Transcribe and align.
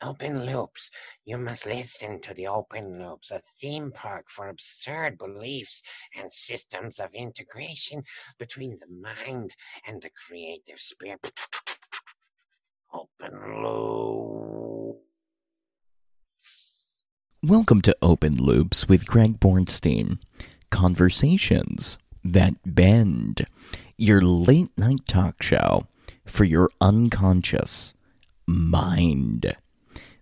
Open 0.00 0.46
Loops. 0.46 0.92
You 1.24 1.38
must 1.38 1.66
listen 1.66 2.20
to 2.20 2.32
the 2.32 2.46
Open 2.46 3.00
Loops, 3.00 3.32
a 3.32 3.42
theme 3.60 3.90
park 3.90 4.26
for 4.28 4.48
absurd 4.48 5.18
beliefs 5.18 5.82
and 6.16 6.32
systems 6.32 7.00
of 7.00 7.12
integration 7.14 8.04
between 8.38 8.78
the 8.78 8.86
mind 8.86 9.56
and 9.84 10.00
the 10.00 10.10
creative 10.10 10.78
spirit. 10.78 11.32
Open 12.94 13.62
Loops. 13.64 15.00
Welcome 17.42 17.82
to 17.82 17.96
Open 18.00 18.36
Loops 18.36 18.88
with 18.88 19.04
Greg 19.04 19.40
Bornstein. 19.40 20.18
Conversations 20.70 21.98
that 22.22 22.54
bend. 22.64 23.46
Your 23.96 24.22
late 24.22 24.70
night 24.78 25.08
talk 25.08 25.42
show 25.42 25.88
for 26.24 26.44
your 26.44 26.70
unconscious 26.80 27.94
mind. 28.46 29.56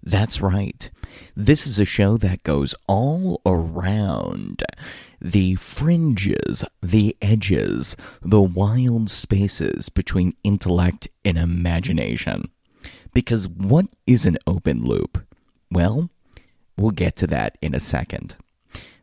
That's 0.06 0.41
right. 0.41 0.88
This 1.34 1.66
is 1.66 1.80
a 1.80 1.84
show 1.84 2.16
that 2.19 2.45
goes 2.45 2.77
all 2.87 3.42
around 3.45 4.62
the 5.20 5.56
fringes, 5.56 6.64
the 6.80 7.16
edges, 7.20 7.97
the 8.22 8.41
wild 8.41 9.11
spaces 9.11 9.89
between 9.89 10.36
intellect 10.45 11.08
and 11.25 11.36
imagination. 11.36 12.45
Because 13.12 13.48
what 13.48 13.86
is 14.06 14.27
an 14.27 14.39
open 14.47 14.84
loop? 14.84 15.27
Well, 15.72 16.08
we'll 16.77 16.92
get 16.92 17.17
to 17.17 17.27
that 17.27 17.58
in 17.61 17.75
a 17.75 17.80
second. 17.80 18.36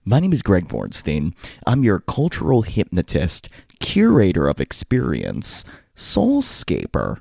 My 0.06 0.22
name 0.22 0.32
is 0.32 0.42
Greg 0.42 0.70
Bornstein. 0.70 1.34
I'm 1.68 1.84
your 1.84 2.00
cultural 2.00 2.62
hypnotist, 2.62 3.50
curator 3.82 4.48
of 4.48 4.62
experience, 4.62 5.66
soulscaper, 5.98 7.20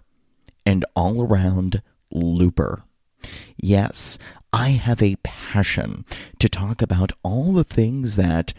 and 0.64 0.84
all 0.94 1.24
around 1.24 1.82
looper. 2.12 2.84
Yes, 3.56 4.18
I 4.52 4.70
have 4.70 5.02
a 5.02 5.16
passion 5.22 6.04
to 6.38 6.48
talk 6.48 6.82
about 6.82 7.12
all 7.22 7.52
the 7.52 7.64
things 7.64 8.16
that, 8.16 8.52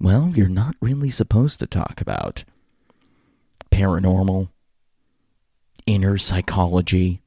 well, 0.00 0.32
you're 0.34 0.48
not 0.48 0.76
really 0.80 1.10
supposed 1.10 1.58
to 1.60 1.66
talk 1.66 2.00
about 2.00 2.44
paranormal, 3.70 4.50
inner 5.86 6.18
psychology, 6.18 7.22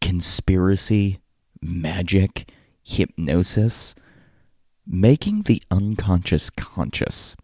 conspiracy, 0.00 1.20
magic, 1.62 2.50
hypnosis, 2.82 3.94
making 4.86 5.42
the 5.42 5.62
unconscious 5.70 6.50
conscious. 6.50 7.36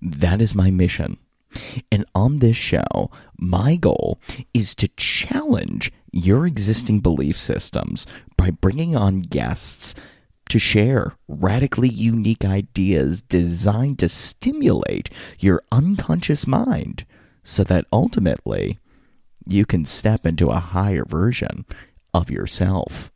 That 0.00 0.40
is 0.40 0.54
my 0.54 0.70
mission. 0.70 1.18
And 1.90 2.04
on 2.14 2.38
this 2.38 2.56
show, 2.56 3.10
my 3.38 3.76
goal 3.76 4.18
is 4.54 4.74
to 4.76 4.88
challenge 4.96 5.92
your 6.12 6.46
existing 6.46 7.00
belief 7.00 7.38
systems 7.38 8.06
by 8.36 8.50
bringing 8.50 8.96
on 8.96 9.20
guests 9.20 9.94
to 10.48 10.58
share 10.58 11.14
radically 11.28 11.88
unique 11.88 12.44
ideas 12.44 13.22
designed 13.22 13.98
to 13.98 14.08
stimulate 14.08 15.10
your 15.38 15.62
unconscious 15.72 16.46
mind 16.46 17.04
so 17.42 17.64
that 17.64 17.86
ultimately 17.92 18.78
you 19.46 19.64
can 19.66 19.84
step 19.84 20.24
into 20.24 20.50
a 20.50 20.60
higher 20.60 21.04
version 21.04 21.64
of 22.14 22.30
yourself. 22.30 23.10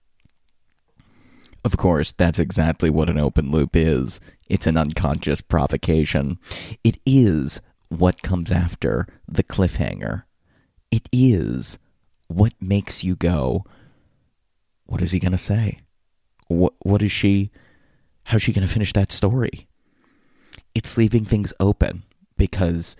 Of 1.65 1.77
course, 1.77 2.13
that's 2.13 2.39
exactly 2.39 2.91
what 2.91 3.11
an 3.11 3.19
open 3.19 3.51
loop 3.51 3.77
is. 3.77 4.21
It's 4.49 4.67
an 4.67 4.77
unconscious 4.77 5.41
provocation. 5.41 6.39
It 6.83 6.99
is 7.05 7.61
what 7.91 8.23
comes 8.23 8.51
after 8.51 9.07
the 9.29 9.43
cliffhanger. 9.43 10.23
It 10.91 11.09
is 11.13 11.79
what 12.29 12.55
makes 12.61 13.05
you 13.05 13.17
go, 13.17 13.65
what 14.87 15.03
is 15.03 15.11
he 15.11 15.19
going 15.19 15.33
to 15.33 15.39
say? 15.39 15.81
What 16.49 16.73
what 16.81 17.03
is 17.03 17.13
she 17.13 17.51
how's 18.27 18.43
she 18.43 18.53
going 18.53 18.67
to 18.67 18.73
finish 18.73 18.93
that 18.95 19.13
story? 19.13 19.69
It's 20.75 20.97
leaving 20.97 21.25
things 21.25 21.53
open 21.61 22.05
because 22.37 22.97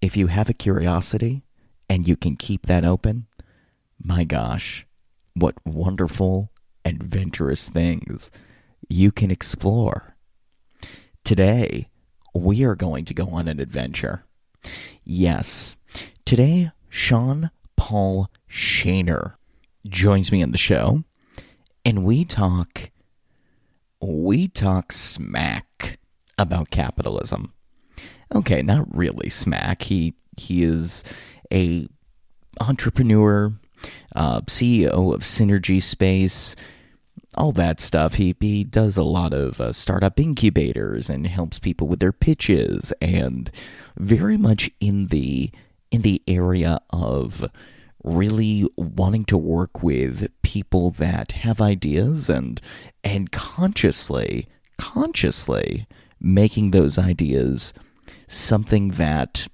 if 0.00 0.16
you 0.16 0.28
have 0.28 0.48
a 0.48 0.54
curiosity 0.54 1.42
and 1.88 2.06
you 2.06 2.16
can 2.16 2.36
keep 2.36 2.66
that 2.66 2.84
open, 2.84 3.26
my 4.02 4.24
gosh, 4.24 4.86
what 5.34 5.54
wonderful 5.64 6.50
adventurous 6.84 7.68
things 7.68 8.30
you 8.88 9.10
can 9.10 9.30
explore. 9.30 10.14
Today, 11.24 11.88
we 12.34 12.62
are 12.64 12.76
going 12.76 13.04
to 13.06 13.14
go 13.14 13.26
on 13.28 13.48
an 13.48 13.60
adventure. 13.60 14.25
Yes, 15.04 15.76
today, 16.24 16.70
Sean 16.88 17.50
Paul 17.76 18.30
Shaner 18.50 19.34
joins 19.88 20.32
me 20.32 20.42
on 20.42 20.52
the 20.52 20.58
show, 20.58 21.04
and 21.84 22.04
we 22.04 22.24
talk 22.24 22.90
we 24.00 24.48
talk 24.48 24.92
smack 24.92 25.98
about 26.38 26.70
capitalism. 26.70 27.52
Okay, 28.34 28.62
not 28.62 28.94
really 28.94 29.28
smack. 29.28 29.82
He 29.82 30.14
he 30.36 30.64
is 30.64 31.04
a 31.52 31.88
entrepreneur, 32.60 33.52
uh, 34.14 34.40
CEO 34.42 35.14
of 35.14 35.22
Synergy 35.22 35.82
Space, 35.82 36.56
all 37.36 37.52
that 37.52 37.80
stuff. 37.80 38.14
He 38.14 38.34
he 38.40 38.64
does 38.64 38.96
a 38.96 39.02
lot 39.02 39.32
of 39.32 39.60
uh, 39.60 39.72
startup 39.72 40.18
incubators 40.18 41.10
and 41.10 41.26
helps 41.26 41.58
people 41.58 41.86
with 41.86 42.00
their 42.00 42.12
pitches, 42.12 42.92
and 43.00 43.50
very 43.96 44.36
much 44.36 44.70
in 44.80 45.08
the 45.08 45.50
in 45.90 46.02
the 46.02 46.22
area 46.26 46.80
of 46.90 47.48
really 48.02 48.68
wanting 48.76 49.24
to 49.24 49.36
work 49.36 49.82
with 49.82 50.28
people 50.42 50.90
that 50.90 51.32
have 51.32 51.60
ideas 51.60 52.30
and 52.30 52.60
and 53.02 53.32
consciously 53.32 54.48
consciously 54.78 55.86
making 56.20 56.70
those 56.70 56.98
ideas 56.98 57.72
something 58.28 58.90
that 58.92 59.48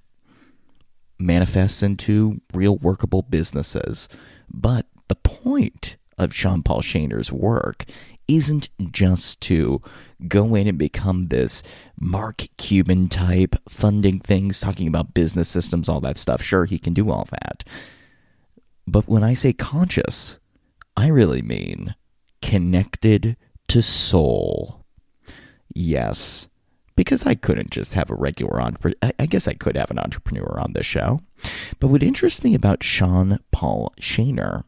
manifests 1.19 1.83
into 1.83 2.41
real 2.53 2.77
workable 2.77 3.23
businesses. 3.23 4.09
But 4.51 4.87
the 5.09 5.15
point 5.15 5.97
of 6.23 6.35
Sean 6.35 6.63
Paul 6.63 6.81
Shaner's 6.81 7.33
work 7.33 7.85
isn't 8.29 8.69
just 8.91 9.41
to 9.43 9.83
go 10.29 10.55
in 10.55 10.67
and 10.67 10.79
become 10.79 11.29
this 11.29 11.63
Mark 12.01 12.47
Cuban 12.57 13.09
type, 13.09 13.57
funding 13.69 14.21
things, 14.21 14.61
talking 14.61 14.87
about 14.89 15.15
business 15.15 15.49
systems, 15.49 15.89
all 15.89 16.01
that 16.01 16.19
stuff. 16.19 16.41
Sure, 16.43 16.65
he 16.65 16.79
can 16.79 16.95
do 16.95 17.11
all 17.11 17.27
that. 17.31 17.65
But 18.87 19.09
when 19.09 19.23
I 19.23 19.35
say 19.35 19.53
conscious, 19.53 20.39
I 20.97 21.09
really 21.09 21.43
mean 21.43 21.95
connected 22.41 23.37
to 23.69 23.83
soul. 23.83 24.85
Yes, 25.75 26.49
because 27.03 27.27
I 27.27 27.35
couldn't 27.35 27.71
just 27.71 27.95
have 27.95 28.11
a 28.11 28.15
regular 28.15 28.63
entrepreneur. 28.63 28.97
I 29.19 29.27
guess 29.27 29.49
I 29.49 29.55
could 29.55 29.77
have 29.77 29.91
an 29.91 29.99
entrepreneur 29.99 30.57
on 30.61 30.73
this 30.73 30.87
show. 30.87 31.21
But 31.81 31.89
what 31.89 32.03
interests 32.03 32.45
me 32.45 32.55
about 32.55 32.85
Sean 32.85 33.41
Paul 33.51 33.93
Shaner 34.01 34.63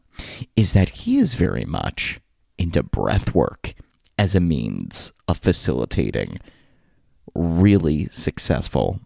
is 0.57 0.73
that 0.73 0.89
he 0.89 1.17
is 1.17 1.35
very 1.35 1.63
much 1.63 2.19
into 2.57 2.83
breath 2.83 3.33
work 3.33 3.73
as 4.19 4.35
a 4.35 4.41
means 4.41 5.13
of 5.29 5.37
facilitating 5.37 6.39
really 7.33 8.09
successful 8.09 8.99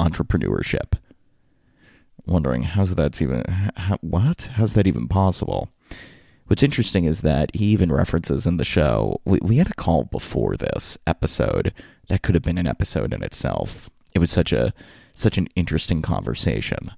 entrepreneurship. 0.00 0.94
Wondering 2.26 2.62
how's 2.62 2.94
that's 2.94 3.20
even 3.20 3.42
how, 3.76 3.96
what? 4.00 4.50
How's 4.52 4.74
that 4.74 4.86
even 4.86 5.08
possible? 5.08 5.70
What's 6.50 6.64
interesting 6.64 7.04
is 7.04 7.20
that 7.20 7.54
he 7.54 7.66
even 7.66 7.92
references 7.92 8.44
in 8.44 8.56
the 8.56 8.64
show. 8.64 9.20
We, 9.24 9.38
we 9.40 9.58
had 9.58 9.70
a 9.70 9.74
call 9.74 10.02
before 10.02 10.56
this 10.56 10.98
episode 11.06 11.72
that 12.08 12.22
could 12.22 12.34
have 12.34 12.42
been 12.42 12.58
an 12.58 12.66
episode 12.66 13.14
in 13.14 13.22
itself. 13.22 13.88
It 14.16 14.18
was 14.18 14.32
such 14.32 14.52
a 14.52 14.74
such 15.14 15.38
an 15.38 15.46
interesting 15.54 16.02
conversation. 16.02 16.90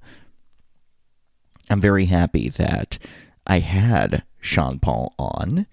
I'm 1.69 1.83
very 1.83 2.07
happy 2.07 2.49
that 2.49 2.97
I 3.47 3.59
had 3.59 4.23
Sean 4.41 4.79
Paul 4.79 5.15
on. 5.19 5.67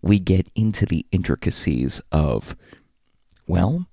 We 0.00 0.18
get 0.18 0.48
into 0.54 0.86
the 0.86 1.04
intricacies 1.12 2.00
of, 2.10 2.56
well, 3.46 3.88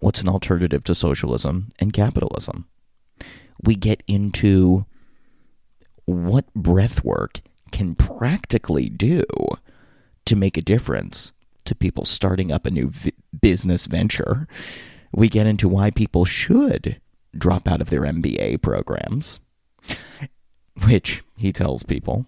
what's 0.00 0.20
an 0.20 0.28
alternative 0.28 0.84
to 0.84 0.94
socialism 0.94 1.70
and 1.78 1.94
capitalism? 1.94 2.66
We 3.62 3.74
get 3.74 4.02
into 4.06 4.84
what 6.04 6.52
breath 6.52 7.02
work 7.02 7.40
can 7.74 7.96
practically 7.96 8.88
do 8.88 9.24
to 10.24 10.36
make 10.36 10.56
a 10.56 10.62
difference 10.62 11.32
to 11.64 11.74
people 11.74 12.04
starting 12.04 12.52
up 12.52 12.66
a 12.66 12.70
new 12.70 12.88
v- 12.88 13.12
business 13.42 13.86
venture. 13.86 14.46
We 15.12 15.28
get 15.28 15.48
into 15.48 15.68
why 15.68 15.90
people 15.90 16.24
should 16.24 17.00
drop 17.36 17.66
out 17.66 17.80
of 17.80 17.90
their 17.90 18.02
MBA 18.02 18.62
programs, 18.62 19.40
which 20.86 21.24
he 21.36 21.52
tells 21.52 21.82
people 21.82 22.26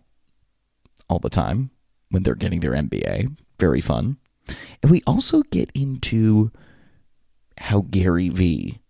all 1.09 1.21
the 1.21 1.31
time 1.31 1.71
when 2.11 2.25
they're 2.25 2.35
getting 2.35 2.59
their 2.59 2.73
MBA. 2.73 3.37
Very 3.61 3.81
fun. 3.81 4.17
And 4.83 4.91
we 4.91 5.01
also 5.07 5.43
get 5.43 5.71
into 5.77 6.51
how 7.59 7.83
Gary 7.83 8.31
Vee 8.31 8.81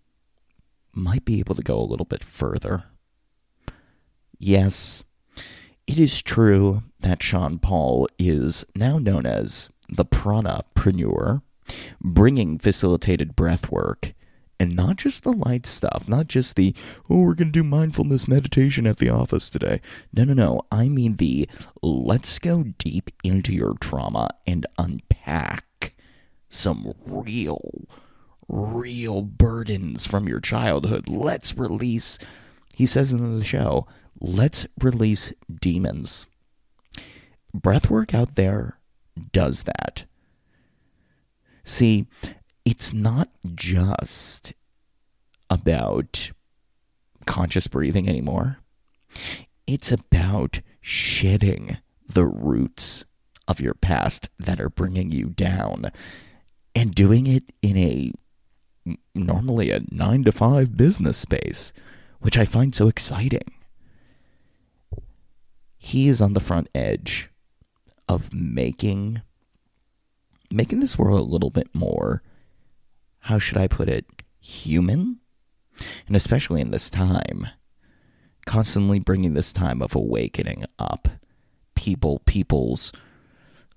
might 0.94 1.26
be 1.26 1.38
able 1.38 1.54
to 1.54 1.62
go 1.62 1.78
a 1.78 1.84
little 1.84 2.06
bit 2.06 2.24
further. 2.24 2.84
Yes, 4.38 5.04
it 5.86 5.98
is 5.98 6.22
true 6.22 6.82
that 7.00 7.22
Sean 7.22 7.58
Paul 7.58 8.08
is 8.18 8.64
now 8.74 8.98
known 8.98 9.26
as 9.26 9.70
the 9.88 10.04
pranapreneur, 10.04 11.42
bringing 12.00 12.58
facilitated 12.58 13.36
breath 13.36 13.70
work 13.70 14.12
and 14.58 14.74
not 14.74 14.96
just 14.96 15.22
the 15.22 15.32
light 15.32 15.66
stuff, 15.66 16.08
not 16.08 16.26
just 16.28 16.56
the, 16.56 16.74
oh, 17.10 17.18
we're 17.18 17.34
going 17.34 17.52
to 17.52 17.62
do 17.62 17.62
mindfulness 17.62 18.26
meditation 18.26 18.86
at 18.86 18.98
the 18.98 19.10
office 19.10 19.50
today. 19.50 19.80
No, 20.12 20.24
no, 20.24 20.32
no. 20.32 20.62
I 20.72 20.88
mean 20.88 21.16
the 21.16 21.48
let's 21.82 22.38
go 22.38 22.64
deep 22.78 23.10
into 23.22 23.52
your 23.52 23.74
trauma 23.80 24.30
and 24.46 24.66
unpack 24.78 25.94
some 26.48 26.94
real, 27.04 27.86
real 28.48 29.22
burdens 29.22 30.06
from 30.06 30.26
your 30.26 30.40
childhood. 30.40 31.08
Let's 31.08 31.56
release, 31.56 32.18
he 32.74 32.86
says 32.86 33.12
in 33.12 33.38
the 33.38 33.44
show, 33.44 33.86
let's 34.20 34.66
release 34.80 35.32
demons. 35.60 36.26
Breathwork 37.56 38.14
out 38.14 38.34
there 38.34 38.78
does 39.32 39.64
that. 39.64 40.04
See, 41.64 42.06
it's 42.64 42.92
not 42.92 43.28
just 43.54 44.52
about 45.48 46.30
conscious 47.26 47.66
breathing 47.66 48.08
anymore. 48.08 48.58
It's 49.66 49.90
about 49.90 50.60
shedding 50.80 51.78
the 52.08 52.24
roots 52.24 53.04
of 53.48 53.60
your 53.60 53.74
past 53.74 54.28
that 54.38 54.60
are 54.60 54.70
bringing 54.70 55.10
you 55.10 55.26
down 55.26 55.90
and 56.74 56.94
doing 56.94 57.26
it 57.26 57.44
in 57.62 57.76
a 57.76 58.12
normally 59.14 59.70
a 59.70 59.82
9 59.90 60.24
to 60.24 60.32
5 60.32 60.76
business 60.76 61.16
space, 61.16 61.72
which 62.20 62.38
I 62.38 62.44
find 62.44 62.74
so 62.74 62.86
exciting. 62.86 63.55
He 65.86 66.08
is 66.08 66.20
on 66.20 66.32
the 66.32 66.40
front 66.40 66.68
edge 66.74 67.30
of 68.08 68.34
making 68.34 69.22
making 70.50 70.80
this 70.80 70.98
world 70.98 71.20
a 71.20 71.32
little 71.32 71.50
bit 71.50 71.72
more 71.72 72.24
how 73.20 73.38
should 73.38 73.56
I 73.56 73.68
put 73.68 73.88
it, 73.88 74.04
human? 74.40 75.20
And 76.08 76.16
especially 76.16 76.60
in 76.60 76.72
this 76.72 76.90
time, 76.90 77.46
constantly 78.46 78.98
bringing 78.98 79.34
this 79.34 79.52
time 79.52 79.80
of 79.80 79.94
awakening 79.94 80.64
up. 80.76 81.08
People, 81.76 82.20
people's, 82.26 82.92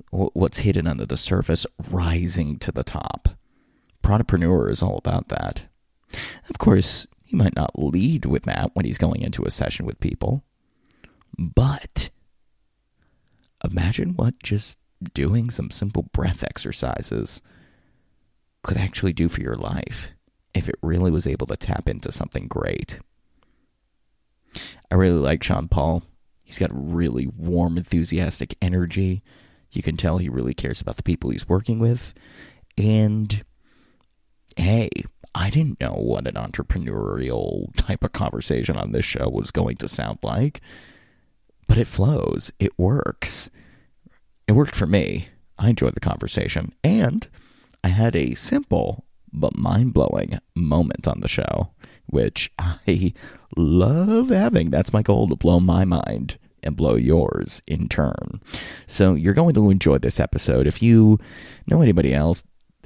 what's 0.09 0.59
hidden 0.59 0.87
under 0.87 1.05
the 1.05 1.15
surface, 1.15 1.67
rising 1.91 2.57
to 2.57 2.71
the 2.71 2.83
top. 2.83 3.29
Pranapreneur 4.03 4.71
is 4.71 4.81
all 4.81 4.97
about 4.97 5.27
that. 5.27 5.65
Of 6.49 6.57
course, 6.57 7.05
he 7.23 7.35
might 7.35 7.55
not 7.55 7.77
lead 7.77 8.25
with 8.25 8.43
that 8.43 8.71
when 8.73 8.85
he's 8.85 8.97
going 8.97 9.21
into 9.21 9.45
a 9.45 9.51
session 9.51 9.85
with 9.85 9.99
people. 9.99 10.43
But 11.39 12.09
imagine 13.63 14.15
what 14.15 14.39
just 14.43 14.77
doing 15.13 15.49
some 15.49 15.71
simple 15.71 16.03
breath 16.11 16.43
exercises 16.43 17.41
could 18.61 18.75
actually 18.75 19.13
do 19.13 19.29
for 19.29 19.39
your 19.39 19.55
life 19.55 20.09
if 20.53 20.67
it 20.67 20.75
really 20.81 21.11
was 21.11 21.25
able 21.25 21.47
to 21.47 21.55
tap 21.55 21.87
into 21.87 22.11
something 22.11 22.47
great. 22.47 22.99
I 24.91 24.95
really 24.95 25.19
like 25.19 25.41
Sean 25.41 25.69
Paul. 25.69 26.03
He's 26.43 26.59
got 26.59 26.71
really 26.73 27.27
warm, 27.27 27.77
enthusiastic 27.77 28.57
energy. 28.61 29.23
You 29.71 29.81
can 29.81 29.95
tell 29.95 30.17
he 30.17 30.27
really 30.27 30.55
cares 30.55 30.81
about 30.81 30.97
the 30.97 31.03
people 31.03 31.29
he's 31.29 31.47
working 31.47 31.79
with. 31.79 32.13
And 32.77 33.45
hey, 34.57 34.89
I 35.33 35.49
didn't 35.49 35.79
know 35.79 35.93
what 35.93 36.27
an 36.27 36.33
entrepreneurial 36.33 37.73
type 37.77 38.03
of 38.03 38.11
conversation 38.11 38.75
on 38.75 38.91
this 38.91 39.05
show 39.05 39.29
was 39.29 39.51
going 39.51 39.77
to 39.77 39.87
sound 39.87 40.19
like, 40.21 40.59
but 41.69 41.77
it 41.77 41.87
flows. 41.87 42.51
It 42.59 42.77
works. 42.77 43.49
It 44.47 44.53
worked 44.53 44.75
for 44.75 44.87
me. 44.87 45.29
I 45.59 45.69
enjoyed 45.69 45.93
the 45.93 45.99
conversation. 45.99 46.73
And 46.83 47.27
I 47.83 47.89
had 47.89 48.15
a 48.15 48.33
simple 48.33 49.05
but 49.31 49.55
mind 49.55 49.93
blowing 49.93 50.39
moment 50.55 51.07
on 51.07 51.21
the 51.21 51.27
show, 51.27 51.69
which 52.07 52.51
I 52.59 53.13
love 53.55 54.29
having. 54.29 54.71
That's 54.71 54.91
my 54.91 55.03
goal 55.03 55.27
to 55.29 55.35
blow 55.35 55.59
my 55.59 55.85
mind 55.85 56.39
and 56.63 56.75
blow 56.75 56.95
yours 56.95 57.61
in 57.67 57.87
turn. 57.87 58.41
So 58.87 59.13
you're 59.13 59.35
going 59.35 59.53
to 59.53 59.69
enjoy 59.69 59.99
this 59.99 60.19
episode. 60.19 60.65
If 60.65 60.81
you 60.81 61.19
know 61.67 61.83
anybody 61.83 62.15
else 62.15 62.41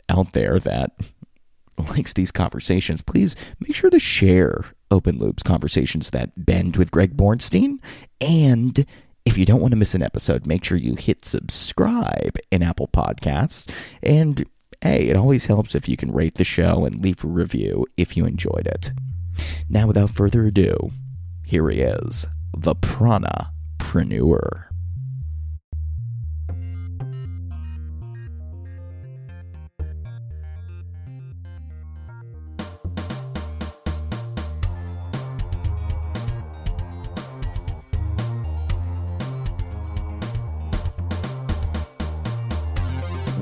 out 0.10 0.34
there 0.34 0.60
that 0.60 0.92
likes 1.78 2.12
these 2.12 2.32
conversations, 2.32 3.02
please 3.02 3.38
make 3.62 3.76
sure 3.76 3.90
to 3.90 4.00
share 4.00 4.66
Open 4.92 5.18
Loops 5.18 5.44
conversations 5.44 6.12
that 6.12 6.32
bend 6.46 6.78
with 6.78 6.92
Greg 6.92 7.18
Bornstein. 7.18 7.78
And 8.22 8.86
if 9.26 9.38
you 9.38 9.46
don't 9.46 9.62
want 9.62 9.72
to 9.72 9.78
miss 9.78 9.96
an 9.96 10.02
episode, 10.04 10.46
make 10.46 10.64
sure 10.64 10.78
you 10.78 10.96
hit 10.96 11.26
subscribe 11.26 12.38
in 12.52 12.62
Apple 12.62 12.88
Podcasts 12.88 13.70
and 14.02 14.46
hey, 14.82 15.08
it 15.08 15.16
always 15.16 15.46
helps 15.46 15.76
if 15.76 15.88
you 15.88 15.96
can 15.96 16.12
rate 16.12 16.36
the 16.36 16.44
show 16.44 16.86
and 16.86 17.02
leave 17.02 17.24
a 17.24 17.28
review 17.28 17.86
if 17.96 18.18
you 18.18 18.26
enjoyed 18.26 18.68
it. 18.68 18.92
Now, 19.70 19.88
without 19.88 20.10
further 20.10 20.46
ado, 20.46 20.92
here 21.46 21.70
he 21.70 21.80
is, 21.80 22.28
the 22.56 22.76
Pranapreneur. 22.76 24.73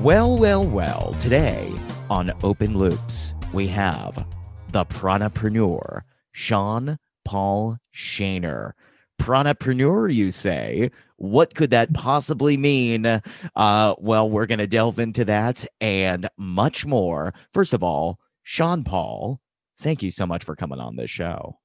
Well, 0.02 0.36
well, 0.36 0.64
well, 0.66 1.14
today 1.20 1.72
on 2.10 2.32
Open 2.42 2.76
Loops, 2.76 3.34
we 3.52 3.68
have 3.68 4.26
the 4.72 4.84
pranapreneur, 4.84 6.00
Sean 6.32 6.98
Paul 7.24 7.78
Shaner. 7.94 8.72
Pranapreneur, 9.20 10.12
you 10.12 10.32
say? 10.32 10.90
What 11.18 11.54
could 11.54 11.70
that 11.70 11.94
possibly 11.94 12.56
mean? 12.56 13.06
Uh, 13.06 13.94
well, 13.96 14.28
we're 14.28 14.46
going 14.46 14.58
to 14.58 14.66
delve 14.66 14.98
into 14.98 15.24
that 15.26 15.64
and 15.80 16.28
much 16.36 16.84
more. 16.84 17.32
First 17.54 17.72
of 17.72 17.84
all, 17.84 18.18
Sean 18.42 18.82
Paul, 18.82 19.40
thank 19.78 20.02
you 20.02 20.10
so 20.10 20.26
much 20.26 20.42
for 20.42 20.56
coming 20.56 20.80
on 20.80 20.96
this 20.96 21.12
show. 21.12 21.60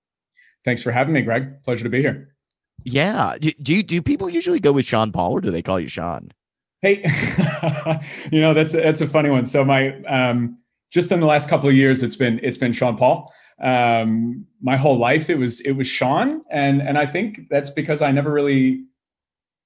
Thanks 0.64 0.84
for 0.84 0.92
having 0.92 1.16
me, 1.16 1.24
Greg. 1.24 1.64
Pleasure 1.64 1.86
to 1.86 1.90
be 1.90 2.02
here. 2.02 2.36
Yeah. 2.84 3.36
Do, 3.42 3.52
do, 3.64 3.82
do 3.82 4.00
people 4.04 4.30
usually 4.30 4.60
go 4.60 4.74
with 4.74 4.86
Sean 4.86 5.12
Paul 5.12 5.32
or 5.32 5.42
do 5.42 5.50
they 5.50 5.64
call 5.64 5.80
you 5.80 5.88
Sean? 5.88 6.30
Hey, 6.82 7.02
you 8.32 8.40
know 8.40 8.54
that's 8.54 8.72
that's 8.72 9.02
a 9.02 9.08
funny 9.08 9.30
one. 9.30 9.46
So 9.48 9.66
my 9.66 10.02
um, 10.04 10.60
just 10.92 11.12
in 11.12 11.20
the 11.20 11.26
last 11.26 11.50
couple 11.50 11.70
of 11.70 11.76
years, 11.76 12.04
it's 12.04 12.16
been 12.16 12.40
it's 12.44 12.58
been 12.58 12.74
Sean 12.74 12.98
Paul. 12.98 13.34
Um, 13.62 14.46
my 14.62 14.78
whole 14.78 14.98
life, 14.98 15.30
it 15.30 15.38
was 15.38 15.60
it 15.62 15.72
was 15.72 15.88
Sean, 15.88 16.44
and 16.52 16.82
and 16.82 16.98
I 16.98 17.06
think 17.06 17.50
that's 17.50 17.70
because 17.70 18.02
I 18.02 18.12
never 18.12 18.32
really 18.32 18.86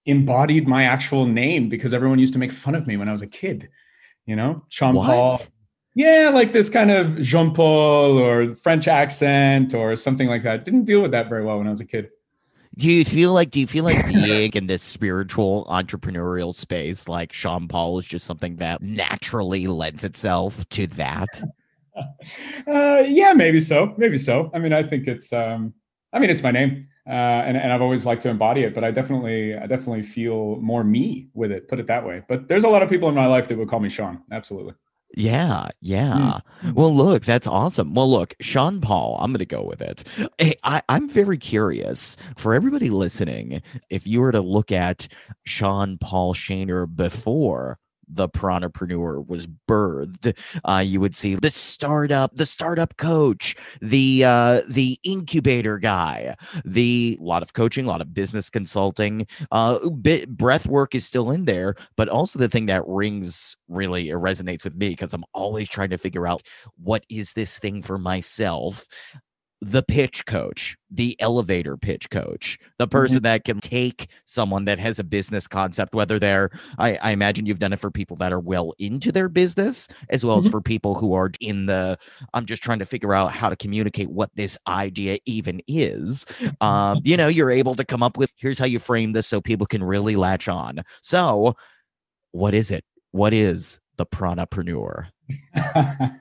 embodied 0.05 0.67
my 0.67 0.83
actual 0.83 1.25
name 1.25 1.69
because 1.69 1.93
everyone 1.93 2.17
used 2.17 2.33
to 2.33 2.39
make 2.39 2.51
fun 2.51 2.75
of 2.75 2.87
me 2.87 2.97
when 2.97 3.09
I 3.09 3.11
was 3.11 3.21
a 3.21 3.27
kid. 3.27 3.69
You 4.25 4.35
know, 4.35 4.63
Sean 4.69 4.95
What? 4.95 5.07
Paul. 5.07 5.41
Yeah, 5.93 6.31
like 6.33 6.53
this 6.53 6.69
kind 6.69 6.89
of 6.89 7.19
Jean 7.19 7.53
Paul 7.53 8.17
or 8.17 8.55
French 8.55 8.87
accent 8.87 9.73
or 9.73 9.97
something 9.97 10.29
like 10.29 10.43
that. 10.43 10.63
Didn't 10.63 10.85
deal 10.85 11.01
with 11.01 11.11
that 11.11 11.27
very 11.27 11.43
well 11.43 11.57
when 11.57 11.67
I 11.67 11.71
was 11.71 11.81
a 11.81 11.85
kid. 11.85 12.09
Do 12.75 12.89
you 12.89 13.03
feel 13.03 13.33
like 13.33 13.51
do 13.51 13.59
you 13.59 13.67
feel 13.67 13.83
like 13.83 14.05
being 14.07 14.51
in 14.53 14.67
this 14.67 14.81
spiritual 14.81 15.65
entrepreneurial 15.65 16.55
space 16.55 17.07
like 17.07 17.33
Sean 17.33 17.67
Paul 17.67 17.99
is 17.99 18.07
just 18.07 18.25
something 18.25 18.55
that 18.57 18.81
naturally 18.81 19.67
lends 19.67 20.03
itself 20.03 20.67
to 20.69 20.87
that? 20.87 21.41
uh, 22.67 23.03
yeah, 23.05 23.33
maybe 23.33 23.59
so. 23.59 23.93
Maybe 23.97 24.17
so. 24.17 24.49
I 24.53 24.59
mean, 24.59 24.73
I 24.73 24.83
think 24.83 25.07
it's. 25.07 25.33
Um, 25.33 25.73
I 26.13 26.19
mean, 26.19 26.29
it's 26.29 26.43
my 26.43 26.51
name, 26.51 26.87
uh, 27.07 27.09
and 27.09 27.57
and 27.57 27.71
I've 27.71 27.81
always 27.81 28.05
liked 28.05 28.21
to 28.23 28.29
embody 28.29 28.63
it. 28.63 28.73
But 28.73 28.83
I 28.83 28.91
definitely, 28.91 29.55
I 29.55 29.65
definitely 29.65 30.03
feel 30.03 30.57
more 30.57 30.83
me 30.83 31.29
with 31.33 31.51
it. 31.51 31.67
Put 31.67 31.79
it 31.79 31.87
that 31.87 32.05
way. 32.05 32.23
But 32.27 32.47
there's 32.47 32.63
a 32.63 32.69
lot 32.69 32.83
of 32.83 32.89
people 32.89 33.09
in 33.09 33.15
my 33.15 33.27
life 33.27 33.47
that 33.47 33.57
would 33.57 33.69
call 33.69 33.79
me 33.79 33.89
Sean. 33.89 34.21
Absolutely. 34.31 34.73
Yeah, 35.15 35.69
yeah. 35.81 36.39
Mm-hmm. 36.61 36.73
Well, 36.73 36.95
look, 36.95 37.25
that's 37.25 37.47
awesome. 37.47 37.93
Well, 37.93 38.09
look, 38.09 38.33
Sean 38.39 38.79
Paul, 38.79 39.17
I'm 39.19 39.31
going 39.31 39.39
to 39.39 39.45
go 39.45 39.63
with 39.63 39.81
it. 39.81 40.03
Hey, 40.37 40.55
I, 40.63 40.81
I'm 40.89 41.09
very 41.09 41.37
curious 41.37 42.17
for 42.37 42.53
everybody 42.53 42.89
listening. 42.89 43.61
If 43.89 44.07
you 44.07 44.21
were 44.21 44.31
to 44.31 44.41
look 44.41 44.71
at 44.71 45.07
Sean 45.45 45.97
Paul 45.97 46.33
Shaner 46.33 46.93
before 46.93 47.77
the 48.11 48.29
pranapreneur 48.29 49.27
was 49.27 49.47
birthed. 49.67 50.37
Uh, 50.65 50.83
you 50.85 50.99
would 50.99 51.15
see 51.15 51.35
the 51.35 51.51
startup, 51.51 52.35
the 52.35 52.45
startup 52.45 52.97
coach, 52.97 53.55
the 53.81 54.23
uh, 54.25 54.61
the 54.67 54.99
incubator 55.03 55.77
guy, 55.77 56.35
the 56.65 57.17
lot 57.21 57.43
of 57.43 57.53
coaching, 57.53 57.85
a 57.85 57.87
lot 57.87 58.01
of 58.01 58.13
business 58.13 58.49
consulting. 58.49 59.25
Uh, 59.51 59.89
bit, 59.89 60.29
breath 60.37 60.67
work 60.67 60.95
is 60.95 61.05
still 61.05 61.31
in 61.31 61.45
there, 61.45 61.75
but 61.95 62.09
also 62.09 62.37
the 62.37 62.49
thing 62.49 62.65
that 62.67 62.87
rings 62.87 63.55
really 63.67 64.07
resonates 64.07 64.63
with 64.63 64.75
me 64.75 64.89
because 64.89 65.13
I'm 65.13 65.25
always 65.33 65.69
trying 65.69 65.89
to 65.91 65.97
figure 65.97 66.27
out 66.27 66.41
what 66.77 67.03
is 67.09 67.33
this 67.33 67.59
thing 67.59 67.81
for 67.81 67.97
myself 67.97 68.85
the 69.61 69.83
pitch 69.83 70.25
coach, 70.25 70.75
the 70.89 71.15
elevator 71.21 71.77
pitch 71.77 72.09
coach, 72.09 72.57
the 72.79 72.87
person 72.87 73.17
mm-hmm. 73.17 73.23
that 73.25 73.45
can 73.45 73.59
take 73.59 74.07
someone 74.25 74.65
that 74.65 74.79
has 74.79 74.97
a 74.97 75.03
business 75.03 75.47
concept, 75.47 75.93
whether 75.93 76.17
they're, 76.17 76.49
I, 76.79 76.95
I, 76.95 77.11
imagine 77.11 77.45
you've 77.45 77.59
done 77.59 77.71
it 77.71 77.79
for 77.79 77.91
people 77.91 78.17
that 78.17 78.33
are 78.33 78.39
well 78.39 78.73
into 78.79 79.11
their 79.11 79.29
business, 79.29 79.87
as 80.09 80.25
well 80.25 80.39
mm-hmm. 80.39 80.47
as 80.47 80.51
for 80.51 80.61
people 80.61 80.95
who 80.95 81.13
are 81.13 81.29
in 81.39 81.67
the, 81.67 81.99
I'm 82.33 82.45
just 82.45 82.63
trying 82.63 82.79
to 82.79 82.87
figure 82.87 83.13
out 83.13 83.31
how 83.31 83.49
to 83.49 83.55
communicate 83.55 84.09
what 84.09 84.31
this 84.35 84.57
idea 84.67 85.19
even 85.27 85.61
is. 85.67 86.25
Um, 86.59 86.99
you 87.03 87.15
know, 87.15 87.27
you're 87.27 87.51
able 87.51 87.75
to 87.75 87.85
come 87.85 88.01
up 88.01 88.17
with, 88.17 88.31
here's 88.37 88.57
how 88.57 88.65
you 88.65 88.79
frame 88.79 89.11
this 89.11 89.27
so 89.27 89.41
people 89.41 89.67
can 89.67 89.83
really 89.83 90.15
latch 90.15 90.47
on. 90.47 90.81
So, 91.03 91.55
what 92.31 92.55
is 92.55 92.71
it? 92.71 92.83
What 93.11 93.31
is 93.33 93.79
the 93.97 94.07
pranapreneur? 94.07 95.07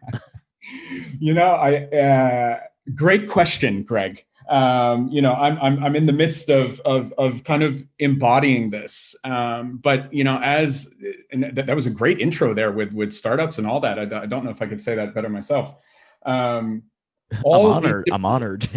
you 1.19 1.33
know, 1.35 1.53
I, 1.55 1.85
uh, 1.85 2.61
Great 2.95 3.29
question, 3.29 3.83
Greg. 3.83 4.25
Um, 4.49 5.09
you 5.09 5.23
know, 5.23 5.35
I'm, 5.35 5.59
I'm, 5.59 5.85
I'm 5.85 5.95
in 5.95 6.07
the 6.07 6.13
midst 6.13 6.51
of, 6.51 6.81
of, 6.81 7.15
of 7.19 7.45
kind 7.45 7.63
of 7.63 7.85
embodying 8.01 8.71
this. 8.71 9.15
Um, 9.23 9.77
but, 9.77 10.13
you 10.13 10.25
know, 10.25 10.41
as, 10.43 10.93
and 11.31 11.45
that, 11.45 11.67
that 11.67 11.75
was 11.77 11.87
a 11.87 11.91
great 11.91 12.19
intro 12.19 12.53
there 12.53 12.73
with, 12.73 12.93
with 12.93 13.13
startups 13.13 13.59
and 13.59 13.67
all 13.67 13.79
that. 13.81 13.97
I, 13.97 14.23
I 14.23 14.27
don't 14.27 14.45
know 14.45 14.51
if 14.51 14.61
I 14.61 14.67
could 14.67 14.83
say 14.83 14.97
that 14.97 15.15
better 15.15 15.29
myself. 15.29 15.81
Um, 16.27 16.83
all 17.45 17.69
I'm 17.69 17.85
honored. 17.85 18.07
The, 18.07 18.15
I'm 18.15 18.25
honored. 18.25 18.69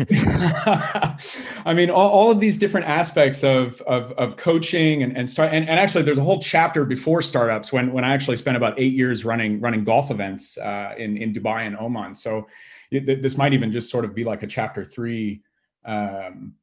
I 1.66 1.74
mean, 1.74 1.90
all, 1.90 2.10
all 2.12 2.30
of 2.30 2.40
these 2.40 2.60
different 2.60 2.86
aspects 2.86 3.44
of, 3.44 3.82
of, 3.82 4.12
of 4.12 4.38
coaching 4.38 5.02
and, 5.02 5.18
and 5.18 5.28
start, 5.28 5.54
and, 5.54 5.68
and 5.68 5.80
actually 5.80 6.04
there's 6.04 6.20
a 6.20 6.24
whole 6.24 6.40
chapter 6.40 6.86
before 6.86 7.24
startups 7.24 7.74
when, 7.74 7.92
when 7.92 8.04
I 8.04 8.14
actually 8.14 8.38
spent 8.38 8.58
about 8.58 8.80
eight 8.80 8.94
years 8.94 9.26
running, 9.26 9.60
running 9.60 9.84
golf 9.84 10.12
events 10.12 10.60
uh, 10.60 10.94
in, 11.00 11.18
in 11.18 11.34
Dubai 11.34 11.66
and 11.66 11.76
Oman. 11.80 12.14
So 12.14 12.48
it, 12.94 13.22
this 13.22 13.38
might 13.38 13.54
even 13.54 13.72
just 13.72 13.90
sort 13.90 14.06
of 14.06 14.14
be 14.14 14.24
like 14.24 14.44
a 14.44 14.48
chapter 14.48 14.84
three 14.84 15.42
um, 15.86 16.54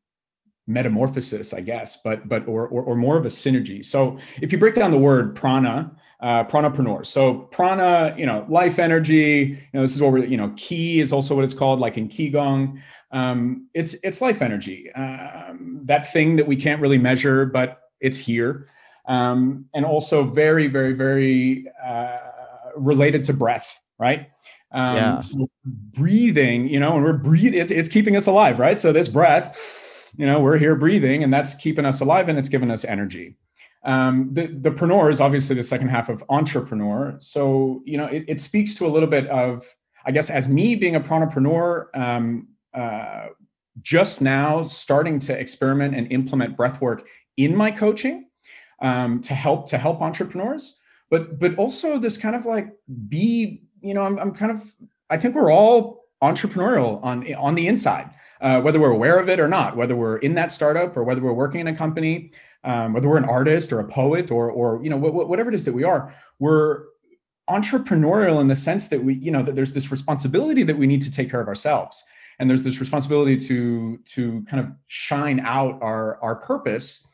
metamorphosis, 0.66 1.52
I 1.52 1.60
guess, 1.60 1.98
but 2.02 2.28
but 2.28 2.46
or, 2.46 2.68
or, 2.68 2.82
or 2.82 2.96
more 2.96 3.16
of 3.16 3.26
a 3.26 3.28
synergy. 3.28 3.84
So 3.84 4.18
if 4.40 4.52
you 4.52 4.58
break 4.58 4.74
down 4.74 4.90
the 4.90 4.98
word 4.98 5.34
prana, 5.34 5.90
uh, 6.20 6.44
pranapreneur. 6.44 7.04
So 7.06 7.34
prana, 7.50 8.14
you 8.16 8.26
know, 8.26 8.46
life 8.48 8.78
energy. 8.78 9.58
You 9.58 9.68
know, 9.72 9.82
this 9.82 9.94
is 9.94 10.02
what 10.02 10.12
we're 10.12 10.24
you 10.24 10.36
know, 10.36 10.52
ki 10.56 11.00
is 11.00 11.12
also 11.12 11.34
what 11.34 11.44
it's 11.44 11.54
called, 11.54 11.80
like 11.80 11.96
in 11.96 12.08
qigong. 12.08 12.80
Um, 13.12 13.68
it's 13.74 13.94
it's 14.04 14.20
life 14.20 14.40
energy, 14.40 14.92
um, 14.92 15.80
that 15.84 16.12
thing 16.12 16.36
that 16.36 16.46
we 16.46 16.54
can't 16.54 16.80
really 16.80 16.98
measure, 16.98 17.44
but 17.44 17.80
it's 18.00 18.18
here, 18.18 18.68
um, 19.08 19.64
and 19.74 19.84
also 19.84 20.22
very 20.22 20.68
very 20.68 20.92
very 20.92 21.66
uh, 21.84 22.18
related 22.76 23.24
to 23.24 23.32
breath, 23.32 23.80
right? 23.98 24.30
Um, 24.72 24.96
yeah. 24.96 25.20
So 25.20 25.48
breathing, 25.64 26.68
you 26.68 26.78
know, 26.78 26.94
and 26.94 27.04
we're 27.04 27.12
breathing, 27.12 27.60
it's, 27.60 27.72
it's 27.72 27.88
keeping 27.88 28.16
us 28.16 28.26
alive, 28.26 28.58
right? 28.58 28.78
So 28.78 28.92
this 28.92 29.08
breath, 29.08 30.14
you 30.16 30.26
know, 30.26 30.40
we're 30.40 30.58
here 30.58 30.76
breathing 30.76 31.24
and 31.24 31.32
that's 31.32 31.54
keeping 31.54 31.84
us 31.84 32.00
alive 32.00 32.28
and 32.28 32.38
it's 32.38 32.48
giving 32.48 32.70
us 32.70 32.84
energy. 32.84 33.36
Um, 33.84 34.28
the, 34.32 34.46
the 34.46 34.70
preneur 34.70 35.10
is 35.10 35.20
obviously 35.20 35.56
the 35.56 35.62
second 35.62 35.88
half 35.88 36.08
of 36.08 36.22
entrepreneur. 36.28 37.16
So, 37.20 37.82
you 37.84 37.96
know, 37.96 38.06
it, 38.06 38.24
it 38.28 38.40
speaks 38.40 38.74
to 38.76 38.86
a 38.86 38.88
little 38.88 39.08
bit 39.08 39.26
of, 39.28 39.64
I 40.06 40.12
guess, 40.12 40.30
as 40.30 40.48
me 40.48 40.74
being 40.74 40.96
a 40.96 41.00
preneur, 41.00 41.86
um, 41.94 42.48
uh, 42.74 43.28
just 43.82 44.20
now 44.20 44.62
starting 44.62 45.18
to 45.20 45.38
experiment 45.38 45.94
and 45.94 46.12
implement 46.12 46.56
breath 46.56 46.80
work 46.80 47.08
in 47.36 47.56
my 47.56 47.70
coaching 47.70 48.26
um, 48.82 49.20
to 49.22 49.34
help 49.34 49.66
to 49.70 49.78
help 49.78 50.02
entrepreneurs 50.02 50.80
but 51.10 51.38
but 51.38 51.54
also 51.56 51.98
this 51.98 52.16
kind 52.16 52.34
of 52.34 52.46
like 52.46 52.72
be 53.08 53.62
you 53.82 53.94
know, 53.94 54.02
I'm, 54.02 54.18
I'm 54.18 54.32
kind 54.32 54.52
of, 54.52 54.74
I 55.08 55.16
think 55.16 55.34
we're 55.34 55.52
all 55.52 56.04
entrepreneurial 56.22 57.02
on 57.02 57.32
on 57.34 57.54
the 57.54 57.66
inside, 57.66 58.10
uh, 58.40 58.60
whether 58.60 58.78
we're 58.78 58.90
aware 58.90 59.18
of 59.18 59.28
it 59.28 59.40
or 59.40 59.48
not, 59.48 59.76
whether 59.76 59.96
we're 59.96 60.18
in 60.18 60.34
that 60.34 60.52
startup 60.52 60.96
or 60.96 61.04
whether 61.04 61.20
we're 61.20 61.32
working 61.32 61.60
in 61.60 61.66
a 61.66 61.76
company, 61.76 62.30
um, 62.64 62.92
whether 62.92 63.08
we're 63.08 63.16
an 63.16 63.24
artist 63.24 63.72
or 63.72 63.80
a 63.80 63.84
poet 63.88 64.30
or 64.30 64.50
or 64.50 64.82
you 64.82 64.90
know 64.90 64.98
wh- 64.98 65.28
whatever 65.28 65.48
it 65.48 65.54
is 65.54 65.64
that 65.64 65.72
we 65.72 65.84
are, 65.84 66.14
we're 66.38 66.84
entrepreneurial 67.48 68.40
in 68.40 68.48
the 68.48 68.56
sense 68.56 68.88
that 68.88 69.02
we 69.02 69.14
you 69.14 69.30
know 69.30 69.42
that 69.42 69.54
there's 69.54 69.72
this 69.72 69.90
responsibility 69.90 70.62
that 70.62 70.76
we 70.76 70.86
need 70.86 71.00
to 71.02 71.10
take 71.10 71.30
care 71.30 71.40
of 71.40 71.48
ourselves. 71.48 72.04
And 72.38 72.48
there's 72.48 72.64
this 72.64 72.80
responsibility 72.80 73.36
to 73.36 73.98
to 73.98 74.44
kind 74.48 74.64
of 74.64 74.72
shine 74.86 75.40
out 75.40 75.78
our 75.82 76.22
our 76.22 76.36
purpose. 76.36 77.06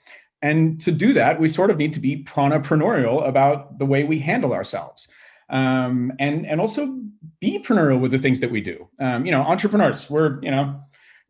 And 0.42 0.78
to 0.82 0.92
do 0.92 1.14
that 1.14 1.40
we 1.40 1.48
sort 1.48 1.70
of 1.70 1.78
need 1.78 1.94
to 1.94 1.98
be 1.98 2.22
pranapreneur 2.24 3.26
about 3.26 3.78
the 3.78 3.86
way 3.86 4.04
we 4.04 4.18
handle 4.18 4.52
ourselves 4.52 5.08
um, 5.48 6.12
and 6.18 6.46
and 6.46 6.60
also 6.60 7.00
be 7.40 7.58
entrepreneurial 7.58 8.00
with 8.00 8.10
the 8.10 8.18
things 8.18 8.40
that 8.40 8.50
we 8.50 8.60
do. 8.60 8.88
Um, 9.00 9.26
you 9.26 9.32
know, 9.32 9.42
entrepreneurs, 9.42 10.08
we're 10.10 10.40
you 10.42 10.50
know, 10.50 10.80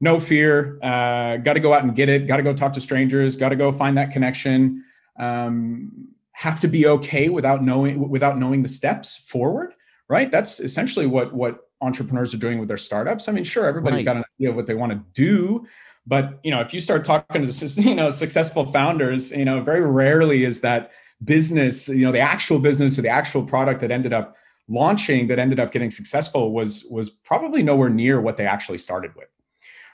no 0.01 0.21
fear. 0.21 0.79
Uh, 0.83 1.37
got 1.39 1.55
to 1.55 1.61
go 1.61 1.73
out 1.73 1.85
and 1.85 1.95
get 1.95 2.09
it. 2.09 2.27
Got 2.27 2.37
to 2.39 2.43
go 2.43 2.53
talk 2.53 2.73
to 2.75 2.81
strangers. 2.81 3.37
Got 3.37 3.51
to 3.51 3.57
go 3.57 3.73
find 3.73 3.97
that 3.97 4.11
connection. 4.11 4.85
Um, 5.19 6.09
have 6.33 6.61
to 6.61 6.69
be 6.69 6.87
okay 6.87 7.29
without 7.29 7.63
knowing 7.63 8.09
without 8.09 8.39
knowing 8.39 8.63
the 8.63 8.69
steps 8.69 9.17
forward. 9.17 9.73
Right. 10.09 10.31
That's 10.31 10.61
essentially 10.61 11.07
what 11.07 11.35
what 11.35 11.61
entrepreneurs 11.81 12.33
are 12.33 12.39
doing 12.39 12.59
with 12.59 12.69
their 12.69 12.77
startups. 12.77 13.29
I 13.29 13.33
mean, 13.33 13.45
sure, 13.45 13.67
everybody's 13.67 13.99
right. 13.99 14.05
got 14.05 14.17
an 14.17 14.25
idea 14.39 14.51
of 14.51 14.57
what 14.57 14.67
they 14.67 14.75
want 14.75 14.93
to 14.93 15.03
do, 15.15 15.67
but 16.07 16.39
you 16.43 16.51
know, 16.51 16.61
if 16.61 16.73
you 16.73 16.81
start 16.81 17.05
talking 17.05 17.47
to 17.47 17.67
you 17.83 17.95
know 17.95 18.11
successful 18.11 18.71
founders, 18.71 19.31
you 19.31 19.45
know, 19.45 19.61
very 19.61 19.81
rarely 19.81 20.45
is 20.45 20.61
that 20.61 20.93
business, 21.25 21.89
you 21.89 22.05
know, 22.05 22.13
the 22.13 22.21
actual 22.21 22.59
business 22.59 22.99
or 22.99 23.03
the 23.03 23.09
actual 23.09 23.43
product 23.43 23.81
that 23.81 23.91
ended 23.91 24.13
up 24.13 24.37
launching 24.69 25.29
that 25.29 25.39
ended 25.39 25.61
up 25.61 25.73
getting 25.73 25.91
successful 25.91 26.53
was 26.53 26.85
was 26.91 27.09
probably 27.11 27.63
nowhere 27.63 27.89
near 27.89 28.21
what 28.21 28.37
they 28.37 28.47
actually 28.47 28.79
started 28.79 29.15
with. 29.15 29.29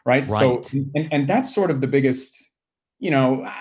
Right. 0.04 0.28
right. 0.30 0.64
So 0.64 0.80
and, 0.94 1.08
and 1.12 1.28
that's 1.28 1.54
sort 1.54 1.70
of 1.70 1.80
the 1.80 1.86
biggest, 1.86 2.42
you 2.98 3.10
know, 3.10 3.44
uh, 3.44 3.52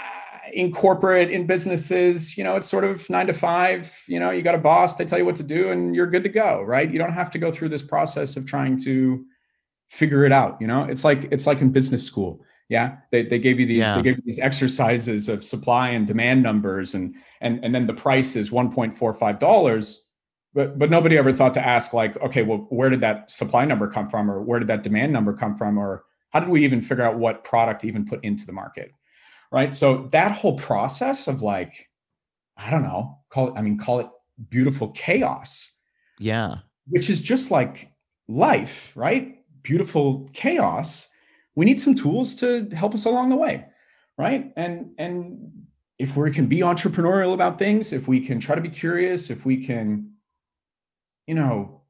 in 0.53 0.71
corporate, 0.71 1.29
in 1.29 1.45
businesses, 1.45 2.37
you 2.37 2.43
know, 2.43 2.55
it's 2.55 2.67
sort 2.67 2.83
of 2.83 3.09
nine 3.09 3.27
to 3.27 3.33
five, 3.33 4.01
you 4.07 4.19
know, 4.19 4.31
you 4.31 4.41
got 4.41 4.55
a 4.55 4.59
boss, 4.59 4.95
they 4.95 5.05
tell 5.05 5.19
you 5.19 5.25
what 5.25 5.35
to 5.37 5.43
do 5.43 5.69
and 5.69 5.95
you're 5.95 6.07
good 6.07 6.23
to 6.23 6.29
go, 6.29 6.61
right? 6.61 6.91
You 6.91 6.97
don't 6.97 7.13
have 7.13 7.31
to 7.31 7.37
go 7.37 7.51
through 7.51 7.69
this 7.69 7.83
process 7.83 8.35
of 8.37 8.45
trying 8.45 8.77
to 8.83 9.23
figure 9.89 10.25
it 10.25 10.31
out. 10.31 10.57
You 10.59 10.67
know, 10.67 10.83
it's 10.83 11.03
like 11.03 11.25
it's 11.31 11.45
like 11.45 11.61
in 11.61 11.69
business 11.71 12.03
school 12.03 12.43
yeah 12.71 12.95
they, 13.11 13.23
they 13.23 13.37
gave 13.37 13.59
you 13.59 13.65
these 13.65 13.79
yeah. 13.79 13.95
they 13.97 14.01
gave 14.01 14.15
you 14.15 14.23
these 14.25 14.39
exercises 14.39 15.29
of 15.29 15.43
supply 15.43 15.89
and 15.89 16.07
demand 16.07 16.41
numbers 16.41 16.95
and 16.95 17.13
and 17.41 17.63
and 17.63 17.75
then 17.75 17.85
the 17.85 17.93
price 17.93 18.35
is 18.35 18.49
1.45 18.49 19.39
dollars 19.39 20.07
but 20.53 20.79
but 20.79 20.89
nobody 20.89 21.17
ever 21.17 21.33
thought 21.33 21.53
to 21.53 21.65
ask 21.65 21.93
like 21.93 22.19
okay 22.21 22.43
well 22.43 22.65
where 22.69 22.89
did 22.89 23.01
that 23.01 23.29
supply 23.29 23.65
number 23.65 23.87
come 23.87 24.09
from 24.09 24.31
or 24.31 24.41
where 24.41 24.57
did 24.57 24.69
that 24.69 24.83
demand 24.83 25.11
number 25.11 25.33
come 25.33 25.55
from 25.55 25.77
or 25.77 26.05
how 26.29 26.39
did 26.39 26.47
we 26.47 26.63
even 26.63 26.81
figure 26.81 27.03
out 27.03 27.19
what 27.19 27.43
product 27.43 27.81
to 27.81 27.87
even 27.87 28.05
put 28.05 28.23
into 28.23 28.45
the 28.45 28.53
market 28.53 28.91
right? 29.51 29.75
So 29.75 30.07
that 30.13 30.31
whole 30.31 30.57
process 30.57 31.27
of 31.27 31.41
like 31.41 31.89
i 32.57 32.69
don't 32.69 32.83
know 32.83 33.19
call 33.29 33.49
it 33.49 33.53
i 33.57 33.61
mean 33.61 33.77
call 33.77 33.99
it 33.99 34.07
beautiful 34.49 34.89
chaos. 34.91 35.71
Yeah. 36.19 36.57
Which 36.87 37.09
is 37.09 37.21
just 37.21 37.51
like 37.51 37.91
life 38.27 38.91
right? 38.95 39.37
Beautiful 39.61 40.29
chaos 40.33 41.07
we 41.55 41.65
need 41.65 41.79
some 41.79 41.96
tools 41.96 42.36
to 42.36 42.67
help 42.74 42.93
us 42.93 43.05
along 43.05 43.29
the 43.29 43.36
way 43.36 43.65
right? 44.22 44.53
And 44.55 44.91
and 44.98 45.51
if 45.98 46.15
we 46.15 46.31
can 46.31 46.48
be 46.48 46.60
entrepreneurial 46.60 47.34
about 47.34 47.60
things 47.60 47.93
if 47.93 48.08
we 48.08 48.20
can 48.20 48.39
try 48.39 48.55
to 48.55 48.62
be 48.62 48.70
curious 48.70 49.29
if 49.29 49.46
we 49.46 49.63
can 49.63 50.12
you 51.27 51.36
know 51.36 51.81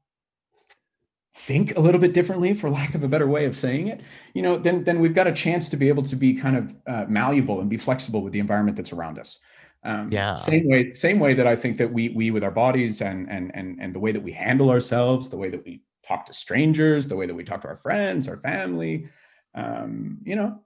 think 1.34 1.76
a 1.78 1.80
little 1.80 2.00
bit 2.00 2.12
differently 2.12 2.52
for 2.52 2.68
lack 2.68 2.94
of 2.94 3.02
a 3.02 3.08
better 3.08 3.26
way 3.26 3.46
of 3.46 3.56
saying 3.56 3.88
it 3.88 4.02
you 4.34 4.42
know 4.42 4.58
then 4.58 4.84
then 4.84 5.00
we've 5.00 5.14
got 5.14 5.26
a 5.26 5.32
chance 5.32 5.70
to 5.70 5.76
be 5.78 5.88
able 5.88 6.02
to 6.02 6.14
be 6.14 6.34
kind 6.34 6.56
of 6.56 6.74
uh, 6.86 7.06
malleable 7.08 7.60
and 7.60 7.70
be 7.70 7.78
flexible 7.78 8.22
with 8.22 8.32
the 8.32 8.38
environment 8.38 8.76
that's 8.76 8.92
around 8.92 9.18
us. 9.18 9.38
Um, 9.84 10.10
yeah. 10.12 10.36
same 10.36 10.68
way 10.68 10.92
same 10.92 11.18
way 11.18 11.34
that 11.34 11.46
i 11.46 11.56
think 11.56 11.76
that 11.78 11.92
we 11.92 12.10
we 12.10 12.30
with 12.30 12.44
our 12.44 12.52
bodies 12.52 13.00
and 13.00 13.28
and 13.28 13.50
and 13.54 13.80
and 13.80 13.92
the 13.92 13.98
way 13.98 14.12
that 14.12 14.22
we 14.22 14.30
handle 14.30 14.70
ourselves 14.70 15.28
the 15.28 15.36
way 15.36 15.48
that 15.48 15.64
we 15.64 15.82
talk 16.06 16.24
to 16.26 16.32
strangers 16.32 17.08
the 17.08 17.16
way 17.16 17.26
that 17.26 17.34
we 17.34 17.42
talk 17.42 17.62
to 17.62 17.68
our 17.68 17.76
friends 17.76 18.28
our 18.28 18.36
family 18.36 19.08
um, 19.54 20.18
you 20.24 20.36
know, 20.36 20.60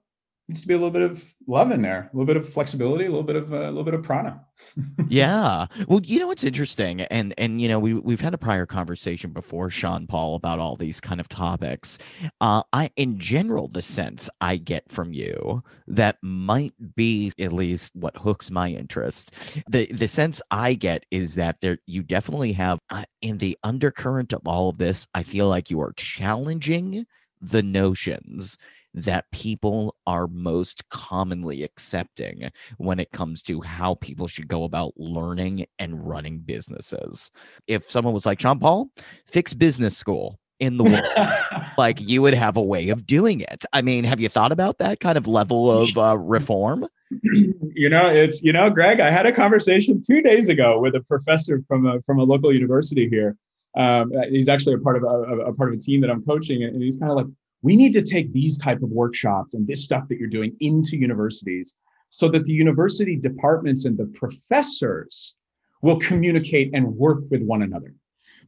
needs 0.47 0.61
to 0.61 0.67
be 0.67 0.73
a 0.73 0.77
little 0.77 0.91
bit 0.91 1.01
of 1.01 1.23
love 1.45 1.71
in 1.71 1.81
there, 1.81 2.09
a 2.11 2.15
little 2.15 2.25
bit 2.25 2.37
of 2.37 2.47
flexibility, 2.47 3.05
a 3.05 3.09
little 3.09 3.23
bit 3.23 3.35
of 3.35 3.53
uh, 3.53 3.63
a 3.63 3.67
little 3.67 3.83
bit 3.83 3.93
of 3.93 4.03
prana. 4.03 4.39
yeah. 5.09 5.67
Well, 5.87 5.99
you 6.03 6.19
know 6.19 6.27
what's 6.27 6.43
interesting, 6.43 7.01
and 7.01 7.33
and 7.37 7.59
you 7.59 7.67
know 7.67 7.79
we 7.79 7.93
we've 7.93 8.21
had 8.21 8.33
a 8.33 8.37
prior 8.37 8.65
conversation 8.65 9.31
before, 9.31 9.69
Sean 9.69 10.07
Paul, 10.07 10.35
about 10.35 10.59
all 10.59 10.77
these 10.77 11.01
kind 11.01 11.19
of 11.19 11.27
topics. 11.27 11.99
Uh, 12.39 12.63
I, 12.71 12.89
in 12.95 13.19
general, 13.19 13.67
the 13.67 13.81
sense 13.81 14.29
I 14.39 14.57
get 14.57 14.89
from 14.89 15.11
you 15.11 15.63
that 15.87 16.17
might 16.21 16.73
be 16.95 17.31
at 17.39 17.53
least 17.53 17.95
what 17.95 18.15
hooks 18.17 18.49
my 18.49 18.69
interest. 18.69 19.33
The 19.69 19.87
the 19.87 20.07
sense 20.07 20.41
I 20.49 20.75
get 20.75 21.05
is 21.11 21.35
that 21.35 21.57
there 21.61 21.79
you 21.87 22.03
definitely 22.03 22.53
have 22.53 22.79
uh, 22.89 23.03
in 23.21 23.37
the 23.39 23.57
undercurrent 23.63 24.31
of 24.31 24.41
all 24.45 24.69
of 24.69 24.77
this. 24.77 25.07
I 25.13 25.23
feel 25.23 25.49
like 25.49 25.69
you 25.69 25.81
are 25.81 25.93
challenging 25.93 27.05
the 27.41 27.63
notions 27.63 28.57
that 28.93 29.29
people 29.31 29.95
are 30.07 30.27
most 30.27 30.87
commonly 30.89 31.63
accepting 31.63 32.49
when 32.77 32.99
it 32.99 33.11
comes 33.11 33.41
to 33.43 33.61
how 33.61 33.95
people 33.95 34.27
should 34.27 34.47
go 34.47 34.63
about 34.63 34.93
learning 34.97 35.65
and 35.77 36.07
running 36.07 36.39
businesses. 36.39 37.29
If 37.67 37.89
someone 37.91 38.13
was 38.13 38.25
like, 38.25 38.39
Sean 38.39 38.59
Paul, 38.59 38.89
fix 39.27 39.53
business 39.53 39.95
school 39.95 40.39
in 40.59 40.77
the 40.77 40.83
world, 40.83 41.29
like 41.77 42.01
you 42.01 42.23
would 42.23 42.33
have 42.33 42.57
a 42.57 42.61
way 42.61 42.89
of 42.89 43.05
doing 43.05 43.41
it. 43.41 43.65
I 43.71 43.83
mean, 43.83 44.03
have 44.03 44.19
you 44.19 44.29
thought 44.29 44.51
about 44.51 44.79
that 44.79 44.99
kind 44.99 45.17
of 45.17 45.27
level 45.27 45.69
of 45.69 45.95
uh, 45.95 46.17
reform? 46.17 46.87
you 47.21 47.89
know, 47.89 48.07
it's 48.07 48.41
you 48.41 48.51
know, 48.51 48.69
Greg. 48.69 48.99
I 48.99 49.11
had 49.11 49.25
a 49.25 49.31
conversation 49.31 50.01
two 50.01 50.21
days 50.21 50.49
ago 50.49 50.79
with 50.79 50.95
a 50.95 51.01
professor 51.01 51.61
from 51.67 51.85
a 51.85 52.01
from 52.01 52.19
a 52.19 52.23
local 52.23 52.53
university 52.53 53.07
here. 53.07 53.37
Um, 53.77 54.11
he's 54.29 54.49
actually 54.49 54.73
a 54.73 54.79
part 54.79 54.97
of 54.97 55.03
a, 55.03 55.07
a, 55.07 55.53
part 55.53 55.71
of 55.71 55.77
a 55.77 55.81
team 55.81 56.01
that 56.01 56.09
I'm 56.09 56.23
coaching, 56.23 56.63
and 56.63 56.81
he's 56.81 56.95
kind 56.95 57.11
of 57.11 57.17
like, 57.17 57.27
we 57.61 57.75
need 57.75 57.93
to 57.93 58.01
take 58.01 58.33
these 58.33 58.57
type 58.57 58.81
of 58.81 58.89
workshops 58.89 59.53
and 59.53 59.67
this 59.67 59.83
stuff 59.83 60.07
that 60.09 60.17
you're 60.17 60.29
doing 60.29 60.55
into 60.59 60.97
universities 60.97 61.73
so 62.09 62.29
that 62.29 62.43
the 62.45 62.51
university 62.51 63.15
departments 63.15 63.85
and 63.85 63.97
the 63.97 64.05
professors 64.05 65.35
will 65.81 65.99
communicate 65.99 66.71
and 66.73 66.87
work 66.87 67.19
with 67.29 67.41
one 67.43 67.61
another 67.61 67.93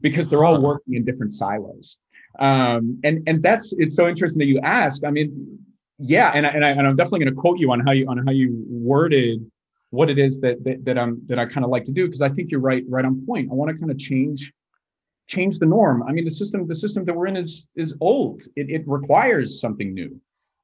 because 0.02 0.30
they're 0.30 0.44
all 0.44 0.62
working 0.62 0.96
in 0.96 1.06
different 1.06 1.32
silos. 1.32 1.98
Um, 2.40 3.00
and 3.04 3.22
and 3.28 3.44
that's 3.44 3.74
it's 3.78 3.96
so 3.96 4.08
interesting 4.08 4.40
that 4.40 4.46
you 4.46 4.60
ask. 4.62 5.04
I 5.04 5.12
mean 5.12 5.60
yeah 6.00 6.32
and, 6.34 6.48
I, 6.48 6.50
and, 6.52 6.66
I, 6.66 6.70
and 6.70 6.88
i'm 6.88 6.96
definitely 6.96 7.26
going 7.26 7.36
to 7.36 7.40
quote 7.40 7.60
you 7.60 7.72
on 7.72 7.82
how 7.82 7.92
you 7.92 8.08
on 8.08 8.26
how 8.26 8.32
you 8.32 8.64
worded 8.70 9.46
what 9.90 10.10
it 10.10 10.18
is 10.18 10.40
that 10.40 10.64
that, 10.64 10.86
that 10.86 10.98
i'm 10.98 11.22
that 11.28 11.38
i 11.38 11.46
kind 11.46 11.66
of 11.66 11.70
like 11.70 11.84
to 11.84 11.92
do 11.92 12.06
because 12.06 12.22
i 12.22 12.30
think 12.30 12.52
you're 12.52 12.62
right 12.62 12.84
right 12.88 13.06
on 13.06 13.26
point. 13.26 13.50
I 13.52 13.54
want 13.54 13.70
to 13.72 13.78
kind 13.78 13.92
of 13.92 13.98
change 13.98 14.54
change 15.30 15.60
the 15.60 15.66
norm. 15.66 16.04
I 16.04 16.12
mean, 16.12 16.26
the 16.26 16.32
system 16.32 16.68
the 16.68 16.76
system 16.76 17.06
that 17.06 17.16
we're 17.16 17.28
in 17.28 17.38
is 17.38 17.70
is 17.76 17.96
old. 18.02 18.44
It, 18.56 18.70
it 18.70 18.84
requires 18.88 19.62
something 19.62 19.94
new. 19.94 20.20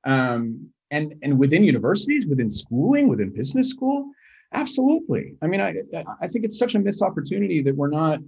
Um, 0.06 0.70
and 0.92 1.14
and 1.24 1.40
within 1.40 1.64
universities, 1.64 2.26
within 2.26 2.50
schooling, 2.50 3.08
within 3.08 3.30
business 3.30 3.70
school, 3.70 4.12
absolutely. 4.54 5.36
I 5.42 5.48
mean, 5.48 5.62
I 5.62 5.76
I 6.22 6.28
think 6.28 6.44
it's 6.46 6.60
such 6.60 6.76
a 6.76 6.80
missed 6.80 7.04
opportunity 7.04 7.62
that 7.62 7.76
we're 7.76 7.90
not 7.90 8.20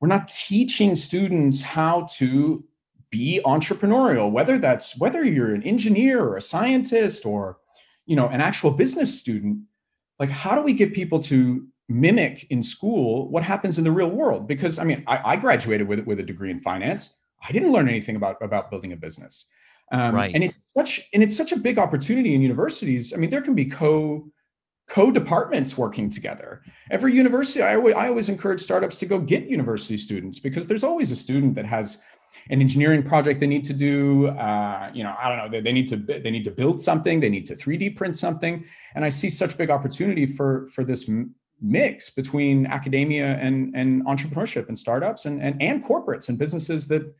we're 0.00 0.08
not 0.08 0.28
teaching 0.28 0.94
students 0.94 1.62
how 1.62 2.06
to 2.18 2.64
be 3.10 3.40
entrepreneurial 3.44 4.32
whether 4.32 4.58
that's 4.58 4.98
whether 4.98 5.22
you're 5.22 5.54
an 5.54 5.62
engineer 5.62 6.20
or 6.20 6.36
a 6.36 6.42
scientist 6.42 7.24
or 7.24 7.56
you 8.04 8.16
know 8.16 8.26
an 8.26 8.40
actual 8.40 8.72
business 8.72 9.16
student 9.16 9.60
like 10.18 10.28
how 10.28 10.56
do 10.56 10.60
we 10.60 10.72
get 10.72 10.92
people 10.92 11.20
to 11.20 11.64
mimic 11.88 12.46
in 12.50 12.62
school 12.62 13.28
what 13.28 13.42
happens 13.42 13.78
in 13.78 13.84
the 13.84 13.92
real 13.92 14.10
world. 14.10 14.48
Because 14.48 14.78
i 14.78 14.84
mean 14.84 15.04
i, 15.06 15.32
I 15.32 15.36
graduated 15.36 15.86
with 15.86 16.00
with 16.00 16.20
a 16.20 16.22
degree 16.22 16.50
in 16.50 16.60
finance. 16.60 17.14
I 17.46 17.52
didn't 17.52 17.72
learn 17.72 17.88
anything 17.88 18.16
about 18.16 18.36
about 18.42 18.70
building 18.70 18.92
a 18.92 18.96
business. 18.96 19.46
Um, 19.92 20.16
right. 20.16 20.34
and 20.34 20.42
it's 20.42 20.72
such 20.72 21.08
and 21.14 21.22
it's 21.22 21.36
such 21.36 21.52
a 21.52 21.56
big 21.56 21.78
opportunity 21.78 22.34
in 22.34 22.42
universities. 22.42 23.12
I 23.14 23.16
mean 23.18 23.30
there 23.30 23.42
can 23.42 23.54
be 23.54 23.66
co 23.66 24.28
co 24.88 25.10
departments 25.10 25.76
working 25.76 26.10
together. 26.10 26.62
Every 26.90 27.12
university 27.12 27.62
I 27.62 27.76
always, 27.76 27.94
I 27.94 28.08
always 28.08 28.28
encourage 28.28 28.60
startups 28.60 28.96
to 28.98 29.06
go 29.06 29.18
get 29.18 29.48
university 29.48 29.96
students 29.96 30.38
because 30.38 30.66
there's 30.66 30.84
always 30.84 31.10
a 31.10 31.16
student 31.16 31.54
that 31.54 31.66
has 31.66 31.98
an 32.50 32.60
engineering 32.60 33.02
project 33.02 33.40
they 33.40 33.46
need 33.46 33.64
to 33.64 33.72
do. 33.72 34.28
Uh, 34.28 34.90
you 34.92 35.04
know 35.04 35.14
i 35.20 35.28
don't 35.28 35.38
know 35.38 35.48
they, 35.48 35.60
they 35.60 35.72
need 35.72 35.86
to 35.88 35.96
they 35.96 36.30
need 36.30 36.44
to 36.44 36.50
build 36.50 36.80
something. 36.80 37.20
They 37.20 37.30
need 37.30 37.46
to 37.46 37.54
3d 37.54 37.96
print 37.96 38.16
something. 38.16 38.64
And 38.94 39.04
i 39.04 39.08
see 39.08 39.30
such 39.30 39.56
big 39.56 39.70
opportunity 39.70 40.26
for 40.26 40.68
for 40.68 40.82
this 40.82 41.08
mix 41.60 42.10
between 42.10 42.66
academia 42.66 43.38
and 43.38 43.74
and 43.74 44.04
entrepreneurship 44.06 44.68
and 44.68 44.78
startups 44.78 45.24
and 45.24 45.40
and, 45.42 45.60
and 45.60 45.84
corporates 45.84 46.28
and 46.28 46.38
businesses 46.38 46.86
that 46.88 47.14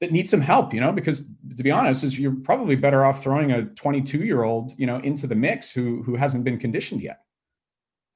that 0.00 0.12
need 0.12 0.28
some 0.28 0.40
help 0.40 0.74
you 0.74 0.80
know 0.80 0.92
because 0.92 1.24
to 1.56 1.62
be 1.62 1.70
honest 1.70 2.04
is 2.04 2.18
you're 2.18 2.34
probably 2.44 2.76
better 2.76 3.04
off 3.04 3.22
throwing 3.22 3.52
a 3.52 3.62
22 3.62 4.24
year 4.24 4.42
old 4.42 4.72
you 4.78 4.86
know 4.86 4.98
into 4.98 5.26
the 5.26 5.34
mix 5.34 5.70
who 5.70 6.02
who 6.02 6.16
hasn't 6.16 6.44
been 6.44 6.58
conditioned 6.58 7.00
yet 7.00 7.20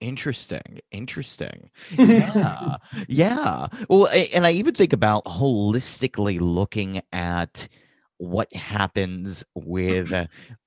Interesting. 0.01 0.81
Interesting. 0.91 1.71
Yeah. 1.97 2.77
yeah. 3.07 3.69
Well, 3.89 4.09
and 4.35 4.45
I 4.45 4.51
even 4.51 4.75
think 4.75 4.93
about 4.93 5.25
holistically 5.27 6.41
looking 6.41 7.03
at 7.13 7.69
what 8.23 8.55
happens 8.55 9.43
with 9.57 10.13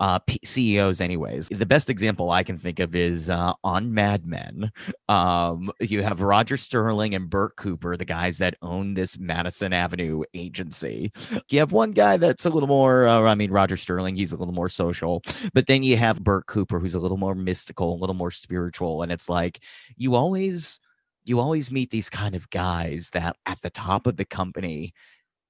uh, 0.02 0.20
P- 0.20 0.40
CEOs, 0.44 1.00
anyways. 1.00 1.48
The 1.48 1.66
best 1.66 1.90
example 1.90 2.30
I 2.30 2.44
can 2.44 2.58
think 2.58 2.82
of 2.82 2.96
is 2.96 3.30
uh, 3.30 3.54
on 3.64 3.94
Mad 3.94 4.26
Men. 4.26 4.74
Um, 5.08 5.72
you 5.80 6.04
have 6.04 6.20
Roger 6.20 6.58
Sterling 6.58 7.16
and 7.16 7.30
Bert 7.30 7.56
Cooper, 7.56 7.96
the 7.96 8.04
guys 8.04 8.40
that 8.40 8.58
own 8.62 8.94
this 8.94 9.18
Madison 9.18 9.72
Avenue 9.72 10.24
agency. 10.34 11.14
You 11.50 11.60
have 11.60 11.72
one 11.72 11.92
guy 11.92 12.18
that's 12.18 12.46
a 12.46 12.50
little 12.50 12.68
more, 12.68 13.08
uh, 13.08 13.22
I 13.22 13.36
mean, 13.36 13.52
Roger 13.52 13.78
Sterling, 13.78 14.18
he's 14.18 14.34
a 14.34 14.38
little 14.38 14.54
more 14.54 14.70
social, 14.70 15.22
but 15.54 15.68
then 15.68 15.82
you 15.82 15.96
have 15.96 16.26
Bert 16.26 16.48
Cooper, 16.48 16.80
who's 16.80 16.96
a 16.96 17.00
little 17.00 17.18
more 17.18 17.36
mystical, 17.36 17.94
a 17.94 18.00
little 18.00 18.16
more 18.16 18.32
spiritual. 18.32 19.02
And 19.02 19.14
it's 19.14 19.30
like 19.30 19.60
you 19.96 20.16
always, 20.16 20.82
you 21.24 21.40
always 21.40 21.72
meet 21.72 21.90
these 21.90 22.10
kind 22.10 22.36
of 22.36 22.50
guys 22.50 23.12
that 23.14 23.38
at 23.46 23.62
the 23.62 23.70
top 23.70 24.08
of 24.08 24.18
the 24.18 24.26
company, 24.26 24.94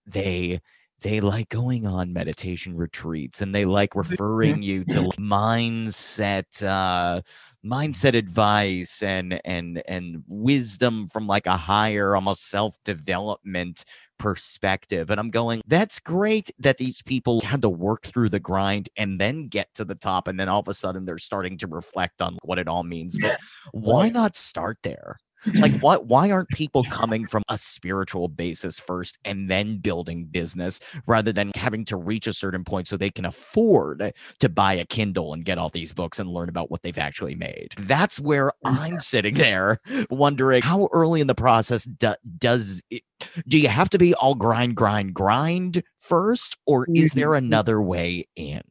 they 0.05 0.61
they 1.01 1.19
like 1.19 1.49
going 1.49 1.85
on 1.85 2.13
meditation 2.13 2.75
retreats 2.75 3.41
and 3.41 3.53
they 3.53 3.65
like 3.65 3.95
referring 3.95 4.63
you 4.63 4.83
to 4.85 5.01
mindset 5.19 6.63
uh 6.63 7.21
mindset 7.65 8.15
advice 8.15 9.01
and 9.01 9.39
and 9.43 9.81
and 9.87 10.23
wisdom 10.27 11.07
from 11.07 11.27
like 11.27 11.47
a 11.47 11.57
higher 11.57 12.15
almost 12.15 12.49
self-development 12.49 13.83
perspective 14.17 15.09
and 15.09 15.19
i'm 15.19 15.29
going 15.29 15.61
that's 15.67 15.99
great 15.99 16.49
that 16.59 16.77
these 16.77 17.01
people 17.01 17.41
had 17.41 17.61
to 17.61 17.69
work 17.69 18.03
through 18.03 18.29
the 18.29 18.39
grind 18.39 18.87
and 18.95 19.19
then 19.19 19.47
get 19.47 19.73
to 19.73 19.83
the 19.83 19.95
top 19.95 20.27
and 20.27 20.39
then 20.39 20.47
all 20.47 20.61
of 20.61 20.67
a 20.67 20.73
sudden 20.73 21.05
they're 21.05 21.17
starting 21.17 21.57
to 21.57 21.67
reflect 21.67 22.21
on 22.21 22.37
what 22.43 22.57
it 22.57 22.67
all 22.67 22.83
means 22.83 23.17
but 23.19 23.37
why 23.73 24.07
not 24.07 24.35
start 24.35 24.77
there 24.83 25.17
like 25.53 25.77
what 25.81 26.05
why 26.07 26.31
aren't 26.31 26.49
people 26.49 26.83
coming 26.85 27.27
from 27.27 27.43
a 27.49 27.57
spiritual 27.57 28.27
basis 28.27 28.79
first 28.79 29.17
and 29.25 29.49
then 29.49 29.77
building 29.77 30.25
business 30.25 30.79
rather 31.07 31.31
than 31.31 31.51
having 31.55 31.85
to 31.85 31.97
reach 31.97 32.27
a 32.27 32.33
certain 32.33 32.63
point 32.63 32.87
so 32.87 32.97
they 32.97 33.09
can 33.09 33.25
afford 33.25 34.13
to 34.39 34.49
buy 34.49 34.73
a 34.73 34.85
kindle 34.85 35.33
and 35.33 35.45
get 35.45 35.57
all 35.57 35.69
these 35.69 35.93
books 35.93 36.19
and 36.19 36.29
learn 36.29 36.49
about 36.49 36.71
what 36.71 36.81
they've 36.81 36.97
actually 36.97 37.35
made? 37.35 37.73
That's 37.77 38.19
where 38.19 38.51
i'm 38.63 38.99
sitting 38.99 39.35
there 39.35 39.79
wondering 40.09 40.61
how 40.61 40.89
early 40.91 41.21
in 41.21 41.27
the 41.27 41.35
process 41.35 41.85
do, 41.85 42.13
does 42.37 42.81
it, 42.89 43.03
do 43.47 43.57
you 43.57 43.67
have 43.67 43.89
to 43.89 43.97
be 43.97 44.13
all 44.15 44.35
grind 44.35 44.75
grind 44.75 45.13
grind 45.13 45.83
first 45.99 46.57
or 46.65 46.87
is 46.93 47.13
there 47.13 47.29
mm-hmm. 47.29 47.45
another 47.45 47.81
way 47.81 48.27
in 48.35 48.61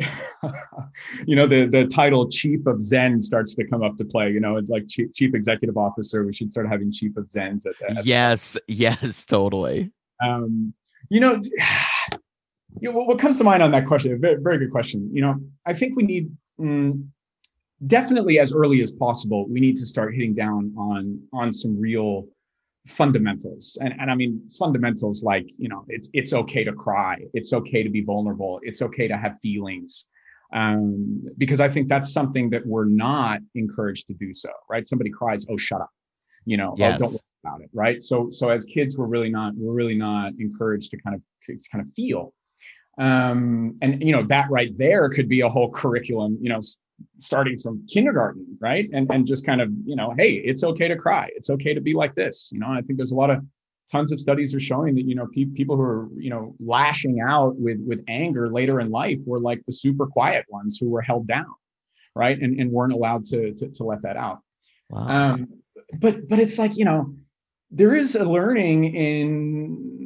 you 1.26 1.36
know 1.36 1.46
the 1.46 1.66
the 1.66 1.86
title 1.86 2.28
chief 2.28 2.66
of 2.66 2.82
zen 2.82 3.22
starts 3.22 3.54
to 3.54 3.66
come 3.66 3.82
up 3.82 3.96
to 3.96 4.04
play 4.04 4.30
you 4.30 4.40
know 4.40 4.56
it's 4.56 4.70
like 4.70 4.86
chief, 4.88 5.12
chief 5.14 5.34
executive 5.34 5.76
officer 5.76 6.24
we 6.24 6.34
should 6.34 6.50
start 6.50 6.68
having 6.68 6.90
chief 6.90 7.16
of 7.16 7.26
zens 7.26 7.64
at, 7.66 7.96
at 7.96 8.06
yes 8.06 8.56
yes 8.68 9.24
totally. 9.24 9.90
Um 10.22 10.74
you 11.08 11.20
know, 11.20 11.40
you 12.80 12.92
know 12.92 12.92
what 12.92 13.18
comes 13.18 13.36
to 13.38 13.44
mind 13.44 13.62
on 13.62 13.70
that 13.72 13.86
question 13.86 14.18
very, 14.20 14.40
very 14.40 14.58
good 14.58 14.70
question. 14.70 15.08
You 15.12 15.22
know 15.22 15.40
i 15.66 15.74
think 15.74 15.96
we 15.96 16.02
need 16.02 16.30
mm, 16.60 17.06
definitely 17.86 18.38
as 18.38 18.52
early 18.52 18.82
as 18.82 18.92
possible 18.92 19.48
we 19.48 19.60
need 19.60 19.76
to 19.76 19.86
start 19.86 20.14
hitting 20.14 20.34
down 20.34 20.72
on 20.76 21.20
on 21.32 21.52
some 21.52 21.78
real 21.78 22.26
fundamentals. 22.90 23.78
And, 23.80 23.94
and 23.98 24.10
i 24.10 24.14
mean 24.14 24.42
fundamentals 24.58 25.22
like 25.22 25.46
you 25.58 25.68
know 25.68 25.84
it's 25.88 26.08
it's 26.12 26.32
okay 26.32 26.64
to 26.64 26.72
cry. 26.72 27.18
It's 27.34 27.52
okay 27.52 27.82
to 27.82 27.90
be 27.90 28.02
vulnerable. 28.02 28.60
It's 28.62 28.82
okay 28.82 29.08
to 29.08 29.16
have 29.16 29.36
feelings. 29.42 30.06
Um, 30.52 31.24
because 31.38 31.60
i 31.60 31.68
think 31.68 31.88
that's 31.88 32.12
something 32.12 32.50
that 32.50 32.66
we're 32.66 32.90
not 33.08 33.40
encouraged 33.54 34.08
to 34.08 34.14
do 34.14 34.34
so 34.34 34.50
right? 34.68 34.86
Somebody 34.86 35.10
cries 35.10 35.46
oh 35.48 35.56
shut 35.56 35.80
up. 35.80 35.90
You 36.44 36.56
know 36.56 36.74
yes. 36.76 36.96
oh, 36.96 36.98
don't 36.98 37.12
worry 37.12 37.20
about 37.44 37.60
it 37.62 37.70
right? 37.72 38.02
So 38.02 38.30
so 38.30 38.48
as 38.50 38.64
kids 38.64 38.98
we're 38.98 39.06
really 39.06 39.30
not 39.30 39.54
we're 39.56 39.72
really 39.72 39.96
not 39.96 40.32
encouraged 40.38 40.90
to 40.90 40.96
kind 40.98 41.14
of 41.16 41.22
to 41.46 41.56
kind 41.70 41.84
of 41.84 41.92
feel. 41.94 42.34
Um, 42.98 43.78
and 43.80 44.02
you 44.02 44.12
know 44.12 44.22
that 44.24 44.50
right 44.50 44.76
there 44.76 45.08
could 45.08 45.28
be 45.28 45.40
a 45.40 45.48
whole 45.48 45.70
curriculum 45.70 46.36
you 46.40 46.50
know 46.50 46.60
starting 47.18 47.58
from 47.58 47.86
kindergarten, 47.86 48.56
right? 48.60 48.88
And 48.92 49.10
and 49.10 49.26
just 49.26 49.44
kind 49.46 49.60
of, 49.60 49.70
you 49.84 49.96
know, 49.96 50.14
hey, 50.16 50.34
it's 50.34 50.64
okay 50.64 50.88
to 50.88 50.96
cry. 50.96 51.28
It's 51.34 51.50
okay 51.50 51.74
to 51.74 51.80
be 51.80 51.94
like 51.94 52.14
this. 52.14 52.50
You 52.52 52.60
know, 52.60 52.68
I 52.68 52.82
think 52.82 52.96
there's 52.98 53.12
a 53.12 53.16
lot 53.16 53.30
of 53.30 53.44
tons 53.90 54.12
of 54.12 54.20
studies 54.20 54.54
are 54.54 54.60
showing 54.60 54.94
that 54.94 55.04
you 55.04 55.14
know 55.14 55.26
pe- 55.34 55.46
people 55.46 55.76
who 55.76 55.82
are 55.82 56.08
you 56.16 56.30
know 56.30 56.54
lashing 56.60 57.20
out 57.20 57.56
with 57.56 57.78
with 57.86 58.02
anger 58.08 58.48
later 58.48 58.80
in 58.80 58.90
life 58.90 59.20
were 59.26 59.40
like 59.40 59.60
the 59.66 59.72
super 59.72 60.06
quiet 60.06 60.44
ones 60.48 60.78
who 60.78 60.88
were 60.88 61.02
held 61.02 61.26
down 61.26 61.52
right 62.14 62.40
and, 62.40 62.60
and 62.60 62.70
weren't 62.70 62.92
allowed 62.92 63.24
to, 63.24 63.52
to 63.54 63.68
to 63.70 63.84
let 63.84 64.02
that 64.02 64.16
out 64.16 64.38
Wow. 64.90 65.34
um 65.34 65.48
but 65.98 66.28
but 66.28 66.38
it's 66.38 66.58
like 66.58 66.76
you 66.76 66.84
know 66.84 67.14
there 67.70 67.94
is 67.94 68.14
a 68.14 68.24
learning 68.24 68.94
in 68.94 69.99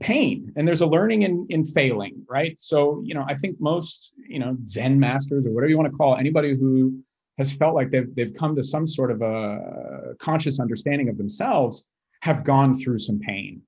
pain 0.00 0.52
and 0.56 0.66
there's 0.66 0.80
a 0.80 0.86
learning 0.86 1.22
in 1.22 1.46
in 1.50 1.64
failing 1.64 2.24
right? 2.28 2.58
So 2.60 3.02
you 3.04 3.14
know 3.14 3.24
i 3.28 3.34
think 3.34 3.60
most 3.60 4.12
you 4.28 4.38
know 4.38 4.56
zen 4.64 4.98
masters 4.98 5.46
or 5.46 5.50
whatever 5.50 5.70
you 5.70 5.76
want 5.76 5.90
to 5.90 5.96
call 5.96 6.14
it, 6.14 6.20
anybody 6.20 6.56
who 6.56 6.98
has 7.38 7.52
felt 7.52 7.74
like 7.74 7.90
they've 7.90 8.14
they've 8.14 8.34
come 8.34 8.56
to 8.56 8.62
some 8.62 8.86
sort 8.86 9.10
of 9.10 9.22
a 9.22 10.14
conscious 10.18 10.60
understanding 10.60 11.08
of 11.08 11.16
themselves 11.16 11.84
have 12.22 12.44
gone 12.44 12.74
through 12.74 12.98
some 12.98 13.18
pain. 13.18 13.62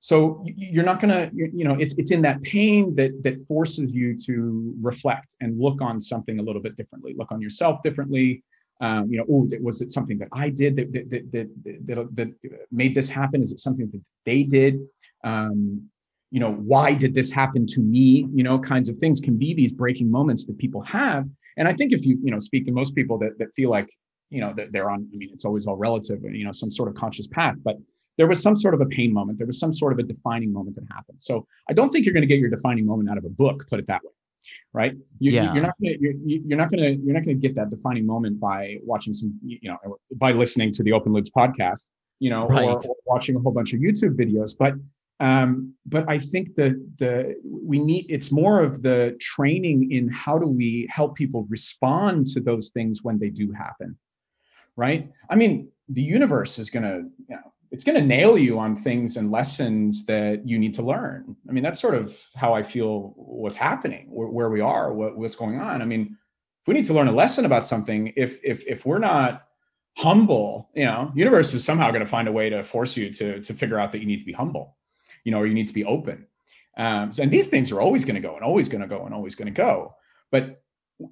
So 0.00 0.44
you're 0.44 0.84
not 0.84 1.00
gonna 1.00 1.30
you 1.32 1.50
you 1.54 1.64
know 1.64 1.76
it's 1.78 1.94
it's 1.96 2.10
in 2.10 2.22
that 2.22 2.42
pain 2.42 2.94
that 2.94 3.22
that 3.22 3.40
forces 3.46 3.94
you 3.94 4.18
to 4.26 4.74
reflect 4.80 5.36
and 5.40 5.58
look 5.58 5.80
on 5.80 6.00
something 6.00 6.38
a 6.38 6.42
little 6.42 6.60
bit 6.60 6.76
differently 6.76 7.14
look 7.16 7.32
on 7.32 7.40
yourself 7.40 7.82
differently 7.82 8.42
um, 8.80 9.10
you 9.10 9.18
know 9.18 9.24
oh 9.30 9.48
was 9.60 9.80
it 9.80 9.92
something 9.92 10.18
that 10.18 10.28
i 10.32 10.48
did 10.48 10.76
that 10.76 10.92
that, 10.92 11.10
that 11.10 11.32
that 11.32 11.48
that 11.86 12.08
that 12.14 12.28
made 12.70 12.94
this 12.94 13.08
happen? 13.08 13.42
Is 13.42 13.52
it 13.52 13.60
something 13.60 13.88
that 13.92 14.02
they 14.24 14.42
did? 14.42 14.80
Um, 15.22 15.88
you 16.30 16.40
know 16.40 16.52
why 16.52 16.94
did 16.94 17.14
this 17.14 17.30
happen 17.30 17.66
to 17.68 17.80
me? 17.80 18.26
You 18.34 18.42
know 18.42 18.58
kinds 18.58 18.88
of 18.88 18.98
things 18.98 19.20
can 19.20 19.36
be 19.36 19.54
these 19.54 19.72
breaking 19.72 20.10
moments 20.10 20.46
that 20.46 20.58
people 20.58 20.82
have. 20.82 21.26
And 21.56 21.68
i 21.68 21.72
think 21.72 21.92
if 21.92 22.04
you 22.04 22.18
you 22.22 22.32
know 22.32 22.40
speak 22.40 22.66
to 22.66 22.72
most 22.72 22.94
people 22.94 23.16
that 23.18 23.38
that 23.38 23.54
feel 23.54 23.70
like 23.70 23.88
you 24.30 24.40
know 24.40 24.52
that 24.56 24.72
they're 24.72 24.90
on 24.90 25.08
i 25.14 25.16
mean 25.16 25.30
it's 25.32 25.44
always 25.44 25.66
all 25.66 25.76
relative 25.76 26.18
you 26.24 26.44
know 26.44 26.50
some 26.50 26.70
sort 26.70 26.88
of 26.88 26.94
conscious 26.96 27.28
path 27.28 27.54
but 27.62 27.76
there 28.16 28.26
was 28.26 28.40
some 28.40 28.54
sort 28.54 28.74
of 28.74 28.80
a 28.80 28.86
pain 28.86 29.12
moment. 29.12 29.38
There 29.38 29.46
was 29.46 29.58
some 29.58 29.74
sort 29.74 29.92
of 29.92 29.98
a 29.98 30.04
defining 30.04 30.52
moment 30.52 30.76
that 30.76 30.84
happened. 30.92 31.20
So 31.20 31.46
i 31.70 31.72
don't 31.72 31.90
think 31.90 32.04
you're 32.04 32.14
going 32.14 32.28
to 32.28 32.32
get 32.34 32.38
your 32.38 32.50
defining 32.50 32.86
moment 32.86 33.08
out 33.10 33.18
of 33.18 33.24
a 33.24 33.28
book 33.28 33.66
put 33.68 33.78
it 33.78 33.86
that 33.86 34.02
way 34.04 34.10
right 34.72 34.92
you, 35.18 35.32
Yeah. 35.32 35.52
you're 35.54 35.62
not 35.62 35.74
gonna, 35.80 35.94
you're, 36.00 36.14
you're 36.24 36.58
not 36.58 36.70
going 36.70 36.82
to 36.82 37.04
you're 37.04 37.14
not 37.14 37.24
to 37.24 37.34
get 37.34 37.54
that 37.56 37.70
defining 37.70 38.06
moment 38.06 38.38
by 38.40 38.78
watching 38.82 39.14
some 39.14 39.38
you 39.44 39.58
know 39.70 39.78
by 40.16 40.32
listening 40.32 40.72
to 40.72 40.82
the 40.82 40.92
open 40.92 41.12
loops 41.12 41.30
podcast 41.30 41.88
you 42.20 42.30
know 42.30 42.46
Right. 42.46 42.64
or, 42.68 42.76
or 42.86 42.96
watching 43.06 43.36
a 43.36 43.40
whole 43.40 43.52
bunch 43.52 43.72
of 43.72 43.80
youtube 43.80 44.16
videos 44.16 44.52
but 44.58 44.74
um 45.20 45.72
but 45.86 46.04
i 46.08 46.18
think 46.18 46.54
that 46.56 46.74
the 46.98 47.36
we 47.44 47.78
need 47.78 48.06
it's 48.08 48.30
more 48.32 48.62
of 48.62 48.82
the 48.82 49.16
training 49.20 49.92
in 49.92 50.08
how 50.08 50.38
do 50.38 50.46
we 50.46 50.86
help 50.90 51.14
people 51.14 51.46
respond 51.48 52.26
to 52.28 52.40
those 52.40 52.70
things 52.70 53.02
when 53.02 53.18
they 53.18 53.30
do 53.30 53.52
happen 53.52 53.96
right 54.76 55.10
i 55.30 55.34
mean 55.36 55.68
the 55.88 56.02
universe 56.02 56.58
is 56.58 56.68
going 56.70 56.82
to 56.82 56.96
you 57.28 57.36
know 57.36 57.52
it's 57.74 57.82
going 57.82 58.00
to 58.00 58.06
nail 58.06 58.38
you 58.38 58.56
on 58.56 58.76
things 58.76 59.16
and 59.16 59.32
lessons 59.32 60.06
that 60.06 60.46
you 60.46 60.60
need 60.60 60.72
to 60.74 60.82
learn. 60.82 61.34
I 61.48 61.50
mean 61.50 61.64
that's 61.64 61.80
sort 61.80 61.96
of 61.96 62.16
how 62.36 62.54
i 62.54 62.62
feel 62.62 63.12
what's 63.16 63.56
happening 63.56 64.06
where, 64.10 64.48
we 64.48 64.60
are 64.60 64.92
what, 64.92 65.18
what's 65.18 65.34
going 65.34 65.58
on. 65.58 65.82
I 65.82 65.84
mean 65.84 66.16
if 66.62 66.68
we 66.68 66.74
need 66.74 66.84
to 66.84 66.94
learn 66.94 67.08
a 67.08 67.12
lesson 67.12 67.44
about 67.44 67.66
something 67.66 68.12
if 68.16 68.38
if 68.44 68.64
if 68.66 68.86
we're 68.86 69.00
not 69.00 69.48
humble 69.96 70.70
you 70.74 70.84
know 70.84 71.10
universe 71.16 71.52
is 71.52 71.64
somehow 71.64 71.88
going 71.90 72.06
to 72.06 72.14
find 72.16 72.28
a 72.28 72.32
way 72.32 72.48
to 72.48 72.62
force 72.62 72.96
you 72.96 73.10
to 73.10 73.40
to 73.40 73.52
figure 73.52 73.78
out 73.80 73.90
that 73.90 73.98
you 73.98 74.06
need 74.06 74.20
to 74.20 74.24
be 74.24 74.32
humble 74.32 74.76
you 75.24 75.32
know 75.32 75.40
or 75.40 75.46
you 75.46 75.54
need 75.54 75.68
to 75.68 75.74
be 75.74 75.84
open. 75.84 76.26
Um, 76.76 77.10
and 77.20 77.30
these 77.30 77.48
things 77.48 77.72
are 77.72 77.80
always 77.80 78.04
going 78.04 78.20
to 78.20 78.28
go 78.28 78.36
and 78.36 78.44
always 78.44 78.68
going 78.68 78.82
to 78.82 78.88
go 78.88 79.04
and 79.04 79.12
always 79.12 79.34
going 79.34 79.52
to 79.52 79.62
go. 79.68 79.96
But 80.30 80.62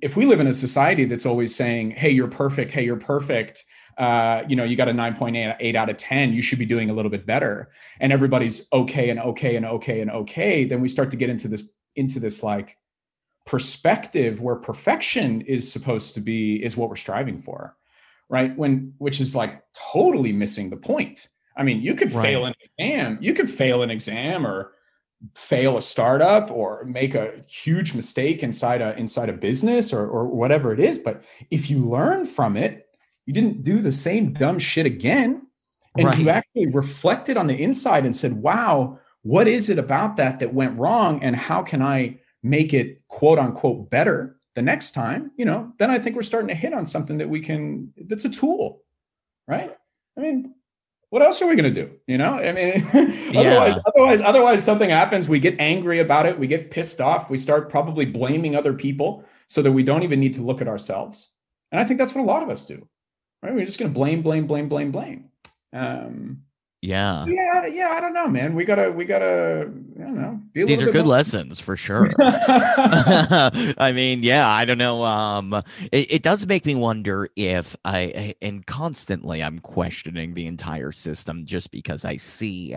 if 0.01 0.17
we 0.17 0.27
live 0.27 0.41
in 0.41 0.47
a 0.47 0.55
society 0.55 1.05
that's 1.07 1.27
always 1.27 1.53
saying 1.55 1.91
hey 1.91 2.11
you're 2.11 2.29
perfect 2.29 2.71
hey 2.71 2.85
you're 2.85 2.97
perfect 3.15 3.65
uh, 3.99 4.43
you 4.49 4.57
know 4.57 4.65
you 4.65 4.77
got 4.77 4.89
a 4.89 4.93
9.8 4.93 5.75
out 5.75 5.91
of 5.91 5.97
10 5.97 6.33
you 6.33 6.43
should 6.43 6.59
be 6.59 6.67
doing 6.67 6.91
a 6.91 6.93
little 6.93 7.11
bit 7.11 7.27
better. 7.27 7.71
And 8.01 8.13
everybody's 8.13 8.67
okay 8.73 9.11
and 9.11 9.21
okay 9.21 9.57
and 9.57 9.67
okay 9.67 10.01
and 10.01 10.11
okay. 10.11 10.65
Then 10.65 10.81
we 10.81 10.89
start 10.89 11.11
to 11.11 11.17
get 11.17 11.31
into 11.31 11.49
this 11.49 11.63
into 11.97 12.21
this 12.21 12.43
like 12.43 12.77
perspective 13.45 14.41
where 14.41 14.57
perfection 14.57 15.41
is 15.43 15.71
supposed 15.71 16.15
to 16.15 16.21
be 16.21 16.63
is 16.63 16.77
what 16.77 16.89
we're 16.89 16.97
striving 16.97 17.39
for 17.39 17.77
right? 18.33 18.57
When 18.57 18.95
which 18.99 19.21
is 19.21 19.37
like 19.37 19.63
totally 19.93 20.33
missing 20.33 20.71
the 20.71 20.77
point. 20.77 21.29
I 21.57 21.63
mean 21.63 21.83
you 21.83 21.95
could 21.95 22.11
fail 22.11 22.47
an 22.47 22.55
exam 22.65 23.19
you 23.21 23.35
could 23.35 23.51
fail 23.51 23.83
an 23.83 23.91
exam 23.91 24.47
or 24.47 24.73
fail 25.37 25.77
a 25.77 25.83
startup 25.83 26.51
or 26.51 26.85
make 26.85 27.15
a 27.15 27.45
huge 27.47 27.95
mistake 27.95 28.43
inside 28.43 28.81
a 28.81 28.97
inside 28.99 29.29
a 29.29 29.35
business 29.35 29.93
or 29.93 30.09
or 30.09 30.27
whatever 30.27 30.73
it 30.73 30.81
is. 30.81 30.99
But 30.99 31.23
if 31.51 31.71
you 31.71 31.79
learn 31.79 32.25
from 32.25 32.57
it 32.57 32.89
you 33.27 33.33
didn't 33.33 33.63
do 33.63 33.81
the 33.81 33.93
same 33.93 34.33
dumb 34.33 34.59
shit 34.59 34.87
again. 34.87 35.47
And 35.97 36.21
you 36.21 36.31
actually 36.31 36.67
reflected 36.67 37.37
on 37.37 37.47
the 37.47 37.63
inside 37.63 38.07
and 38.07 38.17
said 38.17 38.33
wow 38.35 38.99
what 39.25 39.47
is 39.47 39.71
it 39.71 39.79
about 39.79 40.17
that 40.17 40.41
that 40.41 40.53
went 40.53 40.77
wrong? 40.79 41.23
And 41.23 41.37
how 41.37 41.63
can 41.63 41.83
i 41.83 42.19
make 42.43 42.75
it 42.75 43.07
quote 43.09 43.39
unquote 43.39 43.91
better 43.91 44.37
the 44.55 44.63
next 44.63 44.93
time? 44.93 45.31
You 45.37 45.45
know 45.45 45.73
then 45.79 45.91
i 45.91 45.99
think 45.99 46.17
we're 46.17 46.23
starting 46.23 46.49
to 46.49 46.55
hit 46.55 46.73
on 46.73 46.87
something 46.87 47.19
that 47.19 47.29
we 47.29 47.41
can 47.41 47.93
that's 48.07 48.25
a 48.25 48.31
tool 48.31 48.83
right? 49.49 49.77
I 50.17 50.21
mean 50.21 50.55
what 51.11 51.21
else 51.21 51.43
are 51.43 51.47
we 51.47 51.57
going 51.57 51.73
to 51.75 51.85
do? 51.85 51.93
You 52.07 52.17
know 52.17 52.35
i 52.39 52.53
mean 52.53 52.87
otherwise, 53.37 53.79
otherwise 53.87 54.21
otherwise 54.25 54.65
something 54.65 54.89
happens 54.89 55.29
we 55.29 55.39
get 55.39 55.57
angry 55.59 56.01
about 56.01 56.25
it 56.25 56.39
we 56.39 56.47
get 56.47 56.71
pissed 56.71 57.03
off 57.03 57.29
we 57.29 57.37
start 57.37 57.69
probably 57.69 58.07
blaming 58.07 58.57
other 58.57 58.73
people 58.73 59.25
so 59.47 59.61
that 59.61 59.73
we 59.73 59.83
don't 59.83 60.05
even 60.05 60.21
need 60.21 60.33
to 60.35 60.43
look 60.43 60.63
at 60.63 60.69
ourselves. 60.69 61.29
And 61.71 61.79
i 61.79 61.85
think 61.85 61.99
that's 61.99 62.15
what 62.15 62.23
a 62.23 62.33
lot 62.33 62.43
of 62.43 62.49
us 62.49 62.65
do 62.65 62.89
right 63.43 63.55
we're 63.55 63.65
just 63.65 63.79
going 63.79 63.91
to 63.91 63.95
blame 63.95 64.23
blame 64.23 64.47
blame 64.47 64.69
blame 64.69 64.91
blame 64.91 65.29
um 65.73 66.43
yeah. 66.85 67.25
yeah 67.27 67.67
yeah 67.67 67.89
i 67.91 68.01
don't 68.01 68.13
know 68.13 68.27
man 68.27 68.55
we 68.57 68.65
gotta 68.65 68.91
we 68.91 69.05
gotta 69.05 69.71
i 69.99 70.03
don't 70.03 70.17
know 70.17 70.41
These 70.53 70.83
are 70.83 70.87
good 70.91 71.05
more- 71.05 71.15
lessons 71.15 71.61
for 71.61 71.77
sure. 71.77 72.13
I 72.19 73.93
mean, 73.95 74.23
yeah, 74.23 74.49
I 74.49 74.65
don't 74.65 74.79
know. 74.79 75.03
Um, 75.03 75.55
it, 75.93 76.13
it 76.13 76.23
does 76.23 76.45
make 76.47 76.67
me 76.67 76.75
wonder 76.75 77.29
if 77.37 77.77
I, 77.85 78.35
and 78.43 78.67
constantly 78.67 79.43
I'm 79.43 79.61
questioning 79.61 80.35
the 80.35 80.47
entire 80.47 80.93
system 80.93 81.47
just 81.47 81.71
because 81.71 82.05
I 82.05 82.17
see 82.17 82.77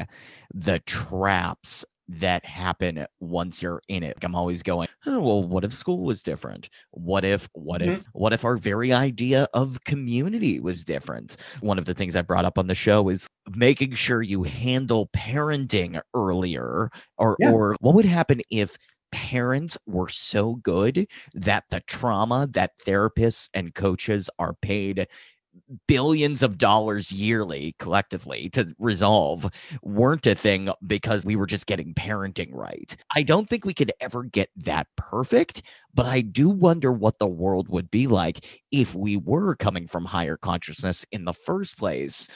the 0.53 0.79
traps 0.79 1.83
that 2.07 2.45
happen 2.45 3.05
once 3.19 3.61
you're 3.61 3.81
in 3.87 4.03
it. 4.03 4.17
I'm 4.21 4.35
always 4.35 4.63
going, 4.63 4.87
oh, 5.05 5.21
well, 5.21 5.43
what 5.43 5.63
if 5.63 5.73
school 5.73 6.03
was 6.03 6.21
different? 6.21 6.69
What 6.91 7.25
if, 7.25 7.49
what 7.53 7.81
if, 7.81 7.99
mm-hmm. 7.99 8.09
what 8.13 8.33
if 8.33 8.45
our 8.45 8.57
very 8.57 8.93
idea 8.93 9.47
of 9.53 9.79
community 9.85 10.59
was 10.59 10.83
different? 10.83 11.37
One 11.61 11.77
of 11.79 11.85
the 11.85 11.93
things 11.93 12.15
I 12.15 12.21
brought 12.21 12.45
up 12.45 12.57
on 12.57 12.67
the 12.67 12.75
show 12.75 13.09
is 13.09 13.27
making 13.55 13.95
sure 13.95 14.21
you 14.21 14.43
handle 14.43 15.09
parenting 15.15 15.99
earlier 16.13 16.89
or 17.17 17.37
Yeah. 17.39 17.51
or 17.51 17.75
what 17.79 17.95
would 17.95 18.05
happen 18.05 18.41
if 18.49 18.77
parents 19.11 19.77
were 19.85 20.09
so 20.09 20.55
good 20.55 21.07
that 21.33 21.63
the 21.69 21.79
trauma 21.87 22.47
that 22.51 22.77
therapists 22.77 23.49
and 23.53 23.73
coaches 23.73 24.29
are 24.39 24.53
paid 24.61 25.07
billions 25.87 26.43
of 26.43 26.57
dollars 26.57 27.11
yearly 27.11 27.75
collectively 27.79 28.49
to 28.51 28.75
resolve 28.77 29.49
weren't 29.81 30.27
a 30.27 30.35
thing 30.35 30.69
because 30.85 31.25
we 31.25 31.35
were 31.35 31.47
just 31.47 31.65
getting 31.65 31.93
parenting 31.93 32.49
right. 32.51 32.95
I 33.15 33.23
don't 33.23 33.49
think 33.49 33.65
we 33.65 33.73
could 33.73 33.91
ever 33.99 34.23
get 34.23 34.49
that 34.57 34.87
perfect, 34.95 35.63
but 35.93 36.05
I 36.05 36.21
do 36.21 36.49
wonder 36.49 36.91
what 36.91 37.19
the 37.19 37.27
world 37.27 37.67
would 37.69 37.89
be 37.89 38.07
like 38.07 38.45
if 38.71 38.93
we 38.93 39.17
were 39.17 39.55
coming 39.55 39.87
from 39.87 40.05
higher 40.05 40.37
consciousness 40.37 41.05
in 41.11 41.25
the 41.25 41.33
first 41.33 41.77
place 41.77 42.29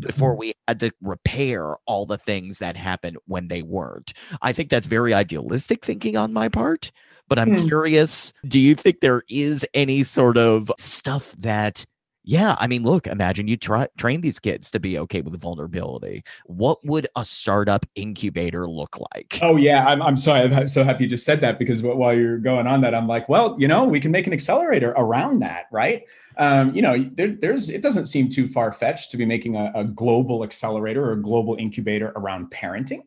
before 0.00 0.36
we 0.36 0.52
had 0.66 0.80
to 0.80 0.90
repair 1.00 1.76
all 1.86 2.04
the 2.06 2.18
things 2.18 2.58
that 2.58 2.76
happened 2.76 3.16
when 3.26 3.48
they 3.48 3.62
weren't. 3.62 4.12
I 4.42 4.52
think 4.52 4.70
that's 4.70 4.86
very 4.86 5.14
idealistic 5.14 5.84
thinking 5.84 6.16
on 6.16 6.32
my 6.32 6.48
part, 6.48 6.90
but 7.28 7.38
I'm 7.38 7.52
Hmm. 7.52 7.68
curious 7.68 8.32
do 8.46 8.58
you 8.58 8.74
think 8.74 9.00
there 9.00 9.22
is 9.28 9.64
any 9.74 10.02
sort 10.02 10.36
of 10.36 10.70
stuff 10.78 11.34
that 11.38 11.86
yeah, 12.24 12.56
I 12.58 12.66
mean, 12.66 12.82
look, 12.84 13.06
imagine 13.06 13.48
you 13.48 13.58
try 13.58 13.86
train 13.98 14.22
these 14.22 14.38
kids 14.38 14.70
to 14.70 14.80
be 14.80 14.98
okay 15.00 15.20
with 15.20 15.38
vulnerability. 15.38 16.24
What 16.46 16.84
would 16.84 17.06
a 17.16 17.24
startup 17.24 17.84
incubator 17.94 18.68
look 18.68 18.98
like? 19.12 19.38
Oh 19.42 19.56
yeah, 19.56 19.84
I'm, 19.84 20.00
I'm 20.00 20.16
sorry. 20.16 20.40
I'm 20.42 20.66
so 20.66 20.84
happy 20.84 21.04
you 21.04 21.10
just 21.10 21.26
said 21.26 21.42
that 21.42 21.58
because 21.58 21.82
while 21.82 22.14
you're 22.14 22.38
going 22.38 22.66
on 22.66 22.80
that, 22.80 22.94
I'm 22.94 23.06
like, 23.06 23.28
well, 23.28 23.56
you 23.58 23.68
know, 23.68 23.84
we 23.84 24.00
can 24.00 24.10
make 24.10 24.26
an 24.26 24.32
accelerator 24.32 24.94
around 24.96 25.40
that, 25.40 25.66
right? 25.70 26.04
Um, 26.38 26.74
you 26.74 26.80
know, 26.80 27.08
there, 27.12 27.28
there's 27.28 27.68
it 27.68 27.82
doesn't 27.82 28.06
seem 28.06 28.30
too 28.30 28.48
far 28.48 28.72
fetched 28.72 29.10
to 29.10 29.18
be 29.18 29.26
making 29.26 29.56
a, 29.56 29.70
a 29.74 29.84
global 29.84 30.44
accelerator 30.44 31.04
or 31.04 31.12
a 31.12 31.22
global 31.22 31.56
incubator 31.56 32.12
around 32.16 32.50
parenting. 32.50 33.02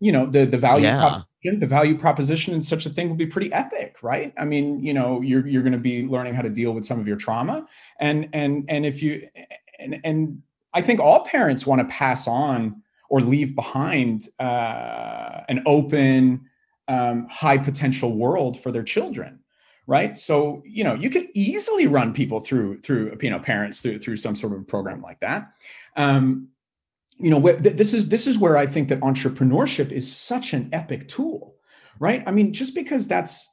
You 0.00 0.10
know, 0.10 0.26
the 0.26 0.44
the 0.44 0.58
value 0.58 0.86
Yeah. 0.86 1.22
The 1.42 1.66
value 1.66 1.96
proposition 1.96 2.52
in 2.52 2.60
such 2.60 2.86
a 2.86 2.90
thing 2.90 3.08
will 3.08 3.16
be 3.16 3.26
pretty 3.26 3.52
epic, 3.52 4.02
right? 4.02 4.32
I 4.38 4.44
mean, 4.44 4.82
you 4.82 4.92
know, 4.92 5.20
you're 5.22 5.46
you're 5.46 5.62
going 5.62 5.72
to 5.72 5.78
be 5.78 6.06
learning 6.06 6.34
how 6.34 6.42
to 6.42 6.50
deal 6.50 6.72
with 6.72 6.84
some 6.84 7.00
of 7.00 7.08
your 7.08 7.16
trauma, 7.16 7.66
and 7.98 8.28
and 8.32 8.64
and 8.68 8.84
if 8.84 9.02
you 9.02 9.26
and 9.78 10.00
and 10.04 10.42
I 10.74 10.82
think 10.82 11.00
all 11.00 11.24
parents 11.24 11.66
want 11.66 11.80
to 11.80 11.86
pass 11.94 12.28
on 12.28 12.82
or 13.08 13.20
leave 13.20 13.56
behind 13.56 14.28
uh, 14.38 15.40
an 15.48 15.62
open, 15.66 16.42
um, 16.88 17.26
high 17.28 17.58
potential 17.58 18.16
world 18.16 18.60
for 18.60 18.70
their 18.70 18.84
children, 18.84 19.40
right? 19.86 20.18
So 20.18 20.62
you 20.66 20.84
know 20.84 20.94
you 20.94 21.08
could 21.08 21.28
easily 21.32 21.86
run 21.86 22.12
people 22.12 22.40
through 22.40 22.80
through 22.82 23.16
you 23.22 23.30
know 23.30 23.38
parents 23.38 23.80
through 23.80 24.00
through 24.00 24.16
some 24.16 24.36
sort 24.36 24.52
of 24.52 24.68
program 24.68 25.00
like 25.00 25.20
that. 25.20 25.52
Um, 25.96 26.48
you 27.20 27.30
know 27.30 27.40
wh- 27.40 27.60
th- 27.62 27.76
this 27.76 27.94
is 27.94 28.08
this 28.08 28.26
is 28.26 28.38
where 28.38 28.56
i 28.56 28.66
think 28.66 28.88
that 28.88 29.00
entrepreneurship 29.00 29.92
is 29.92 30.16
such 30.16 30.52
an 30.54 30.68
epic 30.72 31.08
tool 31.08 31.56
right 31.98 32.22
i 32.26 32.30
mean 32.30 32.52
just 32.52 32.74
because 32.74 33.06
that's 33.06 33.48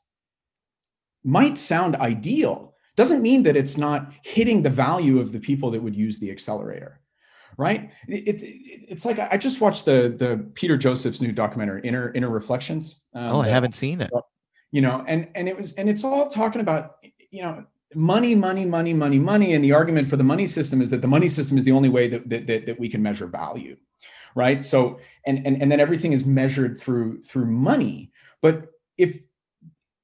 might 1.23 1.57
sound 1.57 1.95
ideal 1.97 2.73
doesn't 2.95 3.21
mean 3.21 3.43
that 3.43 3.57
it's 3.57 3.77
not 3.77 4.11
hitting 4.23 4.63
the 4.63 4.69
value 4.69 5.19
of 5.19 5.31
the 5.31 5.39
people 5.39 5.69
that 5.71 5.81
would 5.81 5.95
use 5.95 6.19
the 6.19 6.31
accelerator 6.31 7.01
right 7.57 7.91
it, 8.07 8.41
it, 8.41 8.41
it's 8.89 9.05
like 9.05 9.19
i 9.19 9.37
just 9.37 9.61
watched 9.61 9.85
the 9.85 10.15
the 10.17 10.49
peter 10.53 10.77
joseph's 10.77 11.21
new 11.21 11.31
documentary 11.31 11.81
inner 11.83 12.13
InterReflections 12.13 12.95
um, 13.13 13.35
oh, 13.35 13.41
I 13.41 13.47
haven't 13.47 13.75
seen 13.75 14.01
it. 14.01 14.11
you 14.71 14.81
know 14.81 15.03
and 15.07 15.27
and 15.35 15.49
it 15.49 15.57
was 15.57 15.73
and 15.73 15.89
it's 15.89 16.03
all 16.03 16.27
talking 16.27 16.61
about 16.61 16.97
you 17.31 17.41
know 17.41 17.65
money 17.95 18.35
money 18.35 18.65
money 18.65 18.93
money 18.93 19.17
money 19.17 19.53
and 19.53 19.63
the 19.63 19.71
argument 19.71 20.07
for 20.07 20.17
the 20.17 20.23
money 20.23 20.45
system 20.45 20.81
is 20.81 20.89
that 20.89 21.01
the 21.01 21.07
money 21.07 21.29
system 21.29 21.57
is 21.57 21.63
the 21.63 21.71
only 21.71 21.89
way 21.89 22.07
that 22.07 22.27
that, 22.27 22.45
that, 22.45 22.65
that 22.65 22.79
we 22.79 22.89
can 22.89 23.01
measure 23.01 23.27
value 23.27 23.77
right? 24.37 24.63
So 24.63 24.99
and, 25.25 25.45
and 25.45 25.61
and 25.61 25.71
then 25.71 25.79
everything 25.79 26.13
is 26.13 26.23
measured 26.23 26.79
through 26.79 27.21
through 27.21 27.47
money. 27.47 28.11
But 28.41 28.67
if 28.97 29.17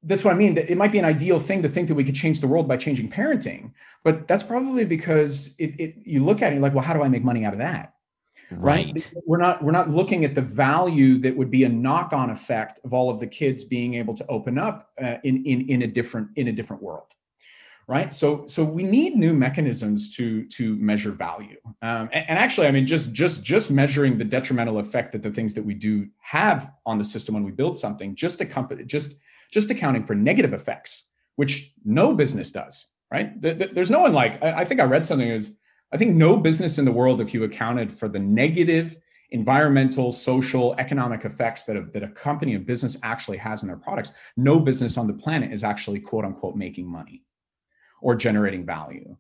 that's 0.06 0.26
what 0.26 0.34
i 0.34 0.38
mean 0.38 0.54
that 0.54 0.70
it 0.70 0.76
might 0.76 0.92
be 0.92 1.00
an 1.00 1.06
ideal 1.06 1.40
thing 1.40 1.62
to 1.62 1.70
think 1.70 1.88
that 1.88 1.96
we 1.96 2.04
could 2.04 2.14
change 2.14 2.42
the 2.42 2.48
world 2.48 2.68
by 2.68 2.76
changing 2.76 3.10
parenting 3.10 3.72
but 4.04 4.28
that's 4.28 4.44
probably 4.44 4.84
because 4.84 5.56
it, 5.60 5.80
it 5.80 5.96
you 6.04 6.22
look 6.22 6.42
at 6.42 6.52
it 6.52 6.60
like 6.60 6.74
well 6.74 6.84
how 6.84 6.94
do 6.94 7.02
i 7.02 7.08
make 7.08 7.24
money 7.24 7.46
out 7.46 7.54
of 7.54 7.60
that? 7.60 7.94
Right? 8.52 9.14
we're 9.26 9.38
not 9.38 9.64
we're 9.64 9.72
not 9.72 9.90
looking 9.90 10.26
at 10.26 10.36
the 10.36 10.42
value 10.42 11.18
that 11.20 11.36
would 11.36 11.50
be 11.50 11.64
a 11.64 11.70
knock-on 11.70 12.30
effect 12.32 12.82
of 12.84 12.94
all 12.94 13.10
of 13.10 13.22
the 13.22 13.28
kids 13.28 13.64
being 13.64 13.94
able 13.94 14.14
to 14.14 14.28
open 14.28 14.58
up 14.58 14.90
uh, 15.02 15.18
in 15.24 15.44
in 15.46 15.70
in 15.70 15.82
a 15.84 15.88
different 15.88 16.28
in 16.36 16.50
a 16.50 16.52
different 16.52 16.84
world 16.84 17.16
right? 17.88 18.14
So 18.14 18.46
so 18.48 18.64
we 18.64 18.84
need 18.84 19.16
new 19.16 19.34
mechanisms 19.34 20.16
to 20.16 20.46
to 20.50 20.76
measure 20.78 21.12
value. 21.12 21.58
Um, 21.82 22.10
and, 22.14 22.30
and 22.30 22.40
actually 22.40 22.68
i 22.68 22.72
mean 22.72 22.86
just 22.86 23.12
just 23.12 23.44
just 23.44 23.72
measuring 23.72 24.18
the 24.18 24.26
detrimental 24.26 24.80
effect 24.80 25.12
that 25.12 25.24
the 25.24 25.32
things 25.32 25.54
that 25.54 25.64
we 25.64 25.74
do 25.74 26.08
have 26.20 26.72
on 26.86 26.98
the 26.98 27.06
system 27.06 27.34
when 27.36 27.44
we 27.44 27.52
build 27.52 27.78
something 27.78 28.16
just 28.16 28.42
a 28.42 28.46
company 28.46 28.84
just 28.84 29.16
just 29.52 29.70
accounting 29.72 30.04
for 30.04 30.16
negative 30.16 30.54
effects 30.54 31.10
which 31.36 31.74
no 31.84 32.14
business 32.14 32.52
does 32.52 32.88
right? 33.12 33.42
Th- 33.42 33.58
th- 33.58 33.72
there's 33.74 33.92
no 33.92 34.00
one 34.00 34.14
like 34.14 34.42
I, 34.44 34.62
I 34.62 34.66
think 34.66 34.80
i 34.80 34.84
read 34.84 35.06
something 35.06 35.28
is 35.28 35.54
I 35.94 35.98
think 35.98 36.16
no 36.16 36.36
business 36.38 36.80
in 36.80 36.86
the 36.86 36.92
world, 36.92 37.22
if 37.22 37.36
you 37.36 37.44
accounted 37.44 37.94
for 37.94 38.10
the 38.10 38.18
negative 38.18 38.98
environmental, 39.30 40.12
social, 40.12 40.74
economic 40.80 41.24
effects 41.24 41.64
that 41.64 41.78
a, 41.78 41.84
that 41.94 42.02
a 42.02 42.08
company, 42.08 42.56
a 42.56 42.60
business 42.60 42.98
actually 43.04 43.38
has 43.38 43.62
in 43.62 43.68
their 43.68 43.78
products, 43.78 44.12
no 44.36 44.60
business 44.60 44.98
on 44.98 45.06
the 45.06 45.14
planet 45.14 45.52
is 45.52 45.64
actually 45.64 46.00
quote 46.00 46.26
unquote 46.26 46.56
making 46.56 46.88
money 46.88 47.22
or 48.04 48.16
generating 48.16 48.66
value. 48.66 49.16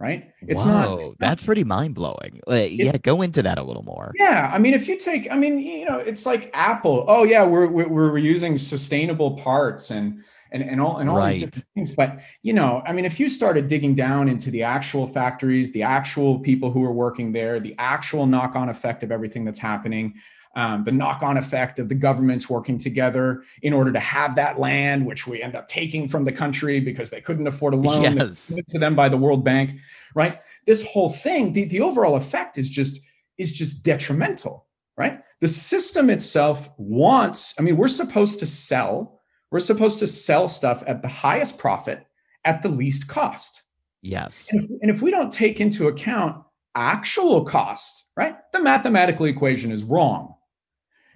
Right? 0.00 0.30
It's 0.46 0.62
Whoa, 0.64 0.96
not. 1.08 1.18
that's 1.18 1.42
pretty 1.42 1.64
mind 1.64 1.96
blowing. 1.96 2.40
yeah, 2.48 2.96
go 2.98 3.20
into 3.22 3.42
that 3.42 3.58
a 3.58 3.64
little 3.64 3.82
more. 3.82 4.12
Yeah, 4.16 4.48
I 4.54 4.56
mean, 4.58 4.72
if 4.72 4.86
you 4.86 4.96
take, 4.96 5.28
I 5.28 5.36
mean, 5.36 5.58
you 5.58 5.84
know, 5.86 5.98
it's 5.98 6.24
like 6.24 6.50
Apple. 6.54 7.04
Oh 7.08 7.24
yeah, 7.24 7.42
we're 7.44 7.66
we're, 7.66 7.88
we're 7.88 8.18
using 8.18 8.56
sustainable 8.56 9.32
parts 9.38 9.90
and 9.90 10.22
and 10.52 10.62
and 10.62 10.80
all 10.80 10.98
and 10.98 11.10
all 11.10 11.18
Right. 11.18 11.32
these 11.32 11.42
different 11.42 11.66
things. 11.74 11.94
But 11.96 12.20
you 12.42 12.52
know, 12.52 12.80
I 12.86 12.92
mean, 12.92 13.06
if 13.06 13.18
you 13.18 13.28
started 13.28 13.66
digging 13.66 13.96
down 13.96 14.28
into 14.28 14.52
the 14.52 14.62
actual 14.62 15.04
factories, 15.04 15.72
the 15.72 15.82
actual 15.82 16.38
people 16.38 16.70
who 16.70 16.84
are 16.84 16.92
working 16.92 17.32
there, 17.32 17.58
the 17.58 17.74
actual 17.78 18.24
knock-on 18.24 18.68
effect 18.68 19.02
of 19.02 19.10
everything 19.10 19.44
that's 19.44 19.58
happening, 19.58 20.14
um, 20.56 20.84
the 20.84 20.92
knock-on 20.92 21.36
effect 21.36 21.78
of 21.78 21.88
the 21.88 21.94
governments 21.94 22.48
working 22.50 22.78
together 22.78 23.42
in 23.62 23.72
order 23.72 23.92
to 23.92 24.00
have 24.00 24.34
that 24.36 24.58
land, 24.58 25.04
which 25.06 25.26
we 25.26 25.42
end 25.42 25.54
up 25.54 25.68
taking 25.68 26.08
from 26.08 26.24
the 26.24 26.32
country 26.32 26.80
because 26.80 27.10
they 27.10 27.20
couldn't 27.20 27.46
afford 27.46 27.74
a 27.74 27.76
loan 27.88 28.16
Yes. 28.16 28.54
to 28.68 28.78
them 28.78 28.94
by 28.94 29.08
the 29.08 29.16
World 29.16 29.44
Bank, 29.44 29.78
right? 30.14 30.40
This 30.66 30.84
whole 30.84 31.10
thing, 31.10 31.52
the, 31.52 31.64
the 31.64 31.80
overall 31.80 32.16
effect 32.16 32.58
is 32.58 32.68
just 32.68 33.00
is 33.38 33.52
just 33.52 33.84
detrimental, 33.84 34.66
right? 34.96 35.20
The 35.40 35.46
system 35.48 36.10
itself 36.10 36.68
wants, 36.76 37.54
I 37.58 37.62
mean, 37.62 37.76
we're 37.76 37.86
supposed 37.86 38.40
to 38.40 38.46
sell, 38.46 39.20
we're 39.52 39.60
supposed 39.60 40.00
to 40.00 40.08
sell 40.08 40.48
stuff 40.48 40.82
at 40.88 41.02
the 41.02 41.08
highest 41.08 41.56
profit 41.56 42.04
at 42.44 42.62
the 42.62 42.68
least 42.68 43.06
cost. 43.06 43.62
Yes. 44.02 44.48
And 44.50 44.64
if, 44.64 44.70
and 44.82 44.90
if 44.90 45.02
we 45.02 45.12
don't 45.12 45.30
take 45.30 45.60
into 45.60 45.86
account 45.86 46.42
actual 46.74 47.44
cost, 47.44 48.04
right? 48.16 48.36
The 48.52 48.60
mathematical 48.60 49.26
equation 49.26 49.70
is 49.70 49.84
wrong. 49.84 50.34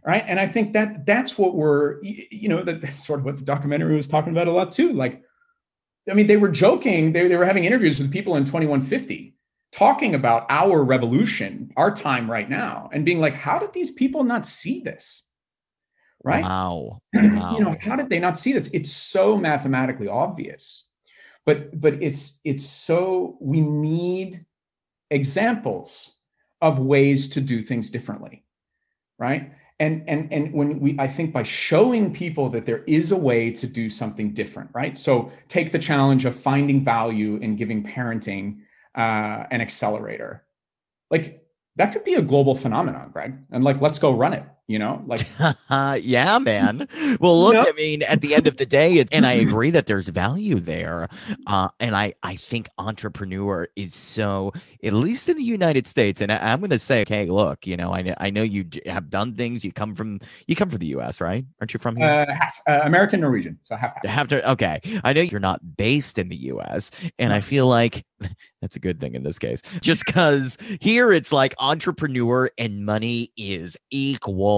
Right. 0.04 0.24
And 0.26 0.40
I 0.40 0.48
think 0.48 0.72
that 0.72 1.06
that's 1.06 1.38
what 1.38 1.54
we're, 1.54 2.02
you 2.02 2.48
know, 2.48 2.64
that, 2.64 2.80
that's 2.80 3.06
sort 3.06 3.20
of 3.20 3.24
what 3.24 3.36
the 3.36 3.44
documentary 3.44 3.94
was 3.94 4.08
talking 4.08 4.32
about 4.32 4.48
a 4.48 4.52
lot 4.52 4.72
too. 4.72 4.92
Like, 4.92 5.22
I 6.10 6.14
mean, 6.14 6.26
they 6.26 6.36
were 6.36 6.48
joking, 6.48 7.12
they, 7.12 7.28
they 7.28 7.36
were 7.36 7.44
having 7.44 7.64
interviews 7.64 8.00
with 8.00 8.10
people 8.10 8.34
in 8.34 8.44
2150 8.44 9.36
talking 9.70 10.14
about 10.14 10.44
our 10.50 10.84
revolution, 10.84 11.72
our 11.76 11.90
time 11.90 12.30
right 12.30 12.50
now, 12.50 12.90
and 12.92 13.04
being 13.04 13.20
like, 13.20 13.34
how 13.34 13.58
did 13.58 13.72
these 13.72 13.92
people 13.92 14.24
not 14.24 14.46
see 14.46 14.80
this? 14.80 15.24
Right 16.24 16.42
Wow. 16.42 17.00
you 17.14 17.30
know 17.60 17.76
how 17.80 17.96
did 17.96 18.08
they 18.08 18.20
not 18.20 18.38
see 18.38 18.52
this 18.52 18.70
it's 18.72 18.92
so 18.92 19.36
mathematically 19.36 20.06
obvious 20.06 20.88
but 21.44 21.80
but 21.80 21.94
it's 22.00 22.40
it's 22.44 22.64
so 22.64 23.36
we 23.40 23.60
need 23.60 24.44
examples 25.10 26.12
of 26.60 26.78
ways 26.78 27.28
to 27.30 27.40
do 27.40 27.60
things 27.60 27.90
differently 27.90 28.44
right 29.18 29.52
and 29.82 30.02
and 30.08 30.32
and 30.32 30.52
when 30.52 30.80
we 30.80 30.96
i 30.98 31.08
think 31.08 31.32
by 31.32 31.42
showing 31.42 32.12
people 32.12 32.48
that 32.48 32.64
there 32.64 32.82
is 32.86 33.12
a 33.12 33.16
way 33.16 33.50
to 33.50 33.66
do 33.66 33.88
something 33.88 34.32
different 34.32 34.70
right? 34.74 34.98
So 34.98 35.30
take 35.48 35.72
the 35.72 35.78
challenge 35.78 36.24
of 36.24 36.34
finding 36.34 36.80
value 36.80 37.36
in 37.36 37.56
giving 37.56 37.82
parenting 37.82 38.60
uh, 38.94 39.44
an 39.50 39.60
accelerator. 39.60 40.44
Like 41.10 41.44
that 41.76 41.92
could 41.92 42.04
be 42.04 42.14
a 42.14 42.22
global 42.22 42.54
phenomenon 42.54 43.10
greg. 43.12 43.36
And 43.50 43.64
like 43.64 43.80
let's 43.80 43.98
go 43.98 44.12
run 44.12 44.32
it 44.32 44.44
you 44.68 44.78
know 44.78 45.02
like 45.06 45.26
yeah, 46.02 46.38
man. 46.38 46.88
Well, 47.20 47.40
look? 47.40 47.56
I 47.56 47.72
mean, 47.72 48.02
at 48.02 48.20
the 48.20 48.34
end 48.34 48.46
of 48.46 48.56
the 48.56 48.66
day, 48.66 49.04
and 49.12 49.26
I 49.26 49.32
agree 49.32 49.70
that 49.70 49.86
there's 49.86 50.08
value 50.08 50.60
there. 50.60 51.08
Uh, 51.46 51.68
and 51.80 51.96
I, 51.96 52.14
I 52.22 52.36
think 52.36 52.68
entrepreneur 52.78 53.68
is 53.76 53.94
so, 53.94 54.52
at 54.84 54.92
least 54.92 55.28
in 55.28 55.36
the 55.36 55.42
United 55.42 55.86
States, 55.86 56.20
and 56.20 56.30
I, 56.30 56.38
I'm 56.52 56.60
going 56.60 56.70
to 56.70 56.78
say, 56.78 57.02
okay, 57.02 57.26
look, 57.26 57.66
you 57.66 57.76
know, 57.76 57.92
I, 57.92 58.02
know- 58.02 58.14
I 58.18 58.30
know 58.30 58.42
you 58.42 58.66
have 58.86 59.10
done 59.10 59.34
things. 59.34 59.64
You 59.64 59.72
come 59.72 59.94
from, 59.94 60.20
you 60.46 60.54
come 60.56 60.70
from 60.70 60.78
the 60.78 60.86
U.S., 60.86 61.20
right? 61.20 61.44
Aren't 61.60 61.74
you 61.74 61.80
from 61.80 61.96
here? 61.96 62.06
uh, 62.28 62.32
half, 62.32 62.60
uh, 62.68 62.80
american 62.84 63.20
norwegian 63.20 63.58
so 63.62 63.74
half 63.76 63.92
half 64.04 64.14
have 64.14 64.28
to 64.28 64.50
okay 64.50 64.80
i 65.04 65.12
know 65.12 65.20
you're 65.20 65.40
not 65.40 65.76
based 65.76 66.18
in 66.18 66.28
the 66.28 66.36
us 66.36 66.90
and 67.18 67.32
i 67.32 67.40
feel 67.40 67.66
like 67.66 68.04
that's 68.60 68.76
a 68.76 68.80
good 68.80 69.00
thing 69.00 69.14
in 69.14 69.22
this 69.22 69.38
case 69.38 69.62
just 69.80 70.04
because 70.06 70.56
here 70.80 71.12
it's 71.12 71.32
like 71.32 71.54
entrepreneur 71.58 72.50
and 72.58 72.84
money 72.84 73.32
is 73.36 73.76
equal 73.90 74.51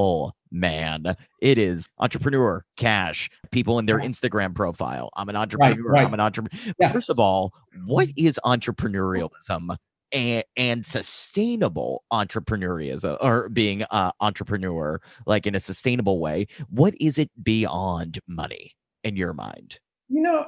man. 0.50 1.16
It 1.40 1.59
is 1.59 1.88
entrepreneur 1.98 2.64
cash 2.76 3.28
people 3.50 3.78
in 3.78 3.87
their 3.87 3.98
instagram 3.98 4.54
profile. 4.54 5.11
I'm 5.16 5.28
an 5.28 5.37
entrepreneur 5.37 5.90
right. 5.90 6.07
i'm 6.07 6.14
an 6.14 6.20
entrepreneur 6.20 6.74
Yeah. 6.78 6.92
first 6.92 7.11
of 7.11 7.18
all 7.18 7.52
what 7.87 8.09
is 8.16 8.38
entrepreneurialism 8.44 9.76
and, 10.12 10.44
and 10.57 10.87
sustainable 10.87 12.04
entrepreneurism 12.12 13.16
or 13.20 13.48
being 13.48 13.83
uh 13.90 14.12
entrepreneur 14.20 15.00
like 15.26 15.46
in 15.46 15.54
a 15.54 15.61
sustainable 15.61 16.20
way 16.20 16.46
what 16.68 16.94
is 17.00 17.18
it 17.18 17.30
beyond 17.42 18.20
money 18.28 18.72
in 19.02 19.16
your 19.16 19.35
mind? 19.35 19.78
You 20.09 20.22
know 20.22 20.46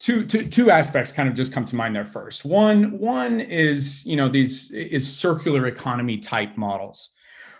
two, 0.00 0.24
two, 0.24 0.46
two 0.46 0.70
aspects 0.70 1.12
kind 1.12 1.28
of 1.28 1.34
just 1.34 1.52
come 1.52 1.64
to 1.64 1.76
mind 1.76 1.96
there 1.96 2.04
first. 2.04 2.44
One 2.44 2.98
one 2.98 3.40
is 3.40 4.04
you 4.06 4.16
know 4.16 4.28
these 4.28 4.70
is 4.70 5.12
circular 5.12 5.66
economy 5.66 6.18
type 6.18 6.56
models 6.56 7.10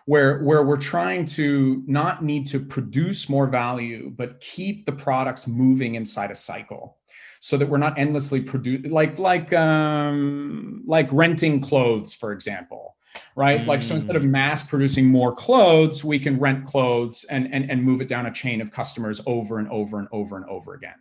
where 0.08 0.38
where 0.38 0.62
we're 0.62 0.74
trying 0.78 1.26
to 1.26 1.82
not 1.86 2.24
need 2.24 2.46
to 2.46 2.58
produce 2.58 3.28
more 3.28 3.46
value 3.46 4.10
but 4.16 4.40
keep 4.40 4.86
the 4.86 4.92
products 4.92 5.46
moving 5.46 5.96
inside 5.96 6.30
a 6.30 6.34
cycle 6.34 6.96
so 7.40 7.58
that 7.58 7.68
we're 7.68 7.76
not 7.76 7.98
endlessly 7.98 8.40
produce 8.40 8.90
like 8.90 9.18
like 9.18 9.52
um 9.52 10.82
like 10.86 11.06
renting 11.12 11.60
clothes 11.60 12.14
for 12.14 12.32
example 12.32 12.96
right? 13.34 13.66
Like 13.66 13.82
so 13.82 13.94
instead 13.94 14.16
of 14.16 14.24
mass 14.24 14.66
producing 14.66 15.06
more 15.06 15.34
clothes 15.34 16.04
we 16.04 16.18
can 16.18 16.38
rent 16.38 16.64
clothes 16.64 17.24
and, 17.30 17.52
and 17.52 17.70
and 17.70 17.82
move 17.82 18.00
it 18.00 18.08
down 18.08 18.26
a 18.26 18.32
chain 18.32 18.60
of 18.60 18.70
customers 18.70 19.20
over 19.26 19.58
and 19.58 19.68
over 19.70 19.98
and 19.98 20.08
over 20.12 20.36
and 20.36 20.44
over 20.46 20.74
again 20.74 20.94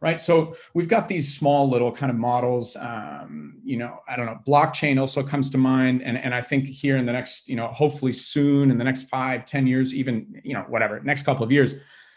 right? 0.00 0.20
So 0.20 0.56
we've 0.74 0.88
got 0.88 1.08
these 1.08 1.32
small 1.34 1.68
little 1.68 1.92
kind 1.92 2.10
of 2.10 2.16
models 2.16 2.76
um, 2.76 3.60
you 3.62 3.76
know 3.76 4.00
i 4.08 4.16
don't 4.16 4.26
know 4.26 4.38
blockchain 4.46 4.98
also 4.98 5.22
comes 5.22 5.50
to 5.50 5.58
mind. 5.58 6.02
And, 6.02 6.16
and 6.18 6.34
i 6.34 6.40
think 6.40 6.66
here 6.66 6.96
in 6.96 7.06
the 7.06 7.12
next 7.12 7.48
you 7.48 7.56
know 7.56 7.68
hopefully 7.68 8.12
soon 8.12 8.70
in 8.70 8.78
the 8.78 8.84
next 8.84 9.04
five 9.08 9.44
ten 9.46 9.66
years 9.66 9.94
even 9.94 10.40
you 10.44 10.54
know 10.54 10.64
whatever 10.68 11.00
next 11.00 11.22
couple 11.22 11.44
of 11.44 11.52
years 11.52 11.74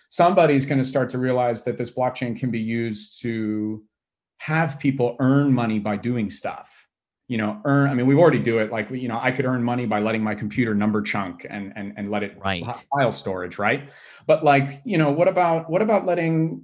somebody's 0.10 0.66
going 0.66 0.78
to 0.80 0.86
start 0.86 1.10
to 1.10 1.18
realize 1.18 1.64
that 1.64 1.78
this 1.78 1.92
blockchain 1.92 2.38
can 2.38 2.52
be 2.52 2.60
used 2.60 3.22
to 3.22 3.84
have 4.38 4.80
people 4.80 5.16
earn 5.20 5.54
money 5.54 5.80
by 5.80 5.96
doing 5.96 6.30
stuff. 6.30 6.88
You 7.30 7.38
know 7.38 7.62
earn 7.66 7.90
i 7.90 7.94
mean 7.94 8.06
we've 8.06 8.20
already 8.20 8.40
do 8.40 8.60
it. 8.60 8.72
Like 8.72 8.90
you 8.92 9.08
know 9.08 9.20
i 9.22 9.32
could 9.32 9.46
earn 9.46 9.64
money 9.64 9.86
by 9.86 10.00
letting 10.00 10.24
my 10.24 10.36
computer 10.36 10.76
number 10.76 11.02
chunk 11.02 11.46
and 11.50 11.74
and, 11.76 11.94
and 11.98 12.12
let 12.12 12.22
it 12.22 12.38
Right. 12.38 12.64
file 12.94 13.14
storage 13.14 13.58
right? 13.58 13.90
But 14.28 14.44
like 14.44 14.82
you 14.86 14.98
know 14.98 15.12
what 15.12 15.28
about 15.28 15.70
what 15.70 15.82
about 15.82 16.06
letting 16.06 16.64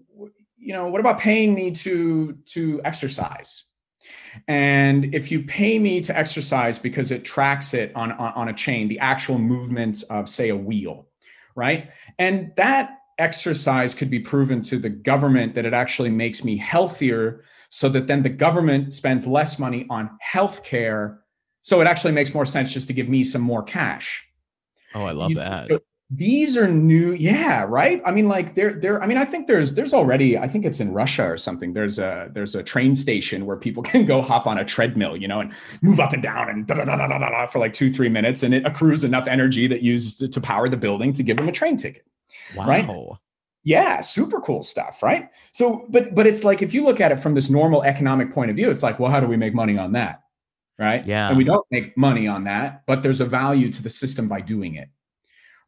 you 0.60 0.74
know 0.74 0.88
what 0.88 1.00
about 1.00 1.20
paying 1.20 1.54
me 1.54 1.72
to 1.72 2.38
to 2.46 2.82
exercise 2.84 3.64
And 4.48 5.14
if 5.16 5.32
you 5.32 5.44
pay 5.44 5.80
me 5.80 6.02
to 6.02 6.16
exercise 6.18 6.78
because 6.80 7.12
it 7.12 7.26
tracks 7.26 7.74
it 7.74 7.92
on, 7.96 8.12
on, 8.14 8.32
on 8.34 8.48
a 8.50 8.54
chain, 8.54 8.88
the 8.88 9.00
actual 9.00 9.38
movements 9.40 10.04
of, 10.04 10.30
say, 10.30 10.50
a 10.50 10.56
wheel, 10.56 11.08
right? 11.56 11.90
And 12.20 12.52
that 12.56 12.98
exercise 13.18 13.94
could 13.96 14.10
be 14.10 14.20
proven 14.20 14.62
to 14.62 14.78
the 14.78 14.90
government 14.90 15.56
that 15.56 15.66
it 15.66 15.74
actually 15.74 16.10
makes 16.12 16.44
me 16.44 16.58
healthier 16.58 17.44
so 17.70 17.90
that 17.90 18.06
then 18.08 18.22
the 18.24 18.30
government 18.30 18.94
spends 18.94 19.26
less 19.26 19.58
money 19.60 19.86
on 19.90 20.10
healthcare. 20.34 21.18
So 21.64 21.82
it 21.82 21.88
actually 21.88 22.14
makes 22.14 22.34
more 22.34 22.46
sense 22.46 22.72
just 22.72 22.88
to 22.88 22.94
give 22.94 23.10
me 23.10 23.24
some 23.24 23.42
more 23.42 23.64
cash. 23.64 24.24
Oh, 24.94 25.04
I 25.04 25.12
love 25.12 25.32
You- 25.32 25.38
that. 25.38 25.70
so 25.70 25.80
these 26.12 26.58
are 26.58 26.68
new, 26.68 27.12
yeah, 27.12 27.66
right. 27.70 28.02
I 28.04 28.12
mean, 28.12 28.28
like 28.28 28.56
there, 28.56 28.74
there. 28.74 29.02
I 29.02 29.06
mean, 29.06 29.18
I 29.18 29.26
think 29.26 29.46
there's, 29.46 29.76
there's 29.76 29.94
already. 29.94 30.40
I 30.40 30.48
think 30.48 30.66
it's 30.66 30.80
in 30.80 30.92
Russia 30.92 31.24
or 31.30 31.38
something. 31.38 31.74
There's 31.74 32.00
a, 32.00 32.30
there's 32.34 32.56
a 32.56 32.64
train 32.64 32.96
station 32.96 33.46
where 33.46 33.58
people 33.58 33.84
can 33.92 34.06
go 34.06 34.22
hop 34.24 34.48
on 34.48 34.58
a 34.58 34.66
treadmill, 34.66 35.16
you 35.16 35.28
know, 35.28 35.40
and 35.40 35.54
move 35.84 36.00
up 36.00 36.14
and 36.14 36.24
down 36.24 36.50
and 36.50 36.66
da 36.66 36.76
da 36.76 36.86
da 36.86 36.96
da 36.96 37.08
da 37.08 37.30
da 37.30 37.46
for 37.46 37.60
like 37.60 37.74
two, 37.74 37.94
three 37.94 38.10
minutes, 38.10 38.42
and 38.42 38.56
it 38.56 38.66
accrues 38.66 39.04
enough 39.04 39.28
energy 39.28 39.68
that 39.68 39.84
uses 39.84 40.16
to, 40.18 40.28
to 40.28 40.42
power 40.42 40.68
the 40.68 40.78
building 40.78 41.14
to 41.14 41.22
give 41.22 41.38
them 41.38 41.48
a 41.48 41.52
train 41.52 41.78
ticket. 41.78 42.06
Wow. 42.56 42.66
right? 42.66 42.90
Yeah, 43.64 44.02
super 44.02 44.40
cool 44.40 44.64
stuff, 44.64 45.04
right? 45.04 45.30
So, 45.52 45.86
but 45.90 46.16
but 46.16 46.26
it's 46.26 46.44
like 46.44 46.64
if 46.64 46.74
you 46.74 46.86
look 46.86 47.00
at 47.00 47.12
it 47.12 47.20
from 47.20 47.36
this 47.36 47.52
normal 47.52 47.84
economic 47.84 48.34
point 48.34 48.50
of 48.50 48.56
view, 48.56 48.72
it's 48.72 48.82
like, 48.82 49.00
well, 49.00 49.12
how 49.12 49.20
do 49.20 49.28
we 49.28 49.38
make 49.38 49.54
money 49.54 49.78
on 49.78 49.92
that? 49.92 50.24
Right? 50.80 51.06
Yeah. 51.06 51.28
And 51.28 51.38
we 51.38 51.44
don't 51.44 51.66
make 51.70 51.96
money 51.98 52.26
on 52.28 52.46
that, 52.46 52.84
but 52.88 53.04
there's 53.04 53.22
a 53.22 53.26
value 53.26 53.72
to 53.72 53.84
the 53.84 53.90
system 53.90 54.28
by 54.28 54.42
doing 54.42 54.76
it. 54.76 54.90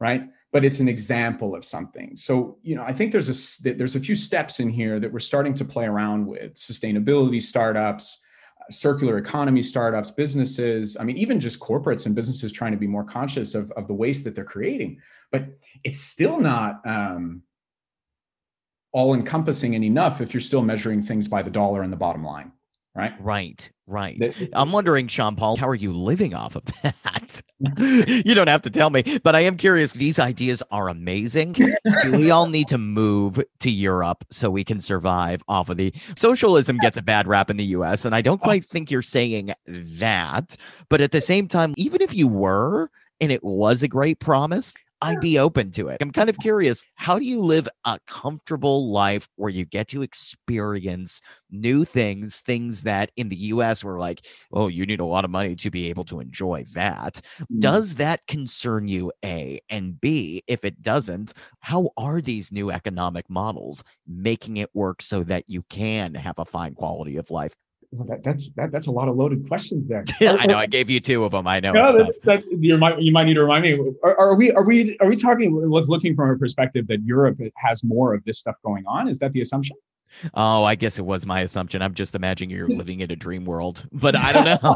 Right? 0.02 0.24
But 0.52 0.66
it's 0.66 0.80
an 0.80 0.90
example 0.90 1.56
of 1.56 1.64
something. 1.64 2.18
So, 2.18 2.58
you 2.64 2.76
know, 2.76 2.84
I 2.84 2.92
think 2.92 3.12
there's 3.12 3.30
a 3.30 3.74
there's 3.76 3.96
a 3.96 4.00
few 4.00 4.16
steps 4.16 4.60
in 4.60 4.68
here 4.68 5.00
that 5.00 5.14
we're 5.14 5.20
starting 5.20 5.54
to 5.54 5.64
play 5.64 5.86
around 5.86 6.26
with 6.26 6.56
sustainability 6.56 7.42
startups, 7.42 8.18
uh, 8.60 8.72
circular 8.72 9.18
economy 9.20 9.62
startups, 9.62 10.10
businesses. 10.12 10.98
I 11.00 11.04
mean, 11.04 11.18
even 11.18 11.40
just 11.40 11.60
corporates 11.60 12.08
and 12.08 12.16
businesses 12.16 12.52
trying 12.52 12.74
to 12.74 12.80
be 12.80 12.88
more 12.88 13.06
conscious 13.06 13.54
of, 13.56 13.72
of 13.78 13.88
the 13.88 13.94
waste 13.94 14.24
that 14.24 14.34
they're 14.36 14.44
creating. 14.44 15.00
But 15.32 15.46
it's 15.84 16.02
still 16.02 16.40
not 16.40 16.82
um, 16.86 17.44
all 18.92 19.14
encompassing 19.14 19.76
and 19.76 19.84
enough 19.84 20.20
if 20.20 20.34
you're 20.34 20.42
still 20.42 20.64
measuring 20.64 21.02
things 21.02 21.28
by 21.28 21.42
the 21.42 21.52
dollar 21.52 21.84
and 21.84 21.94
the 21.94 21.98
bottom 21.98 22.24
line, 22.26 22.52
right? 22.96 23.14
Right. 23.20 23.72
Right. 23.88 24.34
I'm 24.54 24.72
wondering, 24.72 25.10
Sean 25.10 25.36
Paul, 25.36 25.58
how 25.58 25.68
are 25.68 25.76
you 25.76 25.92
living 25.92 26.34
off 26.34 26.56
of 26.56 26.64
that? 26.82 27.42
you 28.26 28.34
don't 28.34 28.48
have 28.48 28.62
to 28.62 28.70
tell 28.70 28.90
me, 28.90 29.20
but 29.22 29.36
I 29.36 29.42
am 29.42 29.58
curious. 29.58 29.92
These 29.92 30.18
ideas 30.18 30.64
are 30.72 30.88
amazing. 30.88 31.54
Do 31.54 32.12
we 32.12 32.32
all 32.32 32.48
need 32.48 32.70
to 32.70 32.78
move 32.78 33.44
to 33.60 33.70
Europe 33.70 34.24
so 34.32 34.50
we 34.50 34.64
can 34.64 34.80
survive 34.80 35.44
off 35.50 35.68
of 35.68 35.76
the 35.76 35.94
socialism 36.16 36.78
gets 36.78 36.96
a 36.96 37.02
bad 37.02 37.28
rap 37.28 37.50
in 37.50 37.58
the 37.58 37.66
US. 37.66 38.06
And 38.06 38.16
I 38.16 38.22
don't 38.22 38.42
quite 38.42 38.64
think 38.64 38.90
you're 38.90 39.02
saying 39.02 39.54
that. 39.68 40.56
But 40.88 41.02
at 41.02 41.12
the 41.12 41.22
same 41.22 41.50
time, 41.50 41.74
even 41.76 42.02
if 42.02 42.14
you 42.14 42.30
were 42.30 42.90
and 43.20 43.32
it 43.32 43.44
was 43.44 43.84
a 43.84 43.90
great 43.90 44.20
promise, 44.20 44.74
I'd 45.02 45.20
be 45.20 45.40
open 45.40 45.72
to 45.72 45.88
it. 45.88 45.98
I'm 46.02 46.12
kind 46.12 46.30
of 46.30 46.38
curious 46.38 46.84
how 46.96 47.18
do 47.18 47.26
you 47.26 47.40
live 47.42 47.68
a 47.86 48.00
comfortable 48.06 48.92
life 48.92 49.28
where 49.36 49.50
you 49.50 49.66
get 49.66 49.88
to 49.90 50.04
experience 50.04 51.22
new 51.50 51.86
things, 51.86 52.42
things 52.42 52.84
that 52.84 53.12
in 53.16 53.30
the 53.30 53.36
US 53.36 53.84
were 53.84 54.00
like, 54.00 54.26
oh, 54.54 54.68
you 54.68 54.86
need 54.86 55.00
a 55.00 55.06
lot 55.06 55.26
of 55.26 55.32
money 55.32 55.56
to 55.56 55.72
be 55.72 55.90
able 55.90 56.06
to 56.06 56.20
enjoy 56.20 56.66
that. 56.74 57.22
Mm-hmm. 57.40 57.60
Does 57.60 57.96
that 57.96 58.26
concern 58.28 58.88
you, 58.88 59.12
A? 59.26 59.60
And 59.70 60.00
B, 60.00 60.44
if 60.48 60.64
it 60.64 60.82
doesn't, 60.82 61.34
how 61.60 61.90
are 61.98 62.22
these 62.22 62.52
new 62.52 62.70
economic 62.70 63.30
models 63.30 63.84
making 64.08 64.58
it 64.58 64.70
work 64.74 65.02
so 65.02 65.24
that 65.24 65.46
you 65.48 65.64
can 65.64 66.14
have 66.14 66.38
a 66.38 66.46
fine 66.46 66.76
quality 66.76 67.18
of 67.18 67.32
life? 67.32 67.56
Well, 67.94 68.08
that, 68.08 68.24
that's 68.24 68.50
that, 68.56 68.72
that's 68.72 68.88
a 68.88 68.92
lot 68.92 69.10
of 69.10 69.18
loaded 69.18 69.48
questions 69.50 69.88
there. 69.90 70.06
I 70.22 70.46
know 70.46 70.56
I 70.56 70.66
gave 70.66 70.90
you 70.90 71.02
two 71.02 71.26
of 71.26 71.34
them. 71.34 71.46
I 71.46 71.60
know. 71.60 71.74
No, 71.74 71.92
that, 71.92 72.24
that, 72.24 72.44
you 72.50 72.78
might 72.78 73.02
you 73.02 73.12
might 73.12 73.26
need 73.26 73.34
to 73.34 73.42
remind 73.42 73.64
me. 73.64 73.94
Are, 74.04 74.18
are 74.18 74.36
we 74.36 74.52
are 74.54 74.64
we 74.64 74.98
are 75.00 75.08
we 75.08 75.18
talking 75.18 75.54
look- 75.54 75.90
looking 75.90 76.16
from 76.16 76.30
a 76.30 76.38
perspective 76.38 76.88
that 76.88 77.02
Europe 77.04 77.38
has 77.58 77.84
more 77.84 78.14
of 78.14 78.24
this 78.24 78.40
stuff 78.40 78.56
going 78.64 78.86
on? 78.88 79.10
Is 79.10 79.20
that 79.20 79.34
the 79.34 79.42
assumption? 79.42 79.76
Oh, 80.34 80.64
I 80.64 80.76
guess 80.76 81.00
it 81.00 81.06
was 81.06 81.26
my 81.26 81.42
assumption. 81.42 81.82
I'm 81.82 81.94
just 81.94 82.16
imagining 82.16 82.56
you're 82.56 82.68
living 82.68 83.00
in 83.00 83.12
a 83.12 83.16
dream 83.16 83.46
world, 83.46 83.88
but 83.92 84.16
I 84.16 84.34
don't 84.34 84.64
know. 84.64 84.76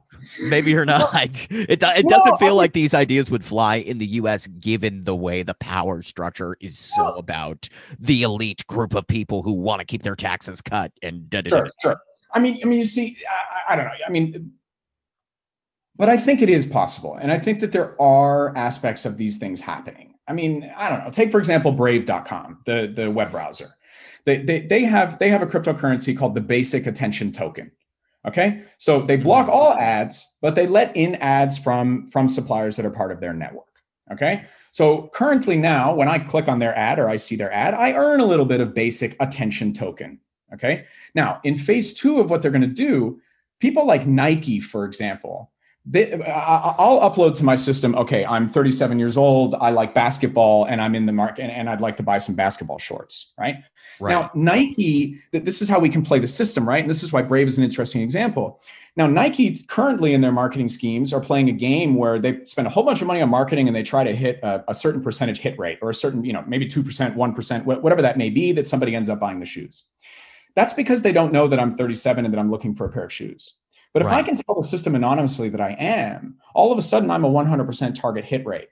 Maybe 0.42 0.70
you're 0.70 0.84
not. 0.84 1.14
It, 1.50 1.82
it 1.82 2.04
No, 2.04 2.08
doesn't 2.08 2.34
I 2.34 2.36
feel 2.38 2.48
mean- 2.48 2.56
like 2.56 2.72
these 2.72 2.94
ideas 2.94 3.30
would 3.30 3.44
fly 3.44 3.76
in 3.76 3.98
the 3.98 4.06
US 4.20 4.46
given 4.46 5.04
the 5.04 5.14
way 5.16 5.42
the 5.42 5.54
power 5.54 6.02
structure 6.02 6.56
is 6.60 6.78
so 6.78 7.02
No. 7.02 7.12
about 7.14 7.68
the 7.98 8.22
elite 8.22 8.66
group 8.66 8.94
of 8.94 9.06
people 9.06 9.42
who 9.42 9.52
want 9.52 9.80
to 9.80 9.84
keep 9.84 10.02
their 10.02 10.16
taxes 10.16 10.60
cut 10.60 10.92
and 11.02 11.28
da, 11.30 11.40
da, 11.42 11.48
sure, 11.48 11.64
da. 11.64 11.70
sure. 11.82 11.96
I 12.32 12.38
mean, 12.40 12.60
I 12.62 12.66
mean, 12.66 12.78
you 12.78 12.84
see, 12.84 13.16
I, 13.68 13.72
I 13.72 13.76
don't 13.76 13.86
know. 13.86 13.92
I 14.06 14.10
mean, 14.10 14.52
but 15.96 16.10
I 16.10 16.16
think 16.18 16.42
it 16.42 16.50
is 16.50 16.66
possible, 16.66 17.16
and 17.20 17.32
I 17.32 17.38
think 17.38 17.60
that 17.60 17.72
there 17.72 18.00
are 18.00 18.54
aspects 18.56 19.06
of 19.06 19.16
these 19.16 19.38
things 19.38 19.60
happening. 19.60 20.14
I 20.28 20.32
mean, 20.34 20.70
I 20.76 20.90
don't 20.90 21.02
know. 21.04 21.10
Take 21.10 21.30
for 21.32 21.38
example, 21.38 21.72
Brave.com, 21.72 22.58
the 22.66 22.92
the 22.94 23.10
web 23.10 23.30
browser. 23.30 23.76
They 24.26 24.38
they 24.38 24.60
they 24.60 24.82
have 24.84 25.18
they 25.18 25.30
have 25.30 25.40
a 25.42 25.46
cryptocurrency 25.46 26.16
called 26.16 26.34
the 26.34 26.40
Basic 26.42 26.86
Attention 26.86 27.32
Token. 27.32 27.70
Okay, 28.26 28.62
so 28.76 29.00
they 29.00 29.16
mm-hmm. 29.16 29.24
block 29.24 29.48
all 29.48 29.72
ads, 29.72 30.36
but 30.42 30.54
they 30.54 30.66
let 30.66 30.96
in 30.96 31.14
ads 31.16 31.58
from 31.58 32.08
from 32.08 32.28
suppliers 32.28 32.76
that 32.76 32.86
are 32.86 32.90
part 32.90 33.12
of 33.12 33.20
their 33.20 33.32
network. 33.32 33.64
Okay, 34.12 34.44
so 34.76 35.08
currently 35.14 35.56
now, 35.56 35.94
when 35.94 36.06
I 36.06 36.18
click 36.18 36.48
on 36.48 36.58
their 36.58 36.76
ad 36.76 36.98
or 36.98 37.08
I 37.08 37.16
see 37.16 37.34
their 37.34 37.50
ad, 37.50 37.72
I 37.72 37.94
earn 37.94 38.20
a 38.20 38.26
little 38.26 38.44
bit 38.44 38.60
of 38.60 38.74
basic 38.74 39.16
attention 39.20 39.72
token. 39.72 40.20
Okay. 40.52 40.84
Now, 41.14 41.40
in 41.44 41.56
phase 41.56 41.92
two 41.94 42.18
of 42.18 42.30
what 42.30 42.42
they're 42.42 42.50
going 42.50 42.60
to 42.60 42.66
do, 42.66 43.20
people 43.58 43.86
like 43.86 44.06
Nike, 44.06 44.60
for 44.60 44.84
example, 44.84 45.50
they, 45.88 46.20
I'll 46.24 47.00
upload 47.00 47.34
to 47.36 47.44
my 47.44 47.54
system. 47.54 47.94
Okay, 47.94 48.24
I'm 48.26 48.48
37 48.48 48.98
years 48.98 49.16
old. 49.16 49.54
I 49.54 49.70
like 49.70 49.94
basketball, 49.94 50.64
and 50.64 50.80
I'm 50.80 50.94
in 50.94 51.06
the 51.06 51.12
market, 51.12 51.42
and, 51.42 51.52
and 51.52 51.70
I'd 51.70 51.80
like 51.80 51.96
to 51.98 52.02
buy 52.02 52.18
some 52.18 52.34
basketball 52.34 52.78
shorts. 52.78 53.32
Right? 53.38 53.56
Right. 54.00 54.10
Now, 54.10 54.30
Nike. 54.34 55.20
This 55.30 55.62
is 55.62 55.68
how 55.68 55.78
we 55.78 55.88
can 55.88 56.02
play 56.02 56.18
the 56.18 56.26
system, 56.26 56.68
right? 56.68 56.80
And 56.80 56.90
this 56.90 57.02
is 57.02 57.12
why 57.12 57.22
Brave 57.22 57.46
is 57.46 57.56
an 57.56 57.64
interesting 57.64 58.02
example. 58.02 58.60
Now, 58.96 59.06
Nike 59.06 59.62
currently 59.68 60.14
in 60.14 60.22
their 60.22 60.32
marketing 60.32 60.68
schemes 60.68 61.12
are 61.12 61.20
playing 61.20 61.50
a 61.50 61.52
game 61.52 61.94
where 61.94 62.18
they 62.18 62.44
spend 62.44 62.66
a 62.66 62.70
whole 62.70 62.82
bunch 62.82 63.00
of 63.00 63.06
money 63.06 63.20
on 63.20 63.28
marketing 63.28 63.68
and 63.68 63.76
they 63.76 63.82
try 63.82 64.02
to 64.02 64.16
hit 64.16 64.40
a, 64.42 64.64
a 64.68 64.74
certain 64.74 65.02
percentage 65.02 65.38
hit 65.38 65.58
rate 65.58 65.78
or 65.82 65.90
a 65.90 65.94
certain, 65.94 66.24
you 66.24 66.32
know, 66.32 66.42
maybe 66.46 66.66
2%, 66.66 67.14
1%, 67.14 67.64
whatever 67.64 68.02
that 68.02 68.16
may 68.16 68.30
be, 68.30 68.52
that 68.52 68.66
somebody 68.66 68.96
ends 68.96 69.10
up 69.10 69.20
buying 69.20 69.38
the 69.38 69.46
shoes. 69.46 69.84
That's 70.54 70.72
because 70.72 71.02
they 71.02 71.12
don't 71.12 71.32
know 71.32 71.46
that 71.46 71.60
I'm 71.60 71.70
37 71.70 72.24
and 72.24 72.32
that 72.32 72.38
I'm 72.38 72.50
looking 72.50 72.74
for 72.74 72.86
a 72.86 72.88
pair 72.88 73.04
of 73.04 73.12
shoes. 73.12 73.54
But 73.96 74.04
if 74.04 74.12
I 74.12 74.22
can 74.22 74.36
tell 74.36 74.54
the 74.54 74.62
system 74.62 74.94
anonymously 74.94 75.48
that 75.48 75.60
I 75.60 75.70
am, 75.70 76.36
all 76.54 76.70
of 76.70 76.76
a 76.76 76.82
sudden 76.82 77.10
I'm 77.10 77.24
a 77.24 77.30
100% 77.30 77.94
target 77.94 78.26
hit 78.26 78.44
rate. 78.44 78.68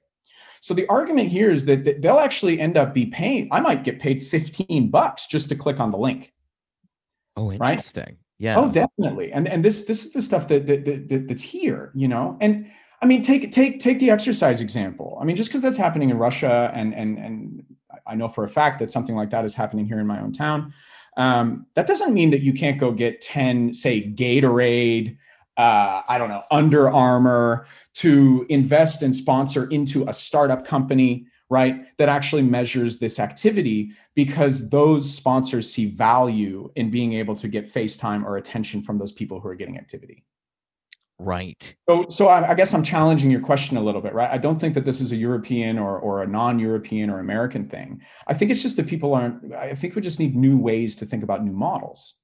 So 0.61 0.75
the 0.75 0.87
argument 0.89 1.31
here 1.31 1.51
is 1.51 1.65
that 1.65 1.87
that 1.87 2.03
they'll 2.03 2.19
actually 2.19 2.61
end 2.61 2.77
up 2.77 2.93
be 2.93 3.07
paying. 3.07 3.49
I 3.51 3.61
might 3.61 3.85
get 3.85 4.01
paid 4.01 4.23
15 4.23 4.91
bucks 4.91 5.27
just 5.27 5.49
to 5.49 5.57
click 5.57 5.81
on 5.81 5.91
the 5.91 5.97
link. 5.97 6.35
oh, 7.39 7.57
right? 7.57 7.71
interesting. 7.71 8.19
Yeah. 8.39 8.59
Oh, 8.59 8.71
definitely. 8.71 9.33
And 9.33 9.49
and 9.49 9.65
this 9.65 9.85
this 9.85 10.05
is 10.05 10.13
the 10.13 10.21
stuff 10.21 10.47
that, 10.49 10.67
that, 10.67 10.85
that, 10.85 11.09
that- 11.09 11.29
that's 11.29 11.41
here, 11.43 11.91
you 11.95 12.07
know. 12.07 12.37
And 12.43 12.71
I 13.01 13.07
mean, 13.07 13.23
take 13.23 13.51
take 13.51 13.81
take 13.81 14.01
the 14.01 14.11
exercise 14.11 14.61
example. 14.61 15.17
I 15.23 15.25
mean, 15.25 15.37
just 15.37 15.49
because 15.49 15.63
that's 15.63 15.79
happening 15.79 16.11
in 16.11 16.19
Russia, 16.19 16.71
and 16.75 16.95
and 16.95 17.19
and 17.19 17.65
I 18.07 18.15
know 18.15 18.29
for 18.29 18.45
a 18.45 18.49
fact 18.49 18.79
that 18.81 18.91
something 18.91 19.17
like 19.17 19.31
that 19.31 19.47
is 19.47 19.55
happening 19.55 19.87
here 19.87 20.01
in 20.01 20.07
my 20.07 20.21
own 20.21 20.35
town. 20.35 20.75
Um, 21.17 21.67
that 21.75 21.87
doesn't 21.87 22.13
mean 22.13 22.31
that 22.31 22.43
you 22.43 22.53
can't 22.53 22.79
go 22.79 22.93
get 22.93 23.21
ten, 23.21 23.73
say, 23.73 24.13
Gatorade. 24.13 25.17
Uh, 25.57 26.03
I 26.09 26.19
don't 26.19 26.29
know, 26.29 26.43
Under 26.51 26.91
Armour 26.91 27.67
to 27.95 28.45
invest 28.49 29.03
and 29.03 29.15
sponsor 29.15 29.69
into 29.69 30.03
a 30.09 30.13
startup 30.13 30.67
company, 30.67 31.27
right? 31.49 31.97
That 31.99 32.09
actually 32.09 32.43
measures 32.43 32.99
this 32.99 33.21
activity 33.21 33.93
because 34.17 34.69
those 34.71 35.15
sponsors 35.15 35.73
see 35.73 35.87
value 35.87 36.73
in 36.75 36.91
being 36.91 37.13
able 37.13 37.37
to 37.37 37.47
get 37.47 37.73
FaceTime 37.73 38.25
or 38.25 38.37
attention 38.37 38.83
from 38.83 38.99
those 38.99 39.13
people 39.13 39.39
who 39.39 39.49
are 39.49 39.55
getting 39.55 39.79
activity. 39.79 40.25
Right. 41.19 41.75
So, 41.89 42.07
so 42.09 42.27
I, 42.29 42.51
I 42.51 42.55
guess 42.55 42.75
I'm 42.75 42.83
challenging 42.83 43.31
your 43.31 43.41
question 43.41 43.77
a 43.77 43.83
little 43.83 44.01
bit, 44.01 44.15
right? 44.15 44.31
I 44.31 44.39
don't 44.39 44.61
think 44.61 44.75
that 44.75 44.85
this 44.85 45.01
is 45.01 45.13
a 45.13 45.17
European 45.17 45.79
or, 45.79 45.99
or 45.99 46.23
a 46.23 46.27
non-European 46.27 47.09
or 47.09 47.21
American 47.21 47.69
thing. 47.69 48.03
I 48.27 48.35
think 48.35 48.51
it's 48.51 48.63
just 48.63 48.77
that 48.77 48.87
people 48.87 49.15
aren't. 49.15 49.55
I 49.55 49.75
think 49.75 49.95
we 49.95 50.03
just 50.03 50.19
need 50.19 50.35
new 50.35 50.59
ways 50.59 50.97
to 50.97 51.07
think 51.07 51.23
about 51.23 51.45
new 51.45 51.53
models. 51.53 52.17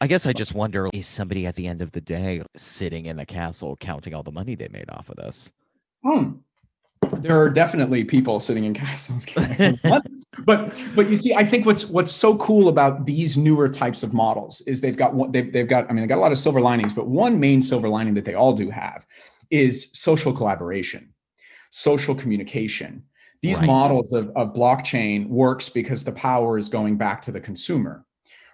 I 0.00 0.08
guess 0.08 0.26
I 0.26 0.32
just 0.32 0.54
wonder 0.54 0.90
is 0.92 1.06
somebody 1.06 1.46
at 1.46 1.54
the 1.54 1.68
end 1.68 1.80
of 1.80 1.92
the 1.92 2.00
day 2.00 2.42
sitting 2.56 3.06
in 3.06 3.20
a 3.20 3.26
castle 3.26 3.76
counting 3.76 4.14
all 4.14 4.24
the 4.24 4.32
money 4.32 4.56
they 4.56 4.68
made 4.68 4.90
off 4.90 5.08
of 5.08 5.16
this? 5.16 5.52
Hmm. 6.04 6.32
There 7.10 7.40
are 7.40 7.50
definitely 7.50 8.04
people 8.04 8.40
sitting 8.40 8.64
in 8.64 8.74
castles, 8.74 9.26
but 10.44 10.78
but 10.94 11.10
you 11.10 11.16
see, 11.16 11.34
I 11.34 11.44
think 11.44 11.66
what's 11.66 11.86
what's 11.86 12.12
so 12.12 12.36
cool 12.36 12.68
about 12.68 13.06
these 13.06 13.36
newer 13.36 13.68
types 13.68 14.02
of 14.02 14.12
models 14.14 14.60
is 14.62 14.80
they've 14.80 14.96
got 14.96 15.14
one 15.14 15.32
they've, 15.32 15.52
they've 15.52 15.68
got 15.68 15.84
I 15.90 15.92
mean 15.92 16.02
they've 16.02 16.08
got 16.08 16.18
a 16.18 16.20
lot 16.20 16.32
of 16.32 16.38
silver 16.38 16.60
linings, 16.60 16.92
but 16.92 17.06
one 17.06 17.38
main 17.38 17.60
silver 17.60 17.88
lining 17.88 18.14
that 18.14 18.24
they 18.24 18.34
all 18.34 18.54
do 18.54 18.70
have 18.70 19.06
is 19.50 19.90
social 19.92 20.32
collaboration, 20.32 21.12
social 21.70 22.14
communication. 22.14 23.04
These 23.42 23.58
Right. 23.58 23.66
models 23.66 24.12
of, 24.12 24.30
of 24.36 24.54
blockchain 24.54 25.28
works 25.28 25.68
because 25.68 26.04
the 26.04 26.12
power 26.12 26.56
is 26.56 26.68
going 26.68 26.96
back 26.96 27.20
to 27.22 27.32
the 27.32 27.40
consumer 27.40 28.06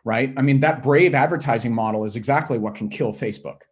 right? 0.09 0.32
I 0.38 0.42
mean, 0.42 0.61
that 0.61 0.82
brave 0.82 1.14
advertising 1.14 1.74
model 1.74 2.05
is 2.05 2.16
exactly 2.16 2.57
what 2.57 2.74
can 2.74 2.88
kill 2.88 3.12
Facebook. 3.12 3.62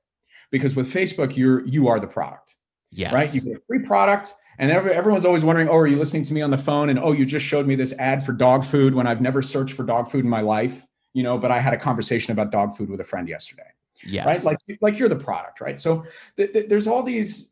Because 0.51 0.77
with 0.77 0.93
Facebook, 0.93 1.37
you're 1.37 1.67
you 1.67 1.89
are 1.89 1.99
the 1.99 2.07
product. 2.07 2.57
Yes. 2.93 3.13
Right? 3.13 3.35
You 3.35 3.41
get 3.41 3.57
a 3.57 3.61
free 3.67 3.81
product 3.81 4.35
and 4.59 4.71
every, 4.71 4.93
everyone's 4.93 5.27
always 5.27 5.45
wondering, 5.45 5.69
oh, 5.69 5.77
are 5.77 5.87
you 5.87 5.97
listening 5.97 6.25
to 6.25 6.35
me 6.35 6.43
on 6.43 6.51
the 6.51 6.59
phone? 6.59 6.89
And 6.89 6.99
oh, 6.99 7.13
you 7.13 7.27
just 7.27 7.45
showed 7.45 7.67
me 7.67 7.75
this 7.75 7.93
ad 7.99 8.25
for 8.25 8.33
dog 8.33 8.65
food 8.65 8.95
when 8.95 9.07
I've 9.07 9.21
never 9.21 9.43
searched 9.43 9.75
for 9.75 9.83
dog 9.83 10.09
food 10.09 10.25
in 10.25 10.31
my 10.31 10.41
life, 10.41 10.87
you 11.13 11.23
know, 11.23 11.39
but 11.39 11.51
I 11.51 11.61
had 11.61 11.75
a 11.75 11.79
conversation 11.79 12.33
about 12.33 12.51
dog 12.51 12.77
food 12.77 12.89
with 12.89 13.01
a 13.01 13.05
friend 13.05 13.29
yesterday. 13.29 13.69
Yes. 14.05 14.27
Right. 14.27 14.45
Like, 14.45 14.79
like 14.81 14.99
you're 14.99 15.09
the 15.09 15.17
product, 15.17 15.61
right? 15.61 15.81
So 15.81 16.05
th- 16.37 16.53
th- 16.53 16.69
there's 16.69 16.87
all 16.87 17.03
these, 17.03 17.51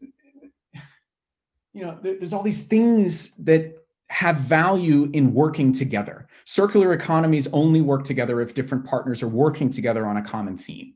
you 1.73 1.85
know, 1.85 1.99
th- 2.03 2.19
there's 2.19 2.33
all 2.33 2.43
these 2.43 2.65
things 2.65 3.35
that 3.37 3.75
have 4.09 4.37
value 4.39 5.11
in 5.13 5.33
working 5.33 5.73
together. 5.73 6.29
Circular 6.45 6.93
economies 6.93 7.49
only 7.53 7.81
work 7.81 8.05
together 8.05 8.41
if 8.41 8.55
different 8.55 8.85
partners 8.85 9.23
are 9.23 9.29
working 9.29 9.71
together 9.71 10.07
on 10.07 10.19
a 10.19 10.23
common 10.23 10.59
theme, 10.59 10.95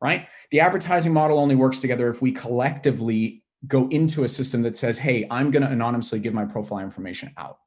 right? 0.00 0.26
The 0.50 0.60
advertising 0.60 1.12
model 1.12 1.38
only 1.38 1.54
works 1.54 1.80
together 1.80 2.08
if 2.08 2.22
we 2.22 2.32
collectively 2.32 3.42
go 3.66 3.88
into 3.88 4.24
a 4.24 4.28
system 4.28 4.62
that 4.62 4.76
says, 4.76 4.98
hey, 4.98 5.26
I'm 5.30 5.50
going 5.50 5.62
to 5.62 5.70
anonymously 5.70 6.20
give 6.20 6.34
my 6.34 6.44
profile 6.44 6.80
information 6.80 7.32
out. 7.36 7.58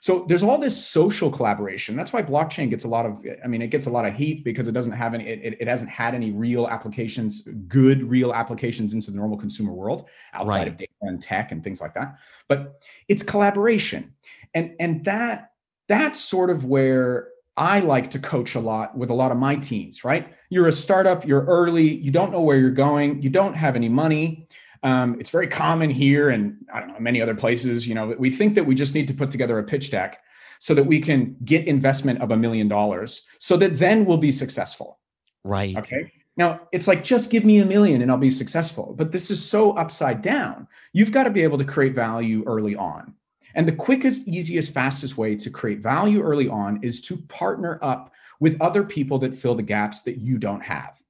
So 0.00 0.24
there's 0.28 0.44
all 0.44 0.58
this 0.58 0.76
social 0.86 1.28
collaboration. 1.28 1.96
That's 1.96 2.12
why 2.12 2.22
blockchain 2.22 2.70
gets 2.70 2.84
a 2.84 2.88
lot 2.88 3.04
of, 3.04 3.24
I 3.44 3.48
mean, 3.48 3.62
it 3.62 3.68
gets 3.68 3.86
a 3.86 3.90
lot 3.90 4.04
of 4.04 4.14
heat 4.14 4.44
because 4.44 4.68
it 4.68 4.72
doesn't 4.72 4.92
have 4.92 5.12
any, 5.12 5.26
it, 5.26 5.56
it 5.58 5.66
hasn't 5.66 5.90
had 5.90 6.14
any 6.14 6.30
real 6.30 6.68
applications, 6.68 7.42
good 7.66 8.08
real 8.08 8.32
applications 8.32 8.92
into 8.94 9.10
the 9.10 9.16
normal 9.16 9.36
consumer 9.36 9.72
world 9.72 10.08
outside 10.34 10.58
Right. 10.58 10.68
of 10.68 10.76
data 10.76 10.92
and 11.02 11.20
tech 11.20 11.50
and 11.50 11.64
things 11.64 11.80
like 11.80 11.94
that. 11.94 12.18
But 12.48 12.84
it's 13.08 13.24
collaboration. 13.24 14.14
And 14.54 14.74
and 14.78 15.04
that 15.04 15.50
that's 15.88 16.20
sort 16.20 16.50
of 16.50 16.64
where 16.64 17.30
I 17.56 17.80
like 17.80 18.10
to 18.12 18.20
coach 18.20 18.54
a 18.54 18.60
lot 18.60 18.96
with 18.96 19.10
a 19.10 19.14
lot 19.14 19.32
of 19.32 19.36
my 19.36 19.56
teams, 19.56 20.04
right? 20.04 20.32
You're 20.48 20.68
a 20.68 20.72
startup, 20.72 21.26
you're 21.26 21.44
early, 21.44 21.92
you 21.96 22.12
don't 22.12 22.30
know 22.30 22.40
where 22.40 22.56
you're 22.56 22.70
going, 22.70 23.20
you 23.20 23.30
don't 23.30 23.54
have 23.54 23.74
any 23.74 23.88
money. 23.88 24.46
Um, 24.82 25.16
it's 25.18 25.30
very 25.30 25.48
common 25.48 25.90
here 25.90 26.30
and 26.30 26.56
I 26.72 26.80
don't 26.80 26.88
know, 26.88 27.00
many 27.00 27.20
other 27.20 27.34
places. 27.34 27.86
You 27.86 27.94
know, 27.94 28.14
we 28.18 28.30
think 28.30 28.54
that 28.54 28.64
we 28.64 28.74
just 28.74 28.94
need 28.94 29.08
to 29.08 29.14
put 29.14 29.30
together 29.30 29.58
a 29.58 29.64
pitch 29.64 29.90
deck 29.90 30.22
so 30.60 30.74
that 30.74 30.84
we 30.84 31.00
can 31.00 31.36
get 31.44 31.66
investment 31.66 32.20
of 32.20 32.30
a 32.30 32.36
million 32.36 32.68
dollars 32.68 33.26
so 33.38 33.56
that 33.56 33.78
then 33.78 34.04
we'll 34.04 34.16
be 34.18 34.30
successful. 34.30 34.98
Right. 35.44 35.76
Okay. 35.76 36.12
Now 36.36 36.60
it's 36.72 36.86
like, 36.86 37.02
just 37.02 37.30
give 37.30 37.44
me 37.44 37.58
a 37.58 37.64
million 37.64 38.02
and 38.02 38.10
I'll 38.10 38.18
be 38.18 38.30
successful. 38.30 38.94
But 38.96 39.10
this 39.10 39.30
is 39.30 39.44
so 39.44 39.72
upside 39.72 40.22
down. 40.22 40.68
You've 40.92 41.12
got 41.12 41.24
to 41.24 41.30
be 41.30 41.42
able 41.42 41.58
to 41.58 41.64
create 41.64 41.94
value 41.94 42.44
early 42.46 42.76
on. 42.76 43.14
And 43.54 43.66
the 43.66 43.72
quickest, 43.72 44.28
easiest, 44.28 44.72
fastest 44.72 45.18
way 45.18 45.34
to 45.34 45.50
create 45.50 45.80
value 45.80 46.22
early 46.22 46.48
on 46.48 46.78
is 46.82 47.00
to 47.02 47.16
partner 47.16 47.78
up 47.82 48.12
with 48.40 48.60
other 48.60 48.84
people 48.84 49.18
that 49.18 49.36
fill 49.36 49.54
the 49.54 49.62
gaps 49.62 50.02
that 50.02 50.18
you 50.18 50.38
don't 50.38 50.60
have. 50.60 51.00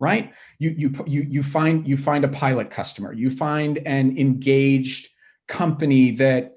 Right? 0.00 0.32
You 0.58 0.70
you 0.70 1.04
you 1.06 1.22
you 1.22 1.42
find 1.42 1.86
you 1.86 1.96
find 1.96 2.24
a 2.24 2.28
pilot 2.28 2.70
customer, 2.70 3.12
you 3.12 3.30
find 3.30 3.78
an 3.78 4.18
engaged 4.18 5.08
company 5.48 6.10
that 6.12 6.54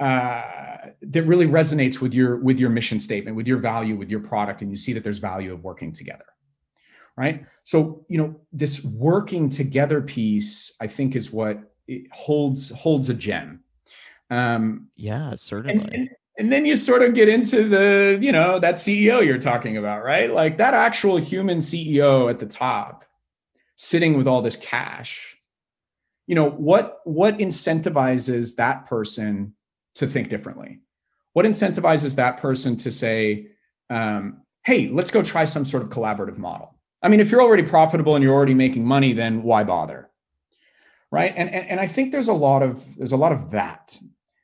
uh, 0.00 0.90
that 1.02 1.22
really 1.24 1.46
resonates 1.46 2.00
with 2.00 2.14
your 2.14 2.36
with 2.36 2.58
your 2.58 2.70
mission 2.70 2.98
statement, 2.98 3.36
with 3.36 3.46
your 3.46 3.58
value, 3.58 3.96
with 3.96 4.10
your 4.10 4.20
product, 4.20 4.62
and 4.62 4.70
you 4.70 4.76
see 4.76 4.92
that 4.92 5.04
there's 5.04 5.18
value 5.18 5.52
of 5.52 5.62
working 5.64 5.92
together 5.92 6.24
right 7.16 7.44
so 7.64 8.04
you 8.08 8.16
know 8.16 8.40
this 8.52 8.84
working 8.84 9.48
together 9.50 10.00
piece 10.00 10.74
i 10.80 10.86
think 10.86 11.16
is 11.16 11.32
what 11.32 11.58
it 11.88 12.04
holds 12.12 12.70
holds 12.70 13.08
a 13.08 13.14
gem 13.14 13.62
um 14.30 14.88
Yeah, 14.96 15.34
certainly. 15.34 15.84
and 15.84 15.92
and 15.92 16.08
then 16.48 16.64
you 16.64 16.76
sort 16.76 17.02
of 17.02 17.14
get 17.14 17.28
into 17.28 17.68
the 17.68 18.18
you 18.20 18.32
know 18.32 18.58
that 18.58 18.76
ceo 18.76 19.24
you're 19.24 19.38
talking 19.38 19.76
about 19.76 20.04
right? 20.04 20.32
Like 20.32 20.58
that 20.58 20.74
actual 20.74 21.16
human 21.16 21.58
ceo 21.58 22.30
at 22.30 22.38
the 22.38 22.46
top 22.46 23.04
sitting 23.76 24.16
with 24.16 24.26
all 24.26 24.42
this 24.42 24.56
cash 24.56 25.36
you 26.26 26.36
know 26.36 26.48
what 26.48 27.00
what 27.04 27.38
incentivizes 27.38 28.54
that 28.56 28.86
person 28.86 29.54
to 29.96 30.06
think 30.06 30.28
differently? 30.28 30.78
What 31.32 31.44
incentivizes 31.44 32.14
that 32.14 32.36
person 32.36 32.76
to 32.76 32.92
say 32.92 33.48
um, 33.90 34.42
hey 34.64 34.86
let's 34.88 35.10
go 35.10 35.22
try 35.22 35.44
some 35.44 35.64
sort 35.64 35.82
of 35.82 35.88
collaborative 35.88 36.38
model. 36.38 36.78
I 37.02 37.08
mean 37.08 37.18
if 37.18 37.32
you're 37.32 37.42
already 37.42 37.64
profitable 37.64 38.14
and 38.14 38.22
you're 38.22 38.34
already 38.34 38.54
making 38.54 38.84
money 38.84 39.12
then 39.12 39.42
why 39.42 39.64
bother? 39.64 40.08
Right? 41.10 41.32
And 41.36 41.50
and, 41.50 41.68
and 41.68 41.80
i 41.80 41.88
think 41.88 42.12
there's 42.12 42.28
a 42.28 42.32
lot 42.32 42.62
of 42.62 42.96
there's 42.96 43.12
a 43.12 43.16
lot 43.16 43.32
of 43.32 43.50
that 43.50 43.98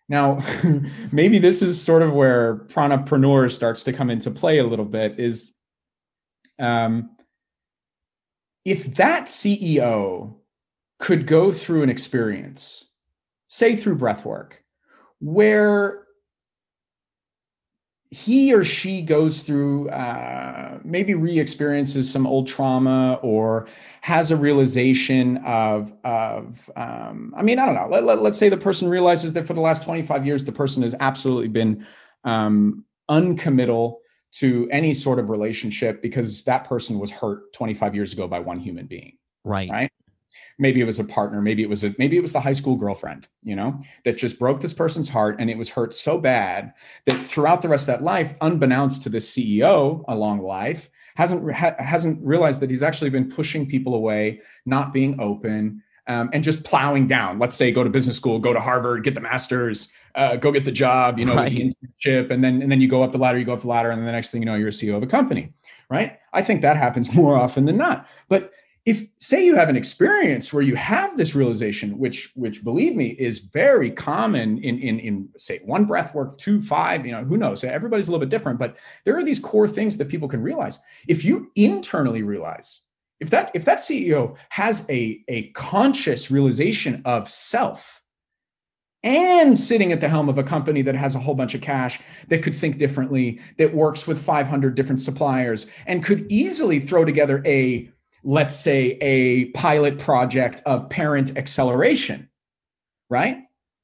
now 0.09 0.43
maybe 1.13 1.39
this 1.39 1.63
is 1.63 1.81
sort 1.81 2.03
of 2.03 2.13
where 2.13 2.59
pranapreneur 2.69 3.53
starts 3.53 3.83
to 3.85 3.93
come 3.93 4.11
into 4.11 4.31
play 4.31 4.59
a 4.59 4.67
little 4.67 4.85
bit 4.85 5.19
is 5.19 5.53
um, 6.59 7.11
if 8.65 8.95
that 8.97 9.27
ceo 9.27 10.35
could 10.99 11.27
go 11.27 11.53
through 11.53 11.83
an 11.83 11.91
experience 11.91 12.87
say 13.49 13.77
through 13.77 13.97
breath 13.97 14.25
work 14.25 14.63
where 15.21 16.06
he 18.11 18.55
or 18.55 18.65
she 18.65 19.03
goes 19.03 19.43
through 19.43 19.89
uh, 19.91 20.79
maybe 20.85 21.15
re-experiences 21.15 22.11
some 22.11 22.27
old 22.27 22.47
trauma 22.47 23.19
or 23.23 23.69
has 24.01 24.31
a 24.31 24.37
realization 24.37 25.39
of 25.39 25.93
of 26.05 26.71
um, 26.77 27.35
i 27.37 27.43
mean 27.43 27.59
i 27.59 27.67
don't 27.67 27.75
know. 27.75 27.89
Let, 27.89 28.05
let, 28.05 28.23
let's 28.23 28.39
say 28.39 28.49
the 28.49 28.57
person 28.57 28.89
realizes 28.89 29.33
that 29.33 29.47
for 29.47 29.55
the 29.55 29.61
last 29.61 29.85
25 29.85 30.25
years 30.25 30.45
the 30.45 30.53
person 30.53 30.83
has 30.83 30.95
absolutely 31.01 31.49
been 31.49 31.87
um, 32.25 32.85
uncommittal 33.09 34.01
to 34.35 34.69
any 34.71 34.93
sort 34.93 35.19
of 35.19 35.31
relationship 35.31 36.03
because 36.03 36.45
that 36.45 36.69
person 36.69 36.99
was 36.99 37.11
hurt 37.11 37.53
25 37.55 37.95
years 37.95 38.13
ago 38.13 38.29
by 38.29 38.39
one 38.39 38.59
human 38.59 38.87
being. 38.87 39.17
Right. 39.45 39.71
right 39.71 39.91
maybe 40.59 40.81
it 40.81 40.85
was 40.85 40.99
a 40.99 41.05
partner 41.05 41.41
maybe 41.41 41.63
it 41.63 41.69
was 41.69 41.85
a 41.85 41.95
maybe 41.99 42.17
it 42.17 42.23
was 42.23 42.33
the 42.33 42.41
high 42.41 42.53
school 42.53 42.77
girlfriend 42.77 43.29
you 43.43 43.55
know 43.55 43.79
that 44.05 44.17
just 44.17 44.39
broke 44.39 44.61
this 44.61 44.73
person's 44.73 45.09
heart 45.09 45.37
and 45.39 45.51
it 45.51 45.59
was 45.59 45.69
hurt 45.69 45.95
so 45.95 46.19
bad 46.19 46.73
that 47.05 47.25
throughout 47.25 47.63
the 47.63 47.69
rest 47.69 47.83
of 47.83 47.87
that 47.87 48.03
life 48.03 48.35
unbeknownst 48.41 49.03
to 49.03 49.09
the 49.09 49.19
ceo 49.19 50.05
along 50.09 50.41
life 50.41 50.91
hasn't 51.17 51.51
ha- 51.53 51.77
hasn't 51.79 52.19
realized 52.25 52.61
that 52.61 52.71
he's 52.71 52.83
actually 52.83 53.11
been 53.11 53.31
pushing 53.31 53.67
people 53.67 53.95
away 53.95 54.41
not 54.65 54.93
being 54.93 55.19
open 55.21 55.83
um, 56.09 56.31
and 56.33 56.45
just 56.45 56.63
plowing 56.63 57.09
down. 57.09 57.41
Let's 57.41 57.57
say 57.57 57.73
go 57.73 57.83
to 57.83 57.91
business 57.91 58.17
school 58.17 58.39
go 58.39 58.53
to 58.53 58.61
harvard 58.61 59.03
get 59.03 59.15
the 59.15 59.21
masters 59.21 59.93
uh, 60.15 60.37
go 60.37 60.53
get 60.53 60.65
the 60.65 60.73
job 60.73 61.19
you 61.19 61.25
know 61.25 61.35
with 61.35 61.49
the 61.49 61.75
internship 62.05 62.31
and 62.31 62.45
then 62.45 62.63
and 62.63 62.71
then 62.71 62.81
you 62.81 62.89
go 62.89 63.03
up 63.03 63.13
the 63.13 63.19
ladder 63.19 63.39
you 63.39 63.45
go 63.45 63.53
up 63.53 63.61
the 63.61 63.67
ladder 63.67 63.91
and 63.91 63.99
then 63.99 64.07
the 64.07 64.13
next 64.13 64.31
thing 64.31 64.41
you 64.41 64.47
know 64.47 64.55
you're 64.55 64.69
a 64.69 64.71
ceo 64.71 64.97
of 64.97 65.03
a 65.03 65.07
company 65.07 65.53
right? 65.89 66.19
I 66.33 66.43
think 66.43 66.63
that 66.63 66.77
happens 66.77 67.15
more 67.15 67.37
often 67.37 67.65
than 67.65 67.77
not. 67.77 68.07
But 68.29 68.53
if 68.87 69.05
say 69.18 69.45
you 69.45 69.57
have 69.57 69.68
an 69.68 69.76
experience 69.76 70.53
where 70.53 70.62
you 70.62 70.76
have 70.76 71.16
this 71.16 71.34
realization 71.34 71.99
which 71.99 72.30
which 72.37 72.62
believe 72.62 72.95
me 72.95 73.09
is 73.18 73.41
very 73.41 73.91
common 73.91 74.59
in 74.59 74.78
in 74.78 75.01
in 75.01 75.28
say 75.37 75.61
one 75.64 75.84
breath 75.84 76.14
work 76.14 76.39
two 76.39 76.62
five 76.62 77.05
you 77.05 77.12
know 77.12 77.24
who 77.24 77.37
knows? 77.37 77.64
Everybody's 77.64 78.07
a 78.07 78.12
little 78.12 78.24
bit 78.24 78.30
different 78.30 78.61
but 78.61 78.76
there 79.05 79.18
are 79.18 79.24
these 79.24 79.41
core 79.41 79.68
things 79.68 79.97
that 79.97 80.09
people 80.09 80.28
can 80.28 80.41
realize. 80.41 80.78
If 81.09 81.24
you 81.24 81.51
internally 81.57 82.22
realize 82.22 82.80
if 83.18 83.30
that 83.30 83.51
if 83.55 83.64
that 83.64 83.78
ceo 83.78 84.37
has 84.51 84.87
a 84.89 85.22
a 85.28 85.49
conscious 85.51 86.30
realization 86.30 87.03
of 87.05 87.28
self 87.28 88.03
and 89.03 89.59
sitting 89.59 89.93
at 89.93 90.01
the 90.01 90.09
helm 90.09 90.28
of 90.28 90.39
a 90.39 90.43
company 90.43 90.82
that 90.82 90.95
has 90.95 91.14
a 91.14 91.18
whole 91.18 91.34
bunch 91.34 91.55
of 91.55 91.61
cash 91.61 92.01
that 92.28 92.43
could 92.43 92.57
think 92.57 92.78
differently 92.78 93.41
that 93.57 93.74
works 93.74 94.07
with 94.07 94.20
500 94.20 94.74
different 94.74 95.01
suppliers 95.01 95.66
and 95.87 96.05
could 96.05 96.26
easily 96.28 96.80
throw 96.80 97.05
together 97.05 97.43
a 97.47 97.91
let's 98.27 98.55
say 98.55 98.99
a 99.01 99.47
pilot 99.47 99.99
project 99.99 100.61
of 100.66 100.91
parent 100.91 101.39
acceleration 101.39 102.29
right? 103.09 103.39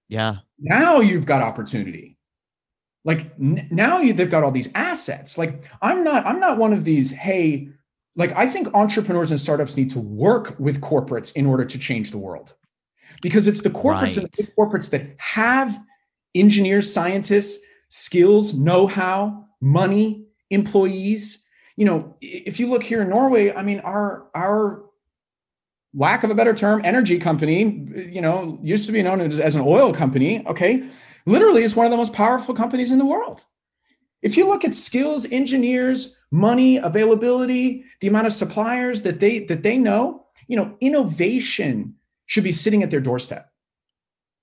Yeah. 0.08 0.36
now 0.58 1.00
you've 1.00 1.26
got 1.26 1.42
opportunity. 1.42 2.18
Like 3.04 3.32
n- 3.40 3.66
now 3.70 3.98
you, 3.98 4.12
they've 4.12 4.30
got 4.30 4.44
all 4.44 4.50
these 4.50 4.68
assets. 4.74 5.38
Like 5.38 5.66
i'm 5.80 6.04
not 6.04 6.26
i'm 6.26 6.38
not 6.38 6.58
one 6.58 6.72
of 6.72 6.84
these 6.84 7.10
hey 7.10 7.68
like 8.14 8.32
i 8.36 8.46
think 8.46 8.68
entrepreneurs 8.74 9.30
and 9.30 9.40
startups 9.40 9.76
need 9.76 9.90
to 9.90 9.98
work 9.98 10.54
with 10.58 10.80
corporates 10.80 11.32
in 11.34 11.46
order 11.46 11.64
to 11.64 11.78
change 11.78 12.10
the 12.10 12.18
world. 12.18 12.54
Because 13.22 13.46
it's 13.46 13.62
the 13.62 13.70
corporates 13.70 14.16
and 14.16 14.26
the 14.26 14.30
big 14.36 14.54
corporates 14.56 14.90
that 14.90 15.14
have 15.18 15.78
engineers 16.34 16.92
scientists 16.92 17.58
skills 17.88 18.54
know-how 18.54 19.44
money 19.60 20.24
employees 20.50 21.41
you 21.76 21.84
know 21.84 22.16
if 22.20 22.60
you 22.60 22.66
look 22.68 22.82
here 22.82 23.02
in 23.02 23.08
norway 23.08 23.52
i 23.54 23.62
mean 23.62 23.80
our 23.80 24.28
our 24.34 24.84
lack 25.94 26.24
of 26.24 26.30
a 26.30 26.34
better 26.34 26.54
term 26.54 26.80
energy 26.84 27.18
company 27.18 27.86
you 28.10 28.20
know 28.20 28.58
used 28.62 28.86
to 28.86 28.92
be 28.92 29.02
known 29.02 29.20
as, 29.20 29.38
as 29.38 29.54
an 29.54 29.60
oil 29.62 29.92
company 29.92 30.46
okay 30.46 30.88
literally 31.26 31.62
is 31.62 31.76
one 31.76 31.86
of 31.86 31.90
the 31.90 31.96
most 31.96 32.12
powerful 32.12 32.54
companies 32.54 32.92
in 32.92 32.98
the 32.98 33.04
world 33.04 33.44
if 34.22 34.36
you 34.36 34.46
look 34.46 34.64
at 34.64 34.74
skills 34.74 35.26
engineers 35.30 36.16
money 36.30 36.78
availability 36.78 37.84
the 38.00 38.08
amount 38.08 38.26
of 38.26 38.32
suppliers 38.32 39.02
that 39.02 39.20
they 39.20 39.40
that 39.40 39.62
they 39.62 39.76
know 39.76 40.26
you 40.48 40.56
know 40.56 40.76
innovation 40.80 41.94
should 42.26 42.44
be 42.44 42.52
sitting 42.52 42.82
at 42.82 42.90
their 42.90 43.00
doorstep 43.00 43.50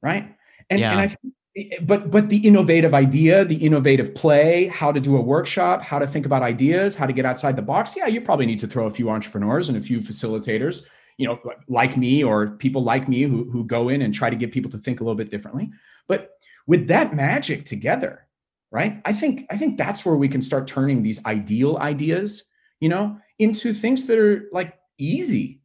right 0.01 0.35
and, 0.69 0.79
Yeah. 0.79 0.91
and 0.91 0.99
i 0.99 1.07
think 1.07 1.33
but 1.81 2.11
but 2.11 2.29
the 2.29 2.37
innovative 2.37 2.93
idea 2.93 3.45
the 3.45 3.55
innovative 3.55 4.13
play 4.13 4.67
how 4.67 4.91
to 4.91 4.99
do 4.99 5.17
a 5.17 5.21
workshop 5.21 5.81
how 5.81 5.97
to 5.99 6.07
think 6.07 6.25
about 6.25 6.41
ideas 6.41 6.95
how 6.95 7.05
to 7.05 7.13
get 7.13 7.25
outside 7.25 7.55
the 7.55 7.61
box. 7.61 7.95
Yeah 7.95 8.07
you 8.07 8.21
probably 8.21 8.45
need 8.45 8.59
to 8.59 8.67
throw 8.67 8.85
a 8.85 8.91
few 8.91 9.09
entrepreneurs 9.09 9.69
and 9.69 9.77
a 9.77 9.81
few 9.81 9.99
facilitators 9.99 10.85
you 11.17 11.27
know 11.27 11.39
like 11.67 11.97
me 11.97 12.23
or 12.23 12.47
people 12.47 12.83
like 12.83 13.07
me 13.07 13.23
who, 13.23 13.49
who 13.51 13.63
go 13.63 13.89
in 13.89 14.01
and 14.01 14.13
try 14.13 14.29
to 14.29 14.35
get 14.35 14.51
people 14.51 14.71
to 14.71 14.77
think 14.77 14.99
a 14.99 15.03
little 15.03 15.15
bit 15.15 15.29
differently. 15.29 15.69
But 16.07 16.31
with 16.67 16.87
that 16.87 17.15
magic 17.15 17.65
together 17.65 18.27
right 18.71 19.01
i 19.05 19.11
think 19.11 19.47
i 19.49 19.57
think 19.57 19.77
that's 19.77 20.05
where 20.05 20.15
we 20.15 20.27
can 20.27 20.43
start 20.43 20.67
turning 20.67 21.01
these 21.01 21.25
ideal 21.25 21.77
ideas 21.79 22.43
you 22.79 22.87
know 22.87 23.17
into 23.39 23.73
things 23.73 24.05
that 24.05 24.19
are 24.19 24.47
like 24.51 24.77
easy 24.99 25.61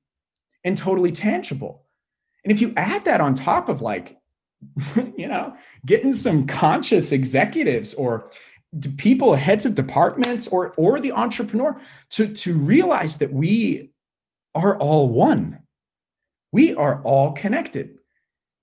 and 0.64 0.76
totally 0.76 1.12
tangible. 1.12 1.84
And 2.45 2.53
if 2.53 2.61
you 2.61 2.72
add 2.76 3.05
that 3.05 3.20
on 3.20 3.34
top 3.34 3.68
of 3.68 3.82
like 3.82 4.16
you 5.17 5.29
know, 5.29 5.55
getting 5.87 6.12
some 6.12 6.47
conscious 6.47 7.12
executives 7.12 7.95
or 7.95 8.31
people, 8.97 9.35
heads 9.35 9.67
of 9.67 9.75
departments, 9.75 10.49
or 10.49 10.75
or 10.77 11.01
the 11.01 11.12
entrepreneur 11.12 11.81
to 12.11 12.33
to 12.35 12.57
realize 12.57 13.19
that 13.19 13.33
we 13.33 13.91
are 14.55 14.77
all 14.79 15.09
one. 15.09 15.61
We 16.53 16.75
are 16.75 17.03
all 17.03 17.33
connected. 17.33 17.99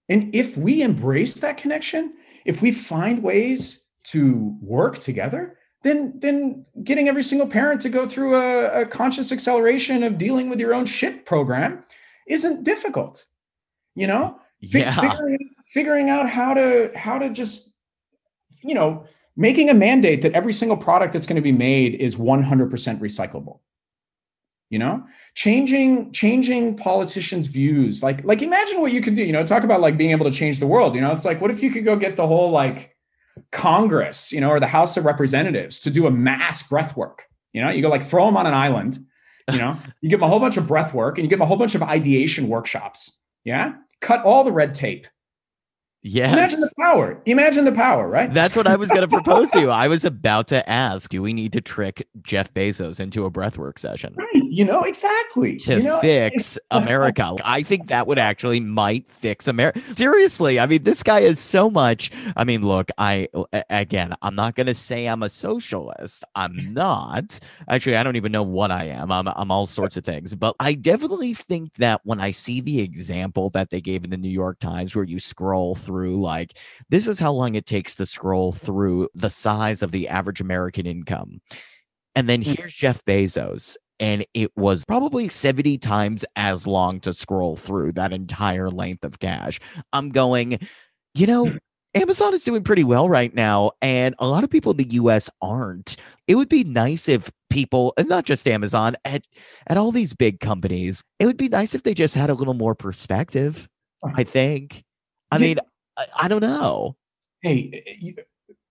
And 0.09 0.33
if 0.35 0.57
we 0.57 0.81
embrace 0.81 1.35
that 1.35 1.57
connection, 1.57 2.13
if 2.45 2.61
we 2.61 2.71
find 2.71 3.23
ways 3.23 3.85
to 4.05 4.57
work 4.61 4.99
together, 4.99 5.57
then 5.83 6.13
then 6.17 6.65
getting 6.83 7.07
every 7.07 7.23
single 7.23 7.47
parent 7.47 7.81
to 7.81 7.89
go 7.89 8.07
through 8.07 8.35
a, 8.35 8.81
a 8.81 8.85
conscious 8.85 9.31
acceleration 9.31 10.03
of 10.03 10.17
dealing 10.17 10.49
with 10.49 10.59
your 10.59 10.73
own 10.73 10.85
shit 10.85 11.25
program 11.25 11.83
isn't 12.27 12.63
difficult. 12.63 13.25
You 13.95 14.07
know, 14.07 14.39
yeah. 14.59 14.95
figuring, 14.95 15.50
figuring 15.71 16.09
out 16.09 16.29
how 16.29 16.53
to 16.53 16.91
how 16.95 17.17
to 17.17 17.29
just 17.29 17.73
you 18.61 18.75
know 18.75 19.05
making 19.37 19.69
a 19.69 19.73
mandate 19.73 20.21
that 20.21 20.33
every 20.33 20.51
single 20.51 20.75
product 20.75 21.13
that's 21.13 21.25
going 21.25 21.37
to 21.37 21.41
be 21.41 21.53
made 21.53 21.95
is 21.95 22.17
100% 22.17 22.69
recyclable. 22.99 23.59
You 24.69 24.79
know? 24.79 25.03
Changing 25.35 26.11
changing 26.11 26.75
politicians 26.75 27.47
views 27.47 28.03
like 28.03 28.23
like 28.25 28.41
imagine 28.41 28.81
what 28.81 28.91
you 28.91 29.01
could 29.01 29.15
do 29.15 29.23
you 29.23 29.31
know 29.31 29.45
talk 29.45 29.63
about 29.63 29.81
like 29.81 29.97
being 29.97 30.11
able 30.11 30.29
to 30.29 30.31
change 30.31 30.59
the 30.59 30.67
world 30.67 30.95
you 30.95 31.01
know? 31.01 31.11
It's 31.11 31.25
like 31.25 31.41
what 31.41 31.51
if 31.51 31.63
you 31.63 31.71
could 31.71 31.85
go 31.85 31.95
get 31.95 32.15
the 32.15 32.27
whole 32.27 32.51
like 32.51 32.95
congress 33.51 34.31
you 34.31 34.41
know 34.41 34.49
or 34.49 34.59
the 34.59 34.67
house 34.67 34.97
of 34.97 35.05
representatives 35.05 35.79
to 35.81 35.89
do 35.89 36.05
a 36.05 36.11
mass 36.11 36.63
breath 36.63 36.95
work 36.97 37.25
you 37.53 37.61
know? 37.61 37.69
You 37.69 37.81
go 37.81 37.89
like 37.89 38.03
throw 38.03 38.25
them 38.25 38.37
on 38.37 38.45
an 38.45 38.53
island 38.53 38.99
you 39.51 39.57
know? 39.57 39.77
You 40.01 40.09
give 40.09 40.19
them 40.19 40.27
a 40.27 40.29
whole 40.29 40.39
bunch 40.39 40.57
of 40.57 40.67
breath 40.67 40.93
work 40.93 41.17
and 41.17 41.25
you 41.25 41.29
give 41.29 41.39
them 41.39 41.45
a 41.45 41.47
whole 41.47 41.57
bunch 41.57 41.75
of 41.75 41.83
ideation 41.83 42.47
workshops 42.47 43.21
yeah? 43.43 43.73
Cut 44.01 44.23
all 44.23 44.43
the 44.43 44.51
red 44.51 44.75
tape. 44.75 45.07
Yes. 46.03 46.33
Imagine 46.33 46.61
the 46.61 46.71
power. 46.79 47.21
Imagine 47.25 47.65
the 47.65 47.71
power, 47.71 48.09
right? 48.09 48.33
That's 48.33 48.55
what 48.55 48.65
I 48.65 48.75
was 48.75 48.89
going 48.89 49.01
to 49.01 49.07
propose 49.07 49.51
to 49.51 49.59
you. 49.59 49.69
I 49.69 49.87
was 49.89 50.03
about 50.03 50.47
to 50.47 50.67
ask, 50.67 51.11
do 51.11 51.21
we 51.21 51.33
need 51.33 51.53
to 51.53 51.61
trick 51.61 52.07
Jeff 52.23 52.51
Bezos 52.53 52.99
into 52.99 53.25
a 53.25 53.31
breathwork 53.31 53.77
session? 53.77 54.15
Right. 54.17 54.40
You 54.53 54.65
know, 54.65 54.83
exactly. 54.83 55.57
To 55.59 55.77
you 55.77 55.83
know, 55.83 55.99
fix 55.99 56.59
America. 56.71 57.35
I 57.45 57.63
think 57.63 57.87
that 57.87 58.07
would 58.07 58.19
actually 58.19 58.59
might 58.59 59.09
fix 59.09 59.47
America. 59.47 59.79
Seriously. 59.95 60.59
I 60.59 60.65
mean, 60.65 60.83
this 60.83 61.03
guy 61.03 61.19
is 61.19 61.39
so 61.39 61.69
much. 61.69 62.11
I 62.35 62.43
mean, 62.43 62.61
look, 62.61 62.91
I, 62.97 63.29
again, 63.69 64.13
I'm 64.21 64.35
not 64.35 64.55
going 64.55 64.67
to 64.67 64.75
say 64.75 65.07
I'm 65.07 65.23
a 65.23 65.29
socialist. 65.29 66.25
I'm 66.35 66.73
not. 66.73 67.39
Actually, 67.69 67.95
I 67.95 68.03
don't 68.03 68.17
even 68.17 68.33
know 68.33 68.43
what 68.43 68.71
I 68.71 68.85
am. 68.85 69.11
I'm, 69.11 69.27
I'm 69.29 69.51
all 69.51 69.67
sorts 69.67 69.95
of 69.95 70.03
things. 70.03 70.35
But 70.35 70.55
I 70.59 70.73
definitely 70.73 71.33
think 71.33 71.73
that 71.75 72.01
when 72.03 72.19
I 72.19 72.31
see 72.31 72.59
the 72.59 72.81
example 72.81 73.49
that 73.51 73.69
they 73.69 73.79
gave 73.79 74.03
in 74.03 74.09
the 74.09 74.17
New 74.17 74.29
York 74.29 74.59
Times 74.59 74.93
where 74.93 75.05
you 75.05 75.19
scroll 75.19 75.75
through 75.75 75.91
through 76.01 76.21
like 76.21 76.57
this 76.89 77.05
is 77.05 77.19
how 77.19 77.31
long 77.31 77.55
it 77.55 77.65
takes 77.65 77.95
to 77.95 78.05
scroll 78.05 78.51
through 78.51 79.07
the 79.13 79.29
size 79.29 79.81
of 79.81 79.91
the 79.91 80.07
average 80.07 80.41
American 80.41 80.85
income. 80.85 81.41
And 82.15 82.27
then 82.27 82.41
Mm. 82.41 82.57
here's 82.57 82.73
Jeff 82.73 83.03
Bezos 83.05 83.77
and 84.01 84.25
it 84.33 84.51
was 84.57 84.83
probably 84.83 85.29
70 85.29 85.77
times 85.77 86.25
as 86.35 86.67
long 86.67 86.99
to 87.01 87.13
scroll 87.13 87.55
through 87.55 87.93
that 87.93 88.11
entire 88.11 88.69
length 88.69 89.05
of 89.05 89.19
cash. 89.19 89.59
I'm 89.93 90.09
going, 90.09 90.59
you 91.13 91.27
know, 91.27 91.45
Mm. 91.45 92.01
Amazon 92.01 92.33
is 92.33 92.45
doing 92.45 92.63
pretty 92.63 92.85
well 92.85 93.09
right 93.09 93.33
now, 93.33 93.71
and 93.81 94.15
a 94.19 94.27
lot 94.27 94.45
of 94.45 94.49
people 94.49 94.71
in 94.71 94.77
the 94.77 94.93
US 94.95 95.29
aren't. 95.41 95.97
It 96.27 96.35
would 96.35 96.47
be 96.47 96.63
nice 96.63 97.09
if 97.09 97.29
people, 97.49 97.93
and 97.97 98.07
not 98.07 98.23
just 98.23 98.47
Amazon, 98.47 98.95
at, 99.03 99.25
at 99.67 99.75
all 99.77 99.91
these 99.91 100.13
big 100.13 100.39
companies, 100.39 101.03
it 101.19 101.25
would 101.25 101.35
be 101.35 101.49
nice 101.49 101.75
if 101.75 101.83
they 101.83 101.93
just 101.93 102.15
had 102.15 102.29
a 102.29 102.33
little 102.33 102.53
more 102.53 102.75
perspective. 102.75 103.67
I 104.15 104.23
think. 104.23 104.83
I 105.31 105.37
mean, 105.37 105.57
I, 105.97 106.05
I 106.21 106.27
don't 106.27 106.41
know. 106.41 106.95
hey, 107.41 108.15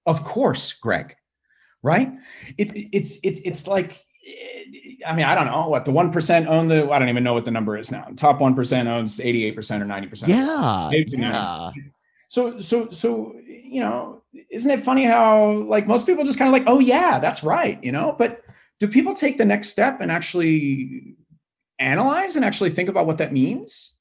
of 0.07 0.24
course, 0.24 0.72
Greg, 0.72 1.14
right? 1.83 2.11
It, 2.59 2.89
it's 2.93 3.18
it's 3.22 3.41
it's 3.45 3.66
like 3.66 4.03
I 5.07 5.14
mean, 5.14 5.24
I 5.24 5.35
don't 5.35 5.47
know 5.47 5.68
what 5.68 5.85
the 5.85 5.91
one 5.91 6.12
percent 6.12 6.47
own 6.47 6.68
the. 6.68 6.91
I 6.91 6.99
don't 6.99 7.09
even 7.09 7.24
know 7.24 7.33
what 7.33 7.45
the 7.45 7.51
number 7.51 7.76
is 7.76 7.91
now. 7.91 8.07
Top 8.16 8.41
one 8.41 8.55
percent 8.55 8.89
owns 8.89 9.20
eighty 9.20 9.45
eight 9.45 9.57
percent 9.57 9.83
or 9.83 9.87
ninety 9.87 10.09
percent. 10.09 10.31
Yeah. 10.31 10.91
Yeah. 10.93 11.70
So 12.28 12.61
so 12.61 12.89
so 12.91 13.35
you 13.47 13.81
know, 13.81 14.22
isn't 14.51 14.70
it 14.70 14.81
funny 14.81 15.05
how 15.05 15.53
like 15.53 15.87
most 15.87 16.07
people 16.07 16.24
just 16.24 16.39
kind 16.39 16.49
of 16.49 16.53
like, 16.53 16.64
oh 16.66 16.78
yeah, 16.81 17.18
that's 17.18 17.43
right, 17.43 17.83
you 17.83 17.93
know? 17.93 18.14
But 18.16 18.45
do 18.78 18.87
people 18.87 19.14
take 19.14 19.39
the 19.39 19.45
next 19.45 19.68
step 19.70 20.01
and 20.01 20.11
actually 20.12 21.16
analyze 21.78 22.37
and 22.37 22.45
actually 22.45 22.70
think 22.70 22.89
about 22.89 23.07
what 23.07 23.18
that 23.18 23.33
means? 23.33 23.95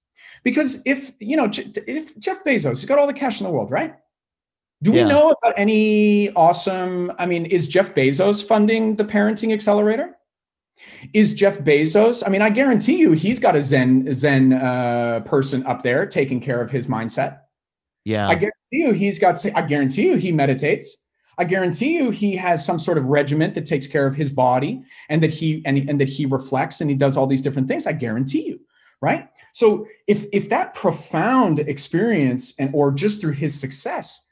Because 0.44 0.82
if 0.86 1.12
you 1.20 1.38
know, 1.38 1.50
if 1.54 2.18
Jeff 2.20 2.44
Bezos, 2.44 2.80
he's 2.80 2.86
got 2.86 3.00
all 3.00 3.08
the 3.08 3.14
cash 3.14 3.40
in 3.40 3.46
the 3.46 3.52
world, 3.52 3.72
right? 3.72 3.96
Do 4.84 4.92
we 4.92 5.00
Yeah. 5.00 5.08
know 5.08 5.32
about 5.32 5.54
any 5.58 6.30
awesome? 6.32 7.12
I 7.18 7.26
mean, 7.26 7.46
is 7.46 7.68
Jeff 7.68 7.96
Bezos 7.96 8.46
funding 8.46 8.96
the 8.96 9.06
parenting 9.06 9.52
accelerator? 9.54 10.16
Is 11.14 11.34
Jeff 11.34 11.60
Bezos? 11.60 12.24
I 12.26 12.30
mean, 12.30 12.42
I 12.42 12.50
guarantee 12.50 12.98
you, 12.98 13.12
he's 13.14 13.40
got 13.40 13.56
a 13.56 13.62
Zen 13.62 14.12
Zen 14.14 14.54
uh, 14.54 15.22
person 15.26 15.66
up 15.66 15.84
there 15.84 16.06
taking 16.06 16.40
care 16.40 16.62
of 16.62 16.70
his 16.72 16.88
mindset. 16.88 17.40
Yeah. 18.06 18.28
I 18.28 18.36
guarantee 18.36 18.54
you 18.72 18.92
he's 18.94 19.20
got, 19.20 19.44
I 19.56 19.62
guarantee 19.62 20.08
you 20.08 20.16
he 20.16 20.32
meditates. 20.32 20.98
I 21.38 21.46
guarantee 21.46 21.96
you 21.96 22.12
he 22.12 22.36
has 22.36 22.66
some 22.66 22.78
sort 22.78 22.98
of 22.98 23.06
regiment 23.06 23.54
that 23.54 23.66
takes 23.66 23.88
care 23.88 24.06
of 24.06 24.14
his 24.14 24.30
body 24.30 24.84
and 25.08 25.24
that 25.24 25.32
he 25.32 25.62
and, 25.66 25.78
and 25.90 26.00
that 26.02 26.10
he 26.10 26.26
reflects 26.26 26.82
and 26.82 26.90
he 26.90 26.96
does 26.98 27.16
all 27.16 27.28
these 27.28 27.42
different 27.42 27.70
things. 27.70 27.88
I 27.88 27.94
guarantee 27.94 28.46
you, 28.46 28.60
right? 29.02 29.30
So 29.54 29.88
if 30.06 30.26
if 30.34 30.50
that 30.50 30.74
profound 30.74 31.60
experience 31.60 32.54
and 32.60 32.72
or 32.74 32.92
just 32.92 33.22
through 33.22 33.34
his 33.34 33.58
success, 33.58 34.26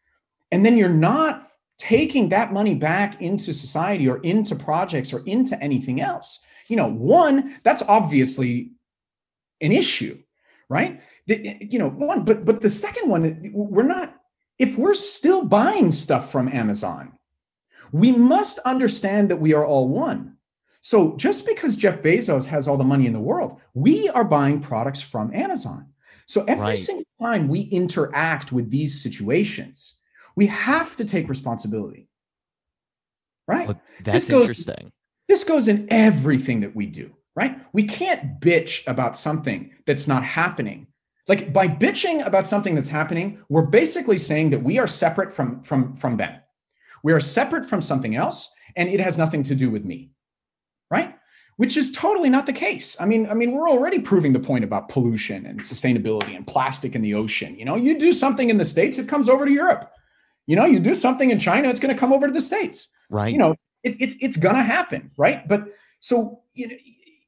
and 0.52 0.66
then 0.66 0.78
you're 0.78 0.90
not 0.90 1.47
taking 1.78 2.30
that 2.30 2.52
money 2.54 2.76
back 2.76 3.22
into 3.22 3.54
society 3.54 4.10
or 4.10 4.18
into 4.20 4.56
projects 4.56 5.14
or 5.14 5.24
into 5.26 5.62
anything 5.62 6.02
else, 6.02 6.40
you 6.68 6.76
know, 6.76 6.88
one, 6.88 7.56
that's 7.64 7.84
obviously 7.84 8.72
an 9.62 9.72
issue, 9.72 10.18
right? 10.70 11.02
The- 11.28 11.58
you 11.62 11.80
know, 11.80 11.90
one, 11.90 12.24
but 12.26 12.46
but 12.46 12.62
the 12.62 12.70
second 12.70 13.10
one, 13.10 13.52
we're 13.54 13.84
not. 13.84 14.16
If 14.60 14.78
we're 14.78 14.96
still 14.96 15.44
buying 15.46 15.92
stuff 15.92 16.32
from 16.32 16.48
Amazon, 16.48 17.14
we 17.92 18.12
must 18.12 18.60
understand 18.60 19.30
that 19.30 19.40
we 19.40 19.54
are 19.54 19.66
all 19.66 19.88
one. 19.88 20.38
So 20.82 21.16
just 21.18 21.46
because 21.46 21.76
Jeff 21.76 22.02
Bezos 22.02 22.46
has 22.46 22.68
all 22.68 22.78
the 22.78 22.84
money 22.84 23.06
in 23.08 23.14
the 23.14 23.20
world, 23.20 23.60
we 23.74 24.10
are 24.10 24.24
buying 24.24 24.60
products 24.60 25.02
from 25.02 25.34
Amazon. 25.34 25.88
So 26.26 26.44
every 26.46 26.64
Right. 26.64 26.78
single 26.78 27.06
time 27.22 27.48
we 27.48 27.62
interact 27.62 28.52
with 28.52 28.70
these 28.72 29.02
situations, 29.02 30.00
we 30.38 30.46
have 30.46 30.96
to 30.96 31.04
take 31.04 31.28
responsibility. 31.28 32.08
Right? 33.48 33.68
Well, 33.68 33.82
that's 34.04 34.30
goes- 34.30 34.44
interesting. 34.44 34.94
This 35.28 35.44
goes 35.44 35.68
in 35.68 35.88
everything 35.90 36.62
that 36.62 36.74
we 36.74 36.86
do, 36.86 37.14
right? 37.36 37.60
We 37.74 37.84
can't 37.84 38.40
bitch 38.40 38.88
about 38.88 39.18
something 39.18 39.72
that's 39.86 40.08
not 40.08 40.24
happening. 40.24 40.88
Like 41.28 41.52
by 41.52 41.68
bitching 41.68 42.26
about 42.26 42.48
something 42.48 42.76
that's 42.76 42.88
happening, 42.88 43.44
we're 43.50 43.64
basically 43.64 44.18
saying 44.18 44.52
that 44.52 44.64
we 44.64 44.80
are 44.80 44.88
separate 44.88 45.34
from 45.34 45.62
from 45.64 45.98
from 45.98 46.16
them. 46.16 46.40
We 47.04 47.12
are 47.12 47.20
separate 47.20 47.66
from 47.66 47.82
something 47.82 48.16
else 48.16 48.50
and 48.78 48.88
it 48.88 49.02
has 49.02 49.18
nothing 49.18 49.44
to 49.44 49.56
do 49.56 49.70
with 49.70 49.84
me. 49.84 50.12
Right? 50.90 51.16
Which 51.58 51.76
is 51.76 51.92
totally 51.92 52.30
not 52.30 52.46
the 52.46 52.54
case. 52.54 52.96
I 53.02 53.06
mean, 53.06 53.28
I 53.28 53.34
mean, 53.34 53.52
we're 53.52 53.70
already 53.70 54.00
proving 54.00 54.32
the 54.32 54.40
point 54.40 54.64
about 54.64 54.88
pollution 54.88 55.46
and 55.46 55.60
sustainability 55.60 56.38
and 56.38 56.48
plastic 56.48 56.96
in 56.96 57.02
the 57.02 57.16
ocean. 57.16 57.58
You 57.60 57.66
know, 57.66 57.76
you 57.76 58.00
do 58.00 58.14
something 58.14 58.50
in 58.50 58.58
the 58.58 58.64
states, 58.64 58.98
it 58.98 59.10
comes 59.10 59.28
over 59.28 59.46
to 59.46 59.52
Europe. 59.52 59.92
You 60.48 60.56
know, 60.56 60.66
you 60.66 60.80
do 60.80 60.96
something 60.96 61.30
in 61.30 61.40
China, 61.40 61.70
it's 61.70 61.80
going 61.80 61.94
to 61.94 62.00
come 62.00 62.12
over 62.12 62.28
to 62.28 62.34
the 62.34 62.42
states 62.42 62.90
Right. 63.10 63.32
you 63.32 63.38
know 63.38 63.56
it, 63.84 63.96
it's 64.02 64.16
it's 64.20 64.38
gonna 64.38 64.64
happen 64.64 65.12
right 65.16 65.48
but 65.48 65.70
so 66.00 66.42
you 66.54 66.78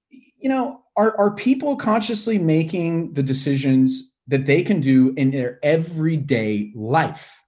you 0.09 0.49
know 0.49 0.82
are 0.97 1.17
are 1.17 1.32
people 1.32 1.78
consciously 1.78 2.38
making 2.38 3.13
the 3.13 3.24
decisions 3.24 4.13
that 4.28 4.45
they 4.45 4.61
can 4.61 4.82
do 4.82 5.13
in 5.15 5.32
their 5.32 5.57
everyday 5.63 6.72
life 6.76 7.41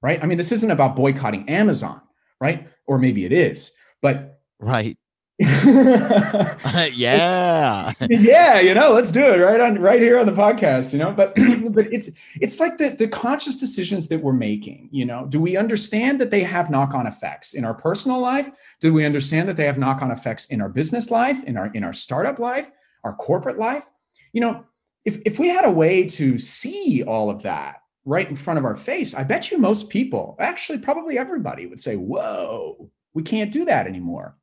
right 0.00 0.22
i 0.22 0.26
mean 0.26 0.38
this 0.38 0.52
isn't 0.52 0.70
about 0.70 0.94
boycotting 0.94 1.48
amazon 1.48 2.00
right 2.40 2.68
or 2.86 2.98
maybe 2.98 3.24
it 3.24 3.32
is 3.32 3.72
but 4.00 4.40
right. 4.60 4.96
yeah. 6.94 7.92
yeah, 8.10 8.60
you 8.60 8.74
know, 8.74 8.92
let's 8.92 9.10
do 9.10 9.24
it 9.24 9.38
right 9.38 9.58
on 9.58 9.78
right 9.78 10.02
here 10.02 10.18
on 10.18 10.26
the 10.26 10.32
podcast, 10.32 10.92
you 10.92 10.98
know. 10.98 11.12
But 11.12 11.34
but 11.72 11.90
it's 11.90 12.10
it's 12.42 12.60
like 12.60 12.76
the 12.76 12.90
the 12.90 13.08
conscious 13.08 13.56
decisions 13.56 14.08
that 14.08 14.20
we're 14.20 14.34
making, 14.34 14.90
you 14.92 15.06
know. 15.06 15.24
Do 15.26 15.40
we 15.40 15.56
understand 15.56 16.20
that 16.20 16.30
they 16.30 16.42
have 16.42 16.70
knock-on 16.70 17.06
effects 17.06 17.54
in 17.54 17.64
our 17.64 17.72
personal 17.72 18.20
life? 18.20 18.50
Do 18.80 18.92
we 18.92 19.06
understand 19.06 19.48
that 19.48 19.56
they 19.56 19.64
have 19.64 19.78
knock-on 19.78 20.10
effects 20.10 20.44
in 20.46 20.60
our 20.60 20.68
business 20.68 21.10
life, 21.10 21.42
in 21.44 21.56
our 21.56 21.68
in 21.68 21.84
our 21.84 21.94
startup 21.94 22.38
life, 22.38 22.70
our 23.02 23.14
corporate 23.14 23.56
life? 23.56 23.88
You 24.34 24.42
know, 24.42 24.66
if 25.06 25.22
if 25.24 25.38
we 25.38 25.48
had 25.48 25.64
a 25.64 25.70
way 25.70 26.06
to 26.08 26.36
see 26.36 27.02
all 27.02 27.30
of 27.30 27.42
that 27.44 27.76
right 28.04 28.28
in 28.28 28.36
front 28.36 28.58
of 28.58 28.66
our 28.66 28.76
face, 28.76 29.14
I 29.14 29.22
bet 29.22 29.50
you 29.50 29.56
most 29.56 29.88
people, 29.88 30.36
actually 30.38 30.80
probably 30.80 31.16
everybody 31.16 31.64
would 31.64 31.80
say, 31.80 31.96
"Whoa, 31.96 32.90
we 33.14 33.22
can't 33.22 33.50
do 33.50 33.64
that 33.64 33.86
anymore." 33.86 34.36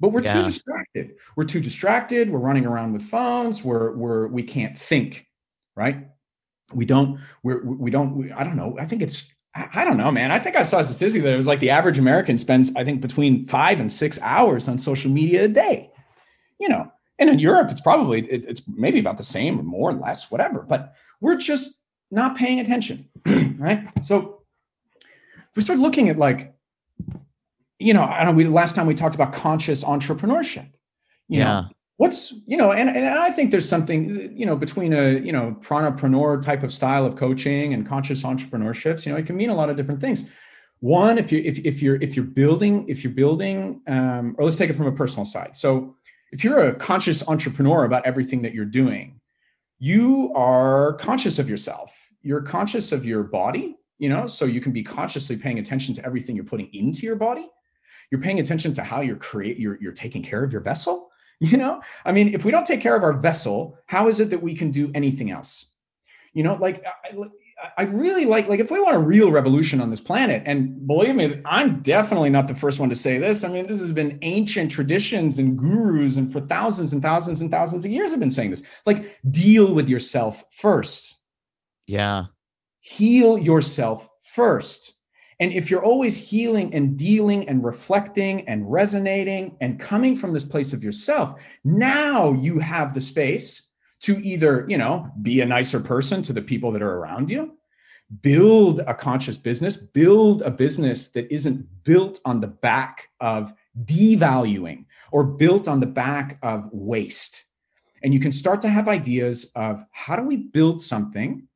But 0.00 0.10
we're 0.10 0.22
Yeah. 0.22 0.34
too 0.40 0.44
distracted 0.44 1.14
we're 1.36 1.44
too 1.44 1.60
distracted 1.60 2.30
we're 2.30 2.38
running 2.38 2.66
around 2.66 2.92
with 2.92 3.02
phones 3.02 3.64
we're 3.64 3.94
we're 3.96 4.26
we 4.28 4.42
can't 4.42 4.78
think 4.78 5.26
right 5.76 6.08
we 6.74 6.84
don't 6.84 7.20
we're 7.42 7.64
we 7.64 7.90
don't 7.90 8.16
we, 8.16 8.32
i 8.32 8.44
don't 8.44 8.56
know 8.56 8.76
i 8.78 8.84
think 8.84 9.02
it's 9.02 9.26
I 9.54 9.68
I 9.72 9.84
don't 9.84 9.96
know, 9.96 10.12
man. 10.12 10.30
I 10.30 10.38
think 10.38 10.54
I 10.54 10.62
saw 10.64 10.80
a 10.80 10.84
statistic 10.84 11.22
that 11.22 11.32
it 11.32 11.36
was 11.36 11.46
like 11.46 11.60
the 11.60 11.70
average 11.70 11.98
American 11.98 12.36
spends, 12.36 12.70
I 12.76 12.84
think, 12.84 13.00
between 13.00 13.46
five 13.46 13.80
and 13.80 13.90
six 13.90 14.20
hours 14.20 14.68
on 14.68 14.76
social 14.76 15.10
media 15.10 15.44
a 15.44 15.48
day. 15.48 15.90
You 16.60 16.68
know, 16.68 16.92
and 17.18 17.30
in 17.30 17.38
Europe, 17.38 17.70
it's 17.70 17.80
probably 17.80 18.20
it, 18.30 18.44
it's 18.46 18.62
maybe 18.68 18.98
about 19.00 19.16
the 19.16 19.22
same 19.22 19.58
or 19.58 19.62
more, 19.62 19.90
or 19.90 19.94
less, 19.94 20.30
whatever. 20.30 20.60
But 20.60 20.94
we're 21.22 21.36
just 21.36 21.74
not 22.10 22.36
paying 22.36 22.60
attention, 22.60 23.08
right? 23.58 23.88
So 24.02 24.42
if 25.02 25.56
we 25.56 25.62
start 25.62 25.78
looking 25.78 26.10
at 26.10 26.18
like 26.18 26.54
you 27.78 27.92
know, 27.94 28.02
I 28.02 28.24
don't 28.24 28.26
know, 28.28 28.32
we 28.32 28.44
last 28.44 28.74
time 28.74 28.86
we 28.86 28.94
talked 28.94 29.14
about 29.14 29.32
conscious 29.32 29.84
entrepreneurship. 29.84 30.68
You 31.28 31.40
Yeah. 31.40 31.44
know, 31.44 31.68
what's, 31.98 32.32
you 32.46 32.56
know, 32.56 32.72
and, 32.72 32.88
and 32.88 33.06
I 33.06 33.30
think 33.30 33.50
there's 33.50 33.68
something, 33.68 34.36
you 34.36 34.46
know, 34.46 34.56
between 34.56 34.92
a, 34.92 35.18
you 35.18 35.32
know, 35.32 35.56
preneur 35.60 36.42
type 36.42 36.62
of 36.62 36.72
style 36.72 37.04
of 37.04 37.16
coaching 37.16 37.74
and 37.74 37.86
conscious 37.86 38.22
entrepreneurships, 38.22 39.06
you 39.06 39.12
know, 39.12 39.18
it 39.18 39.26
can 39.26 39.36
mean 39.36 39.50
a 39.50 39.54
lot 39.54 39.70
of 39.70 39.76
different 39.76 40.00
things. 40.00 40.28
One, 40.80 41.16
if 41.18 41.32
you 41.32 41.40
if, 41.44 41.58
if 41.60 41.82
you're 41.82 41.96
if 41.96 42.16
you're 42.16 42.24
building, 42.24 42.86
if 42.88 43.02
you're 43.02 43.12
building, 43.12 43.80
um, 43.86 44.34
or 44.38 44.44
let's 44.44 44.58
take 44.58 44.68
it 44.68 44.76
from 44.76 44.86
a 44.86 44.92
personal 44.92 45.24
side. 45.24 45.56
So 45.56 45.96
if 46.32 46.44
you're 46.44 46.68
a 46.68 46.74
conscious 46.74 47.26
entrepreneur 47.26 47.84
about 47.84 48.04
everything 48.04 48.42
that 48.42 48.52
you're 48.52 48.66
doing, 48.66 49.18
you 49.78 50.32
are 50.34 50.94
conscious 50.94 51.38
of 51.38 51.48
yourself. 51.48 52.10
You're 52.20 52.42
conscious 52.42 52.92
of 52.92 53.06
your 53.06 53.22
body, 53.22 53.76
you 53.98 54.08
know, 54.10 54.26
so 54.26 54.44
you 54.44 54.60
can 54.60 54.72
be 54.72 54.82
consciously 54.82 55.36
paying 55.36 55.58
attention 55.58 55.94
to 55.94 56.04
everything 56.04 56.36
you're 56.36 56.44
putting 56.44 56.68
into 56.74 57.06
your 57.06 57.16
body. 57.16 57.48
You're 58.10 58.20
paying 58.20 58.40
attention 58.40 58.72
to 58.74 58.82
how 58.82 59.00
you're 59.00 59.16
create 59.16 59.58
you're, 59.58 59.78
you're 59.80 59.92
taking 59.92 60.22
care 60.22 60.44
of 60.44 60.52
your 60.52 60.62
vessel. 60.62 61.10
You 61.38 61.58
know, 61.58 61.82
I 62.06 62.12
mean, 62.12 62.32
if 62.32 62.46
we 62.46 62.50
don't 62.50 62.64
take 62.64 62.80
care 62.80 62.96
of 62.96 63.02
our 63.02 63.12
vessel, 63.12 63.76
how 63.84 64.08
is 64.08 64.20
it 64.20 64.30
that 64.30 64.42
we 64.42 64.54
can 64.54 64.70
do 64.70 64.90
anything 64.94 65.30
else? 65.30 65.66
You 66.32 66.44
know, 66.44 66.54
like 66.54 66.82
I, 66.86 67.14
I 67.76 67.82
really 67.84 68.24
like 68.24 68.48
like 68.48 68.60
if 68.60 68.70
we 68.70 68.80
want 68.80 68.96
a 68.96 68.98
real 68.98 69.30
revolution 69.30 69.82
on 69.82 69.90
this 69.90 70.00
planet, 70.00 70.42
and 70.46 70.86
believe 70.86 71.14
me, 71.14 71.42
I'm 71.44 71.82
definitely 71.82 72.30
not 72.30 72.48
the 72.48 72.54
first 72.54 72.80
one 72.80 72.88
to 72.88 72.94
say 72.94 73.18
this. 73.18 73.44
I 73.44 73.48
mean, 73.48 73.66
this 73.66 73.80
has 73.80 73.92
been 73.92 74.18
ancient 74.22 74.70
traditions 74.70 75.38
and 75.38 75.58
gurus, 75.58 76.16
and 76.16 76.32
for 76.32 76.40
thousands 76.40 76.94
and 76.94 77.02
thousands 77.02 77.42
and 77.42 77.50
thousands 77.50 77.84
of 77.84 77.90
years 77.90 78.12
have 78.12 78.20
been 78.20 78.30
saying 78.30 78.50
this. 78.50 78.62
Like, 78.86 79.18
deal 79.30 79.74
with 79.74 79.88
yourself 79.90 80.42
first 80.52 81.18
Yeah. 81.86 82.26
heal 82.80 83.38
yourself 83.38 84.08
first. 84.22 84.94
And 85.38 85.52
if 85.52 85.70
you're 85.70 85.84
always 85.84 86.16
healing 86.16 86.72
and 86.74 86.96
dealing 86.96 87.48
and 87.48 87.62
reflecting 87.62 88.48
and 88.48 88.70
resonating 88.70 89.56
and 89.60 89.78
coming 89.78 90.16
from 90.16 90.32
this 90.32 90.44
place 90.44 90.72
of 90.72 90.82
yourself, 90.82 91.34
now 91.64 92.32
you 92.32 92.58
have 92.58 92.94
the 92.94 93.00
space 93.00 93.68
to 94.00 94.18
either, 94.18 94.66
you 94.68 94.78
know, 94.78 95.10
be 95.22 95.40
a 95.40 95.46
nicer 95.46 95.80
person 95.80 96.22
to 96.22 96.32
the 96.32 96.42
people 96.42 96.72
that 96.72 96.82
are 96.82 96.98
around 96.98 97.30
you, 97.30 97.56
build 98.22 98.80
a 98.80 98.94
conscious 98.94 99.36
business, 99.36 99.76
build 99.76 100.42
a 100.42 100.50
business 100.50 101.10
that 101.12 101.30
isn't 101.32 101.66
built 101.84 102.20
on 102.24 102.40
the 102.40 102.46
back 102.46 103.08
of 103.20 103.52
devaluing 103.84 104.84
or 105.12 105.24
built 105.24 105.68
on 105.68 105.80
the 105.80 105.86
back 105.86 106.38
of 106.42 106.68
waste. 106.72 107.44
And 108.02 108.14
you 108.14 108.20
can 108.20 108.32
start 108.32 108.60
to 108.62 108.68
have 108.68 108.88
ideas 108.88 109.50
of 109.54 109.82
how 109.90 110.16
do 110.16 110.22
we 110.22 110.36
build 110.36 110.80
something 110.80 111.46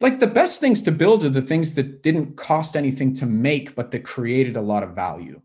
like 0.00 0.20
the 0.20 0.26
best 0.26 0.60
things 0.60 0.82
to 0.82 0.92
build 0.92 1.24
are 1.24 1.30
the 1.30 1.42
things 1.42 1.74
that 1.74 2.02
didn't 2.02 2.36
cost 2.36 2.76
anything 2.76 3.12
to 3.14 3.26
make 3.26 3.74
but 3.74 3.90
that 3.90 4.04
created 4.04 4.56
a 4.56 4.60
lot 4.60 4.82
of 4.82 4.90
value. 4.90 5.40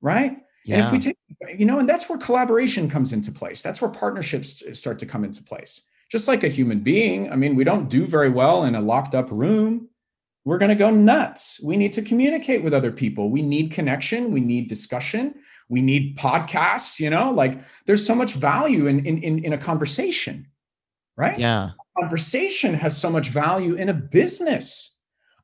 Right? 0.00 0.38
Yeah. 0.66 0.76
and 0.76 0.86
if 0.86 0.92
we 0.92 0.98
take 0.98 1.18
you 1.58 1.66
know 1.66 1.78
and 1.78 1.88
that's 1.88 2.08
where 2.08 2.18
collaboration 2.18 2.88
comes 2.88 3.12
into 3.12 3.30
place. 3.32 3.62
That's 3.62 3.80
where 3.80 3.90
partnerships 3.90 4.62
start 4.72 4.98
to 5.00 5.06
come 5.06 5.24
into 5.24 5.42
place. 5.42 5.82
Just 6.10 6.28
like 6.28 6.44
a 6.44 6.48
human 6.48 6.80
being 6.80 7.30
i 7.32 7.36
mean 7.36 7.54
we 7.54 7.64
don't 7.64 7.88
do 7.88 8.06
very 8.06 8.30
well 8.30 8.64
in 8.64 8.74
a 8.74 8.80
locked 8.80 9.14
up 9.14 9.30
room. 9.30 9.88
We're 10.46 10.58
going 10.58 10.68
to 10.68 10.74
go 10.74 10.90
nuts. 10.90 11.58
We 11.64 11.78
need 11.78 11.94
to 11.94 12.02
communicate 12.02 12.62
with 12.62 12.74
other 12.74 12.92
people. 12.92 13.30
We 13.30 13.40
need 13.40 13.72
connection. 13.72 14.30
We 14.30 14.40
need 14.40 14.68
discussion. 14.68 15.36
We 15.70 15.80
need 15.80 16.18
podcasts 16.18 17.00
you 17.00 17.08
know? 17.08 17.30
Like 17.30 17.60
there's 17.86 18.06
so 18.06 18.14
much 18.14 18.34
value 18.34 18.86
in 18.86 19.06
in 19.06 19.18
in, 19.22 19.44
in 19.44 19.52
a 19.54 19.58
conversation. 19.58 20.48
Right? 21.16 21.38
Yeah. 21.38 21.70
Conversation 22.00 22.74
has 22.74 22.96
so 22.96 23.10
much 23.10 23.28
value 23.28 23.74
in 23.74 23.88
a 23.88 23.94
business. 23.94 24.90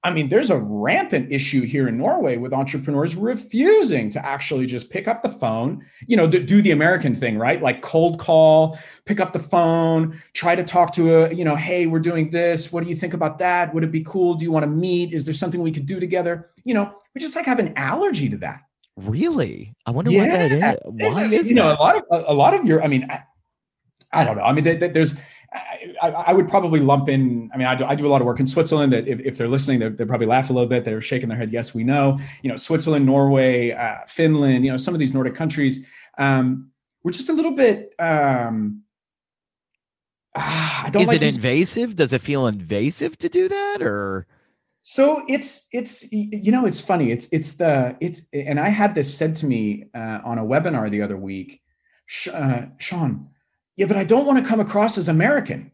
I 0.02 0.10
mean, 0.10 0.30
there's 0.30 0.48
a 0.50 0.58
rampant 0.58 1.30
issue 1.30 1.66
here 1.66 1.86
in 1.86 1.98
Norway 1.98 2.38
with 2.38 2.54
entrepreneurs 2.54 3.14
refusing 3.16 4.08
to 4.12 4.24
actually 4.24 4.64
just 4.64 4.88
pick 4.88 5.06
up 5.06 5.22
the 5.22 5.28
phone, 5.28 5.84
you 6.06 6.16
know, 6.16 6.26
do, 6.26 6.42
do 6.42 6.62
the 6.62 6.70
American 6.70 7.14
thing, 7.14 7.36
right? 7.36 7.60
Like 7.60 7.82
cold 7.82 8.18
call, 8.18 8.78
pick 9.04 9.20
up 9.20 9.34
the 9.34 9.38
phone, 9.38 10.18
try 10.32 10.56
to 10.56 10.64
talk 10.64 10.94
to 10.94 11.16
a, 11.26 11.34
you 11.34 11.44
know, 11.44 11.54
hey, 11.54 11.86
we're 11.86 12.00
doing 12.00 12.30
this. 12.30 12.72
What 12.72 12.82
do 12.82 12.88
you 12.88 12.96
think 12.96 13.12
about 13.12 13.36
that? 13.40 13.74
Would 13.74 13.84
it 13.84 13.92
be 13.92 14.02
cool? 14.02 14.34
Do 14.34 14.44
you 14.46 14.50
want 14.52 14.62
to 14.62 14.70
meet? 14.70 15.12
Is 15.12 15.26
there 15.26 15.34
something 15.34 15.60
we 15.60 15.70
could 15.70 15.84
do 15.84 16.00
together? 16.00 16.48
You 16.64 16.72
know, 16.72 16.94
we 17.14 17.20
just 17.20 17.36
like 17.36 17.44
have 17.44 17.58
an 17.58 17.76
allergy 17.76 18.30
to 18.30 18.38
that. 18.38 18.62
Really? 18.96 19.74
I 19.84 19.90
wonder 19.90 20.10
why 20.20 20.28
that 20.28 20.52
is. 20.52 20.62
Why 21.14 21.24
is 21.34 21.48
you 21.50 21.54
know 21.56 21.72
a 21.72 21.74
lot 21.74 21.96
of 21.96 22.02
a, 22.10 22.32
a 22.32 22.34
lot 22.34 22.54
of 22.54 22.64
your? 22.64 22.82
I 22.82 22.86
mean, 22.86 23.06
I, 23.10 23.22
I 24.12 24.24
don't 24.24 24.36
know. 24.38 24.42
I 24.44 24.52
mean, 24.52 24.64
there- 24.64 24.76
there- 24.76 24.88
there's. 24.88 25.14
I, 25.52 25.92
I 26.02 26.08
I 26.08 26.32
would 26.32 26.48
probably 26.48 26.80
lump 26.80 27.08
in. 27.08 27.50
I 27.52 27.56
mean, 27.56 27.66
I 27.66 27.74
do, 27.74 27.84
I 27.84 27.94
do 27.94 28.06
a 28.06 28.08
lot 28.08 28.20
of 28.20 28.26
work 28.26 28.38
in 28.40 28.46
Switzerland. 28.46 28.92
That 28.92 29.08
if, 29.08 29.18
if 29.20 29.36
they're 29.36 29.48
listening, 29.48 29.80
they 29.80 29.88
they 29.88 30.04
probably 30.04 30.26
laugh 30.26 30.48
a 30.50 30.52
little 30.52 30.68
bit. 30.68 30.84
They're 30.84 31.00
shaking 31.00 31.28
their 31.28 31.38
head. 31.38 31.52
Yes, 31.52 31.74
we 31.74 31.82
know. 31.84 32.18
You 32.42 32.50
know, 32.50 32.56
Switzerland, 32.56 33.04
Norway, 33.06 33.72
uh, 33.72 33.96
Finland. 34.06 34.64
You 34.64 34.70
know, 34.70 34.76
some 34.76 34.94
of 34.94 35.00
these 35.00 35.12
Nordic 35.14 35.34
countries. 35.34 35.84
Um, 36.18 36.70
we're 37.02 37.12
just 37.12 37.28
a 37.30 37.32
little 37.32 37.52
bit. 37.52 37.94
Um, 37.98 38.82
ah, 40.36 40.84
I 40.86 40.90
don't 40.90 41.02
Is 41.02 41.08
like 41.08 41.16
it 41.16 41.20
these- 41.20 41.36
invasive? 41.36 41.96
Does 41.96 42.12
it 42.12 42.20
feel 42.20 42.46
invasive 42.46 43.18
to 43.18 43.28
do 43.28 43.48
that, 43.48 43.78
or 43.82 44.26
So 44.82 45.24
it's 45.28 45.66
it's 45.72 46.10
you 46.12 46.52
know 46.52 46.64
it's 46.66 46.80
funny 46.80 47.10
it's 47.10 47.26
it's 47.32 47.54
the 47.54 47.96
it's 48.00 48.22
and 48.32 48.58
I 48.60 48.68
had 48.68 48.94
this 48.94 49.12
said 49.16 49.36
to 49.36 49.46
me 49.46 49.86
uh, 49.94 50.20
on 50.24 50.38
a 50.38 50.44
webinar 50.44 50.90
the 50.90 51.02
other 51.02 51.16
week, 51.16 51.60
Sh- 52.06 52.28
uh, 52.28 52.66
Sean. 52.78 53.28
Yeah, 53.80 53.86
but 53.86 53.96
I 53.96 54.04
don't 54.04 54.26
want 54.26 54.38
to 54.38 54.44
come 54.46 54.60
across 54.60 54.98
as 54.98 55.08
American. 55.08 55.72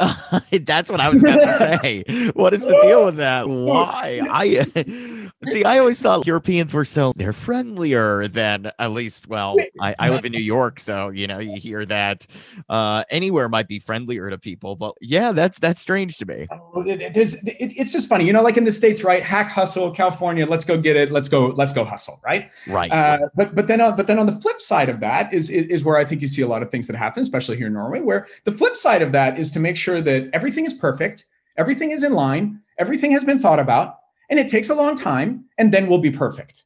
that's 0.00 0.90
what 0.90 1.00
I 1.00 1.08
was 1.08 1.22
about 1.22 1.36
to 1.36 1.78
say? 1.80 2.30
What 2.34 2.52
is 2.52 2.62
the 2.62 2.76
deal 2.82 3.04
with 3.04 3.14
that? 3.18 3.48
Why? 3.48 4.20
I 4.28 4.66
see. 5.50 5.64
I 5.64 5.78
always 5.78 6.00
thought 6.00 6.26
Europeans 6.26 6.72
were 6.74 6.84
so 6.84 7.12
they're 7.16 7.32
friendlier 7.32 8.28
than 8.28 8.70
at 8.78 8.92
least. 8.92 9.28
Well, 9.28 9.56
I, 9.80 9.94
I 9.98 10.10
live 10.10 10.24
in 10.24 10.32
New 10.32 10.38
York, 10.40 10.80
so 10.80 11.08
you 11.10 11.26
know 11.26 11.38
you 11.38 11.56
hear 11.56 11.84
that 11.86 12.26
uh, 12.68 13.04
anywhere 13.10 13.48
might 13.48 13.68
be 13.68 13.78
friendlier 13.78 14.30
to 14.30 14.38
people. 14.38 14.76
But 14.76 14.94
yeah, 15.00 15.32
that's 15.32 15.58
that's 15.58 15.80
strange 15.80 16.16
to 16.18 16.26
me. 16.26 16.46
Oh, 16.50 16.82
it- 16.86 17.14
There's 17.14 17.34
it, 17.34 17.56
it's 17.58 17.92
just 17.92 18.08
funny, 18.08 18.26
you 18.26 18.32
know, 18.32 18.42
like 18.42 18.56
in 18.56 18.64
the 18.64 18.72
states, 18.72 19.02
right? 19.04 19.22
Hack 19.22 19.50
hustle, 19.50 19.90
California. 19.90 20.46
Let's 20.46 20.64
go 20.64 20.76
get 20.78 20.96
it. 20.96 21.10
Let's 21.12 21.28
go. 21.28 21.46
Let's 21.48 21.72
go 21.72 21.84
hustle, 21.84 22.20
right? 22.24 22.50
Right. 22.68 22.90
Uh, 22.90 23.18
but 23.36 23.54
but 23.54 23.66
then 23.66 23.80
uh, 23.80 23.92
but 23.92 24.06
then 24.06 24.18
on 24.18 24.26
the 24.26 24.32
flip 24.32 24.60
side 24.60 24.88
of 24.88 25.00
that 25.00 25.32
is, 25.32 25.50
is 25.50 25.66
is 25.66 25.84
where 25.84 25.96
I 25.96 26.04
think 26.04 26.22
you 26.22 26.28
see 26.28 26.42
a 26.42 26.46
lot 26.48 26.62
of 26.62 26.70
things 26.70 26.86
that 26.86 26.96
happen, 26.96 27.22
especially 27.22 27.56
here 27.56 27.66
in 27.66 27.72
Norway, 27.72 28.00
where 28.00 28.26
the 28.44 28.52
flip 28.52 28.76
side 28.76 29.02
of 29.02 29.12
that 29.12 29.38
is 29.38 29.50
to 29.52 29.60
make 29.60 29.76
sure 29.76 30.00
that 30.00 30.30
everything 30.32 30.64
is 30.64 30.74
perfect, 30.74 31.26
everything 31.56 31.90
is 31.90 32.02
in 32.04 32.12
line, 32.12 32.60
everything 32.78 33.10
has 33.12 33.24
been 33.24 33.38
thought 33.38 33.58
about, 33.58 33.98
and 34.32 34.40
it 34.40 34.48
takes 34.48 34.70
a 34.70 34.74
long 34.74 34.96
time, 34.96 35.44
and 35.58 35.70
then 35.72 35.86
we'll 35.88 35.98
be 35.98 36.10
perfect. 36.10 36.64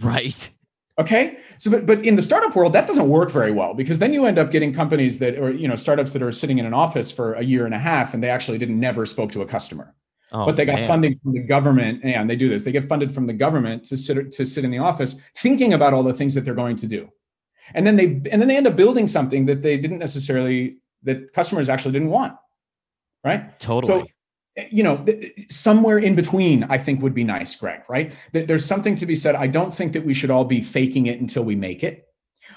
right. 0.00 0.48
Okay. 0.98 1.38
So 1.58 1.70
but 1.70 1.86
but 1.86 2.04
in 2.04 2.14
the 2.14 2.22
startup 2.22 2.54
world, 2.54 2.72
that 2.74 2.86
doesn't 2.86 3.08
work 3.08 3.30
very 3.30 3.50
well 3.52 3.72
because 3.74 3.98
then 3.98 4.12
you 4.12 4.26
end 4.26 4.38
up 4.38 4.50
getting 4.50 4.72
companies 4.72 5.18
that 5.18 5.38
or 5.38 5.50
you 5.50 5.66
know 5.66 5.74
startups 5.76 6.12
that 6.12 6.22
are 6.22 6.30
sitting 6.32 6.58
in 6.58 6.66
an 6.66 6.74
office 6.74 7.10
for 7.10 7.34
a 7.34 7.42
year 7.42 7.64
and 7.64 7.74
a 7.74 7.78
half 7.78 8.12
and 8.14 8.22
they 8.22 8.28
actually 8.28 8.58
didn't 8.58 8.78
never 8.78 9.06
spoke 9.06 9.32
to 9.32 9.42
a 9.42 9.46
customer 9.46 9.94
Oh, 10.32 10.44
but 10.46 10.54
they 10.56 10.64
got 10.66 10.76
man. 10.76 10.86
funding 10.88 11.18
from 11.22 11.32
the 11.32 11.40
government 11.40 12.04
and 12.04 12.28
they 12.30 12.36
do 12.36 12.48
this 12.50 12.64
they 12.64 12.70
get 12.72 12.84
funded 12.86 13.12
from 13.14 13.26
the 13.26 13.32
government 13.32 13.82
to 13.86 13.96
sit 13.96 14.30
to 14.30 14.44
sit 14.44 14.62
in 14.62 14.70
the 14.70 14.78
office 14.78 15.20
thinking 15.38 15.72
about 15.72 15.92
all 15.94 16.02
the 16.04 16.12
things 16.12 16.34
that 16.34 16.44
they're 16.44 16.54
going 16.64 16.76
to 16.76 16.86
do 16.86 17.08
and 17.74 17.86
then 17.86 17.96
they 17.96 18.06
and 18.30 18.38
then 18.40 18.46
they 18.46 18.56
end 18.56 18.66
up 18.66 18.76
building 18.76 19.06
something 19.06 19.46
that 19.46 19.62
they 19.62 19.76
didn't 19.78 19.98
necessarily 19.98 20.76
that 21.02 21.32
customers 21.32 21.68
actually 21.68 21.92
didn't 21.92 22.10
want 22.10 22.34
right 23.24 23.58
Totally. 23.58 24.12
You 24.70 24.82
know, 24.82 25.04
somewhere 25.48 25.98
in 25.98 26.14
between, 26.14 26.64
I 26.64 26.78
think 26.78 27.02
would 27.02 27.14
be 27.14 27.24
nice, 27.24 27.54
Greg, 27.54 27.82
right? 27.88 28.12
There's 28.32 28.64
something 28.64 28.96
to 28.96 29.06
be 29.06 29.14
said. 29.14 29.34
I 29.34 29.46
don't 29.46 29.74
think 29.74 29.92
that 29.92 30.04
we 30.04 30.14
should 30.14 30.30
all 30.30 30.44
be 30.44 30.62
faking 30.62 31.06
it 31.06 31.20
until 31.20 31.44
we 31.44 31.54
make 31.54 31.84
it. 31.84 32.06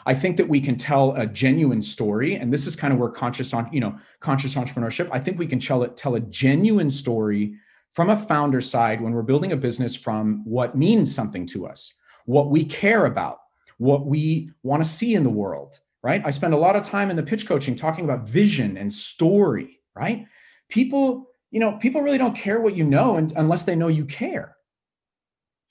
I 0.06 0.14
think 0.14 0.38
that 0.38 0.50
we 0.50 0.60
can 0.60 0.76
tell 0.76 1.14
a 1.14 1.26
genuine 1.26 1.82
story, 1.82 2.36
and 2.36 2.52
this 2.52 2.68
is 2.68 2.76
kind 2.76 2.94
of 2.94 3.00
where 3.00 3.10
conscious 3.10 3.54
on, 3.54 3.70
you 3.72 3.80
know, 3.80 3.98
conscious 4.20 4.56
entrepreneurship. 4.56 5.08
I 5.12 5.20
think 5.20 5.38
we 5.38 5.48
can 5.48 5.60
tell 5.60 5.84
it, 5.84 5.96
tell 5.96 6.16
a 6.16 6.20
genuine 6.20 6.90
story 6.90 7.56
from 7.92 8.10
a 8.10 8.18
founder 8.18 8.60
side 8.60 9.00
when 9.00 9.14
we're 9.14 9.22
building 9.22 9.52
a 9.52 9.58
business 9.58 9.96
from 9.96 10.44
what 10.46 10.76
means 10.76 11.14
something 11.14 11.46
to 11.48 11.68
us, 11.68 11.94
what 12.26 12.50
we 12.50 12.66
care 12.66 13.06
about, 13.06 13.38
what 13.78 14.06
we 14.06 14.50
want 14.64 14.84
to 14.84 14.90
see 14.90 15.14
in 15.14 15.24
the 15.24 15.30
world, 15.30 15.80
right? 16.02 16.22
I 16.26 16.32
spend 16.32 16.54
a 16.54 16.58
lot 16.58 16.76
of 16.76 16.84
time 16.84 17.10
in 17.10 17.16
the 17.16 17.24
pitch 17.24 17.48
coaching 17.48 17.76
talking 17.76 18.04
about 18.04 18.28
vision 18.28 18.78
and 18.78 18.92
story, 18.92 19.80
right? 19.96 20.26
People, 20.70 21.33
you 21.54 21.60
know, 21.60 21.74
people 21.74 22.02
really 22.02 22.18
don't 22.18 22.36
care 22.36 22.60
what 22.60 22.76
you 22.76 22.84
know 22.84 23.16
and, 23.16 23.32
unless 23.38 23.64
they 23.64 23.76
know 23.76 23.88
you 23.88 24.06
care. 24.06 24.58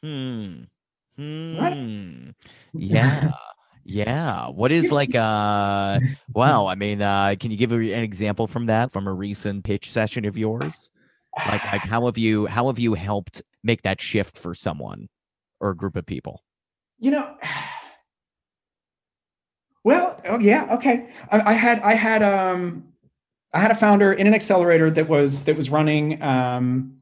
Hmm. 0.03 0.63
Hmm. 1.17 1.59
Right? 1.59 2.35
Yeah. 2.73 3.33
Yeah. 3.85 4.49
What 4.49 4.71
is 4.71 4.93
like 4.93 5.17
uh 5.17 5.99
wow, 6.35 6.67
I 6.67 6.77
mean 6.77 7.03
uh 7.03 7.35
can 7.39 7.51
you 7.51 7.57
give 7.57 7.73
an 7.73 7.83
example 7.83 8.47
from 8.47 8.67
that 8.67 8.93
from 8.93 9.09
a 9.09 9.13
recent 9.13 9.65
pitch 9.65 9.91
session 9.91 10.25
of 10.25 10.39
yours? 10.39 10.93
Like 11.37 11.65
like 11.65 11.83
how 11.83 12.07
have 12.07 12.17
you 12.17 12.47
how 12.47 12.69
have 12.69 12.79
you 12.79 12.95
helped 12.95 13.43
make 13.65 13.83
that 13.83 14.01
shift 14.01 14.39
for 14.39 14.55
someone 14.55 15.09
or 15.59 15.71
a 15.71 15.77
group 15.77 15.97
of 15.97 16.07
people? 16.07 16.45
You 17.01 17.11
know, 17.11 17.37
well, 19.85 20.21
oh 20.29 20.39
yeah, 20.39 20.77
okay. 20.77 21.11
I, 21.33 21.41
I 21.41 21.53
had 21.55 21.81
I 21.81 21.95
had 21.95 22.23
um 22.23 22.92
I 23.55 23.61
had 23.61 23.71
a 23.71 23.75
founder 23.75 24.13
in 24.13 24.27
an 24.27 24.35
accelerator 24.35 24.91
that 24.91 25.09
was 25.09 25.43
that 25.45 25.57
was 25.57 25.71
running 25.71 26.23
um 26.23 26.99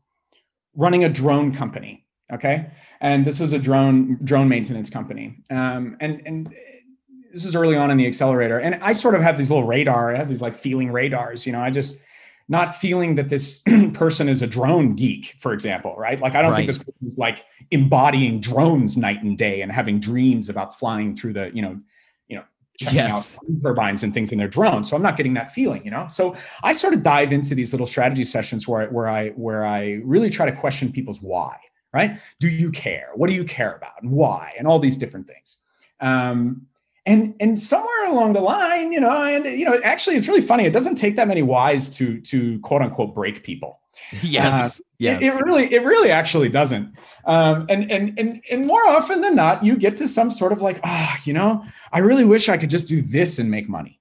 running 0.75 1.05
a 1.05 1.09
drone 1.09 1.53
company. 1.53 2.07
Okay. 2.33 2.71
And 3.01 3.27
this 3.27 3.41
was 3.41 3.53
a 3.53 3.59
drone 3.59 4.19
drone 4.25 4.49
maintenance 4.49 4.91
company. 4.91 5.43
Um 5.51 5.97
and 6.01 6.23
and 6.27 6.55
this 7.33 7.45
is 7.45 7.55
early 7.55 7.77
on 7.77 7.91
in 7.91 7.97
the 7.97 8.07
accelerator. 8.07 8.59
And 8.59 8.77
I 8.83 8.93
sort 8.93 9.15
of 9.15 9.23
have 9.23 9.39
these 9.39 9.51
little 9.51 9.67
radar, 9.67 10.15
I 10.15 10.19
have 10.19 10.29
these 10.29 10.43
like 10.43 10.57
feeling 10.57 10.91
radars, 10.91 11.47
you 11.47 11.53
know, 11.53 11.61
I 11.61 11.71
just 11.71 12.01
not 12.49 12.75
feeling 12.75 13.15
that 13.15 13.29
this 13.29 13.63
person 13.95 14.29
is 14.29 14.43
a 14.43 14.47
drone 14.47 14.97
geek, 14.97 15.37
for 15.39 15.53
example, 15.53 15.95
right? 15.97 16.21
Like 16.21 16.35
I 16.35 16.43
don't 16.43 16.51
right. 16.51 16.57
think 16.59 16.67
this 16.67 16.79
person 16.79 17.07
is 17.07 17.17
like 17.17 17.45
embodying 17.71 18.41
drones 18.41 18.97
night 18.97 19.23
and 19.23 19.39
day 19.39 19.63
and 19.63 19.71
having 19.71 20.01
dreams 20.01 20.49
about 20.49 20.77
flying 20.77 21.15
through 21.15 21.35
the, 21.35 21.53
you 21.55 21.63
know, 21.63 21.69
you 21.69 21.69
know, 21.69 21.81
checking 22.81 22.97
yes. 22.97 23.37
out 23.37 23.63
turbines 23.63 24.03
and 24.03 24.15
things 24.15 24.33
in 24.33 24.39
their 24.39 24.49
drone. 24.49 24.85
So 24.85 24.97
I'm 24.97 25.03
not 25.03 25.17
getting 25.17 25.35
that 25.35 25.53
feeling, 25.53 25.85
you 25.85 25.91
know. 25.91 26.07
So 26.09 26.35
I 26.63 26.73
sort 26.73 26.95
of 26.95 27.03
dive 27.03 27.31
into 27.31 27.55
these 27.55 27.73
little 27.75 27.87
strategy 27.87 28.25
sessions 28.25 28.67
where 28.67 28.83
I, 28.83 28.87
where 28.87 29.09
I 29.09 29.29
where 29.31 29.67
I 29.67 30.01
really 30.03 30.31
try 30.31 30.47
to 30.51 30.57
question 30.57 30.91
people's 30.91 31.21
why. 31.21 31.57
Right? 31.93 32.19
Do 32.39 32.49
you 32.49 32.71
care? 32.71 33.09
What 33.17 33.29
do 33.29 33.35
you 33.35 33.45
care 33.45 33.75
about? 33.75 34.01
And 34.01 34.13
why? 34.13 34.55
And 34.59 34.67
all 34.67 34.79
these 34.79 34.97
different 34.97 35.27
things. 35.27 35.59
Um, 36.01 36.67
and 37.07 37.35
and 37.41 37.61
somewhere 37.61 38.07
along 38.09 38.35
the 38.35 38.41
line 38.41 38.93
you 38.93 39.01
know 39.01 39.25
and 39.25 39.47
you 39.47 39.65
know 39.65 39.81
actually 39.83 40.17
it's 40.17 40.29
really 40.29 40.43
funny 40.43 40.65
it 40.67 40.73
doesn't 40.73 40.97
take 40.97 41.17
that 41.17 41.27
many 41.27 41.43
whys 41.43 41.89
to 41.89 42.21
to 42.21 42.59
quote 42.61 42.83
unquote 42.83 43.15
break 43.15 43.43
people 43.43 43.81
yes 44.23 44.81
uh, 44.81 44.85
yes 44.99 45.21
it, 45.21 45.27
it, 45.27 45.35
really 45.45 45.73
it 45.73 45.85
really 45.85 46.11
actually 46.11 46.49
doesn't. 46.49 46.95
Um, 47.27 47.67
and 47.69 47.91
and 47.91 48.19
and 48.19 48.43
and 48.51 48.67
more 48.67 48.87
often 48.87 49.21
than 49.21 49.37
not 49.37 49.65
you 49.65 49.77
get 49.77 49.97
to 49.99 50.09
some 50.09 50.31
sort 50.31 50.53
of 50.53 50.63
like 50.63 50.81
ah 50.85 51.15
oh, 51.15 51.23
you 51.25 51.33
know 51.33 51.65
i 51.93 51.99
really 51.99 52.25
wish 52.25 52.49
i 52.49 52.57
could 52.57 52.71
just 52.71 52.89
do 52.89 53.03
this 53.03 53.39
and 53.39 53.51
make 53.51 53.69
money. 53.69 54.01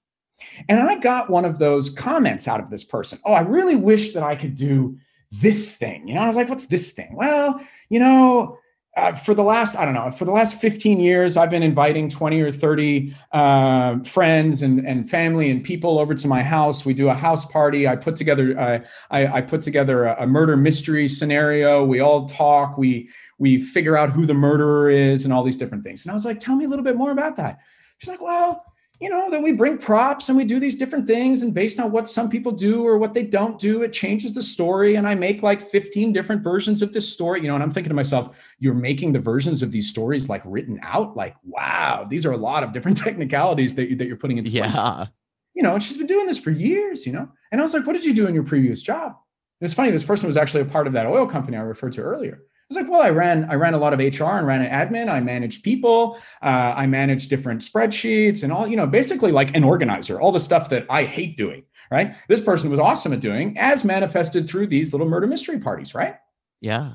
And 0.68 0.80
i 0.80 0.96
got 0.96 1.30
one 1.30 1.46
of 1.46 1.60
those 1.60 1.90
comments 1.90 2.48
out 2.48 2.60
of 2.60 2.70
this 2.70 2.84
person. 2.84 3.20
Oh 3.26 3.34
i 3.34 3.42
really 3.42 3.76
wish 3.76 4.14
that 4.14 4.24
i 4.24 4.36
could 4.36 4.56
do 4.56 4.98
this 5.32 5.76
thing. 5.76 6.08
You 6.08 6.16
know 6.16 6.22
i 6.22 6.28
was 6.28 6.36
like 6.36 6.50
what's 6.50 6.68
this 6.68 6.92
thing? 6.92 7.16
Well 7.16 7.60
you 7.90 8.00
know 8.00 8.58
uh, 9.00 9.14
for 9.14 9.34
the 9.34 9.44
last 9.44 9.76
i 9.78 9.86
don't 9.86 9.94
know 9.94 10.12
for 10.12 10.26
the 10.26 10.32
last 10.32 10.60
15 10.60 11.00
years 11.00 11.38
i've 11.38 11.50
been 11.50 11.64
inviting 11.64 12.10
20 12.10 12.42
or 12.42 12.52
30 12.52 13.16
uh, 13.32 14.00
friends 14.04 14.62
and, 14.62 14.86
and 14.88 15.10
family 15.10 15.50
and 15.52 15.64
people 15.64 16.00
over 16.00 16.16
to 16.16 16.28
my 16.28 16.42
house. 16.42 16.86
We 16.86 16.94
do 16.94 17.10
a 17.10 17.14
house 17.14 17.46
party. 17.46 17.88
I 17.88 17.96
put 17.96 18.16
together 18.16 18.58
uh, 18.60 18.80
I, 19.12 19.28
I, 19.28 19.42
put 19.42 19.62
together 19.62 20.06
a, 20.06 20.24
a, 20.24 20.28
murder 20.28 20.58
mystery 20.58 21.08
scenario. 21.08 21.86
We 21.86 22.00
all 22.00 22.28
talk. 22.28 22.78
We 22.78 23.10
we 23.38 23.60
figure 23.60 23.96
out 23.96 24.10
who 24.10 24.26
the 24.26 24.34
murderer 24.34 24.90
is 24.90 25.26
and 25.26 25.34
all 25.34 25.44
these 25.44 25.58
different 25.58 25.84
things. 25.84 26.04
And 26.04 26.12
i 26.12 26.14
was 26.14 26.26
like 26.26 26.40
tell 26.40 26.56
me 26.56 26.66
a 26.66 26.68
little 26.68 26.86
bit 26.86 26.96
more 26.96 27.12
about 27.12 27.36
that. 27.36 27.60
She's 28.00 28.10
like 28.10 28.22
well 28.22 28.66
you 29.00 29.10
know, 29.10 29.30
then 29.30 29.42
we 29.42 29.54
bring 29.54 29.78
props 29.78 30.28
and 30.28 30.38
we 30.38 30.44
do 30.44 30.60
these 30.60 30.76
different 30.76 31.08
things. 31.08 31.42
And 31.42 31.54
based 31.54 31.80
on 31.80 31.92
what 31.92 32.10
some 32.10 32.30
people 32.30 32.52
do 32.52 32.86
or 32.86 32.98
what 32.98 33.14
they 33.14 33.24
don't 33.24 33.58
do, 33.58 33.82
it 33.82 33.94
changes 33.94 34.34
the 34.34 34.44
story. 34.44 34.96
And 34.96 35.08
I 35.08 35.16
make 35.16 35.42
like 35.42 35.62
15 35.62 36.12
different 36.12 36.44
versions 36.44 36.82
of 36.82 36.92
this 36.92 37.08
story, 37.08 37.42
you 37.42 37.48
know, 37.48 37.54
and 37.54 37.64
I'm 37.64 37.72
thinking 37.72 37.90
to 37.90 37.96
myself, 37.96 38.36
you're 38.60 38.74
making 38.74 39.14
the 39.14 39.20
versions 39.20 39.64
of 39.64 39.72
these 39.72 39.90
stories 39.90 40.28
like 40.28 40.42
written 40.44 40.80
out. 40.84 41.16
Like, 41.16 41.36
wow, 41.44 42.06
these 42.10 42.26
are 42.26 42.34
a 42.34 42.38
lot 42.38 42.64
of 42.64 42.74
different 42.74 42.98
technicalities 43.04 43.74
that, 43.76 43.90
you, 43.90 43.96
that 43.96 44.06
you're 44.06 44.18
putting 44.18 44.38
into 44.38 44.52
yeah. 44.52 44.70
Place. 44.70 45.08
You 45.54 45.64
know, 45.64 45.74
and 45.74 45.82
she's 45.82 45.98
been 45.98 46.08
doing 46.08 46.28
this 46.28 46.40
for 46.40 46.52
years, 46.52 47.06
you 47.06 47.14
know? 47.14 47.30
And 47.52 47.62
I 47.62 47.64
was 47.64 47.74
like, 47.74 47.88
what 47.88 47.94
did 47.94 48.06
you 48.06 48.14
do 48.14 48.28
in 48.28 48.34
your 48.34 48.44
previous 48.44 48.82
job? 48.82 49.14
And 49.62 49.66
it's 49.66 49.74
funny, 49.74 49.92
this 49.92 50.04
person 50.04 50.28
was 50.28 50.38
actually 50.38 50.62
a 50.62 50.66
part 50.66 50.88
of 50.88 50.94
that 50.94 51.08
oil 51.08 51.26
company 51.26 51.58
I 51.58 51.62
referred 51.62 51.94
to 51.94 52.02
earlier 52.02 52.42
was 52.70 52.78
like, 52.78 52.90
well, 52.90 53.02
I 53.02 53.10
ran 53.10 53.46
I 53.50 53.56
ran 53.56 53.74
a 53.74 53.78
lot 53.78 53.94
of 53.94 54.00
HR 54.00 54.26
and 54.26 54.46
ran 54.46 54.62
an 54.62 54.72
admin. 54.72 55.10
I 55.10 55.20
managed 55.20 55.64
people. 55.64 56.20
Uh, 56.42 56.74
I 56.76 56.86
managed 56.88 57.30
different 57.30 57.62
spreadsheets 57.62 58.44
and 58.44 58.52
all. 58.52 58.68
You 58.68 58.78
know, 58.78 58.88
basically 58.88 59.32
like 59.32 59.56
an 59.56 59.64
organizer. 59.64 60.22
All 60.22 60.32
the 60.32 60.40
stuff 60.40 60.70
that 60.70 60.86
I 60.90 61.04
hate 61.04 61.36
doing. 61.36 61.64
Right. 61.92 62.16
This 62.28 62.40
person 62.40 62.70
was 62.70 62.80
awesome 62.80 63.14
at 63.14 63.20
doing, 63.20 63.58
as 63.58 63.84
manifested 63.84 64.48
through 64.48 64.68
these 64.68 64.94
little 64.94 65.10
murder 65.10 65.26
mystery 65.26 65.58
parties. 65.58 65.96
Right. 65.96 66.16
Yeah. 66.62 66.94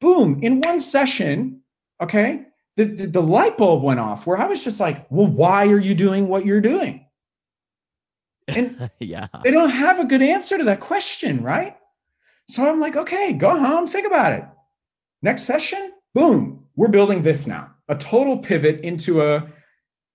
Boom! 0.00 0.40
In 0.42 0.60
one 0.60 0.80
session, 0.80 1.62
okay, 2.00 2.44
the, 2.76 2.84
the, 2.84 3.06
the 3.06 3.22
light 3.22 3.56
bulb 3.56 3.82
went 3.82 4.00
off 4.00 4.26
where 4.26 4.36
I 4.36 4.46
was 4.46 4.62
just 4.62 4.80
like, 4.80 5.06
well, 5.10 5.26
why 5.26 5.68
are 5.68 5.78
you 5.78 5.94
doing 5.94 6.28
what 6.28 6.44
you're 6.44 6.60
doing? 6.60 7.06
And 8.48 8.90
yeah, 8.98 9.28
they 9.44 9.50
don't 9.50 9.70
have 9.70 10.00
a 10.00 10.04
good 10.04 10.22
answer 10.22 10.58
to 10.58 10.64
that 10.64 10.80
question, 10.80 11.42
right? 11.42 11.76
So 12.48 12.68
I'm 12.68 12.80
like, 12.80 12.96
okay, 12.96 13.32
go 13.32 13.58
home, 13.58 13.86
think 13.86 14.06
about 14.06 14.32
it. 14.32 14.44
Next 15.22 15.44
session, 15.44 15.92
boom, 16.14 16.66
we're 16.74 16.88
building 16.88 17.22
this 17.22 17.46
now. 17.46 17.70
A 17.88 17.94
total 17.94 18.38
pivot 18.38 18.80
into 18.80 19.22
a 19.22 19.46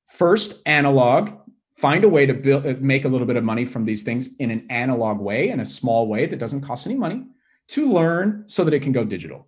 first 0.09 0.61
analog, 0.65 1.31
find 1.77 2.03
a 2.03 2.09
way 2.09 2.25
to 2.25 2.33
build 2.33 2.65
uh, 2.65 2.75
make 2.79 3.05
a 3.05 3.07
little 3.07 3.27
bit 3.27 3.37
of 3.37 3.43
money 3.43 3.65
from 3.65 3.85
these 3.85 4.03
things 4.03 4.35
in 4.37 4.51
an 4.51 4.67
analog 4.69 5.19
way, 5.19 5.49
in 5.49 5.59
a 5.59 5.65
small 5.65 6.07
way 6.07 6.25
that 6.25 6.39
doesn't 6.39 6.61
cost 6.61 6.85
any 6.85 6.95
money, 6.95 7.23
to 7.69 7.91
learn 7.91 8.43
so 8.47 8.63
that 8.63 8.73
it 8.73 8.81
can 8.81 8.91
go 8.91 9.03
digital. 9.03 9.47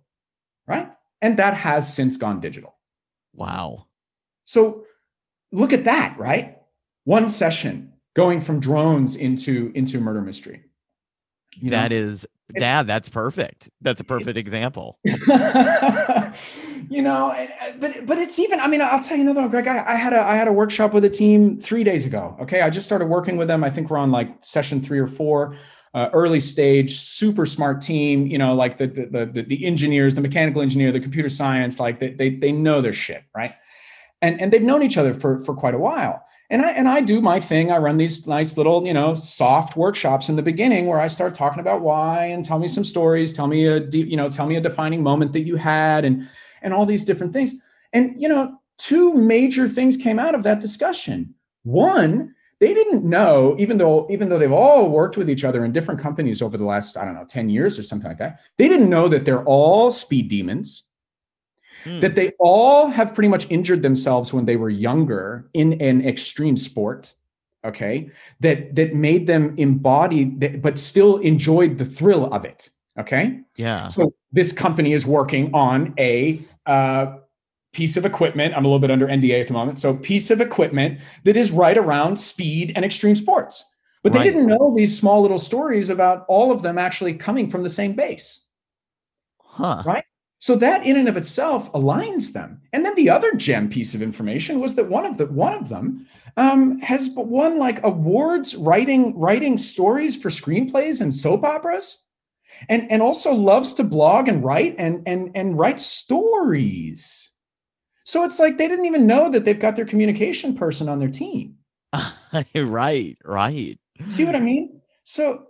Right? 0.66 0.90
And 1.20 1.38
that 1.38 1.54
has 1.54 1.92
since 1.92 2.16
gone 2.16 2.40
digital. 2.40 2.76
Wow. 3.34 3.86
So 4.44 4.84
look 5.52 5.72
at 5.72 5.84
that, 5.84 6.18
right? 6.18 6.58
One 7.04 7.28
session 7.28 7.92
going 8.14 8.40
from 8.40 8.60
drones 8.60 9.16
into 9.16 9.72
into 9.74 10.00
murder 10.00 10.22
mystery. 10.22 10.64
You 11.56 11.70
that 11.70 11.90
know? 11.90 11.96
is 11.96 12.26
Dad, 12.58 12.86
that's 12.86 13.08
perfect. 13.08 13.70
That's 13.80 14.00
a 14.00 14.04
perfect 14.04 14.36
example. 14.36 14.98
you 15.04 17.02
know, 17.02 17.34
but 17.78 18.06
but 18.06 18.18
it's 18.18 18.38
even. 18.38 18.60
I 18.60 18.68
mean, 18.68 18.82
I'll 18.82 19.02
tell 19.02 19.16
you 19.16 19.22
another 19.22 19.40
one, 19.42 19.50
Greg. 19.50 19.66
I, 19.66 19.84
I, 19.86 19.94
had 19.94 20.12
a 20.12 20.20
I 20.20 20.36
had 20.36 20.48
a 20.48 20.52
workshop 20.52 20.92
with 20.92 21.04
a 21.04 21.10
team 21.10 21.58
three 21.58 21.84
days 21.84 22.06
ago. 22.06 22.36
Okay, 22.40 22.62
I 22.62 22.70
just 22.70 22.86
started 22.86 23.06
working 23.06 23.36
with 23.36 23.48
them. 23.48 23.64
I 23.64 23.70
think 23.70 23.90
we're 23.90 23.98
on 23.98 24.10
like 24.10 24.44
session 24.44 24.80
three 24.82 24.98
or 24.98 25.06
four. 25.06 25.56
Uh, 25.92 26.08
early 26.12 26.38
stage, 26.38 27.00
super 27.00 27.44
smart 27.44 27.80
team. 27.80 28.26
You 28.26 28.38
know, 28.38 28.54
like 28.54 28.78
the 28.78 28.86
the 28.86 29.26
the, 29.26 29.42
the 29.42 29.66
engineers, 29.66 30.14
the 30.14 30.20
mechanical 30.20 30.62
engineer, 30.62 30.92
the 30.92 31.00
computer 31.00 31.28
science. 31.28 31.80
Like 31.80 32.00
they 32.00 32.10
they 32.10 32.30
they 32.30 32.52
know 32.52 32.80
their 32.80 32.92
shit, 32.92 33.24
right? 33.34 33.54
And 34.22 34.40
and 34.40 34.52
they've 34.52 34.62
known 34.62 34.82
each 34.82 34.96
other 34.96 35.14
for 35.14 35.38
for 35.38 35.54
quite 35.54 35.74
a 35.74 35.78
while 35.78 36.24
and 36.50 36.62
I 36.62 36.70
and 36.72 36.88
I 36.88 37.00
do 37.00 37.20
my 37.20 37.38
thing. 37.38 37.70
I 37.70 37.78
run 37.78 37.96
these 37.96 38.26
nice 38.26 38.56
little, 38.56 38.84
you 38.84 38.92
know, 38.92 39.14
soft 39.14 39.76
workshops 39.76 40.28
in 40.28 40.36
the 40.36 40.42
beginning 40.42 40.86
where 40.86 41.00
I 41.00 41.06
start 41.06 41.34
talking 41.34 41.60
about 41.60 41.80
why 41.80 42.24
and 42.26 42.44
tell 42.44 42.58
me 42.58 42.66
some 42.66 42.84
stories, 42.84 43.32
tell 43.32 43.46
me 43.46 43.66
a 43.66 43.78
deep, 43.78 44.08
you 44.08 44.16
know, 44.16 44.28
tell 44.28 44.46
me 44.46 44.56
a 44.56 44.60
defining 44.60 45.02
moment 45.02 45.32
that 45.32 45.42
you 45.42 45.56
had 45.56 46.04
and 46.04 46.28
and 46.62 46.74
all 46.74 46.84
these 46.84 47.04
different 47.04 47.32
things. 47.32 47.54
And 47.92 48.20
you 48.20 48.28
know, 48.28 48.58
two 48.78 49.14
major 49.14 49.68
things 49.68 49.96
came 49.96 50.18
out 50.18 50.34
of 50.34 50.42
that 50.42 50.60
discussion. 50.60 51.34
One, 51.62 52.34
they 52.58 52.74
didn't 52.74 53.04
know, 53.04 53.54
even 53.60 53.78
though 53.78 54.08
even 54.10 54.28
though 54.28 54.38
they've 54.38 54.50
all 54.50 54.90
worked 54.90 55.16
with 55.16 55.30
each 55.30 55.44
other 55.44 55.64
in 55.64 55.72
different 55.72 56.00
companies 56.00 56.42
over 56.42 56.56
the 56.58 56.64
last, 56.64 56.96
I 56.96 57.04
don't 57.04 57.14
know, 57.14 57.24
10 57.24 57.48
years 57.48 57.78
or 57.78 57.84
something 57.84 58.08
like 58.08 58.18
that, 58.18 58.40
they 58.58 58.66
didn't 58.66 58.90
know 58.90 59.06
that 59.06 59.24
they're 59.24 59.44
all 59.44 59.92
speed 59.92 60.28
demons 60.28 60.82
mm. 61.84 62.00
that 62.00 62.14
they 62.14 62.32
all 62.38 62.86
have 62.88 63.14
pretty 63.14 63.28
much 63.28 63.46
injured 63.50 63.82
themselves 63.82 64.32
when 64.32 64.44
they 64.44 64.56
were 64.56 64.70
younger 64.70 65.48
in 65.54 65.74
an 65.80 66.06
extreme 66.06 66.56
sport 66.56 67.14
okay 67.64 68.10
that 68.40 68.74
that 68.74 68.94
made 68.94 69.26
them 69.26 69.54
embody 69.58 70.24
but 70.24 70.78
still 70.78 71.18
enjoyed 71.18 71.78
the 71.78 71.84
thrill 71.84 72.26
of 72.32 72.44
it 72.44 72.70
okay 72.98 73.40
yeah 73.56 73.88
so 73.88 74.12
this 74.32 74.52
company 74.52 74.92
is 74.92 75.06
working 75.06 75.52
on 75.54 75.92
a 75.98 76.40
uh, 76.66 77.16
piece 77.72 77.96
of 77.96 78.04
equipment 78.06 78.54
i'm 78.56 78.64
a 78.64 78.68
little 78.68 78.78
bit 78.78 78.90
under 78.90 79.06
nda 79.06 79.40
at 79.40 79.46
the 79.46 79.52
moment 79.52 79.78
so 79.78 79.94
piece 79.96 80.30
of 80.30 80.40
equipment 80.40 80.98
that 81.24 81.36
is 81.36 81.50
right 81.50 81.76
around 81.76 82.16
speed 82.16 82.72
and 82.74 82.84
extreme 82.84 83.14
sports 83.14 83.64
But 84.02 84.12
they 84.12 84.20
Right. 84.20 84.32
didn't 84.32 84.46
know 84.46 84.72
these 84.74 84.98
small 84.98 85.20
little 85.20 85.38
stories 85.38 85.90
about 85.90 86.24
all 86.26 86.50
of 86.50 86.62
them 86.62 86.78
actually 86.78 87.14
coming 87.14 87.50
from 87.50 87.62
the 87.62 87.68
same 87.68 87.92
base. 87.92 88.40
Huh. 89.38 89.82
Right. 89.84 90.04
So 90.40 90.56
that 90.56 90.86
in 90.86 90.96
and 90.96 91.06
of 91.06 91.18
itself 91.18 91.70
aligns 91.72 92.32
them. 92.32 92.62
And 92.72 92.84
then 92.84 92.94
the 92.94 93.10
other 93.10 93.32
gem 93.34 93.68
piece 93.68 93.94
of 93.94 94.00
information 94.00 94.58
was 94.58 94.74
that 94.74 94.88
one 94.88 95.04
of 95.04 95.18
the 95.18 95.26
one 95.26 95.52
of 95.52 95.68
them 95.68 96.08
um, 96.38 96.78
has 96.78 97.10
won 97.14 97.58
like 97.58 97.84
awards 97.84 98.56
writing 98.56 99.16
writing 99.18 99.58
stories 99.58 100.16
for 100.20 100.30
screenplays 100.30 101.02
and 101.02 101.14
soap 101.14 101.44
operas, 101.44 102.02
and 102.70 102.90
and 102.90 103.02
also 103.02 103.32
loves 103.34 103.74
to 103.74 103.84
blog 103.84 104.28
and 104.28 104.42
write 104.42 104.74
and 104.78 105.02
and 105.06 105.30
and 105.34 105.58
write 105.58 105.78
stories. 105.78 107.30
So 108.04 108.24
it's 108.24 108.38
like 108.38 108.56
they 108.56 108.66
didn't 108.66 108.86
even 108.86 109.06
know 109.06 109.30
that 109.30 109.44
they've 109.44 109.60
got 109.60 109.76
their 109.76 109.84
communication 109.84 110.56
person 110.56 110.88
on 110.88 110.98
their 110.98 111.10
team. 111.10 111.56
right. 112.54 113.18
Right. 113.24 113.78
See 114.08 114.24
what 114.24 114.36
I 114.36 114.40
mean? 114.40 114.80
So 115.04 115.44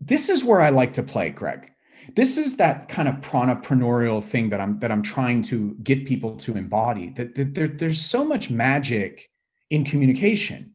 this 0.00 0.28
is 0.28 0.44
where 0.44 0.60
I 0.60 0.68
like 0.68 0.92
to 0.94 1.02
play, 1.02 1.30
Greg. 1.30 1.71
This 2.14 2.36
is 2.36 2.56
that 2.56 2.88
kind 2.88 3.08
of 3.08 3.16
pranapreneurial 3.16 4.22
thing 4.22 4.50
that 4.50 4.60
I'm 4.60 4.78
that 4.80 4.90
I'm 4.90 5.02
trying 5.02 5.42
to 5.44 5.74
get 5.82 6.06
people 6.06 6.36
to 6.38 6.56
embody. 6.56 7.10
That, 7.10 7.34
that 7.34 7.54
there, 7.54 7.68
there's 7.68 8.04
so 8.04 8.24
much 8.24 8.50
magic 8.50 9.30
in 9.70 9.84
communication. 9.84 10.72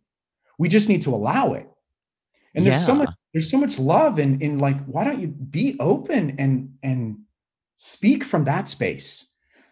We 0.57 0.69
just 0.69 0.89
need 0.89 1.01
to 1.03 1.13
allow 1.13 1.53
it. 1.53 1.69
And 2.55 2.65
there's 2.65 2.83
so 2.83 2.95
much 2.95 3.09
there's 3.33 3.51
so 3.51 3.59
much 3.59 3.77
love 3.77 4.19
in 4.19 4.41
in 4.41 4.57
like 4.57 4.83
why 4.85 5.03
don't 5.03 5.19
you 5.19 5.27
be 5.27 5.77
open 5.79 6.35
and 6.39 6.73
and 6.81 7.19
speak 7.75 8.23
from 8.23 8.45
that 8.45 8.67
space? 8.67 9.29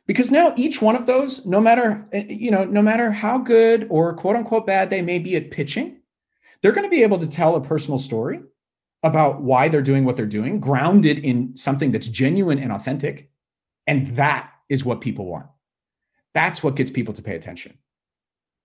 Because 0.08 0.30
now 0.30 0.54
each 0.56 0.84
one 0.84 0.96
of 0.96 1.08
those, 1.08 1.46
no 1.48 1.60
matter 1.60 2.08
eh, 2.14 2.26
you 2.28 2.52
know, 2.52 2.64
no 2.64 2.82
matter 2.82 3.12
how 3.12 3.40
good 3.40 3.88
or 3.90 4.14
quote 4.14 4.36
unquote 4.36 4.68
bad 4.68 4.90
they 4.90 5.02
may 5.02 5.18
be 5.18 5.36
at 5.36 5.52
pitching, 5.52 6.00
they're 6.62 6.74
going 6.74 6.86
to 6.86 6.96
be 6.96 7.04
able 7.04 7.18
to 7.18 7.28
tell 7.28 7.56
a 7.56 7.62
personal 7.62 7.98
story 7.98 8.42
about 9.06 9.42
why 9.42 9.70
they're 9.70 9.84
doing 9.84 10.04
what 10.04 10.18
they're 10.18 10.26
doing, 10.26 10.60
grounded 10.60 11.20
in 11.20 11.56
something 11.56 11.92
that's 11.92 12.08
genuine 12.08 12.58
and 12.58 12.72
authentic. 12.72 13.30
And 13.86 14.18
that 14.18 14.52
is 14.68 14.84
what 14.84 15.00
people 15.00 15.28
want. 15.28 15.46
That's 16.34 16.64
what 16.64 16.76
gets 16.76 16.90
people 16.90 17.14
to 17.14 17.22
pay 17.22 17.36
attention. 17.36 17.78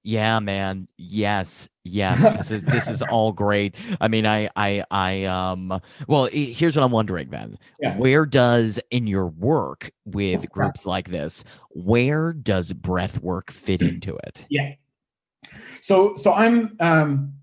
Yeah, 0.03 0.41
man. 0.41 0.88
Yes. 0.97 1.68
Yes. 1.84 2.22
This 2.38 2.51
is 2.51 2.62
this 2.64 2.88
is 2.88 3.03
all 3.11 3.32
great. 3.32 3.76
I 4.01 4.09
mean, 4.09 4.24
I 4.24 4.49
I 4.57 4.82
I 4.91 5.24
um 5.24 5.78
well, 6.09 6.24
here's 6.32 6.74
what 6.74 6.84
I'm 6.84 6.91
wondering 6.91 7.28
then. 7.28 7.59
Yeah. 7.78 7.99
Where 7.99 8.24
does 8.24 8.80
in 8.91 9.07
your 9.07 9.26
work 9.26 9.91
with 10.07 10.49
groups 10.51 10.86
like 10.86 11.11
this, 11.11 11.45
where 11.68 12.32
does 12.32 12.72
breath 12.72 13.20
work 13.20 13.51
fit 13.51 13.82
into 13.82 14.16
it? 14.24 14.47
Yeah. 14.49 14.72
So 15.82 16.14
so 16.16 16.32
I'm 16.32 16.76
um 16.80 17.34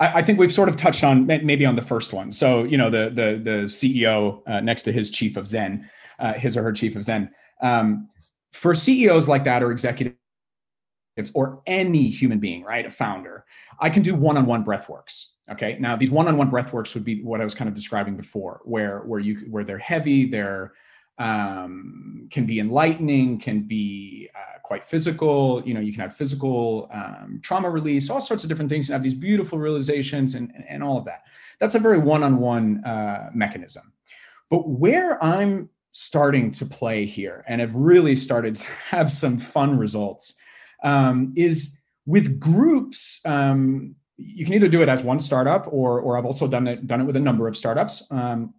I, 0.00 0.18
I 0.18 0.22
think 0.22 0.38
we've 0.38 0.52
sort 0.52 0.68
of 0.68 0.76
touched 0.76 1.04
on 1.04 1.26
maybe 1.26 1.64
on 1.64 1.76
the 1.76 1.82
first 1.82 2.12
one. 2.12 2.30
So 2.30 2.64
you 2.64 2.76
know 2.76 2.90
the 2.90 3.10
the 3.10 3.40
the 3.42 3.64
CEO 3.66 4.42
uh, 4.46 4.60
next 4.60 4.82
to 4.82 4.92
his 4.92 5.10
chief 5.10 5.36
of 5.36 5.46
Zen, 5.46 5.88
uh, 6.18 6.34
his 6.34 6.56
or 6.56 6.62
her 6.62 6.72
chief 6.72 6.96
of 6.96 7.04
Zen. 7.04 7.30
Um, 7.60 8.08
for 8.52 8.74
CEOs 8.74 9.28
like 9.28 9.44
that 9.44 9.62
or 9.62 9.70
executives 9.70 10.16
or 11.34 11.62
any 11.66 12.08
human 12.08 12.38
being, 12.38 12.62
right, 12.62 12.86
a 12.86 12.90
founder, 12.90 13.44
I 13.80 13.90
can 13.90 14.02
do 14.02 14.14
one-on-one 14.14 14.62
breath 14.62 14.88
works. 14.88 15.32
Okay. 15.50 15.76
Now 15.80 15.96
these 15.96 16.10
one-on-one 16.10 16.50
breath 16.50 16.72
works 16.72 16.94
would 16.94 17.04
be 17.04 17.22
what 17.22 17.40
I 17.40 17.44
was 17.44 17.54
kind 17.54 17.68
of 17.68 17.74
describing 17.74 18.16
before, 18.16 18.60
where 18.64 19.00
where 19.00 19.20
you 19.20 19.46
where 19.50 19.64
they're 19.64 19.78
heavy, 19.78 20.26
they're 20.26 20.72
um, 21.18 22.28
can 22.30 22.46
be 22.46 22.60
enlightening, 22.60 23.38
can 23.38 23.62
be 23.62 24.28
uh, 24.34 24.58
quite 24.62 24.84
physical. 24.84 25.62
You 25.64 25.74
know, 25.74 25.80
you 25.80 25.92
can 25.92 26.02
have 26.02 26.14
physical 26.14 26.88
um, 26.92 27.40
trauma 27.42 27.70
release, 27.70 28.10
all 28.10 28.20
sorts 28.20 28.44
of 28.44 28.48
different 28.48 28.70
things, 28.70 28.88
and 28.88 28.92
have 28.92 29.02
these 29.02 29.14
beautiful 29.14 29.58
realizations 29.58 30.34
and, 30.34 30.50
and, 30.54 30.64
and 30.68 30.82
all 30.82 30.98
of 30.98 31.04
that. 31.06 31.24
That's 31.58 31.74
a 31.74 31.78
very 31.78 31.98
one-on-one 31.98 32.84
uh, 32.84 33.30
mechanism. 33.34 33.92
But 34.50 34.68
where 34.68 35.22
I'm 35.22 35.70
starting 35.92 36.52
to 36.52 36.66
play 36.66 37.04
here, 37.04 37.44
and 37.48 37.60
have 37.60 37.74
really 37.74 38.14
started 38.14 38.56
to 38.56 38.66
have 38.90 39.10
some 39.10 39.38
fun 39.38 39.78
results, 39.78 40.34
um, 40.84 41.32
is 41.36 41.78
with 42.06 42.38
groups. 42.38 43.20
Um, 43.24 43.96
you 44.16 44.44
can 44.44 44.54
either 44.54 44.68
do 44.68 44.82
it 44.82 44.88
as 44.88 45.02
one 45.02 45.18
startup, 45.18 45.66
or 45.70 46.00
or 46.00 46.18
I've 46.18 46.24
also 46.24 46.46
done 46.46 46.66
it 46.66 46.86
done 46.86 47.00
it 47.00 47.04
with 47.04 47.16
a 47.16 47.20
number 47.20 47.48
of 47.48 47.56
startups. 47.56 48.06
Um, 48.10 48.54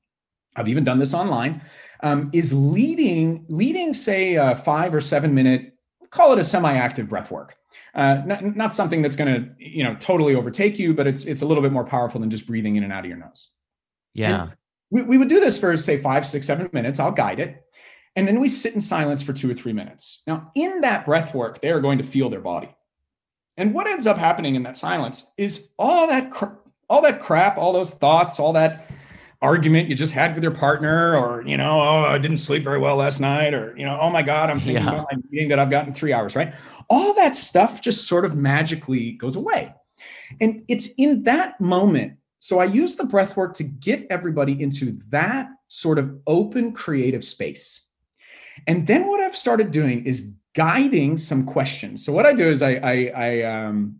I've 0.55 0.67
even 0.67 0.83
done 0.83 0.97
this 0.97 1.13
online 1.13 1.61
um, 2.01 2.29
is 2.33 2.53
leading 2.53 3.45
leading 3.49 3.93
say 3.93 4.35
a 4.35 4.55
five 4.55 4.93
or 4.93 5.01
seven 5.01 5.33
minute 5.33 5.73
call 6.09 6.33
it 6.33 6.39
a 6.39 6.43
semi-active 6.43 7.07
breath 7.07 7.29
work. 7.29 7.55
Uh, 7.93 8.21
not, 8.25 8.55
not 8.55 8.73
something 8.73 9.01
that's 9.01 9.15
going 9.15 9.33
to 9.33 9.49
you 9.57 9.83
know 9.83 9.95
totally 9.99 10.35
overtake 10.35 10.79
you 10.79 10.93
but 10.93 11.07
it's 11.07 11.25
it's 11.25 11.41
a 11.41 11.45
little 11.45 11.63
bit 11.63 11.71
more 11.71 11.83
powerful 11.83 12.19
than 12.19 12.29
just 12.29 12.47
breathing 12.47 12.75
in 12.75 12.83
and 12.83 12.93
out 12.93 13.03
of 13.03 13.09
your 13.09 13.17
nose. 13.17 13.51
Yeah. 14.13 14.49
we, 14.89 15.03
we 15.03 15.17
would 15.17 15.29
do 15.29 15.39
this 15.39 15.57
for 15.57 15.75
say 15.77 15.97
five 15.97 16.25
six 16.25 16.47
seven 16.47 16.69
minutes. 16.73 16.99
I'll 16.99 17.11
guide 17.11 17.39
it. 17.39 17.63
And 18.15 18.27
then 18.27 18.39
we 18.39 18.49
sit 18.49 18.73
in 18.73 18.81
silence 18.81 19.21
for 19.21 19.33
two 19.33 19.49
or 19.49 19.53
three 19.53 19.73
minutes. 19.73 20.21
Now 20.27 20.51
in 20.55 20.81
that 20.81 21.05
breath 21.05 21.33
work 21.33 21.61
they 21.61 21.69
are 21.69 21.81
going 21.81 21.97
to 21.97 22.03
feel 22.03 22.29
their 22.29 22.41
body. 22.41 22.73
And 23.57 23.73
what 23.73 23.87
ends 23.87 24.07
up 24.07 24.17
happening 24.17 24.55
in 24.55 24.63
that 24.63 24.77
silence 24.77 25.31
is 25.37 25.69
all 25.77 26.07
that 26.07 26.31
cr- 26.31 26.55
all 26.89 27.01
that 27.01 27.21
crap 27.21 27.57
all 27.57 27.73
those 27.73 27.91
thoughts 27.91 28.39
all 28.39 28.53
that 28.53 28.89
argument 29.41 29.87
you 29.87 29.95
just 29.95 30.11
had 30.11 30.35
with 30.35 30.43
your 30.43 30.51
partner 30.53 31.15
or 31.15 31.41
you 31.47 31.55
know 31.55 31.79
oh 31.79 32.03
i 32.03 32.17
didn't 32.17 32.39
sleep 32.39 32.61
very 32.61 32.77
well 32.77 32.97
last 32.97 33.21
night 33.21 33.53
or 33.53 33.73
you 33.77 33.85
know 33.85 33.97
oh 34.01 34.09
my 34.09 34.21
god 34.21 34.49
i'm 34.49 34.59
thinking 34.59 34.83
Yeah. 34.83 34.89
about 34.89 35.07
my 35.11 35.17
meeting 35.31 35.47
that 35.49 35.59
i've 35.59 35.69
got 35.69 35.87
in 35.87 35.93
three 35.93 36.11
hours 36.11 36.35
right? 36.35 36.53
All 36.89 37.13
that 37.13 37.35
stuff 37.35 37.81
just 37.81 38.07
sort 38.07 38.25
of 38.25 38.35
magically 38.35 39.11
goes 39.11 39.35
away. 39.35 39.71
And 40.41 40.63
it's 40.67 40.89
in 40.97 41.23
that 41.23 41.59
moment 41.61 42.17
so 42.39 42.59
i 42.59 42.65
use 42.65 42.95
the 42.95 43.05
breath 43.05 43.37
work 43.37 43.53
to 43.55 43.63
get 43.63 44.07
everybody 44.09 44.61
into 44.61 44.97
that 45.09 45.47
sort 45.67 45.99
of 45.99 46.17
open 46.27 46.73
creative 46.73 47.23
space. 47.23 47.85
And 48.67 48.87
then 48.87 49.07
what 49.07 49.21
i've 49.21 49.37
started 49.37 49.71
doing 49.71 50.05
is 50.05 50.33
guiding 50.55 51.17
some 51.17 51.45
questions. 51.45 52.03
So 52.03 52.11
what 52.11 52.25
i 52.25 52.33
do 52.33 52.49
is 52.49 52.61
i 52.61 52.71
i, 52.73 53.11
I 53.15 53.43
um 53.43 53.98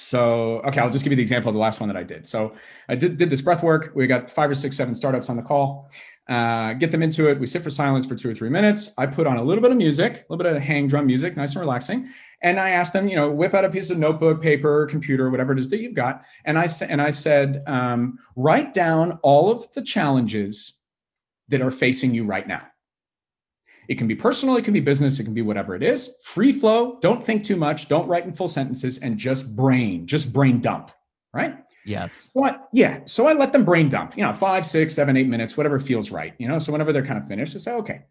so 0.00 0.60
okay 0.60 0.80
i'll 0.80 0.90
just 0.90 1.04
give 1.04 1.12
you 1.12 1.16
the 1.16 1.22
example 1.22 1.48
of 1.48 1.54
the 1.54 1.60
last 1.60 1.80
one 1.80 1.88
that 1.88 1.96
i 1.96 2.02
did. 2.02 2.26
So 2.26 2.54
i 2.88 2.94
did, 2.94 3.16
did 3.16 3.30
this 3.30 3.40
breath 3.40 3.62
work. 3.62 3.92
We 3.94 4.06
got 4.06 4.30
five 4.30 4.50
or 4.50 4.54
six 4.54 4.76
seven 4.76 4.94
startups 4.94 5.28
on 5.28 5.36
the 5.36 5.42
call. 5.42 5.88
Uh, 6.28 6.74
get 6.74 6.92
them 6.92 7.02
into 7.02 7.28
it. 7.28 7.40
We 7.40 7.46
sit 7.46 7.62
for 7.62 7.70
silence 7.70 8.06
for 8.06 8.14
two 8.14 8.30
or 8.30 8.34
three 8.34 8.50
minutes. 8.50 8.92
I 8.96 9.06
put 9.06 9.26
on 9.26 9.36
a 9.36 9.42
little 9.42 9.62
bit 9.62 9.72
of 9.72 9.76
music 9.76 10.12
a 10.12 10.32
little 10.32 10.44
bit 10.44 10.54
of 10.54 10.62
hang 10.62 10.86
drum 10.86 11.06
music 11.06 11.36
nice 11.36 11.52
and 11.54 11.60
relaxing. 11.60 12.08
And 12.42 12.58
i 12.58 12.70
asked 12.70 12.92
them 12.92 13.08
you 13.08 13.16
know 13.16 13.30
whip 13.30 13.54
out 13.54 13.64
a 13.64 13.70
piece 13.70 13.90
of 13.90 13.98
notebook 13.98 14.40
paper 14.40 14.86
computer 14.86 15.30
whatever 15.30 15.52
it 15.52 15.58
is 15.58 15.68
that 15.70 15.80
you've 15.80 15.94
got. 15.94 16.22
And 16.44 16.58
i 16.58 16.66
said 16.66 16.90
and 16.90 17.02
i 17.02 17.10
said 17.10 17.62
um, 17.66 18.18
write 18.36 18.72
down 18.72 19.18
all 19.22 19.50
of 19.50 19.70
the 19.74 19.82
challenges 19.82 20.78
that 21.48 21.62
are 21.62 21.70
facing 21.70 22.14
you 22.14 22.24
right 22.24 22.46
now 22.46 22.69
it 23.90 23.98
can 23.98 24.06
be 24.06 24.14
personal, 24.14 24.56
it 24.56 24.64
can 24.64 24.72
be 24.72 24.78
business, 24.78 25.18
it 25.18 25.24
can 25.24 25.34
be 25.34 25.42
whatever 25.42 25.74
it 25.74 25.82
is. 25.82 26.14
Free 26.22 26.52
flow, 26.52 26.96
don't 27.02 27.22
think 27.22 27.42
too 27.42 27.56
much, 27.56 27.88
don't 27.88 28.06
write 28.06 28.24
in 28.24 28.32
full 28.32 28.46
sentences, 28.46 28.98
and 28.98 29.18
just 29.18 29.56
brain, 29.56 30.06
just 30.06 30.32
brain 30.32 30.60
dump, 30.60 30.92
right? 31.34 31.56
Yes. 31.84 32.30
What? 32.32 32.68
Yeah, 32.72 33.00
so 33.04 33.26
I 33.26 33.32
let 33.32 33.52
them 33.52 33.64
brain 33.64 33.88
dump, 33.88 34.16
you 34.16 34.24
know, 34.24 34.32
five, 34.32 34.64
six, 34.64 34.94
seven, 34.94 35.16
eight 35.16 35.26
minutes, 35.26 35.56
whatever 35.56 35.80
feels 35.80 36.12
right, 36.12 36.34
you 36.38 36.46
know. 36.46 36.56
So 36.60 36.70
whenever 36.70 36.92
they're 36.92 37.04
kind 37.04 37.18
of 37.20 37.26
finished, 37.26 37.56
I 37.56 37.58
say, 37.58 37.72
okay. 37.72 38.02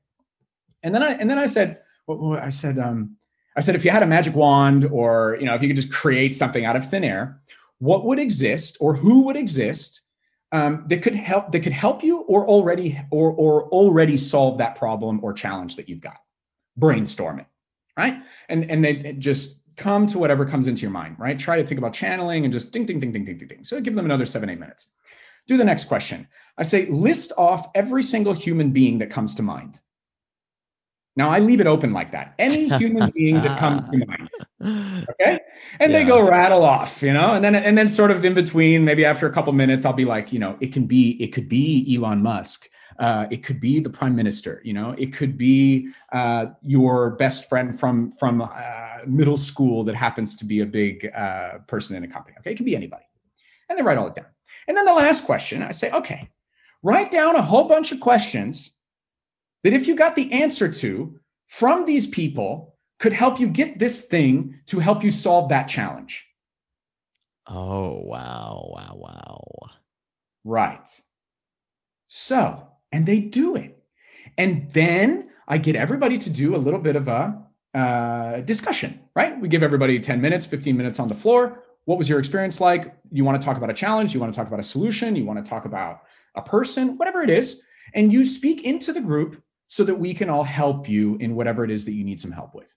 And 0.83 0.93
then 0.93 1.01
I 1.01 1.11
and 1.13 1.29
then 1.29 1.39
I 1.39 1.45
said, 1.45 1.79
what- 2.07 2.43
I 2.43 2.49
said, 2.49 2.77
um, 2.77 3.15
I 3.55 3.61
said, 3.61 3.75
if 3.75 3.85
you 3.85 3.91
had 3.91 4.03
a 4.03 4.07
magic 4.07 4.35
wand, 4.35 4.83
or 4.91 5.37
you 5.39 5.45
know, 5.45 5.55
if 5.55 5.61
you 5.61 5.69
could 5.69 5.77
just 5.77 5.93
create 5.93 6.35
something 6.35 6.65
out 6.65 6.75
of 6.75 6.89
thin 6.89 7.05
air, 7.05 7.39
what 7.77 8.03
would 8.03 8.19
exist, 8.19 8.75
or 8.81 8.95
who 8.97 9.21
would 9.21 9.37
exist 9.37 10.01
um, 10.51 10.83
that 10.87 11.01
could 11.01 11.15
help 11.15 11.51
that 11.51 11.59
could 11.61 11.73
help 11.73 12.03
you, 12.03 12.19
or 12.21 12.47
already 12.47 12.99
or 13.11 13.31
or 13.31 13.63
already 13.69 14.17
solve 14.17 14.57
that 14.57 14.75
problem 14.75 15.19
or 15.23 15.33
challenge 15.33 15.75
that 15.75 15.87
you've 15.89 16.01
got? 16.01 16.17
Brainstorm 16.77 17.39
it, 17.39 17.47
right? 17.97 18.21
And 18.47 18.69
and 18.69 18.83
then 18.83 19.21
just 19.21 19.59
come 19.79 20.05
to 20.07 20.19
whatever 20.19 20.45
comes 20.45 20.67
into 20.67 20.81
your 20.81 20.91
mind, 20.91 21.15
right? 21.17 21.39
Try 21.39 21.61
to 21.61 21.65
think 21.65 21.79
about 21.79 21.93
channeling 21.93 22.43
and 22.43 22.51
just 22.51 22.71
ding, 22.71 22.85
ding, 22.85 22.99
ding, 22.99 23.11
ding, 23.11 23.25
ding, 23.25 23.37
ding, 23.37 23.47
ding. 23.47 23.63
So 23.63 23.79
give 23.79 23.95
them 23.95 24.05
another 24.05 24.25
seven, 24.25 24.49
eight 24.49 24.59
minutes. 24.59 24.87
Do 25.47 25.57
the 25.57 25.63
next 25.63 25.85
question. 25.85 26.27
I 26.57 26.63
say, 26.63 26.85
list 26.87 27.31
off 27.37 27.69
every 27.73 28.03
single 28.03 28.33
human 28.33 28.71
being 28.71 28.99
that 28.99 29.09
comes 29.09 29.33
to 29.35 29.41
mind. 29.41 29.79
Now 31.15 31.29
I 31.29 31.39
leave 31.39 31.61
it 31.61 31.67
open 31.67 31.93
like 31.93 32.11
that. 32.11 32.35
Any 32.37 32.67
human 32.77 33.09
being 33.11 33.35
that 33.35 33.57
comes 33.57 33.89
to 33.89 34.05
mind. 34.05 34.29
Okay. 34.61 35.39
And 35.79 35.93
they 35.93 36.03
go 36.03 36.27
rattle 36.27 36.63
off, 36.63 37.01
you 37.01 37.13
know, 37.13 37.33
and 37.33 37.43
then 37.43 37.55
and 37.55 37.77
then 37.77 37.87
sort 37.87 38.11
of 38.11 38.25
in 38.25 38.33
between, 38.33 38.83
maybe 38.83 39.05
after 39.05 39.25
a 39.25 39.31
couple 39.31 39.53
minutes, 39.53 39.85
I'll 39.85 39.93
be 39.93 40.05
like, 40.05 40.33
you 40.33 40.39
know, 40.39 40.57
it 40.59 40.73
can 40.73 40.85
be, 40.85 41.11
it 41.23 41.27
could 41.27 41.47
be 41.47 41.95
Elon 41.95 42.21
Musk. 42.21 42.69
Uh, 42.99 43.25
it 43.31 43.43
could 43.45 43.61
be 43.61 43.79
the 43.79 43.89
prime 43.89 44.13
minister, 44.13 44.61
you 44.65 44.73
know, 44.73 44.93
it 44.97 45.13
could 45.13 45.37
be 45.37 45.87
uh, 46.11 46.47
your 46.61 47.11
best 47.11 47.47
friend 47.47 47.79
from 47.79 48.11
from 48.11 48.41
uh, 48.41 48.97
middle 49.07 49.37
school 49.37 49.85
that 49.85 49.95
happens 49.95 50.35
to 50.35 50.43
be 50.43 50.59
a 50.59 50.65
big 50.65 51.09
uh, 51.15 51.59
person 51.59 51.95
in 51.95 52.03
a 52.03 52.07
company. 52.09 52.35
Okay, 52.39 52.51
it 52.51 52.57
can 52.57 52.65
be 52.65 52.75
anybody, 52.75 53.05
and 53.69 53.79
they 53.79 53.83
write 53.83 53.97
all 53.97 54.07
it 54.07 54.15
down. 54.15 54.25
And 54.67 54.75
then 54.75 54.83
the 54.83 54.93
last 54.93 55.23
question, 55.23 55.63
I 55.63 55.71
say, 55.71 55.89
okay, 55.91 56.29
write 56.83 57.09
down 57.09 57.37
a 57.37 57.41
whole 57.41 57.69
bunch 57.69 57.93
of 57.93 58.01
questions 58.01 58.71
that 59.63 59.71
if 59.71 59.87
you 59.87 59.95
got 59.95 60.15
the 60.15 60.29
answer 60.33 60.67
to 60.69 61.17
from 61.47 61.85
these 61.85 62.05
people 62.05 62.68
could 62.99 63.13
help 63.13 63.39
you 63.39 63.47
get 63.47 63.79
this 63.79 64.05
thing 64.05 64.59
to 64.67 64.79
help 64.79 65.03
you 65.03 65.11
solve 65.11 65.49
that 65.49 65.67
challenge. 65.67 66.25
Oh, 67.47 68.01
wow. 68.03 68.69
Wow. 68.71 68.95
Wow. 68.95 69.69
Right. 70.43 71.01
So, 72.07 72.67
and 72.91 73.05
they 73.05 73.19
do 73.19 73.55
it. 73.55 73.81
And 74.37 74.71
then 74.73 75.29
I 75.47 75.57
get 75.57 75.75
everybody 75.75 76.17
to 76.19 76.29
do 76.29 76.55
a 76.55 76.57
little 76.57 76.79
bit 76.79 76.95
of 76.95 77.07
a 77.07 77.43
uh, 77.73 78.41
discussion, 78.41 78.99
right? 79.15 79.39
We 79.39 79.47
give 79.47 79.63
everybody 79.63 79.99
10 79.99 80.21
minutes, 80.21 80.45
15 80.45 80.77
minutes 80.77 80.99
on 80.99 81.07
the 81.07 81.15
floor. 81.15 81.63
What 81.85 81.97
was 81.97 82.07
your 82.07 82.19
experience 82.19 82.61
like? 82.61 82.93
You 83.11 83.25
want 83.25 83.41
to 83.41 83.45
talk 83.45 83.57
about 83.57 83.69
a 83.69 83.73
challenge? 83.73 84.13
You 84.13 84.19
want 84.19 84.33
to 84.33 84.37
talk 84.37 84.47
about 84.47 84.59
a 84.59 84.63
solution? 84.63 85.15
You 85.15 85.25
want 85.25 85.43
to 85.43 85.49
talk 85.49 85.65
about 85.65 86.01
a 86.35 86.41
person, 86.41 86.97
whatever 86.97 87.21
it 87.21 87.29
is. 87.29 87.61
And 87.93 88.13
you 88.13 88.25
speak 88.25 88.63
into 88.63 88.93
the 88.93 89.01
group 89.01 89.41
so 89.67 89.83
that 89.83 89.95
we 89.95 90.13
can 90.13 90.29
all 90.29 90.43
help 90.43 90.87
you 90.87 91.15
in 91.17 91.35
whatever 91.35 91.63
it 91.63 91.71
is 91.71 91.85
that 91.85 91.93
you 91.93 92.03
need 92.03 92.19
some 92.19 92.31
help 92.31 92.53
with. 92.53 92.75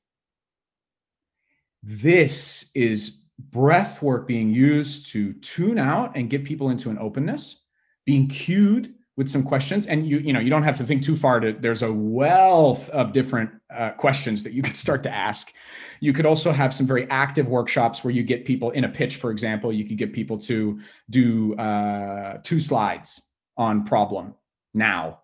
This 1.82 2.70
is 2.74 3.22
breath 3.50 4.02
work 4.02 4.28
being 4.28 4.52
used 4.52 5.12
to 5.12 5.32
tune 5.34 5.78
out 5.78 6.16
and 6.16 6.30
get 6.30 6.44
people 6.44 6.70
into 6.70 6.90
an 6.90 6.98
openness, 6.98 7.60
being 8.04 8.28
cued 8.28 8.94
with 9.16 9.28
some 9.28 9.42
questions. 9.42 9.86
And 9.86 10.06
you 10.06 10.18
you 10.18 10.32
know 10.32 10.40
you 10.40 10.50
don't 10.50 10.62
have 10.62 10.76
to 10.78 10.84
think 10.84 11.02
too 11.02 11.16
far 11.16 11.40
to 11.40 11.52
there's 11.52 11.82
a 11.82 11.92
wealth 11.92 12.88
of 12.90 13.12
different 13.12 13.50
uh, 13.70 13.90
questions 13.90 14.42
that 14.44 14.52
you 14.52 14.62
could 14.62 14.76
start 14.76 15.02
to 15.02 15.10
ask. 15.10 15.52
You 16.00 16.12
could 16.12 16.26
also 16.26 16.52
have 16.52 16.72
some 16.72 16.86
very 16.86 17.08
active 17.10 17.48
workshops 17.48 18.02
where 18.04 18.12
you 18.12 18.22
get 18.22 18.44
people 18.44 18.70
in 18.70 18.84
a 18.84 18.88
pitch 18.88 19.16
for 19.16 19.30
example 19.30 19.72
you 19.72 19.84
could 19.84 19.98
get 19.98 20.12
people 20.12 20.38
to 20.38 20.80
do 21.10 21.54
uh, 21.56 22.38
two 22.42 22.60
slides 22.60 23.22
on 23.56 23.84
problem. 23.84 24.34
Now 24.74 25.20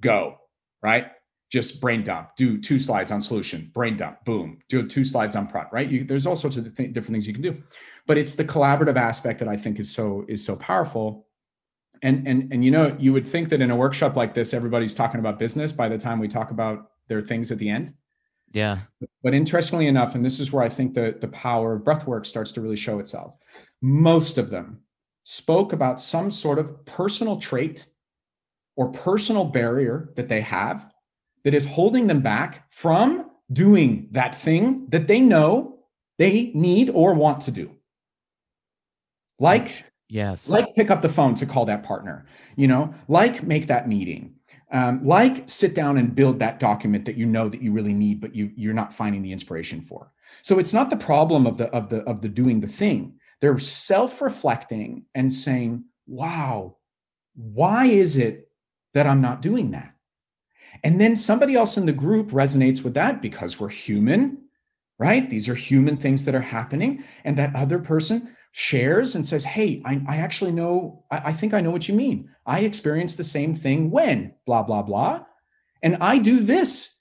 go 0.00 0.38
right 0.82 1.10
just 1.54 1.80
brain 1.80 2.02
dump 2.02 2.34
do 2.34 2.58
two 2.58 2.80
slides 2.80 3.12
on 3.12 3.20
solution 3.20 3.70
brain 3.72 3.96
dump 3.96 4.24
boom 4.24 4.58
do 4.68 4.84
two 4.88 5.04
slides 5.04 5.36
on 5.36 5.46
prod 5.46 5.68
right? 5.70 5.88
You, 5.88 6.02
there's 6.02 6.26
all 6.26 6.34
sorts 6.34 6.56
of 6.56 6.64
th- 6.76 6.92
different 6.92 7.14
things 7.14 7.28
you 7.28 7.32
can 7.32 7.44
do. 7.44 7.62
But 8.08 8.18
it's 8.18 8.34
the 8.34 8.44
collaborative 8.44 8.96
aspect 8.96 9.38
that 9.38 9.46
i 9.46 9.56
think 9.56 9.78
is 9.78 9.88
so 9.88 10.24
is 10.26 10.44
so 10.44 10.56
powerful. 10.56 11.28
And 12.02 12.26
and 12.26 12.52
and 12.52 12.64
you 12.64 12.72
know 12.72 12.96
you 12.98 13.12
would 13.12 13.24
think 13.24 13.50
that 13.50 13.60
in 13.60 13.70
a 13.70 13.76
workshop 13.76 14.16
like 14.16 14.34
this 14.34 14.52
everybody's 14.52 14.94
talking 14.94 15.20
about 15.20 15.38
business 15.38 15.70
by 15.70 15.88
the 15.88 15.96
time 15.96 16.18
we 16.18 16.26
talk 16.26 16.50
about 16.50 16.90
their 17.06 17.20
things 17.20 17.52
at 17.52 17.58
the 17.58 17.70
end. 17.70 17.94
Yeah. 18.52 18.78
But 19.22 19.32
interestingly 19.32 19.86
enough 19.86 20.16
and 20.16 20.24
this 20.24 20.40
is 20.40 20.52
where 20.52 20.64
i 20.64 20.68
think 20.68 20.92
the 20.92 21.16
the 21.20 21.28
power 21.28 21.74
of 21.74 21.82
breathwork 21.82 22.26
starts 22.26 22.50
to 22.52 22.60
really 22.60 22.80
show 22.86 22.98
itself 22.98 23.36
most 23.80 24.38
of 24.38 24.50
them 24.50 24.80
spoke 25.22 25.72
about 25.72 26.00
some 26.00 26.32
sort 26.32 26.58
of 26.58 26.84
personal 26.84 27.36
trait 27.36 27.86
or 28.76 28.90
personal 28.90 29.44
barrier 29.44 30.12
that 30.16 30.28
they 30.28 30.40
have 30.40 30.93
that 31.44 31.54
is 31.54 31.64
holding 31.64 32.06
them 32.06 32.20
back 32.20 32.70
from 32.70 33.30
doing 33.52 34.08
that 34.12 34.34
thing 34.34 34.86
that 34.88 35.06
they 35.06 35.20
know 35.20 35.78
they 36.18 36.50
need 36.54 36.90
or 36.90 37.14
want 37.14 37.42
to 37.42 37.50
do 37.50 37.70
like 39.38 39.84
Yes. 40.08 40.48
Like 40.48 40.74
pick 40.76 40.90
up 40.90 41.02
the 41.02 41.08
phone 41.08 41.34
to 41.34 41.46
call 41.46 41.64
that 41.66 41.82
partner, 41.82 42.26
you 42.56 42.68
know, 42.68 42.94
like 43.08 43.42
make 43.42 43.66
that 43.66 43.88
meeting, 43.88 44.34
um, 44.70 45.04
like 45.04 45.48
sit 45.48 45.74
down 45.74 45.96
and 45.96 46.14
build 46.14 46.38
that 46.40 46.60
document 46.60 47.04
that 47.06 47.16
you 47.16 47.26
know 47.26 47.48
that 47.48 47.62
you 47.62 47.72
really 47.72 47.94
need, 47.94 48.20
but 48.20 48.34
you 48.34 48.52
you're 48.54 48.74
not 48.74 48.92
finding 48.92 49.22
the 49.22 49.32
inspiration 49.32 49.80
for. 49.80 50.12
So 50.42 50.58
it's 50.58 50.74
not 50.74 50.90
the 50.90 50.96
problem 50.96 51.46
of 51.46 51.56
the 51.56 51.66
of 51.70 51.88
the 51.88 52.02
of 52.02 52.20
the 52.20 52.28
doing 52.28 52.60
the 52.60 52.68
thing. 52.68 53.18
They're 53.40 53.58
self-reflecting 53.58 55.04
and 55.14 55.32
saying, 55.32 55.84
wow, 56.06 56.76
why 57.34 57.86
is 57.86 58.16
it 58.16 58.48
that 58.92 59.06
I'm 59.06 59.20
not 59.20 59.42
doing 59.42 59.72
that? 59.72 59.93
And 60.84 61.00
then 61.00 61.16
somebody 61.16 61.56
else 61.56 61.78
in 61.78 61.86
the 61.86 61.92
group 61.92 62.30
resonates 62.30 62.84
with 62.84 62.94
that 62.94 63.22
because 63.22 63.58
we're 63.58 63.70
human, 63.70 64.44
right? 64.98 65.28
These 65.28 65.48
are 65.48 65.54
human 65.54 65.96
things 65.96 66.26
that 66.26 66.34
are 66.34 66.42
happening. 66.42 67.02
And 67.24 67.38
that 67.38 67.56
other 67.56 67.78
person 67.78 68.36
shares 68.52 69.16
and 69.16 69.26
says, 69.26 69.44
Hey, 69.44 69.82
I, 69.84 70.02
I 70.06 70.18
actually 70.18 70.52
know, 70.52 71.04
I, 71.10 71.16
I, 71.24 71.32
think 71.32 71.54
I 71.54 71.62
know 71.62 71.70
what 71.70 71.88
you 71.88 71.94
mean. 71.94 72.28
I 72.46 72.60
experienced 72.60 73.16
the 73.16 73.24
same 73.24 73.54
thing 73.54 73.90
when 73.90 74.34
blah, 74.44 74.62
blah, 74.62 74.82
blah. 74.82 75.24
And 75.82 75.96
I 76.00 76.18
do 76.18 76.38
this 76.38 76.94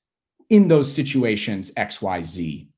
in 0.50 0.70
those 0.70 0.92
situations, 0.92 1.72
XYZ. 1.78 2.70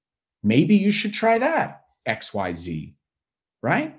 Maybe 0.43 0.75
you 0.75 0.91
should 0.91 1.13
try 1.13 1.37
that, 1.37 1.83
XYZ. 2.07 2.95
Right. 3.61 3.95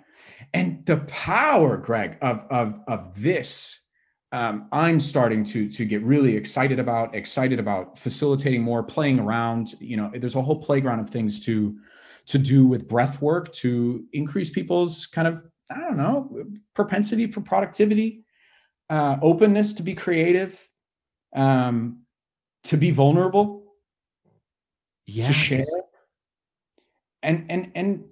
And 0.53 0.85
the 0.87 0.99
power, 0.99 1.77
Greg, 1.77 2.19
of, 2.21 2.45
of, 2.51 2.81
of 2.87 3.21
this, 3.21 3.81
um, 4.33 4.69
I'm 4.73 4.99
starting 5.01 5.45
to, 5.47 5.69
to 5.71 5.85
get 5.85 6.03
really 6.03 6.37
excited 6.37 6.79
about, 6.79 7.15
excited 7.15 7.59
about 7.59 7.99
facilitating 7.99 8.63
more, 8.63 8.83
playing 8.83 9.21
around. 9.21 9.75
You 9.81 9.97
know, 9.97 10.11
there's 10.15 10.35
a 10.35 10.43
whole 10.43 10.61
playground 10.61 11.01
of 11.01 11.11
things 11.11 11.45
to 11.47 11.79
to 12.27 12.39
do 12.39 12.67
with 12.67 12.89
breath 12.89 13.23
work 13.23 13.53
to 13.53 14.05
increase 14.13 14.51
people's 14.51 15.07
kind 15.07 15.27
of 15.29 15.43
i 15.71 15.81
don't 15.81 15.97
know 15.97 16.45
propensity 16.75 17.27
for 17.27 17.41
productivity 17.41 18.25
uh, 18.89 19.17
openness 19.21 19.73
to 19.75 19.83
be 19.83 19.95
creative 19.95 20.69
um, 21.35 22.03
to 22.63 22.77
be 22.77 22.93
vulnerable 22.93 23.65
yes. 25.07 25.27
to 25.27 25.33
share 25.33 25.65
and 27.23 27.47
and 27.49 27.73
and 27.75 28.05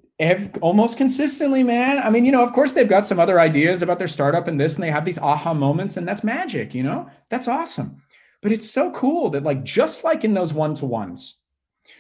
almost 0.60 0.96
consistently 0.96 1.64
man 1.64 1.98
i 1.98 2.08
mean 2.08 2.24
you 2.24 2.30
know 2.30 2.44
of 2.44 2.52
course 2.52 2.72
they've 2.72 2.88
got 2.88 3.04
some 3.04 3.18
other 3.18 3.40
ideas 3.40 3.82
about 3.82 3.98
their 3.98 4.08
startup 4.08 4.46
and 4.46 4.60
this 4.60 4.76
and 4.76 4.84
they 4.84 4.90
have 4.90 5.04
these 5.04 5.18
aha 5.18 5.52
moments 5.52 5.96
and 5.96 6.06
that's 6.06 6.22
magic 6.22 6.72
you 6.72 6.84
know 6.84 7.08
that's 7.30 7.48
awesome 7.48 8.00
but 8.40 8.52
it's 8.52 8.70
so 8.70 8.92
cool 8.92 9.28
that 9.30 9.42
like 9.42 9.64
just 9.64 10.04
like 10.04 10.24
in 10.24 10.34
those 10.34 10.54
one-to-ones 10.54 11.40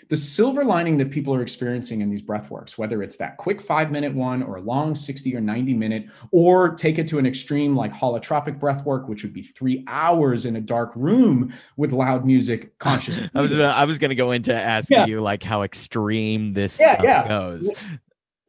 the 0.08 0.16
silver 0.16 0.64
lining 0.64 0.98
that 0.98 1.10
people 1.10 1.34
are 1.34 1.42
experiencing 1.42 2.00
in 2.00 2.10
these 2.10 2.22
breath 2.22 2.50
works, 2.50 2.78
whether 2.78 3.02
it's 3.02 3.16
that 3.16 3.36
quick 3.36 3.60
five 3.60 3.90
minute 3.90 4.14
one 4.14 4.42
or 4.42 4.56
a 4.56 4.60
long 4.60 4.94
60 4.94 5.34
or 5.34 5.40
90 5.40 5.74
minute, 5.74 6.06
or 6.30 6.74
take 6.74 6.98
it 6.98 7.06
to 7.08 7.18
an 7.18 7.26
extreme 7.26 7.76
like 7.76 7.92
holotropic 7.92 8.58
breath 8.58 8.84
work, 8.84 9.08
which 9.08 9.22
would 9.22 9.32
be 9.32 9.42
three 9.42 9.84
hours 9.86 10.46
in 10.46 10.56
a 10.56 10.60
dark 10.60 10.92
room 10.94 11.52
with 11.76 11.92
loud 11.92 12.24
music 12.24 12.78
conscious. 12.78 13.18
I 13.34 13.40
was 13.40 13.56
I 13.58 13.84
was 13.84 13.98
gonna 13.98 14.14
go 14.14 14.30
into 14.30 14.54
asking 14.54 14.98
yeah. 14.98 15.06
you 15.06 15.20
like 15.20 15.42
how 15.42 15.62
extreme 15.62 16.52
this 16.54 16.80
yeah, 16.80 17.02
yeah. 17.02 17.28
goes. 17.28 17.70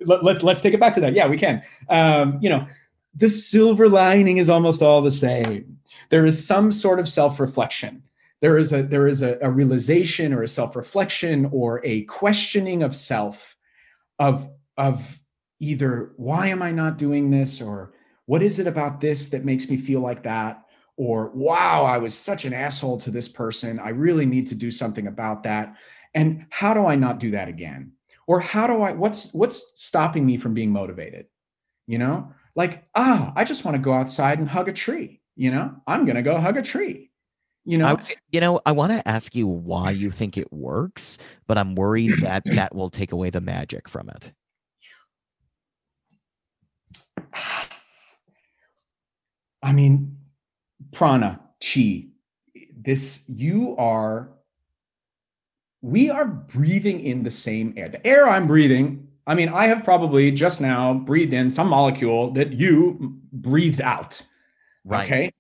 Let, 0.06 0.24
let, 0.24 0.43
let's 0.43 0.62
take 0.62 0.74
it 0.74 0.80
back 0.80 0.93
to 0.93 1.01
that. 1.01 1.14
Yeah, 1.14 1.28
we 1.28 1.38
can. 1.38 1.62
Um, 1.89 2.39
you 2.41 2.49
know, 2.49 2.66
the 3.16 3.30
silver 3.30 3.89
lining 3.89 4.38
is 4.38 4.49
almost 4.49 4.82
all 4.82 5.01
the 5.01 5.12
same. 5.12 5.80
There 6.10 6.26
is 6.26 6.45
some 6.45 6.72
sort 6.72 6.99
of 6.99 7.08
self-reflection 7.08 8.03
there 8.41 8.58
is 8.58 8.74
a 8.74 8.84
there 8.84 9.08
is 9.08 9.22
a, 9.22 9.38
a 9.41 9.49
realization 9.49 10.34
or 10.34 10.43
a 10.43 10.47
self-reflection 10.47 11.49
or 11.51 11.82
a 11.84 12.03
questioning 12.03 12.84
of 12.84 12.95
self 12.95 13.56
of 14.20 14.49
of 14.78 15.20
either 15.60 16.12
why 16.18 16.47
am 16.47 16.62
i 16.62 16.72
not 16.72 16.97
doing 16.97 17.32
this 17.32 17.62
or 17.62 17.93
what 18.26 18.43
is 18.43 18.60
it 18.60 18.68
about 18.68 18.99
this 18.99 19.30
that 19.30 19.45
makes 19.45 19.70
me 19.70 19.78
feel 19.78 19.99
like 19.99 20.24
that 20.24 20.64
or 20.97 21.32
wow 21.32 21.84
i 21.84 21.97
was 21.97 22.14
such 22.14 22.45
an 22.45 22.53
asshole 22.53 22.97
to 22.97 23.10
this 23.10 23.30
person 23.30 23.80
i 23.80 23.89
really 23.89 24.26
need 24.26 24.47
to 24.47 24.56
do 24.56 24.70
something 24.70 25.08
about 25.08 25.43
that 25.43 25.76
and 26.14 26.45
how 26.49 26.74
do 26.74 26.86
i 26.86 26.95
not 26.95 27.20
do 27.20 27.32
that 27.32 27.47
again 27.47 27.91
or 28.28 28.39
how 28.39 28.67
do 28.67 28.82
i 28.82 28.91
what's 28.91 29.34
what's 29.34 29.71
stopping 29.76 30.26
me 30.26 30.38
from 30.38 30.53
being 30.53 30.71
motivated? 30.71 31.28
You 31.88 31.99
know 31.99 32.32
like 32.55 32.86
ah 32.95 33.34
i 33.36 33.43
just 33.43 33.65
want 33.65 33.76
to 33.76 33.82
go 33.82 33.93
outside 33.93 34.39
and 34.39 34.49
hug 34.49 34.69
a 34.69 34.73
tree 34.73 35.21
you 35.36 35.51
know? 35.51 35.76
I'm 35.86 36.05
going 36.05 36.15
to 36.15 36.21
go 36.21 36.38
hug 36.38 36.55
a 36.57 36.61
tree 36.61 37.11
you 37.67 37.80
know, 37.80 37.88
I 37.88 37.93
was, 37.93 38.11
you 38.32 38.39
know, 38.39 38.61
I 38.63 38.73
want 38.73 38.91
to 38.91 39.07
ask 39.07 39.34
you 39.34 39.47
why 39.47 39.89
you 39.89 40.11
think 40.11 40.38
it 40.38 40.53
works, 40.53 41.17
but 41.47 41.57
I'm 41.57 41.73
worried 41.73 42.13
that 42.21 42.43
that 42.45 42.76
will 42.76 42.91
take 42.91 43.11
away 43.11 43.32
the 43.32 43.41
magic 43.41 43.89
from 43.89 44.07
it. 44.09 44.32
I 49.63 49.73
mean, 49.73 50.15
prana, 50.91 51.39
chi, 51.59 52.05
this, 52.78 53.23
you 53.28 53.76
are, 53.78 54.30
we 55.86 56.09
are 56.09 56.25
breathing 56.25 56.99
in 57.01 57.21
the 57.21 57.29
same 57.29 57.71
air. 57.77 57.88
The 57.88 58.05
air 58.05 58.27
I'm 58.27 58.47
breathing, 58.47 59.07
I 59.27 59.36
mean, 59.36 59.49
I 59.49 59.67
have 59.67 59.83
probably 59.83 60.31
just 60.31 60.59
now 60.59 60.95
breathed 60.95 61.31
in 61.31 61.47
some 61.47 61.67
molecule 61.67 62.31
that 62.31 62.53
you 62.53 63.19
breathed 63.31 63.81
out. 63.81 64.19
Right. 64.83 65.05
Okay. 65.05 65.31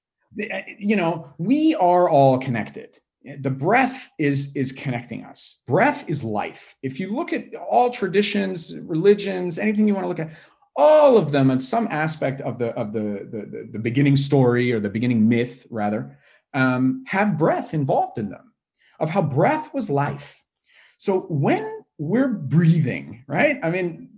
Uh, 0.53 0.61
you 0.77 0.97
know, 0.97 1.33
we 1.39 1.73
are 1.75 2.07
all 2.07 2.37
connected. 2.37 2.99
The 3.39 3.49
breath 3.49 4.11
is 4.19 4.55
is 4.55 4.71
connecting 4.71 5.23
us. 5.25 5.61
Breath 5.65 6.07
is 6.07 6.23
life. 6.23 6.75
If 6.83 6.99
you 6.99 7.11
look 7.11 7.33
at 7.33 7.55
all 7.55 7.89
traditions, 7.89 8.77
religions, 8.77 9.57
anything 9.57 9.87
you 9.87 9.95
want 9.95 10.03
to 10.03 10.09
look 10.09 10.19
at, 10.19 10.29
all 10.75 11.17
of 11.17 11.31
them 11.31 11.49
in 11.49 11.59
some 11.59 11.87
aspect 11.89 12.41
of 12.41 12.59
the 12.59 12.67
of 12.75 12.93
the 12.93 13.27
the, 13.31 13.69
the 13.71 13.79
beginning 13.79 14.15
story 14.15 14.71
or 14.71 14.79
the 14.79 14.89
beginning 14.89 15.27
myth 15.27 15.65
rather 15.71 16.19
um, 16.53 17.03
have 17.07 17.35
breath 17.35 17.73
involved 17.73 18.19
in 18.19 18.29
them 18.29 18.51
of 18.99 19.09
how 19.09 19.21
breath 19.21 19.73
was 19.73 19.89
life 19.89 20.43
so 20.97 21.21
when 21.21 21.83
we're 21.97 22.29
breathing 22.29 23.23
right 23.27 23.59
i 23.63 23.69
mean 23.69 24.09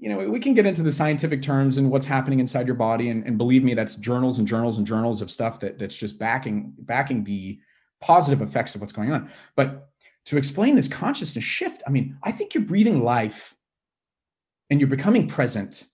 you 0.00 0.08
know, 0.08 0.28
we 0.28 0.38
can 0.38 0.54
get 0.54 0.64
into 0.64 0.84
the 0.84 0.92
scientific 0.92 1.42
terms 1.42 1.76
and 1.76 1.90
what's 1.90 2.06
happening 2.06 2.38
inside 2.38 2.66
your 2.66 2.76
body. 2.76 3.10
And, 3.10 3.26
and 3.26 3.36
believe 3.36 3.64
me, 3.64 3.74
that's 3.74 3.96
journals 3.96 4.38
and 4.38 4.46
journals 4.46 4.78
and 4.78 4.86
journals 4.86 5.20
of 5.20 5.28
stuff 5.28 5.58
that 5.60 5.78
that's 5.78 5.96
just 5.96 6.20
backing 6.20 6.72
backing 6.78 7.24
the 7.24 7.58
positive 8.00 8.40
effects 8.40 8.76
of 8.76 8.80
what's 8.80 8.92
going 8.92 9.10
on. 9.10 9.28
But 9.56 9.88
to 10.26 10.36
explain 10.36 10.76
this 10.76 10.86
consciousness 10.86 11.44
shift, 11.44 11.82
I 11.86 11.90
mean, 11.90 12.16
I 12.22 12.30
think 12.30 12.54
you're 12.54 12.62
breathing 12.62 13.02
life 13.02 13.54
and 14.70 14.80
you're 14.80 14.88
becoming 14.88 15.26
present 15.26 15.84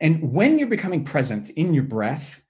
And 0.00 0.32
when 0.32 0.58
you're 0.58 0.68
becoming 0.68 1.04
present 1.04 1.50
in 1.50 1.74
your 1.74 1.84
breath, 1.84 2.40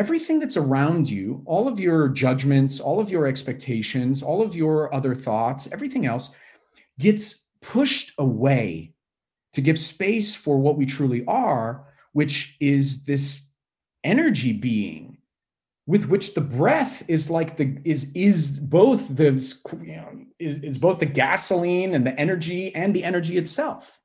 everything 0.00 0.38
that's 0.38 0.56
around 0.56 1.10
you, 1.10 1.42
all 1.44 1.68
of 1.68 1.78
your 1.78 2.08
judgments, 2.08 2.80
all 2.80 3.00
of 3.00 3.10
your 3.10 3.26
expectations, 3.26 4.22
all 4.22 4.40
of 4.40 4.56
your 4.56 4.92
other 4.94 5.14
thoughts, 5.14 5.70
everything 5.72 6.06
else 6.06 6.34
gets 6.98 7.44
pushed 7.60 8.14
away 8.16 8.94
to 9.52 9.60
give 9.60 9.78
space 9.78 10.34
for 10.34 10.56
what 10.56 10.78
we 10.78 10.86
truly 10.86 11.22
are, 11.26 11.84
which 12.14 12.56
is 12.60 13.04
this 13.04 13.44
energy 14.02 14.54
being 14.54 15.18
with 15.86 16.06
which 16.06 16.32
the 16.32 16.40
breath 16.40 17.02
is 17.06 17.28
like 17.28 17.58
the 17.58 17.76
is 17.84 18.10
is 18.14 18.58
both 18.58 19.14
the 19.14 19.32
you 19.82 19.96
know 19.96 20.24
is, 20.38 20.56
is 20.60 20.78
both 20.78 20.98
the 20.98 21.04
gasoline 21.04 21.94
and 21.94 22.06
the 22.06 22.18
energy 22.18 22.74
and 22.74 22.94
the 22.94 23.04
energy 23.04 23.36
itself 23.36 23.99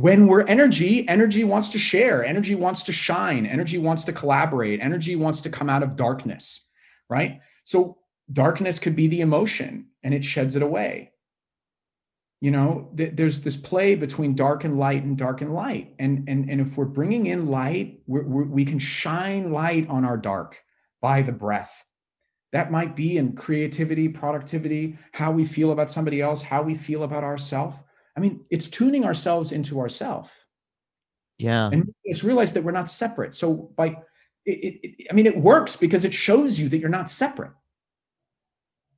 when 0.00 0.26
we're 0.26 0.46
energy 0.46 1.06
energy 1.08 1.44
wants 1.44 1.68
to 1.68 1.78
share 1.78 2.24
energy 2.24 2.54
wants 2.54 2.82
to 2.82 2.92
shine 2.92 3.44
energy 3.46 3.78
wants 3.78 4.04
to 4.04 4.12
collaborate 4.12 4.80
energy 4.80 5.16
wants 5.16 5.40
to 5.42 5.50
come 5.50 5.68
out 5.68 5.82
of 5.82 5.96
darkness 5.96 6.66
right? 7.12 7.40
So 7.64 7.98
darkness 8.32 8.78
could 8.78 8.96
be 8.96 9.06
the 9.06 9.20
emotion 9.20 9.88
and 10.02 10.14
it 10.14 10.24
sheds 10.24 10.56
it 10.56 10.62
away. 10.62 11.12
You 12.40 12.50
know 12.50 12.90
th- 12.96 13.14
there's 13.14 13.42
this 13.42 13.54
play 13.54 13.94
between 13.94 14.34
dark 14.34 14.64
and 14.64 14.76
light 14.78 15.04
and 15.04 15.16
dark 15.16 15.42
and 15.42 15.54
light. 15.54 15.94
And 16.00 16.28
and, 16.28 16.50
and 16.50 16.60
if 16.60 16.76
we're 16.76 16.86
bringing 16.86 17.26
in 17.26 17.46
light 17.46 18.00
we're, 18.06 18.24
we're, 18.24 18.44
we 18.44 18.64
can 18.64 18.80
shine 18.80 19.52
light 19.52 19.88
on 19.88 20.04
our 20.04 20.16
dark 20.16 20.60
by 21.00 21.22
the 21.22 21.32
breath. 21.32 21.84
That 22.52 22.72
might 22.72 22.96
be 22.96 23.16
in 23.16 23.34
creativity 23.34 24.08
productivity 24.08 24.98
how 25.12 25.30
we 25.30 25.44
feel 25.44 25.70
about 25.70 25.90
somebody 25.90 26.20
else 26.20 26.42
how 26.42 26.62
we 26.62 26.74
feel 26.74 27.04
about 27.04 27.24
ourselves 27.24 27.76
i 28.16 28.20
mean 28.20 28.44
it's 28.50 28.68
tuning 28.68 29.04
ourselves 29.04 29.52
into 29.52 29.80
ourself 29.80 30.44
Yeah. 31.38 31.70
and 31.72 31.92
it's 32.04 32.24
realized 32.24 32.54
that 32.54 32.64
we're 32.64 32.72
not 32.72 32.90
separate 32.90 33.34
so 33.34 33.54
by 33.76 33.96
it, 34.44 34.80
it, 34.82 35.06
i 35.10 35.14
mean 35.14 35.26
it 35.26 35.36
works 35.36 35.76
because 35.76 36.04
it 36.04 36.14
shows 36.14 36.58
you 36.58 36.68
that 36.68 36.78
you're 36.78 36.88
not 36.88 37.10
separate 37.10 37.52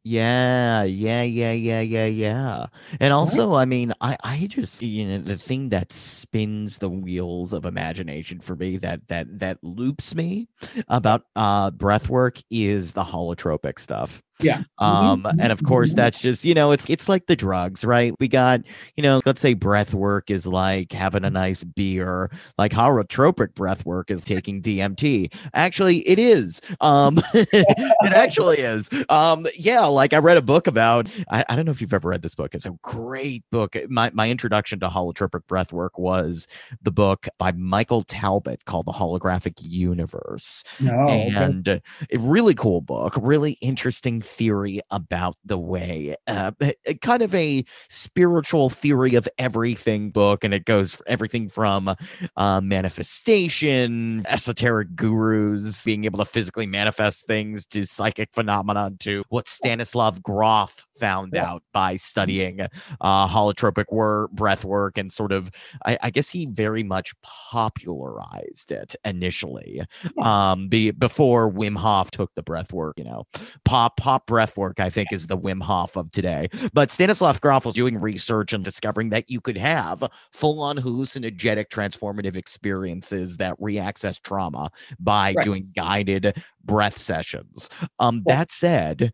Yeah, 0.06 0.82
yeah, 0.82 1.22
yeah, 1.22 1.52
yeah, 1.52 1.80
yeah, 1.80 2.04
yeah. 2.04 2.66
And 3.00 3.14
also, 3.14 3.54
I 3.54 3.64
mean, 3.64 3.94
I, 4.02 4.18
I 4.22 4.46
just, 4.48 4.82
you 4.82 5.06
know, 5.06 5.18
the 5.18 5.38
thing 5.38 5.70
that 5.70 5.94
spins 5.94 6.76
the 6.76 6.90
wheels 6.90 7.54
of 7.54 7.64
imagination 7.64 8.40
for 8.40 8.54
me 8.54 8.76
that 8.78 9.08
that 9.08 9.38
that 9.38 9.56
loops 9.62 10.14
me 10.14 10.46
about 10.88 11.22
uh 11.36 11.70
breath 11.70 12.10
work 12.10 12.38
is 12.50 12.92
the 12.92 13.02
holotropic 13.02 13.78
stuff. 13.78 14.22
Yeah 14.40 14.62
Um, 14.78 15.26
and 15.40 15.52
of 15.52 15.62
course, 15.62 15.94
that's 15.94 16.20
just, 16.20 16.44
you 16.44 16.54
know, 16.54 16.72
it's 16.72 16.84
it's 16.88 17.08
like 17.08 17.26
the 17.26 17.36
drugs, 17.36 17.84
right? 17.84 18.14
We 18.18 18.28
got, 18.28 18.60
you 18.96 19.02
know, 19.02 19.20
let's 19.24 19.40
say 19.40 19.54
breath 19.54 19.94
work 19.94 20.30
is 20.30 20.46
like 20.46 20.92
having 20.92 21.24
a 21.24 21.30
nice 21.30 21.64
beer, 21.64 22.30
like 22.58 22.72
holotropic 22.72 23.54
breath 23.54 23.86
work 23.86 24.10
is 24.10 24.24
taking 24.24 24.60
DMT. 24.60 25.32
Actually, 25.54 25.98
it 26.08 26.18
is. 26.18 26.60
Um, 26.80 27.20
it 27.34 28.12
actually 28.12 28.58
is. 28.58 28.90
Um, 29.08 29.46
yeah, 29.56 29.84
like 29.84 30.12
I 30.12 30.18
read 30.18 30.36
a 30.36 30.42
book 30.42 30.66
about. 30.66 31.08
I, 31.30 31.44
I 31.48 31.56
don't 31.56 31.64
know 31.64 31.72
if 31.72 31.80
you've 31.80 31.94
ever 31.94 32.08
read 32.08 32.22
this 32.22 32.34
book. 32.34 32.54
It's 32.54 32.66
a 32.66 32.76
great 32.82 33.44
book. 33.50 33.76
My 33.88 34.10
my 34.14 34.30
introduction 34.30 34.80
to 34.80 34.88
holotropic 34.88 35.46
breath 35.46 35.72
work 35.72 35.98
was 35.98 36.46
the 36.82 36.92
book 36.92 37.28
by 37.38 37.52
Michael 37.52 38.02
Talbot 38.02 38.64
called 38.64 38.86
The 38.86 38.92
Holographic 38.92 39.54
Universe 39.60 40.64
okay. 40.82 41.30
and 41.34 41.68
uh, 41.68 41.78
a 42.12 42.18
really 42.18 42.54
cool 42.54 42.80
book 42.80 43.14
really 43.20 43.52
interesting 43.60 44.20
theory 44.24 44.80
about 44.90 45.36
the 45.44 45.58
way 45.58 46.16
uh, 46.26 46.52
a- 46.60 46.74
a 46.86 46.94
kind 46.94 47.22
of 47.22 47.34
a 47.34 47.64
spiritual 47.88 48.70
theory 48.70 49.14
of 49.14 49.28
everything 49.38 50.10
book 50.10 50.44
and 50.44 50.52
it 50.54 50.64
goes 50.64 51.00
everything 51.06 51.48
from 51.48 51.94
uh, 52.36 52.60
manifestation 52.60 54.24
esoteric 54.26 54.94
gurus 54.96 55.84
being 55.84 56.04
able 56.04 56.18
to 56.18 56.24
physically 56.24 56.66
manifest 56.66 57.26
things 57.26 57.64
to 57.64 57.84
psychic 57.84 58.30
phenomena 58.32 58.90
to 58.98 59.22
what 59.28 59.48
stanislav 59.48 60.22
grof 60.22 60.86
found 60.98 61.32
Yeah. 61.34 61.46
out 61.50 61.62
by 61.72 61.96
studying 61.96 62.60
uh, 63.00 63.28
holotropic 63.28 63.86
work, 63.90 64.30
breath 64.32 64.64
work 64.64 64.98
and 64.98 65.12
sort 65.12 65.32
of 65.32 65.50
I, 65.86 65.98
I 66.02 66.10
guess 66.10 66.28
he 66.30 66.46
very 66.46 66.82
much 66.82 67.12
popularized 67.22 68.70
it 68.72 68.94
initially 69.04 69.82
um 70.22 70.68
be 70.68 70.90
before 70.90 71.50
Wim 71.50 71.76
Hof 71.76 72.10
took 72.10 72.34
the 72.34 72.42
breath 72.42 72.72
work, 72.72 72.98
you 72.98 73.04
know. 73.04 73.24
Pop 73.64 73.96
pop 73.96 74.26
breath 74.26 74.56
work, 74.56 74.80
I 74.80 74.90
think, 74.90 75.12
is 75.12 75.26
the 75.26 75.38
Wim 75.38 75.62
Hof 75.62 75.96
of 75.96 76.10
today. 76.12 76.48
But 76.72 76.90
Stanislav 76.90 77.40
Grof 77.40 77.64
was 77.64 77.74
doing 77.74 77.98
research 77.98 78.52
and 78.52 78.64
discovering 78.64 79.10
that 79.10 79.30
you 79.30 79.40
could 79.40 79.56
have 79.58 80.04
full-on 80.32 80.76
hallucinogenic 80.78 81.68
transformative 81.68 82.36
experiences 82.36 83.36
that 83.38 83.56
re-access 83.58 84.18
trauma 84.18 84.70
by 84.98 85.34
Right. 85.34 85.44
doing 85.44 85.70
guided 85.74 86.42
breath 86.64 86.98
sessions. 86.98 87.68
Um 87.98 88.22
that 88.26 88.50
said, 88.50 89.12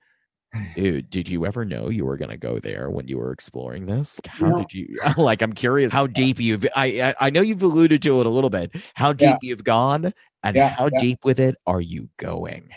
Dude, 0.75 1.11
did 1.11 1.29
you 1.29 1.47
ever 1.47 1.65
know 1.65 1.89
you 1.89 2.05
were 2.05 2.17
gonna 2.17 2.37
go 2.37 2.59
there 2.59 2.91
when 2.91 3.07
you 3.09 3.19
were 3.19 3.33
exploring 3.33 3.87
this? 3.87 4.21
How 4.27 4.51
No. 4.51 4.59
did 4.59 4.73
you 4.75 4.97
like? 5.17 5.43
I'm 5.43 5.53
curious 5.53 5.93
how 5.93 6.07
deep 6.07 6.41
you've. 6.41 6.67
I 6.75 7.01
I, 7.03 7.15
I 7.27 7.31
know 7.31 7.41
you've 7.41 7.63
alluded 7.63 8.03
to 8.03 8.21
it 8.21 8.27
a 8.27 8.31
little 8.31 8.51
bit. 8.51 8.75
How 8.95 9.13
deep 9.13 9.37
Yeah. 9.43 9.49
you've 9.49 9.65
gone, 9.65 10.13
and 10.43 10.57
Yeah, 10.57 10.71
how 10.71 10.87
yeah. 10.87 10.99
deep 10.99 11.25
with 11.25 11.39
it 11.41 11.57
are 11.67 11.81
you 11.81 12.09
going? 12.17 12.69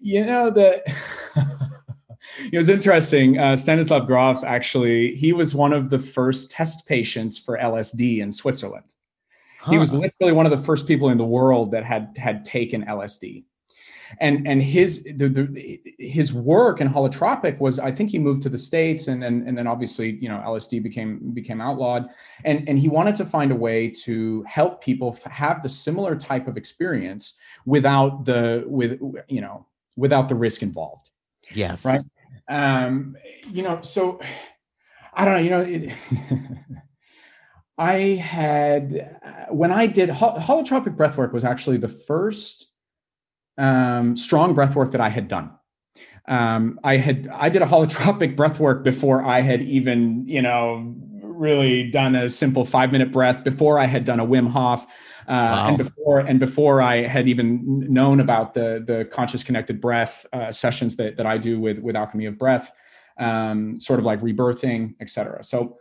you 0.00 0.24
know 0.24 0.48
that 0.50 0.82
it 2.52 2.56
was 2.56 2.70
interesting 2.70 3.38
uh, 3.38 3.54
stanislav 3.54 4.06
grof 4.06 4.42
actually 4.42 5.14
he 5.14 5.34
was 5.34 5.54
one 5.54 5.74
of 5.74 5.90
the 5.90 5.98
first 5.98 6.50
test 6.50 6.86
patients 6.88 7.36
for 7.36 7.58
lsd 7.58 8.20
in 8.20 8.32
switzerland 8.32 8.94
he 9.68 9.76
was 9.76 9.92
literally 9.92 10.32
one 10.32 10.46
of 10.46 10.52
the 10.52 10.56
first 10.64 10.86
people 10.88 11.10
in 11.10 11.18
the 11.18 11.24
world 11.24 11.70
that 11.70 11.84
had 11.84 12.16
had 12.16 12.46
taken 12.46 12.82
lsd 12.86 13.44
and 14.20 14.46
and 14.46 14.62
his 14.62 15.04
the, 15.16 15.28
the, 15.28 15.80
his 15.98 16.32
work 16.32 16.80
in 16.80 16.88
holotropic 16.88 17.58
was 17.60 17.78
i 17.78 17.90
think 17.90 18.10
he 18.10 18.18
moved 18.18 18.42
to 18.42 18.48
the 18.48 18.58
states 18.58 19.08
and 19.08 19.22
then 19.22 19.44
and 19.46 19.56
then 19.56 19.66
obviously 19.66 20.18
you 20.20 20.28
know 20.28 20.42
lsd 20.46 20.82
became 20.82 21.18
became 21.32 21.60
outlawed. 21.60 22.08
And 22.44 22.68
and 22.68 22.78
he 22.78 22.88
wanted 22.88 23.16
to 23.16 23.24
find 23.24 23.50
a 23.52 23.54
way 23.54 23.90
to 24.04 24.42
help 24.44 24.82
people 24.82 25.18
have 25.24 25.62
the 25.62 25.68
similar 25.68 26.16
type 26.16 26.48
of 26.48 26.56
experience 26.56 27.34
without 27.66 28.24
the 28.24 28.64
with 28.66 29.00
you 29.28 29.40
know 29.40 29.66
without 29.96 30.28
the 30.28 30.34
risk 30.34 30.62
involved. 30.62 31.10
Yes. 31.52 31.84
right? 31.84 32.00
Um 32.48 33.16
you 33.50 33.62
know 33.62 33.80
so 33.80 34.20
i 35.14 35.24
don't 35.24 35.34
know 35.34 35.40
you 35.40 35.50
know 35.50 35.60
it, 35.60 35.92
i 37.78 37.92
had 37.94 39.18
uh, 39.24 39.52
when 39.52 39.72
i 39.72 39.86
did 39.86 40.10
hol- 40.10 40.38
holotropic 40.38 40.96
breathwork 40.96 41.32
was 41.32 41.44
actually 41.44 41.76
the 41.76 41.88
first 41.88 42.73
um 43.58 44.16
strong 44.16 44.54
breathwork 44.54 44.90
that 44.90 45.00
i 45.00 45.08
had 45.08 45.28
done 45.28 45.50
um 46.28 46.78
i 46.84 46.96
had 46.96 47.28
i 47.32 47.48
did 47.48 47.62
a 47.62 47.66
holotropic 47.66 48.36
breathwork 48.40 48.82
before 48.82 49.22
i 49.24 49.40
had 49.40 49.62
even 49.62 50.26
you 50.26 50.42
know 50.42 50.94
really 51.22 51.90
done 51.90 52.14
a 52.14 52.28
simple 52.28 52.64
five 52.64 52.90
minute 52.92 53.12
breath 53.12 53.44
before 53.44 53.78
i 53.78 53.84
had 53.86 54.04
done 54.04 54.20
a 54.20 54.26
wim 54.26 54.48
hof 54.48 54.86
uh, 55.26 55.32
Wow. 55.32 55.68
and 55.68 55.78
before 55.78 56.18
and 56.20 56.38
before 56.38 56.82
I 56.82 57.06
had 57.06 57.28
even 57.28 57.62
known 57.90 58.20
about 58.20 58.52
the 58.52 58.84
the 58.86 59.06
conscious 59.06 59.42
connected 59.42 59.80
breath 59.80 60.26
uh, 60.34 60.52
sessions 60.52 60.96
that 60.96 61.16
that 61.16 61.24
I 61.24 61.38
do 61.38 61.58
with 61.58 61.78
with 61.78 61.96
Alchemy 61.96 62.26
of 62.26 62.36
Breath, 62.38 62.70
um, 63.18 63.80
sort 63.80 63.98
of 63.98 64.04
like 64.04 64.20
rebirthing, 64.20 64.94
etc. 65.00 65.42
So 65.42 65.78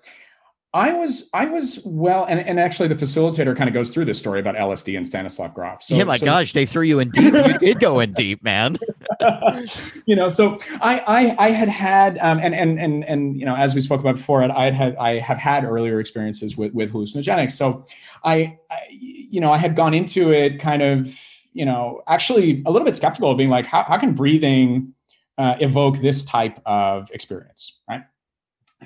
I 0.76 0.91
was 0.91 1.30
I 1.36 1.45
was 1.45 1.80
well, 1.86 2.26
and 2.26 2.39
and 2.39 2.59
actually 2.59 2.88
the 2.88 2.95
facilitator 2.95 3.55
kind 3.55 3.67
of 3.67 3.76
goes 3.76 3.91
through 3.91 4.05
this 4.05 4.17
story 4.17 4.39
about 4.39 4.55
LSD 4.55 4.97
and 4.97 5.05
Stanislav 5.05 5.53
Grof. 5.53 5.84
So, 5.84 5.93
yeah, 5.93 6.03
my 6.03 6.17
so- 6.17 6.26
gosh, 6.26 6.53
they 6.53 6.65
threw 6.65 6.82
you 6.82 6.99
in 6.99 7.11
deep. 7.11 7.32
you 7.32 7.57
did 7.59 7.80
go 7.80 7.99
in 7.99 8.13
deep, 8.13 8.43
man. 8.43 8.78
you 10.07 10.15
know, 10.15 10.32
so 10.32 10.59
I 10.82 10.99
I, 11.05 11.45
I 11.45 11.51
had 11.51 11.69
had 11.69 12.17
um, 12.17 12.39
and 12.39 12.55
and 12.55 12.80
and 12.80 13.05
and 13.05 13.38
you 13.38 13.45
know, 13.45 13.55
as 13.55 13.76
we 13.76 13.82
spoke 13.82 14.01
about 14.01 14.15
before, 14.15 14.41
I 14.41 14.65
had 14.65 14.74
had 14.74 14.95
I 14.95 15.19
have 15.19 15.38
had 15.38 15.63
earlier 15.63 15.99
experiences 15.99 16.57
with 16.57 16.74
with 16.74 16.91
hallucinogenics. 16.91 17.51
So 17.51 17.86
I, 18.24 18.57
I 18.71 18.80
you 18.89 19.41
know 19.41 19.53
I 19.53 19.59
had 19.59 19.76
gone 19.76 19.93
into 19.93 20.32
it 20.32 20.59
kind 20.59 20.82
of 20.82 21.19
you 21.53 21.65
know 21.65 22.01
actually 22.07 22.63
a 22.65 22.71
little 22.71 22.86
bit 22.86 22.97
skeptical 22.97 23.30
of 23.30 23.38
being 23.38 23.49
like 23.49 23.67
how 23.67 23.84
how 23.84 23.99
can 23.99 24.13
breathing 24.13 24.95
uh, 25.38 25.55
evoke 25.59 25.99
this 25.99 26.26
type 26.26 26.59
of 26.65 27.11
experience, 27.11 27.80
right? 27.88 28.02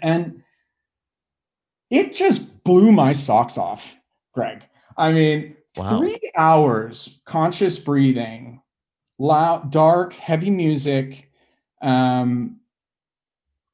And 0.01 0.43
it 1.89 2.13
just 2.13 2.63
blew 2.63 2.91
my 2.91 3.13
socks 3.13 3.57
off, 3.57 3.95
Greg. 4.33 4.65
I 4.97 5.11
mean, 5.11 5.57
Wow. 5.77 5.99
three 5.99 6.31
hours 6.35 7.19
conscious 7.25 7.77
breathing 7.77 8.61
loud 9.19 9.71
dark 9.71 10.13
heavy 10.13 10.49
music 10.49 11.31
um, 11.81 12.59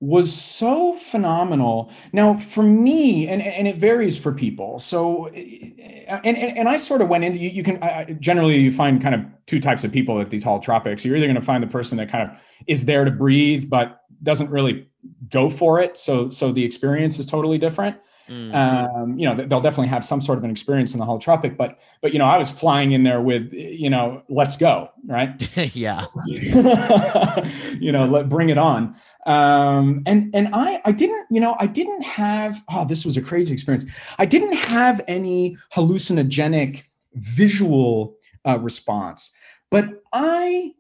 was 0.01 0.33
so 0.33 0.95
phenomenal 0.95 1.91
now 2.11 2.37
for 2.37 2.63
me 2.63 3.27
and, 3.29 3.41
and 3.41 3.69
it 3.69 3.77
varies 3.77 4.17
for 4.17 4.33
people 4.33 4.79
so 4.79 5.27
and, 5.27 6.25
and, 6.25 6.57
and 6.57 6.67
i 6.67 6.75
sort 6.75 7.01
of 7.01 7.07
went 7.07 7.23
into 7.23 7.39
you, 7.39 7.49
you 7.49 7.63
can 7.63 7.81
I, 7.81 8.17
generally 8.19 8.59
you 8.59 8.71
find 8.71 9.01
kind 9.01 9.15
of 9.15 9.21
two 9.45 9.61
types 9.61 9.85
of 9.85 9.91
people 9.93 10.19
at 10.19 10.29
these 10.29 10.43
holotropics 10.43 11.05
you're 11.05 11.15
either 11.15 11.27
going 11.27 11.35
to 11.35 11.41
find 11.41 11.63
the 11.63 11.67
person 11.67 11.97
that 11.99 12.09
kind 12.09 12.29
of 12.29 12.37
is 12.67 12.83
there 12.83 13.05
to 13.05 13.11
breathe 13.11 13.69
but 13.69 14.01
doesn't 14.21 14.49
really 14.49 14.89
go 15.29 15.49
for 15.49 15.79
it 15.79 15.97
so 15.97 16.29
so 16.29 16.51
the 16.51 16.63
experience 16.63 17.19
is 17.19 17.25
totally 17.25 17.57
different 17.57 17.95
Mm. 18.29 18.55
um, 18.55 19.19
you 19.19 19.27
know, 19.27 19.35
they'll 19.35 19.61
definitely 19.61 19.89
have 19.89 20.05
some 20.05 20.21
sort 20.21 20.37
of 20.37 20.45
an 20.45 20.49
experience 20.49 20.93
in 20.93 20.99
the 20.99 21.05
holotropic, 21.05 21.57
but, 21.57 21.79
but, 22.01 22.13
you 22.13 22.19
know, 22.19 22.25
I 22.25 22.37
was 22.37 22.49
flying 22.49 22.93
in 22.93 23.03
there 23.03 23.21
with, 23.21 23.51
you 23.51 23.89
know, 23.89 24.23
let's 24.29 24.55
go, 24.55 24.89
right? 25.05 25.29
yeah. 25.75 26.05
you 26.25 27.91
know, 27.91 28.05
let 28.05 28.29
bring 28.29 28.47
it 28.47 28.57
on. 28.57 28.95
Um, 29.25 30.03
and, 30.05 30.33
and 30.33 30.49
I, 30.53 30.81
I 30.85 30.93
didn't, 30.93 31.27
you 31.31 31.41
know, 31.41 31.57
I 31.59 31.67
didn't 31.67 32.01
have, 32.03 32.63
oh, 32.69 32.85
this 32.85 33.05
was 33.05 33.17
a 33.17 33.21
crazy 33.21 33.53
experience. 33.53 33.85
I 34.17 34.25
didn't 34.25 34.53
have 34.53 35.01
any 35.07 35.57
hallucinogenic 35.73 36.83
visual 37.15 38.15
uh, 38.45 38.57
response, 38.59 39.33
but 39.69 40.01
I 40.13 40.71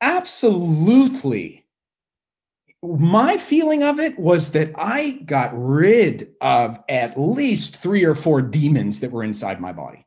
absolutely 0.00 1.63
my 2.84 3.38
feeling 3.38 3.82
of 3.82 3.98
it 3.98 4.18
was 4.18 4.52
that 4.52 4.70
I 4.76 5.22
got 5.24 5.50
rid 5.54 6.34
of 6.40 6.78
at 6.88 7.18
least 7.18 7.76
three 7.76 8.04
or 8.04 8.14
four 8.14 8.42
demons 8.42 9.00
that 9.00 9.10
were 9.10 9.24
inside 9.24 9.60
my 9.60 9.72
body. 9.72 10.06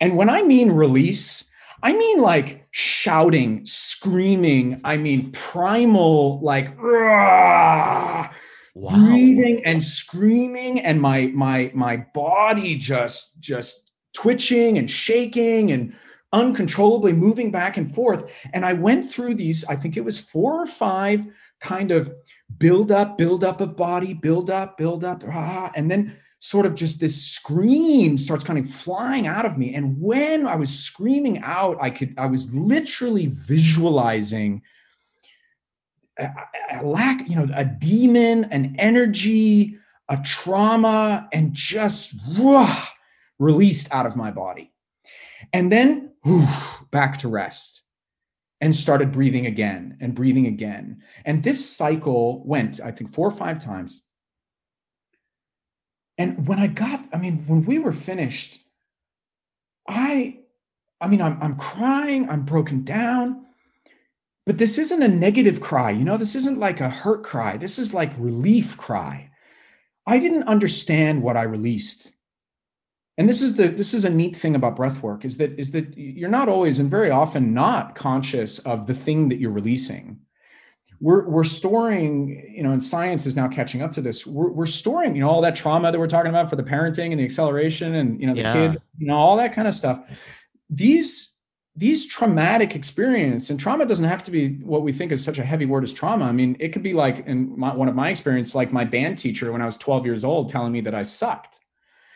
And 0.00 0.16
when 0.16 0.28
I 0.28 0.42
mean 0.42 0.70
release, 0.72 1.44
I 1.82 1.92
mean 1.92 2.20
like 2.20 2.66
shouting, 2.72 3.64
screaming, 3.64 4.80
I 4.84 4.98
mean 4.98 5.32
primal, 5.32 6.40
like 6.40 6.76
wow. 6.80 8.30
breathing 8.74 9.62
and 9.64 9.82
screaming, 9.82 10.80
and 10.80 11.00
my 11.00 11.26
my 11.28 11.70
my 11.74 12.04
body 12.14 12.76
just 12.76 13.40
just 13.40 13.90
twitching 14.12 14.76
and 14.76 14.90
shaking 14.90 15.70
and 15.70 15.94
uncontrollably 16.32 17.12
moving 17.12 17.50
back 17.50 17.76
and 17.76 17.94
forth. 17.94 18.30
And 18.52 18.66
I 18.66 18.74
went 18.74 19.10
through 19.10 19.36
these, 19.36 19.64
I 19.64 19.76
think 19.76 19.96
it 19.96 20.04
was 20.04 20.18
four 20.18 20.60
or 20.60 20.66
five 20.66 21.26
kind 21.60 21.90
of 21.90 22.12
build 22.58 22.92
up, 22.92 23.18
build 23.18 23.44
up 23.44 23.60
of 23.60 23.76
body, 23.76 24.14
build 24.14 24.50
up, 24.50 24.76
build 24.76 25.04
up, 25.04 25.22
and 25.76 25.90
then 25.90 26.16
sort 26.40 26.66
of 26.66 26.74
just 26.74 27.00
this 27.00 27.20
scream 27.20 28.16
starts 28.16 28.44
kind 28.44 28.58
of 28.58 28.70
flying 28.70 29.26
out 29.26 29.44
of 29.44 29.58
me. 29.58 29.74
And 29.74 30.00
when 30.00 30.46
I 30.46 30.54
was 30.56 30.70
screaming 30.70 31.40
out, 31.40 31.76
I 31.80 31.90
could, 31.90 32.14
I 32.16 32.26
was 32.26 32.52
literally 32.54 33.26
visualizing 33.26 34.62
a, 36.18 36.30
a 36.72 36.86
lack, 36.86 37.28
you 37.28 37.36
know, 37.36 37.48
a 37.54 37.64
demon, 37.64 38.44
an 38.44 38.76
energy, 38.78 39.78
a 40.08 40.18
trauma, 40.24 41.28
and 41.32 41.52
just 41.52 42.14
released 43.38 43.92
out 43.92 44.06
of 44.06 44.16
my 44.16 44.30
body. 44.30 44.72
And 45.52 45.72
then 45.72 46.12
whew, 46.22 46.46
back 46.90 47.18
to 47.18 47.28
rest 47.28 47.82
and 48.60 48.74
started 48.74 49.12
breathing 49.12 49.46
again 49.46 49.96
and 50.00 50.14
breathing 50.14 50.46
again. 50.46 51.02
And 51.24 51.42
this 51.42 51.64
cycle 51.68 52.44
went, 52.44 52.80
I 52.80 52.90
think, 52.90 53.12
four 53.12 53.28
or 53.28 53.32
five 53.32 53.62
times. 53.62 54.04
And 56.16 56.48
when 56.48 56.58
I 56.58 56.66
got, 56.66 57.04
I 57.12 57.18
mean, 57.18 57.44
when 57.46 57.64
we 57.64 57.78
were 57.78 57.92
finished, 57.92 58.60
I, 59.88 60.40
I 61.00 61.06
mean, 61.06 61.22
I'm, 61.22 61.40
I'm 61.40 61.56
crying, 61.56 62.28
I'm 62.28 62.42
broken 62.42 62.82
down, 62.82 63.46
but 64.44 64.58
this 64.58 64.78
isn't 64.78 65.02
a 65.02 65.08
negative 65.08 65.60
cry. 65.60 65.90
You 65.90 66.04
know, 66.04 66.16
this 66.16 66.34
isn't 66.34 66.58
like 66.58 66.80
a 66.80 66.90
hurt 66.90 67.22
cry. 67.22 67.56
This 67.56 67.78
is 67.78 67.94
like 67.94 68.12
relief 68.18 68.76
cry. 68.76 69.30
I 70.06 70.18
didn't 70.18 70.44
understand 70.44 71.22
what 71.22 71.36
I 71.36 71.42
released 71.42 72.10
and 73.18 73.28
this 73.28 73.42
is 73.42 73.56
the 73.56 73.66
this 73.68 73.92
is 73.92 74.04
a 74.04 74.10
neat 74.10 74.36
thing 74.36 74.54
about 74.54 74.76
breath 74.76 75.02
work 75.02 75.24
is 75.24 75.36
that 75.38 75.58
is 75.58 75.72
that 75.72 75.98
you're 75.98 76.30
not 76.30 76.48
always 76.48 76.78
and 76.78 76.88
very 76.88 77.10
often 77.10 77.52
not 77.52 77.96
conscious 77.96 78.60
of 78.60 78.86
the 78.86 78.94
thing 78.94 79.28
that 79.28 79.40
you're 79.40 79.50
releasing. 79.50 80.20
We're 81.00 81.28
we're 81.28 81.44
storing 81.44 82.54
you 82.56 82.62
know 82.62 82.70
and 82.70 82.82
science 82.82 83.26
is 83.26 83.34
now 83.34 83.48
catching 83.48 83.82
up 83.82 83.92
to 83.94 84.00
this. 84.00 84.24
We're, 84.24 84.50
we're 84.50 84.66
storing 84.66 85.16
you 85.16 85.22
know 85.22 85.28
all 85.28 85.40
that 85.42 85.56
trauma 85.56 85.90
that 85.90 85.98
we're 85.98 86.06
talking 86.06 86.30
about 86.30 86.48
for 86.48 86.54
the 86.54 86.62
parenting 86.62 87.10
and 87.10 87.18
the 87.18 87.24
acceleration 87.24 87.96
and 87.96 88.20
you 88.20 88.28
know 88.28 88.34
the 88.34 88.42
yeah. 88.42 88.52
kids 88.52 88.78
you 88.98 89.08
know 89.08 89.16
all 89.16 89.36
that 89.36 89.52
kind 89.52 89.66
of 89.66 89.74
stuff. 89.74 90.00
These 90.70 91.34
these 91.74 92.06
traumatic 92.06 92.76
experience 92.76 93.50
and 93.50 93.58
trauma 93.58 93.84
doesn't 93.84 94.04
have 94.04 94.22
to 94.24 94.30
be 94.30 94.54
what 94.58 94.82
we 94.82 94.92
think 94.92 95.10
is 95.10 95.24
such 95.24 95.38
a 95.38 95.44
heavy 95.44 95.66
word 95.66 95.82
as 95.82 95.92
trauma. 95.92 96.24
I 96.24 96.32
mean 96.32 96.56
it 96.60 96.68
could 96.68 96.84
be 96.84 96.92
like 96.92 97.26
in 97.26 97.58
my, 97.58 97.74
one 97.74 97.88
of 97.88 97.96
my 97.96 98.10
experience 98.10 98.54
like 98.54 98.72
my 98.72 98.84
band 98.84 99.18
teacher 99.18 99.50
when 99.50 99.60
i 99.60 99.64
was 99.64 99.76
12 99.76 100.06
years 100.06 100.24
old 100.24 100.48
telling 100.48 100.72
me 100.72 100.80
that 100.82 100.94
i 100.94 101.02
sucked 101.02 101.58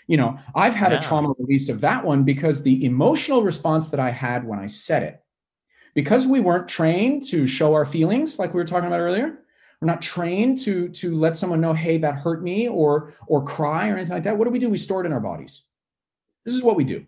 you 0.06 0.16
know 0.16 0.38
i've 0.54 0.74
had 0.74 0.92
yeah. 0.92 0.98
a 0.98 1.02
trauma 1.02 1.32
release 1.38 1.68
of 1.68 1.80
that 1.80 2.04
one 2.04 2.22
because 2.24 2.62
the 2.62 2.84
emotional 2.84 3.42
response 3.42 3.88
that 3.88 4.00
i 4.00 4.10
had 4.10 4.46
when 4.46 4.58
i 4.58 4.66
said 4.66 5.02
it. 5.02 5.18
Because 5.94 6.26
we 6.26 6.40
weren't 6.40 6.68
trained 6.68 7.22
to 7.26 7.46
show 7.46 7.74
our 7.74 7.84
feelings 7.84 8.38
like 8.38 8.54
we 8.54 8.60
were 8.60 8.66
talking 8.66 8.86
about 8.86 9.00
earlier 9.00 9.42
we're 9.82 9.86
not 9.86 10.00
trained 10.00 10.60
to 10.60 10.88
to 10.90 11.16
let 11.16 11.36
someone 11.36 11.60
know 11.60 11.74
hey 11.74 11.98
that 11.98 12.14
hurt 12.14 12.42
me 12.42 12.68
or 12.68 13.14
or 13.26 13.44
cry 13.44 13.90
or 13.90 13.96
anything 13.96 14.14
like 14.14 14.22
that 14.22 14.38
what 14.38 14.44
do 14.44 14.50
we 14.50 14.60
do? 14.60 14.70
We 14.70 14.78
store 14.78 15.02
it 15.02 15.06
in 15.06 15.12
our 15.12 15.20
bodies. 15.20 15.64
This 16.46 16.54
is 16.54 16.62
what 16.62 16.76
we 16.76 16.84
do. 16.84 17.04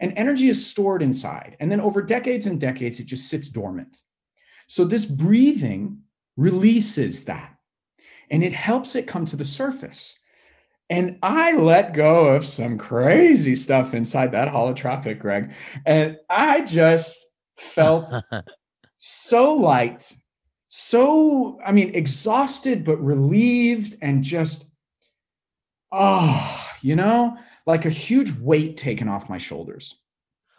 And 0.00 0.12
energy 0.16 0.48
is 0.48 0.66
stored 0.66 1.00
inside 1.00 1.56
and 1.60 1.70
then 1.70 1.80
over 1.80 2.02
decades 2.02 2.46
and 2.46 2.60
decades 2.60 2.98
it 2.98 3.06
just 3.06 3.30
sits 3.30 3.48
dormant. 3.48 4.02
So 4.66 4.84
this 4.84 5.06
breathing 5.06 6.00
releases 6.36 7.24
that 7.26 7.54
and 8.30 8.42
it 8.42 8.52
helps 8.52 8.96
it 8.96 9.06
come 9.06 9.24
to 9.26 9.36
the 9.36 9.44
surface 9.44 10.18
and 10.90 11.18
I 11.22 11.54
let 11.54 11.92
go 11.92 12.28
of 12.34 12.46
some 12.46 12.78
crazy 12.78 13.54
stuff 13.54 13.92
inside 13.94 14.32
that 14.32 14.48
holotropic, 14.48 15.18
Greg. 15.18 15.52
And 15.84 16.16
I 16.30 16.62
just 16.62 17.26
felt 17.56 18.10
so 18.96 19.54
light, 19.54 20.16
so, 20.68 21.58
I 21.64 21.72
mean, 21.72 21.94
exhausted, 21.94 22.84
but 22.84 23.02
relieved 23.02 23.96
and 24.02 24.22
just, 24.22 24.64
oh, 25.92 26.66
you 26.82 26.96
know, 26.96 27.36
like 27.66 27.84
a 27.84 27.90
huge 27.90 28.32
weight 28.32 28.76
taken 28.76 29.08
off 29.08 29.30
my 29.30 29.38
shoulders. 29.38 29.98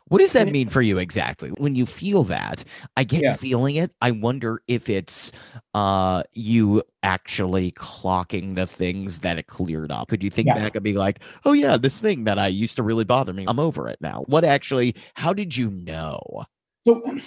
What 0.10 0.20
does 0.20 0.34
that 0.34 0.48
mean 0.48 0.70
for 0.70 0.82
you 0.82 0.98
exactly? 0.98 1.50
When 1.58 1.76
you 1.76 1.86
feel 1.86 2.24
that, 2.26 2.64
I 2.98 3.04
get 3.04 3.22
yeah. 3.24 3.36
feeling 3.36 3.76
it. 3.76 3.92
I 4.02 4.12
wonder 4.12 4.62
if 4.68 4.90
it's 4.90 5.32
uh 5.74 6.24
you 6.34 6.84
actually 7.04 7.72
clocking 7.74 8.56
the 8.56 8.66
things 8.66 9.20
that 9.20 9.38
it 9.38 9.48
cleared 9.48 9.92
up. 9.92 10.10
Could 10.10 10.24
you 10.24 10.30
think 10.30 10.48
yeah. 10.48 10.56
back 10.56 10.76
and 10.76 10.84
be 10.84 10.94
like, 10.94 11.20
"Oh 11.46 11.54
yeah, 11.54 11.78
this 11.78 12.00
thing 12.00 12.24
that 12.26 12.40
I 12.40 12.48
used 12.48 12.76
to 12.78 12.84
really 12.84 13.04
bother 13.04 13.34
me, 13.34 13.46
I'm 13.48 13.60
over 13.60 13.88
it 13.88 14.00
now." 14.02 14.24
What 14.28 14.44
actually? 14.44 14.96
How 15.14 15.32
did 15.32 15.56
you 15.56 15.70
know? 15.70 16.46
So, 16.88 17.20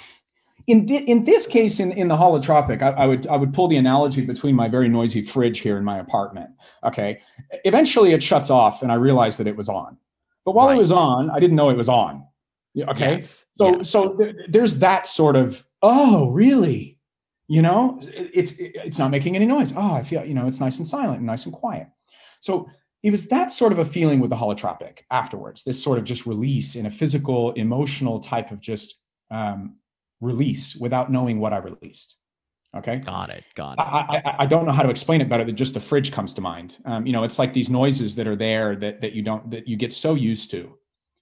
in 0.67 0.87
th- 0.87 1.05
in 1.05 1.25
this 1.25 1.47
case, 1.47 1.79
in 1.79 1.93
in 1.93 2.09
the 2.09 2.17
holotropic, 2.17 2.83
I, 2.83 2.91
I 2.91 3.07
would 3.07 3.27
I 3.29 3.37
would 3.37 3.55
pull 3.55 3.69
the 3.69 3.77
analogy 3.77 4.25
between 4.25 4.57
my 4.57 4.69
very 4.69 4.89
noisy 4.89 5.23
fridge 5.23 5.61
here 5.61 5.79
in 5.79 5.85
my 5.85 5.99
apartment. 5.99 6.51
Okay, 6.85 7.21
eventually 7.65 8.13
it 8.13 8.23
shuts 8.23 8.51
off, 8.51 8.83
and 8.83 8.91
I 8.91 8.97
realized 8.97 9.39
that 9.39 9.47
it 9.47 9.57
was 9.57 9.69
on. 9.69 9.97
But 10.45 10.57
while 10.57 10.67
right. 10.67 10.75
it 10.75 10.79
was 10.79 10.91
on, 10.91 11.31
I 11.31 11.39
didn't 11.39 11.55
know 11.55 11.71
it 11.71 11.77
was 11.77 11.89
on. 11.89 12.27
Yeah, 12.75 12.91
okay. 12.91 13.13
Yes. 13.13 13.47
So 13.53 13.79
yes. 13.79 13.91
so 13.91 14.17
th- 14.17 14.35
there's 14.49 14.79
that 14.79 15.07
sort 15.07 15.37
of 15.37 15.65
oh 15.83 16.31
really, 16.31 16.99
you 17.49 17.63
know, 17.63 17.99
it's 18.03 18.55
it's 18.59 18.99
not 18.99 19.11
making 19.11 19.37
any 19.37 19.47
noise. 19.47 19.73
Oh, 19.77 19.93
I 19.93 20.03
feel 20.03 20.25
you 20.25 20.35
know 20.35 20.47
it's 20.47 20.61
nice 20.61 20.79
and 20.79 20.87
silent 20.87 21.19
and 21.19 21.27
nice 21.27 21.45
and 21.45 21.55
quiet. 21.55 21.89
So 22.41 22.69
it 23.03 23.11
was 23.11 23.29
that 23.29 23.51
sort 23.51 23.73
of 23.73 23.79
a 23.79 23.85
feeling 23.85 24.21
with 24.21 24.31
the 24.31 24.37
holotropic 24.37 24.99
afterwards. 25.11 25.65
This 25.65 25.83
sort 25.83 25.99
of 25.99 26.05
just 26.05 26.25
release 26.25 26.77
in 26.77 26.87
a 26.87 26.91
physical, 26.91 27.53
emotional 27.53 28.21
type 28.21 28.53
of 28.53 28.61
just 28.61 28.99
um, 29.31 29.77
release 30.21 30.77
without 30.77 31.11
knowing 31.11 31.41
what 31.41 31.53
I 31.53 31.59
released. 31.59 32.17
Okay. 32.75 32.99
Got 32.99 33.31
it. 33.31 33.45
Got 33.55 33.73
it. 33.73 33.81
I, 33.81 34.23
I, 34.25 34.35
I, 34.41 34.47
don't 34.47 34.65
know 34.65 34.73
how 34.73 34.83
to 34.83 34.89
explain 34.89 35.21
it 35.21 35.29
better 35.29 35.45
than 35.45 35.57
just 35.57 35.75
the 35.75 35.81
fridge 35.81 36.11
comes 36.11 36.33
to 36.35 36.41
mind. 36.41 36.79
Um, 36.87 37.05
you 37.07 37.13
know, 37.13 37.23
it's 37.23 37.39
like 37.39 37.53
these 37.53 37.69
noises 37.69 38.15
that 38.15 38.27
are 38.27 38.37
there 38.37 38.77
that, 38.77 39.03
that 39.03 39.13
you 39.13 39.23
don't, 39.23 39.51
that 39.51 39.69
you 39.69 39.77
get 39.77 39.93
so 39.93 40.15
used 40.15 40.51
to 40.53 40.79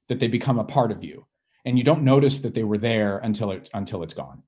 that 0.08 0.20
they 0.20 0.28
become 0.28 0.60
a 0.60 0.64
part 0.64 0.92
of 0.92 1.02
you 1.02 1.26
and 1.64 1.78
you 1.78 1.84
don't 1.84 2.02
notice 2.02 2.38
that 2.38 2.54
they 2.54 2.64
were 2.64 2.78
there 2.78 3.18
until 3.18 3.50
it 3.52 3.68
until 3.74 4.02
it's 4.02 4.14
gone. 4.14 4.42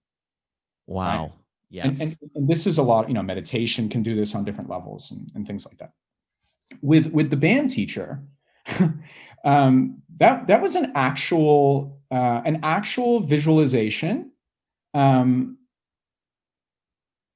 Wow. 0.87 1.23
Right? 1.23 1.33
Yes. 1.71 2.01
And, 2.01 2.17
and, 2.21 2.31
and, 2.35 2.49
this 2.49 2.67
is 2.67 2.77
a 2.77 2.83
lot, 2.83 3.09
you 3.09 3.15
know, 3.15 3.23
meditation 3.23 3.89
can 3.89 4.03
do 4.03 4.15
this 4.15 4.35
on 4.35 4.45
different 4.45 4.69
levels 4.69 5.11
and, 5.11 5.31
and 5.35 5.47
things 5.47 5.65
like 5.65 5.79
that. 5.79 5.93
With 6.83 7.07
with 7.07 7.31
the 7.31 7.37
band 7.37 7.71
teacher, 7.71 8.23
um, 9.45 10.03
that 10.19 10.47
that 10.47 10.61
was 10.61 10.75
an 10.75 10.93
actual 10.95 12.01
uh, 12.11 12.43
an 12.45 12.61
actual 12.63 13.21
visualization 13.21 14.33
um, 14.95 15.57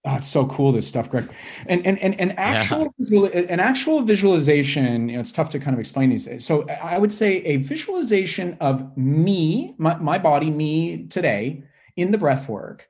Oh, 0.09 0.16
it's 0.16 0.28
so 0.28 0.47
cool 0.47 0.70
this 0.70 0.87
stuff, 0.87 1.11
Greg. 1.11 1.28
And 1.66 1.85
and 1.85 1.99
and 1.99 2.19
an 2.20 2.31
actual 2.33 2.95
yeah. 2.99 3.41
an 3.49 3.59
actual 3.59 4.03
visualization. 4.03 5.09
You 5.09 5.16
know, 5.16 5.20
it's 5.20 5.33
tough 5.33 5.51
to 5.51 5.59
kind 5.59 5.74
of 5.74 5.81
explain 5.81 6.11
these. 6.11 6.45
So 6.45 6.65
I 6.69 6.97
would 6.99 7.12
say 7.12 7.39
a 7.39 7.57
visualization 7.57 8.57
of 8.61 8.97
me, 8.97 9.74
my, 9.78 9.97
my 9.97 10.19
body, 10.19 10.51
me 10.51 11.07
today 11.09 11.65
in 11.97 12.12
the 12.12 12.19
breath 12.19 12.49
work, 12.49 12.87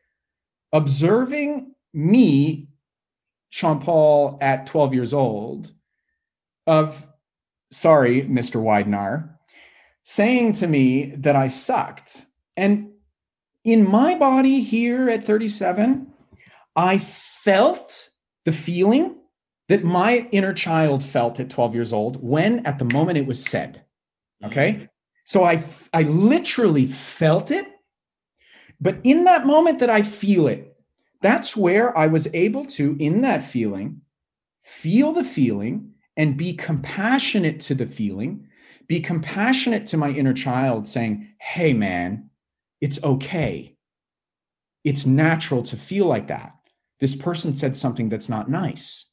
observing 0.72 1.74
me, 1.94 2.68
Sean 3.48 3.80
Paul 3.80 4.36
at 4.42 4.66
12 4.66 4.92
years 4.92 5.14
old, 5.14 5.72
of 6.66 7.06
sorry, 7.70 8.24
Mr. 8.24 8.60
Widenar, 8.60 9.36
saying 10.02 10.52
to 10.54 10.66
me 10.66 11.14
that 11.16 11.34
I 11.34 11.46
sucked. 11.46 12.26
And 12.58 12.90
in 13.64 13.90
my 13.90 14.16
body 14.16 14.60
here 14.60 15.08
at 15.08 15.24
37 15.24 16.12
I 16.76 16.98
felt 16.98 18.10
the 18.44 18.52
feeling 18.52 19.16
that 19.68 19.82
my 19.82 20.28
inner 20.30 20.52
child 20.52 21.02
felt 21.02 21.40
at 21.40 21.50
12 21.50 21.74
years 21.74 21.92
old 21.92 22.22
when 22.22 22.64
at 22.66 22.78
the 22.78 22.88
moment 22.92 23.18
it 23.18 23.26
was 23.26 23.44
said. 23.44 23.82
Okay. 24.44 24.74
Mm. 24.74 24.88
So 25.24 25.44
I, 25.44 25.64
I 25.92 26.02
literally 26.02 26.86
felt 26.86 27.50
it. 27.50 27.66
But 28.80 28.98
in 29.02 29.24
that 29.24 29.46
moment 29.46 29.80
that 29.80 29.90
I 29.90 30.02
feel 30.02 30.46
it, 30.46 30.76
that's 31.22 31.56
where 31.56 31.96
I 31.96 32.06
was 32.06 32.32
able 32.34 32.64
to, 32.66 32.96
in 33.00 33.22
that 33.22 33.42
feeling, 33.42 34.02
feel 34.62 35.12
the 35.12 35.24
feeling 35.24 35.94
and 36.16 36.36
be 36.36 36.52
compassionate 36.52 37.58
to 37.60 37.74
the 37.74 37.86
feeling, 37.86 38.46
be 38.86 39.00
compassionate 39.00 39.86
to 39.88 39.96
my 39.96 40.10
inner 40.10 40.34
child, 40.34 40.86
saying, 40.86 41.28
Hey, 41.40 41.72
man, 41.72 42.30
it's 42.80 43.02
okay. 43.02 43.76
It's 44.84 45.06
natural 45.06 45.62
to 45.64 45.76
feel 45.76 46.06
like 46.06 46.28
that. 46.28 46.55
This 47.00 47.14
person 47.14 47.52
said 47.52 47.76
something 47.76 48.08
that's 48.08 48.28
not 48.28 48.50
nice. 48.50 49.06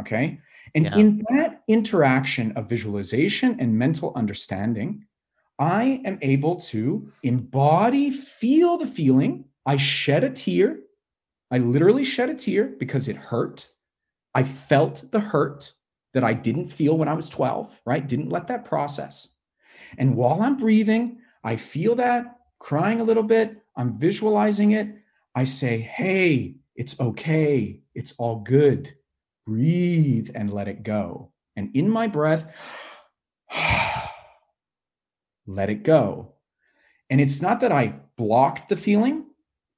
Okay. 0.00 0.40
And 0.74 0.86
Yeah. 0.86 0.96
in 0.96 1.24
that 1.30 1.62
interaction 1.68 2.52
of 2.52 2.68
visualization 2.68 3.58
and 3.60 3.78
mental 3.78 4.12
understanding, 4.14 5.06
I 5.58 6.00
am 6.04 6.18
able 6.22 6.56
to 6.72 7.12
embody, 7.22 8.10
feel 8.10 8.76
the 8.76 8.86
feeling. 8.86 9.44
I 9.66 9.76
shed 9.76 10.24
a 10.24 10.30
tear. 10.30 10.80
I 11.50 11.58
literally 11.58 12.04
shed 12.04 12.28
a 12.30 12.34
tear 12.34 12.64
because 12.66 13.08
it 13.08 13.16
hurt. 13.16 13.70
I 14.34 14.42
felt 14.42 15.10
the 15.12 15.20
hurt 15.20 15.72
that 16.12 16.24
I 16.24 16.32
didn't 16.32 16.68
feel 16.68 16.98
when 16.98 17.08
I 17.08 17.14
was 17.14 17.28
12, 17.28 17.80
right? 17.84 18.06
Didn't 18.06 18.30
let 18.30 18.48
that 18.48 18.64
process. 18.64 19.28
And 19.96 20.16
while 20.16 20.42
I'm 20.42 20.56
breathing, 20.56 21.18
I 21.44 21.56
feel 21.56 21.94
that 21.96 22.38
crying 22.58 23.00
a 23.00 23.04
little 23.04 23.22
bit. 23.22 23.62
I'm 23.76 23.98
visualizing 23.98 24.72
it. 24.72 24.88
I 25.34 25.44
say, 25.44 25.78
hey, 25.78 26.56
it's 26.74 26.98
okay. 27.00 27.80
It's 27.94 28.14
all 28.18 28.40
good. 28.40 28.94
Breathe 29.46 30.30
and 30.34 30.52
let 30.52 30.68
it 30.68 30.82
go. 30.82 31.32
And 31.56 31.74
in 31.74 31.88
my 31.88 32.06
breath, 32.06 32.46
let 35.46 35.70
it 35.70 35.82
go. 35.82 36.34
And 37.10 37.20
it's 37.20 37.42
not 37.42 37.60
that 37.60 37.72
I 37.72 37.94
blocked 38.16 38.68
the 38.68 38.76
feeling, 38.76 39.26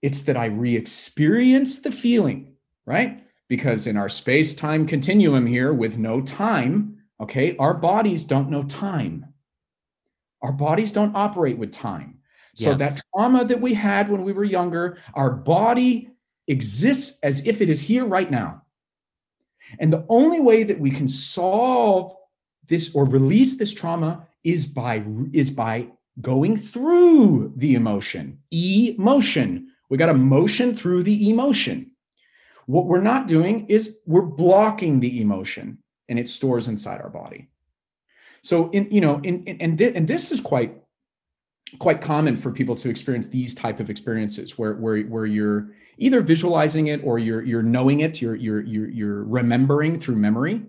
it's 0.02 0.20
that 0.22 0.36
I 0.36 0.46
re 0.46 0.76
experienced 0.76 1.82
the 1.82 1.90
feeling, 1.90 2.54
right? 2.86 3.24
Because 3.48 3.86
in 3.86 3.96
our 3.96 4.08
space 4.08 4.54
time 4.54 4.86
continuum 4.86 5.46
here 5.46 5.72
with 5.72 5.98
no 5.98 6.20
time, 6.20 6.98
okay, 7.20 7.56
our 7.56 7.74
bodies 7.74 8.24
don't 8.24 8.50
know 8.50 8.62
time. 8.62 9.26
Our 10.42 10.52
bodies 10.52 10.92
don't 10.92 11.16
operate 11.16 11.58
with 11.58 11.72
time. 11.72 12.18
So 12.54 12.70
Yes. 12.70 12.78
that 12.78 13.02
trauma 13.12 13.44
that 13.44 13.60
we 13.60 13.74
had 13.74 14.08
when 14.08 14.22
we 14.22 14.32
were 14.32 14.44
younger, 14.44 14.98
our 15.14 15.30
body 15.30 16.10
exists 16.48 17.18
as 17.22 17.46
if 17.46 17.60
it 17.60 17.68
is 17.68 17.80
here 17.80 18.04
right 18.04 18.30
now. 18.30 18.62
And 19.78 19.92
the 19.92 20.06
only 20.08 20.40
way 20.40 20.62
that 20.62 20.78
we 20.78 20.90
can 20.90 21.08
solve 21.08 22.14
this 22.68 22.94
or 22.94 23.04
release 23.04 23.56
this 23.56 23.72
trauma 23.72 24.26
is 24.44 24.66
by 24.66 25.04
is 25.32 25.50
by 25.50 25.88
going 26.20 26.56
through 26.56 27.52
the 27.56 27.74
emotion. 27.74 28.38
Emotion. 28.52 29.68
We 29.88 29.96
got 29.96 30.06
to 30.06 30.14
motion 30.14 30.74
through 30.74 31.02
the 31.02 31.30
emotion. 31.30 31.92
What 32.66 32.86
we're 32.86 33.02
not 33.02 33.28
doing 33.28 33.66
is 33.66 33.98
we're 34.06 34.22
blocking 34.22 34.98
the 35.00 35.20
emotion 35.20 35.78
and 36.08 36.18
it 36.18 36.28
stores 36.28 36.68
inside 36.68 37.00
our 37.00 37.10
body. 37.10 37.48
So 38.42 38.70
in 38.70 38.88
you 38.90 39.00
know 39.00 39.20
in, 39.22 39.44
in 39.44 39.60
and, 39.60 39.78
thi- 39.78 39.94
and 39.94 40.06
this 40.06 40.30
is 40.32 40.40
quite 40.40 40.76
quite 41.78 42.00
common 42.00 42.36
for 42.36 42.52
people 42.52 42.76
to 42.76 42.88
experience 42.88 43.28
these 43.28 43.54
type 43.54 43.80
of 43.80 43.90
experiences 43.90 44.56
where 44.56 44.74
where 44.74 45.02
where 45.02 45.26
you're 45.26 45.72
either 45.98 46.20
visualizing 46.20 46.86
it 46.88 47.00
or 47.02 47.18
you're 47.18 47.42
you're 47.42 47.62
knowing 47.62 48.00
it 48.00 48.22
you're 48.22 48.36
you're 48.36 48.62
you're, 48.62 48.88
you're 48.88 49.24
remembering 49.24 49.98
through 49.98 50.16
memory. 50.16 50.62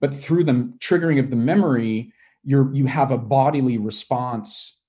But 0.00 0.14
through 0.14 0.44
the 0.44 0.72
triggering 0.78 1.20
of 1.20 1.30
the 1.30 1.36
memory 1.36 2.12
you're 2.42 2.72
you 2.74 2.86
have 2.86 3.10
a 3.10 3.18
bodily 3.18 3.78
response 3.78 4.80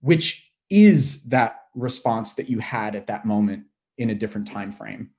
which 0.00 0.50
is 0.70 1.22
that 1.24 1.62
response 1.74 2.34
that 2.34 2.48
you 2.48 2.58
had 2.58 2.94
at 2.94 3.06
that 3.06 3.24
moment 3.24 3.64
in 3.98 4.10
a 4.10 4.14
different 4.14 4.48
time 4.48 4.72
frame 4.72 5.10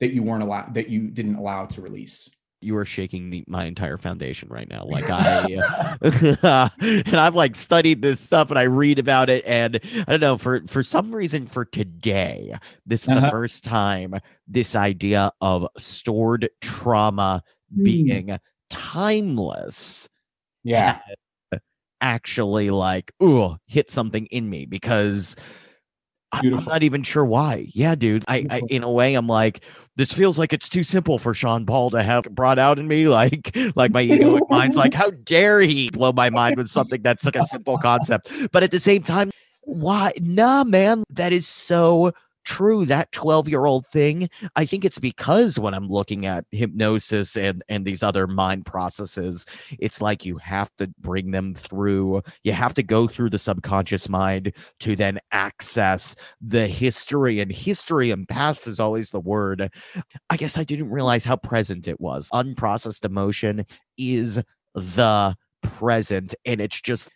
that 0.00 0.12
you 0.12 0.22
weren't 0.22 0.42
allowed 0.42 0.74
that 0.74 0.88
you 0.88 1.08
didn't 1.08 1.36
allow 1.36 1.64
to 1.66 1.80
release 1.80 2.28
You 2.60 2.76
are 2.76 2.84
shaking 2.84 3.30
the, 3.30 3.44
my 3.46 3.66
entire 3.66 3.96
foundation 3.98 4.48
right 4.48 4.68
now. 4.68 4.84
Like 4.84 5.10
I, 5.10 5.62
and 6.02 7.16
I've 7.16 7.34
like 7.34 7.54
studied 7.54 8.02
this 8.02 8.20
stuff 8.20 8.50
and 8.50 8.58
I 8.58 8.64
read 8.64 8.98
about 8.98 9.30
it. 9.30 9.44
And 9.46 9.80
I 10.06 10.12
don't 10.12 10.20
know 10.20 10.38
for 10.38 10.62
for 10.68 10.82
some 10.82 11.14
reason 11.14 11.46
for 11.46 11.64
today, 11.64 12.54
this 12.86 13.04
is 13.04 13.12
the 13.12 13.22
Uh-huh. 13.22 13.30
first 13.30 13.62
time 13.64 14.14
this 14.46 14.74
idea 14.74 15.30
of 15.40 15.66
stored 15.78 16.48
trauma 16.60 17.42
Hmm. 17.74 17.84
being 17.84 18.38
timeless 18.70 20.08
yeah 20.64 21.00
actually 22.00 22.70
like 22.70 23.12
ooh 23.22 23.56
hit 23.66 23.90
something 23.90 24.26
in 24.26 24.48
me 24.48 24.64
because 24.66 25.34
I- 26.32 26.40
I'm 26.40 26.64
not 26.64 26.82
even 26.82 27.02
sure 27.02 27.24
why. 27.24 27.68
Yeah, 27.72 27.94
dude. 27.94 28.24
I, 28.28 28.44
I 28.50 28.62
in 28.68 28.82
a 28.82 28.90
way 28.90 29.14
I'm 29.14 29.26
like 29.26 29.64
this 29.96 30.12
feels 30.12 30.38
like 30.38 30.52
it's 30.52 30.68
too 30.68 30.82
simple 30.82 31.18
for 31.18 31.34
Sean 31.34 31.66
Paul 31.66 31.90
to 31.90 32.02
have 32.02 32.24
brought 32.24 32.58
out 32.58 32.78
in 32.78 32.86
me. 32.86 33.08
Like 33.18 33.56
like 33.74 33.90
my 33.92 34.04
egoic 34.04 34.48
mind's 34.50 34.76
like 34.76 34.94
how 34.94 35.10
dare 35.10 35.60
he 35.60 35.90
blow 35.90 36.12
my 36.12 36.30
mind 36.30 36.56
with 36.56 36.68
something 36.68 37.02
that's 37.02 37.24
like 37.24 37.36
a 37.36 37.46
simple 37.46 37.78
concept. 37.78 38.30
But 38.52 38.62
at 38.62 38.70
the 38.70 38.78
same 38.78 39.02
time, 39.02 39.30
why? 39.62 40.12
Nah, 40.20 40.64
man, 40.64 41.02
that 41.10 41.32
is 41.32 41.46
so 41.48 42.12
true. 42.48 42.86
That 42.86 43.12
12 43.12 43.48
year 43.48 43.66
old 43.66 43.86
thing. 43.86 44.30
I 44.56 44.64
think 44.64 44.84
it's 44.84 44.98
because 44.98 45.58
when 45.58 45.74
I'm 45.74 45.86
looking 45.86 46.24
at 46.24 46.46
hypnosis 46.50 47.36
and 47.36 47.62
and 47.68 47.84
these 47.84 48.02
other 48.02 48.26
mind 48.26 48.64
processes, 48.64 49.44
it's 49.78 50.00
like 50.00 50.24
you 50.24 50.38
have 50.38 50.70
to 50.78 50.90
bring 50.98 51.30
them 51.30 51.54
through. 51.54 52.22
You 52.44 52.52
have 52.52 52.72
to 52.74 52.82
go 52.82 53.06
through 53.06 53.30
the 53.30 53.38
subconscious 53.38 54.08
mind 54.08 54.54
to 54.80 54.96
then 54.96 55.18
access 55.30 56.16
the 56.40 56.66
history. 56.66 57.40
And 57.40 57.52
history 57.52 58.10
and 58.10 58.26
past 58.26 58.66
is 58.66 58.80
always 58.80 59.10
the 59.10 59.20
word. 59.20 59.70
I 60.30 60.36
guess 60.38 60.56
I 60.56 60.64
didn't 60.64 60.90
realize 60.90 61.26
how 61.26 61.36
present 61.36 61.86
it 61.86 62.00
was. 62.00 62.30
Unprocessed 62.30 63.04
emotion 63.04 63.66
is 63.98 64.42
the 64.74 65.36
present, 65.62 66.34
and 66.46 66.62
it's 66.62 66.80
just 66.80 67.10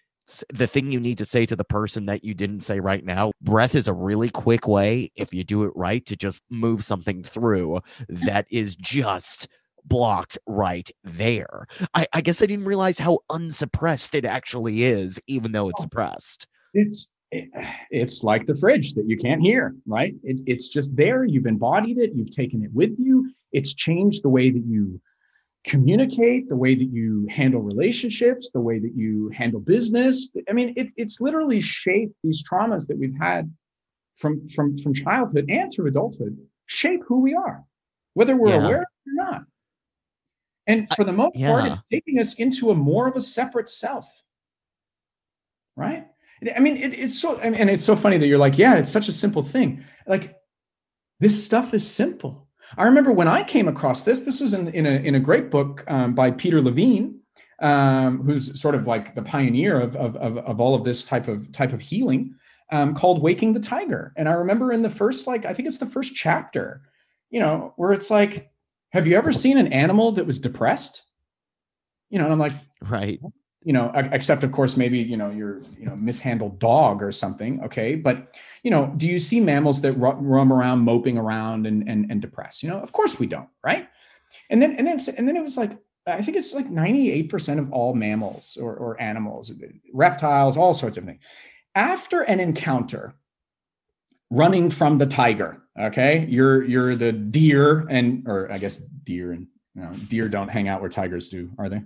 the 0.52 0.66
thing 0.66 0.92
you 0.92 1.00
need 1.00 1.18
to 1.18 1.24
say 1.26 1.46
to 1.46 1.56
the 1.56 1.64
person 1.64 2.06
that 2.06 2.24
you 2.24 2.34
didn't 2.34 2.60
say 2.60 2.80
right 2.80 3.04
now. 3.04 3.32
Breath 3.40 3.74
is 3.74 3.88
a 3.88 3.92
really 3.92 4.30
quick 4.30 4.66
way, 4.68 5.10
if 5.16 5.34
you 5.34 5.44
do 5.44 5.64
it 5.64 5.72
right, 5.74 6.04
to 6.06 6.16
just 6.16 6.42
move 6.50 6.84
something 6.84 7.22
through 7.22 7.80
that 8.08 8.46
is 8.50 8.74
just 8.76 9.48
blocked 9.84 10.38
right 10.46 10.88
there. 11.02 11.66
I, 11.94 12.06
I 12.12 12.20
guess 12.20 12.40
I 12.40 12.46
didn't 12.46 12.66
realize 12.66 12.98
how 12.98 13.18
unsuppressed 13.30 14.14
it 14.14 14.24
actually 14.24 14.84
is, 14.84 15.20
even 15.26 15.52
though 15.52 15.68
it's 15.68 15.80
Oh. 15.80 15.84
suppressed. 15.84 16.46
it's 16.74 17.10
eh, 17.32 17.42
it's 17.90 18.22
like 18.22 18.46
the 18.46 18.54
fridge 18.54 18.94
that 18.94 19.06
you 19.08 19.16
can't 19.16 19.40
hear 19.42 19.74
right 19.86 20.14
it, 20.22 20.40
it's 20.46 20.68
just 20.68 20.94
there 20.96 21.24
you've 21.24 21.46
embodied 21.46 21.98
it 21.98 22.12
you've 22.14 22.30
taken 22.30 22.62
it 22.62 22.70
with 22.72 22.94
you 22.98 23.28
it's 23.52 23.74
changed 23.74 24.22
the 24.22 24.28
way 24.28 24.50
that 24.50 24.64
you 24.66 25.00
communicate 25.64 26.48
the 26.48 26.56
way 26.56 26.74
that 26.74 26.90
you 26.90 27.26
handle 27.30 27.60
relationships 27.60 28.50
the 28.50 28.60
way 28.60 28.78
that 28.80 28.94
you 28.96 29.28
handle 29.28 29.60
business 29.60 30.30
i 30.48 30.52
mean 30.52 30.72
it, 30.76 30.88
it's 30.96 31.20
literally 31.20 31.60
shaped 31.60 32.14
these 32.24 32.42
traumas 32.48 32.86
that 32.88 32.98
we've 32.98 33.16
had 33.18 33.52
from 34.16 34.48
from 34.48 34.76
from 34.78 34.92
childhood 34.92 35.46
and 35.48 35.72
through 35.72 35.86
adulthood 35.86 36.36
shape 36.66 37.00
who 37.06 37.20
we 37.20 37.34
are 37.34 37.62
whether 38.14 38.36
we're 38.36 38.48
Yeah. 38.48 38.64
aware 38.64 38.82
of 38.82 38.88
it 39.06 39.10
or 39.10 39.24
not 39.30 39.44
and 40.66 40.88
for 40.96 41.04
the 41.04 41.12
most 41.12 41.40
part 41.40 41.64
yeah. 41.64 41.72
it's 41.72 41.86
taking 41.88 42.18
us 42.18 42.34
into 42.34 42.70
a 42.70 42.74
more 42.74 43.06
of 43.06 43.14
a 43.14 43.20
separate 43.20 43.68
self 43.68 44.06
right 45.76 46.08
I 46.56 46.60
mean, 46.60 46.76
it, 46.76 46.98
it's 46.98 47.20
so, 47.20 47.38
and 47.38 47.70
it's 47.70 47.84
so 47.84 47.94
funny 47.94 48.18
that 48.18 48.26
you're 48.26 48.38
like, 48.38 48.58
yeah, 48.58 48.74
it's 48.74 48.90
such 48.90 49.08
a 49.08 49.12
simple 49.12 49.42
thing. 49.42 49.84
Like, 50.06 50.36
this 51.20 51.44
stuff 51.44 51.72
is 51.72 51.88
simple. 51.88 52.48
I 52.76 52.84
remember 52.84 53.12
when 53.12 53.28
I 53.28 53.42
came 53.42 53.68
across 53.68 54.02
this. 54.02 54.20
This 54.20 54.40
was 54.40 54.54
in 54.54 54.68
in 54.68 54.86
a 54.86 54.90
in 54.90 55.14
a 55.14 55.20
great 55.20 55.50
book 55.50 55.84
um, 55.88 56.14
by 56.14 56.30
Peter 56.30 56.60
Levine, 56.60 57.20
um, 57.60 58.22
who's 58.22 58.60
sort 58.60 58.74
of 58.74 58.86
like 58.86 59.14
the 59.14 59.22
pioneer 59.22 59.80
of, 59.80 59.96
of 59.96 60.16
of 60.16 60.38
of 60.38 60.60
all 60.60 60.74
of 60.74 60.84
this 60.84 61.04
type 61.04 61.28
of 61.28 61.50
type 61.52 61.72
of 61.72 61.80
healing, 61.80 62.34
um, 62.70 62.94
called 62.94 63.22
"Waking 63.22 63.52
the 63.52 63.60
Tiger." 63.60 64.12
And 64.16 64.28
I 64.28 64.32
remember 64.32 64.72
in 64.72 64.82
the 64.82 64.90
first, 64.90 65.26
like, 65.26 65.44
I 65.44 65.52
think 65.52 65.68
it's 65.68 65.78
the 65.78 65.86
first 65.86 66.14
chapter, 66.14 66.82
you 67.30 67.40
know, 67.40 67.72
where 67.76 67.92
it's 67.92 68.10
like, 68.10 68.50
have 68.90 69.06
you 69.06 69.16
ever 69.16 69.32
seen 69.32 69.58
an 69.58 69.72
animal 69.72 70.12
that 70.12 70.26
was 70.26 70.40
depressed? 70.40 71.02
You 72.10 72.18
know, 72.18 72.24
and 72.24 72.32
I'm 72.32 72.38
like, 72.38 72.52
Right. 72.82 73.20
You 73.64 73.72
know 73.72 73.90
except 73.94 74.44
of 74.44 74.52
course 74.52 74.76
maybe 74.76 74.98
you 74.98 75.16
know 75.16 75.30
your 75.30 75.60
you 75.78 75.86
know 75.86 75.96
mishandled 75.96 76.58
dog 76.58 77.02
or 77.02 77.12
something 77.12 77.62
okay? 77.64 77.94
But 77.94 78.36
you 78.62 78.70
know 78.70 78.92
do 78.96 79.06
you 79.06 79.18
see 79.18 79.40
mammals 79.40 79.80
that 79.82 79.92
ro- 79.94 80.14
roam 80.14 80.52
around 80.52 80.80
moping 80.80 81.18
around 81.18 81.66
and 81.66 81.88
and, 81.88 82.10
and 82.10 82.20
depressed? 82.20 82.62
You 82.62 82.70
know 82.70 82.80
of 82.80 82.92
course 82.92 83.18
we 83.18 83.26
don't 83.26 83.48
right? 83.64 83.88
And 84.50 84.60
then 84.60 84.72
and 84.76 84.86
then 84.86 84.98
and 85.16 85.28
then 85.28 85.36
it 85.36 85.42
was 85.42 85.56
like 85.56 85.78
i 86.04 86.20
think 86.20 86.36
it's 86.36 86.52
like 86.52 86.68
98% 86.68 87.60
of 87.60 87.72
all 87.72 87.94
mammals 87.94 88.58
or, 88.60 88.74
or 88.74 89.00
animals 89.00 89.52
reptiles 89.92 90.56
all 90.56 90.74
sorts 90.74 90.98
of 90.98 91.04
things. 91.04 91.20
After 91.76 92.22
an 92.22 92.40
encounter 92.40 93.14
running 94.28 94.68
from 94.68 94.98
the 94.98 95.06
tiger 95.06 95.62
okay? 95.78 96.26
You're 96.28 96.64
you're 96.64 96.96
the 96.96 97.12
deer 97.12 97.86
and 97.88 98.26
or 98.26 98.50
i 98.50 98.58
guess 98.58 98.78
deer 99.04 99.32
and 99.32 99.46
you 99.74 99.82
know, 99.82 99.92
deer 100.08 100.28
don't 100.28 100.48
hang 100.48 100.68
out 100.68 100.80
where 100.80 100.90
tigers 100.90 101.28
do, 101.28 101.50
are 101.58 101.68
they? 101.68 101.82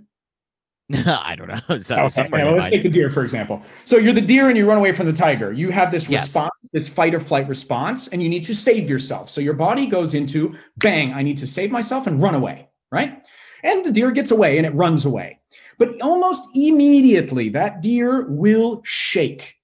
I 0.93 1.35
don't 1.35 1.47
know. 1.49 1.79
So 1.79 1.95
Okay, 1.97 2.09
somewhere 2.09 2.45
yeah, 2.45 2.51
let's 2.51 2.69
take 2.69 2.83
the 2.83 2.89
deer 2.89 3.09
for 3.09 3.23
example. 3.23 3.61
So 3.83 3.97
you're 3.97 4.13
the 4.13 4.21
deer 4.21 4.47
and 4.47 4.57
you 4.57 4.67
run 4.67 4.77
away 4.77 4.93
from 4.93 5.05
the 5.05 5.13
tiger. 5.13 5.51
You 5.51 5.69
have 5.69 5.91
this 5.91 6.07
Yes. 6.07 6.23
response, 6.27 6.51
this 6.71 6.87
fight 6.87 7.13
or 7.13 7.19
flight 7.19 7.47
response, 7.49 8.07
and 8.07 8.23
you 8.23 8.29
need 8.29 8.43
to 8.45 8.55
save 8.55 8.89
yourself. 8.89 9.29
So 9.29 9.41
your 9.41 9.53
body 9.53 9.85
goes 9.85 10.13
into 10.13 10.55
bang, 10.77 11.13
I 11.13 11.23
need 11.23 11.37
to 11.39 11.47
save 11.47 11.71
myself 11.71 12.07
and 12.07 12.21
run 12.21 12.35
away, 12.35 12.69
right? 12.91 13.25
And 13.63 13.83
the 13.83 13.91
deer 13.91 14.11
gets 14.11 14.31
away 14.31 14.57
and 14.57 14.65
it 14.65 14.73
runs 14.75 15.05
away. 15.05 15.39
But 15.77 15.99
almost 16.01 16.47
immediately, 16.55 17.49
that 17.49 17.81
deer 17.81 18.25
will 18.29 18.81
shake, 18.85 19.55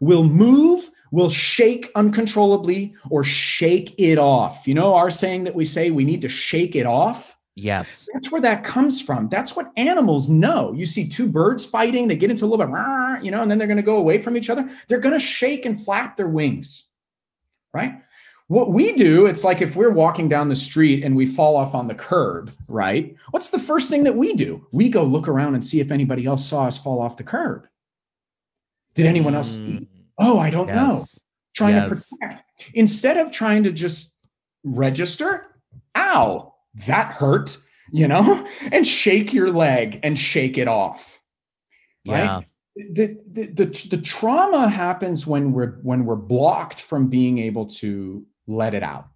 will 0.00 0.24
move, 0.24 0.90
will 1.10 1.30
shake 1.30 1.90
uncontrollably 1.94 2.94
or 3.08 3.24
shake 3.24 3.94
it 3.98 4.18
off. 4.18 4.68
You 4.68 4.74
know, 4.74 4.94
our 4.94 5.10
saying 5.10 5.44
that 5.44 5.54
we 5.54 5.64
say 5.64 5.90
we 5.90 6.04
need 6.04 6.20
to 6.22 6.28
shake 6.28 6.76
it 6.76 6.86
off? 6.86 7.34
Yes. 7.60 8.08
That's 8.12 8.30
where 8.30 8.40
that 8.40 8.64
comes 8.64 9.00
from. 9.00 9.28
That's 9.28 9.54
what 9.56 9.70
animals 9.76 10.28
know. 10.28 10.72
You 10.72 10.86
see 10.86 11.08
two 11.08 11.28
birds 11.28 11.64
fighting, 11.64 12.08
they 12.08 12.16
get 12.16 12.30
into 12.30 12.44
a 12.44 12.48
little 12.48 12.64
bit, 12.66 13.24
you 13.24 13.30
know, 13.30 13.42
and 13.42 13.50
then 13.50 13.58
they're 13.58 13.66
going 13.66 13.76
to 13.76 13.82
go 13.82 13.96
away 13.96 14.18
from 14.18 14.36
each 14.36 14.50
other. 14.50 14.68
They're 14.88 14.98
going 15.00 15.14
to 15.14 15.20
shake 15.20 15.64
and 15.66 15.80
flap 15.80 16.16
their 16.16 16.28
wings, 16.28 16.88
right? 17.74 18.00
What 18.48 18.72
we 18.72 18.92
do, 18.94 19.26
it's 19.26 19.44
like 19.44 19.62
if 19.62 19.76
we're 19.76 19.90
walking 19.92 20.28
down 20.28 20.48
the 20.48 20.56
street 20.56 21.04
and 21.04 21.14
we 21.14 21.24
fall 21.26 21.56
off 21.56 21.74
on 21.74 21.86
the 21.86 21.94
curb, 21.94 22.50
right? 22.66 23.14
What's 23.30 23.50
the 23.50 23.60
first 23.60 23.88
thing 23.88 24.02
that 24.04 24.16
we 24.16 24.32
do? 24.34 24.66
We 24.72 24.88
go 24.88 25.04
look 25.04 25.28
around 25.28 25.54
and 25.54 25.64
see 25.64 25.78
if 25.78 25.92
anybody 25.92 26.26
else 26.26 26.44
saw 26.44 26.64
us 26.66 26.76
fall 26.76 27.00
off 27.00 27.16
the 27.16 27.22
curb. 27.22 27.66
Did 28.94 29.06
anyone 29.06 29.34
else 29.36 29.58
see? 29.58 29.64
Mm, 29.64 29.86
Oh, 30.18 30.38
I 30.38 30.50
don't 30.50 30.66
know 30.66 31.04
trying 31.54 31.74
Yes. 31.76 31.88
to 32.10 32.16
protect 32.16 32.44
instead 32.74 33.16
of 33.16 33.30
trying 33.30 33.64
to 33.64 33.72
just 33.72 34.14
register 34.64 35.56
ow 35.96 36.49
that 36.86 37.12
hurt 37.12 37.58
you 37.92 38.06
know 38.06 38.46
and 38.72 38.86
shake 38.86 39.32
your 39.32 39.50
leg 39.50 40.00
and 40.02 40.18
shake 40.18 40.58
it 40.58 40.68
off 40.68 41.20
right? 42.06 42.24
Yeah. 42.24 42.40
the, 42.92 43.18
the, 43.30 43.46
the, 43.46 43.88
the 43.90 43.98
trauma 43.98 44.68
happens 44.68 45.26
when 45.26 45.52
we're 45.52 45.78
when 45.82 46.04
we're 46.04 46.16
blocked 46.16 46.80
from 46.80 47.08
being 47.08 47.38
able 47.38 47.66
to 47.66 48.24
let 48.46 48.74
it 48.74 48.82
out. 48.82 49.08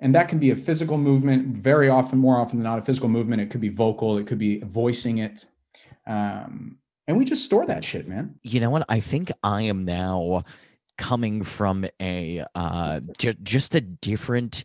And 0.00 0.14
that 0.14 0.28
can 0.28 0.38
be 0.38 0.50
a 0.50 0.56
physical 0.56 0.98
movement 0.98 1.56
very 1.56 1.88
often 1.88 2.18
more 2.18 2.38
often 2.38 2.58
than 2.58 2.64
not 2.64 2.78
a 2.78 2.82
physical 2.82 3.08
movement. 3.08 3.40
It 3.40 3.50
could 3.50 3.60
be 3.60 3.68
vocal 3.68 4.18
it 4.18 4.26
could 4.26 4.38
be 4.38 4.60
voicing 4.60 5.18
it. 5.18 5.46
Um, 6.06 6.78
and 7.06 7.16
we 7.16 7.24
just 7.24 7.44
store 7.44 7.66
that 7.66 7.84
shit 7.84 8.08
man. 8.08 8.34
You 8.42 8.60
know 8.60 8.70
what? 8.70 8.84
I 8.88 9.00
think 9.00 9.30
i 9.42 9.62
am 9.62 9.84
now 9.84 10.44
coming 10.96 11.42
from 11.42 11.86
a 12.00 12.44
uh 12.54 13.00
ju- 13.18 13.34
just 13.42 13.74
a 13.74 13.80
different 13.80 14.64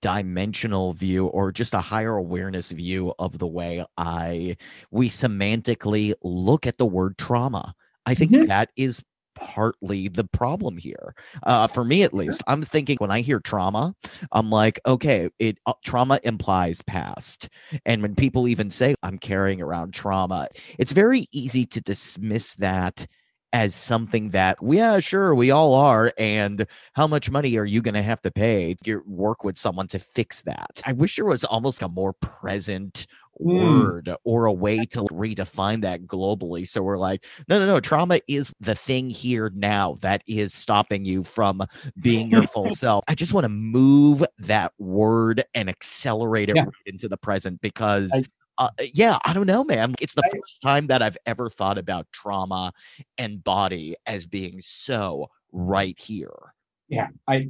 dimensional 0.00 0.92
view 0.92 1.26
or 1.26 1.50
just 1.52 1.74
a 1.74 1.80
higher 1.80 2.16
awareness 2.16 2.70
view 2.70 3.12
of 3.18 3.38
the 3.38 3.46
way 3.46 3.84
i 3.98 4.56
we 4.90 5.08
semantically 5.08 6.14
look 6.22 6.66
at 6.66 6.78
the 6.78 6.86
word 6.86 7.18
trauma. 7.18 7.74
I 8.06 8.14
think 8.14 8.32
Mhm. 8.32 8.46
that 8.46 8.70
is 8.76 9.02
partly 9.34 10.08
the 10.08 10.24
problem 10.24 10.76
here. 10.76 11.14
Uh 11.44 11.66
for 11.66 11.84
me 11.84 12.02
at 12.04 12.14
least 12.14 12.42
i'm 12.46 12.62
thinking 12.62 12.96
when 13.00 13.10
i 13.10 13.20
hear 13.22 13.40
trauma 13.40 13.94
i'm 14.32 14.50
like 14.50 14.78
okay 14.86 15.28
it 15.38 15.58
uh, 15.66 15.72
trauma 15.84 16.20
implies 16.22 16.82
past. 16.82 17.48
And 17.86 18.02
when 18.02 18.14
people 18.14 18.46
even 18.48 18.70
say 18.70 18.94
i'm 19.02 19.18
carrying 19.18 19.60
around 19.62 19.94
trauma 19.94 20.48
it's 20.78 20.92
very 20.92 21.26
easy 21.32 21.64
to 21.66 21.80
dismiss 21.80 22.54
that 22.56 23.06
as 23.52 23.74
something 23.74 24.30
that 24.30 24.56
yeah 24.62 24.98
sure 24.98 25.34
we 25.34 25.50
all 25.50 25.74
are 25.74 26.12
and 26.16 26.66
how 26.94 27.06
much 27.06 27.30
money 27.30 27.56
are 27.58 27.64
you 27.66 27.82
going 27.82 27.94
to 27.94 28.02
have 28.02 28.20
to 28.22 28.30
pay 28.30 28.74
to 28.84 29.02
work 29.06 29.44
with 29.44 29.58
someone 29.58 29.86
to 29.86 29.98
fix 29.98 30.42
that 30.42 30.80
i 30.86 30.92
wish 30.92 31.16
there 31.16 31.24
was 31.24 31.44
almost 31.44 31.82
a 31.82 31.88
more 31.88 32.12
present 32.14 33.06
Mm. 33.40 33.82
word 33.82 34.14
or 34.24 34.44
a 34.44 34.52
way 34.52 34.84
to 34.84 35.00
redefine 35.04 35.80
that 35.80 36.02
globally 36.02 36.68
so 36.68 36.82
we're 36.82 36.98
like 36.98 37.24
no 37.48 37.58
no 37.58 37.64
no 37.64 37.80
trauma 37.80 38.20
is 38.28 38.52
the 38.60 38.74
thing 38.74 39.08
here 39.08 39.50
now 39.54 39.96
that 40.02 40.22
is 40.26 40.52
stopping 40.52 41.06
you 41.06 41.24
from 41.24 41.62
being 42.02 42.30
your 42.30 42.42
full 42.46 42.68
self 42.74 43.02
i 43.08 43.14
just 43.14 43.32
want 43.32 43.44
to 43.44 43.48
move 43.48 44.22
that 44.38 44.72
word 44.78 45.42
and 45.54 45.70
accelerate 45.70 46.50
it 46.50 46.56
Yeah. 46.56 46.64
right 46.64 46.72
into 46.84 47.08
the 47.08 47.16
present 47.16 47.58
because 47.62 48.12
I- 48.12 48.22
uh, 48.58 48.68
yeah, 48.92 49.18
I 49.24 49.32
don't 49.32 49.46
know, 49.46 49.64
man. 49.64 49.94
It's 50.00 50.14
the 50.14 50.22
I- 50.24 50.38
first 50.38 50.60
time 50.62 50.86
that 50.88 51.02
I've 51.02 51.16
ever 51.26 51.48
thought 51.50 51.78
about 51.78 52.06
trauma 52.12 52.72
and 53.18 53.42
body 53.42 53.96
as 54.06 54.26
being 54.26 54.60
so 54.62 55.30
right 55.52 55.98
here. 55.98 56.54
yeah 56.88 57.08
i 57.28 57.46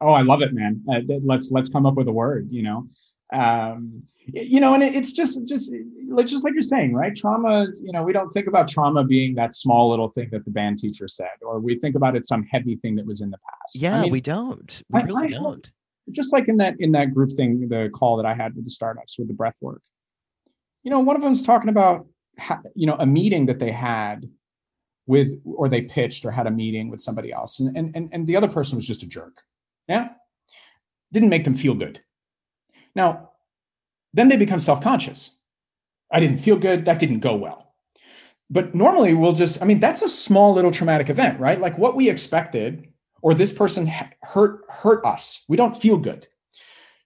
oh 0.00 0.12
i 0.12 0.22
love 0.22 0.40
it 0.42 0.52
man 0.54 0.80
uh, 0.90 1.00
let's 1.24 1.50
let's 1.50 1.68
come 1.68 1.84
up 1.86 1.94
with 1.94 2.08
a 2.08 2.12
word 2.12 2.48
you 2.50 2.62
know 2.62 2.86
um 3.32 4.02
you 4.32 4.60
know 4.60 4.74
and 4.74 4.82
it, 4.82 4.94
it's 4.94 5.12
just 5.12 5.34
just 5.46 5.72
like 6.08 6.26
just 6.26 6.44
like 6.44 6.54
you're 6.54 6.62
saying 6.62 6.94
right 6.94 7.14
trauma 7.16 7.62
is 7.64 7.82
you 7.84 7.92
know 7.92 8.02
we 8.02 8.12
don't 8.12 8.30
think 8.32 8.46
about 8.46 8.68
trauma 8.68 9.04
being 9.04 9.34
that 9.34 9.54
small 9.54 9.90
little 9.90 10.08
thing 10.08 10.28
that 10.32 10.44
the 10.44 10.50
band 10.50 10.78
teacher 10.78 11.06
said 11.06 11.36
or 11.42 11.58
we 11.60 11.78
think 11.78 11.94
about 11.96 12.16
it 12.16 12.24
some 12.26 12.42
heavy 12.44 12.76
thing 12.76 12.94
that 12.96 13.04
was 13.06 13.20
in 13.20 13.30
the 13.30 13.38
past 13.38 13.76
I 13.76 13.78
Yeah, 13.84 14.02
mean, 14.02 14.12
we 14.12 14.20
don't. 14.20 14.82
We 14.90 15.00
I- 15.00 15.04
really 15.04 15.34
I 15.34 15.38
don't. 15.38 15.70
just 16.12 16.32
like 16.32 16.48
in 16.48 16.56
that 16.58 16.74
in 16.80 16.92
that 16.92 17.12
group 17.14 17.32
thing 17.32 17.68
the 17.68 17.90
call 17.98 18.16
that 18.16 18.26
i 18.26 18.34
had 18.34 18.54
with 18.56 18.64
the 18.64 18.70
startups 18.70 19.18
with 19.18 19.28
the 19.28 19.34
breath 19.34 19.56
work 19.60 19.82
you 20.82 20.90
know 20.90 21.00
one 21.00 21.16
of 21.16 21.22
them's 21.22 21.42
talking 21.42 21.70
about 21.70 22.06
you 22.74 22.86
know 22.86 22.96
a 22.98 23.06
meeting 23.06 23.46
that 23.46 23.58
they 23.58 23.70
had 23.70 24.28
with 25.10 25.40
or 25.44 25.68
they 25.68 25.82
pitched 25.82 26.24
or 26.24 26.30
had 26.30 26.46
a 26.46 26.50
meeting 26.50 26.88
with 26.88 27.00
somebody 27.00 27.32
else. 27.32 27.58
And 27.60 27.76
and 27.76 28.08
and, 28.12 28.26
the 28.26 28.36
other 28.36 28.48
person 28.48 28.76
was 28.76 28.86
just 28.86 29.02
a 29.02 29.06
jerk. 29.06 29.42
Yeah? 29.88 30.10
Didn't 31.12 31.28
make 31.28 31.44
them 31.44 31.56
feel 31.56 31.74
good. 31.74 32.00
Now 32.94 33.30
then 34.14 34.28
they 34.28 34.36
become 34.36 34.60
self-conscious. 34.60 35.30
I 36.12 36.20
didn't 36.20 36.38
feel 36.38 36.56
good. 36.56 36.84
That 36.84 36.98
didn't 36.98 37.20
go 37.20 37.36
well. 37.36 37.74
But 38.48 38.74
normally 38.74 39.14
we'll 39.14 39.32
just 39.32 39.60
i 39.62 39.64
mean 39.64 39.80
that's 39.80 40.02
a 40.02 40.08
small 40.08 40.54
little 40.54 40.72
traumatic 40.72 41.10
event 41.10 41.40
right? 41.40 41.60
Like 41.60 41.76
what 41.76 41.96
we 41.96 42.08
expected 42.08 42.86
or 43.22 43.34
this 43.34 43.52
person 43.52 43.90
hurt 44.22 44.60
hurt 44.68 45.04
us. 45.04 45.44
We 45.48 45.56
don't 45.56 45.76
feel 45.76 45.98
good. 45.98 46.28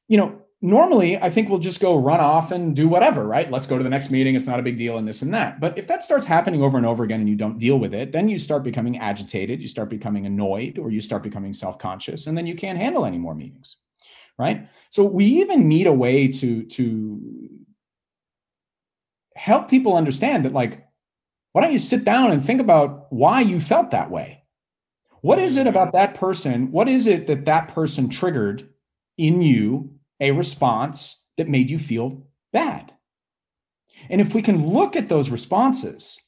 You 0.08 0.18
know 0.18 0.43
normally 0.64 1.18
i 1.18 1.28
think 1.28 1.48
we'll 1.48 1.58
just 1.58 1.78
go 1.78 1.94
run 1.94 2.20
off 2.20 2.50
and 2.50 2.74
do 2.74 2.88
whatever 2.88 3.26
right? 3.26 3.50
Let's 3.50 3.66
go 3.66 3.76
to 3.76 3.84
the 3.84 3.90
next 3.90 4.10
meeting. 4.10 4.34
It's 4.34 4.46
not 4.46 4.58
a 4.58 4.62
big 4.62 4.78
deal 4.78 4.96
and 4.96 5.06
this 5.06 5.22
and 5.22 5.32
that. 5.34 5.60
But 5.60 5.76
if 5.76 5.86
that 5.88 6.02
starts 6.02 6.24
happening 6.24 6.62
over 6.62 6.78
and 6.78 6.86
over 6.86 7.04
again 7.04 7.20
and 7.20 7.28
you 7.28 7.36
don't 7.36 7.58
deal 7.58 7.78
with 7.78 7.92
it 7.94 8.12
then 8.12 8.28
you 8.28 8.38
start 8.38 8.62
becoming 8.62 8.98
agitated 8.98 9.60
you 9.60 9.68
start 9.68 9.90
becoming 9.90 10.26
annoyed 10.26 10.78
or 10.78 10.90
you 10.90 11.00
start 11.00 11.22
becoming 11.22 11.52
self-conscious 11.52 12.26
and 12.26 12.36
then 12.36 12.46
you 12.46 12.54
can't 12.54 12.78
handle 12.78 13.04
any 13.04 13.18
more 13.18 13.34
meetings 13.34 13.76
right? 14.38 14.68
So 14.90 15.04
we 15.04 15.26
even 15.26 15.68
need 15.68 15.86
a 15.86 15.92
way 15.92 16.28
to 16.28 16.64
to 16.64 17.48
help 19.36 19.68
people 19.68 19.96
understand 19.96 20.44
that 20.44 20.52
like 20.52 20.86
why 21.52 21.62
don't 21.62 21.72
you 21.72 21.78
sit 21.78 22.04
down 22.04 22.32
and 22.32 22.44
think 22.44 22.60
about 22.60 23.12
why 23.12 23.40
you 23.40 23.60
felt 23.60 23.90
that 23.90 24.10
way? 24.10 24.42
What 25.20 25.38
is 25.38 25.56
it 25.56 25.66
about 25.66 25.92
that 25.92 26.14
person 26.14 26.72
what 26.72 26.88
is 26.88 27.06
it 27.06 27.26
that 27.26 27.44
that 27.44 27.68
person 27.68 28.08
triggered 28.08 28.68
in 29.16 29.42
you 29.42 29.94
a 30.20 30.30
response 30.30 31.24
that 31.36 31.48
made 31.48 31.70
you 31.70 31.78
feel 31.78 32.26
bad. 32.52 32.92
And 34.08 34.20
if 34.20 34.34
we 34.34 34.42
can 34.42 34.66
look 34.66 34.96
at 34.96 35.08
those 35.08 35.30
responses 35.30 36.18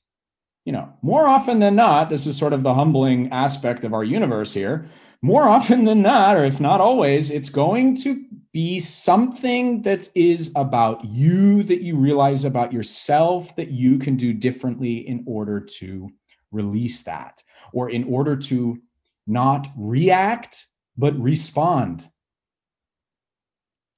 you 0.66 0.72
know 0.72 0.92
more 1.00 1.26
often 1.26 1.60
than 1.60 1.74
not 1.74 2.10
this 2.10 2.26
is 2.26 2.36
sort 2.36 2.52
of 2.52 2.62
the 2.62 2.74
humbling 2.74 3.32
aspect 3.32 3.84
of 3.84 3.94
our 3.94 4.04
universe 4.04 4.52
here 4.52 4.86
more 5.22 5.48
often 5.56 5.84
than 5.84 6.02
not 6.02 6.36
or 6.36 6.44
if 6.44 6.60
not 6.60 6.82
always 6.82 7.30
it's 7.30 7.48
going 7.48 7.96
to 7.96 8.22
be 8.52 8.78
something 8.80 9.82
that 9.82 10.08
is 10.14 10.50
about 10.56 11.02
you 11.04 11.62
that 11.62 11.82
you 11.82 11.96
realize 11.96 12.44
about 12.44 12.72
yourself 12.72 13.54
that 13.56 13.70
you 13.70 13.98
can 13.98 14.16
do 14.16 14.32
differently 14.34 15.06
in 15.08 15.22
order 15.26 15.60
to 15.60 16.08
release 16.52 17.02
that 17.02 17.42
or 17.72 17.90
in 17.90 18.04
order 18.04 18.36
to 18.36 18.78
not 19.26 19.68
react 19.76 20.66
but 20.96 21.18
respond 21.18 22.08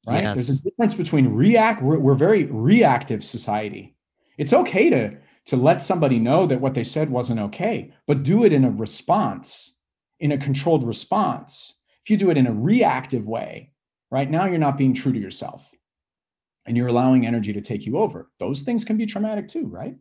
right? 0.09 0.35
There's 0.35 0.51
a 0.51 0.63
difference 0.63 0.95
between 0.95 1.29
react 1.29 1.83
we're, 1.83 1.99
we're 1.99 2.15
very 2.15 2.45
reactive 2.45 3.25
society. 3.25 3.95
It's 4.39 4.53
okay 4.53 4.91
to 4.91 5.17
to 5.47 5.57
let 5.57 5.81
somebody 5.81 6.19
know 6.19 6.45
that 6.47 6.61
what 6.61 6.75
they 6.75 6.85
said 6.85 7.11
wasn't 7.11 7.41
okay 7.41 7.91
but 8.07 8.23
do 8.23 8.45
it 8.45 8.53
in 8.53 8.65
a 8.65 8.71
response 8.71 9.77
in 10.21 10.33
a 10.33 10.39
controlled 10.39 10.85
response. 10.85 11.79
If 12.05 12.11
you 12.11 12.17
do 12.17 12.31
it 12.31 12.37
in 12.37 12.47
a 12.47 12.53
reactive 12.53 13.27
way 13.27 13.73
right 14.11 14.31
now 14.31 14.45
you're 14.47 14.59
not 14.59 14.79
being 14.79 14.95
true 14.95 15.13
to 15.13 15.19
yourself 15.19 15.69
and 16.67 16.77
you're 16.77 16.89
allowing 16.89 17.27
energy 17.27 17.53
to 17.55 17.63
take 17.63 17.87
you 17.87 17.99
over. 17.99 18.31
Those 18.39 18.63
things 18.63 18.85
can 18.85 18.97
be 18.97 19.07
traumatic 19.07 19.49
too 19.49 19.67
right? 19.67 19.97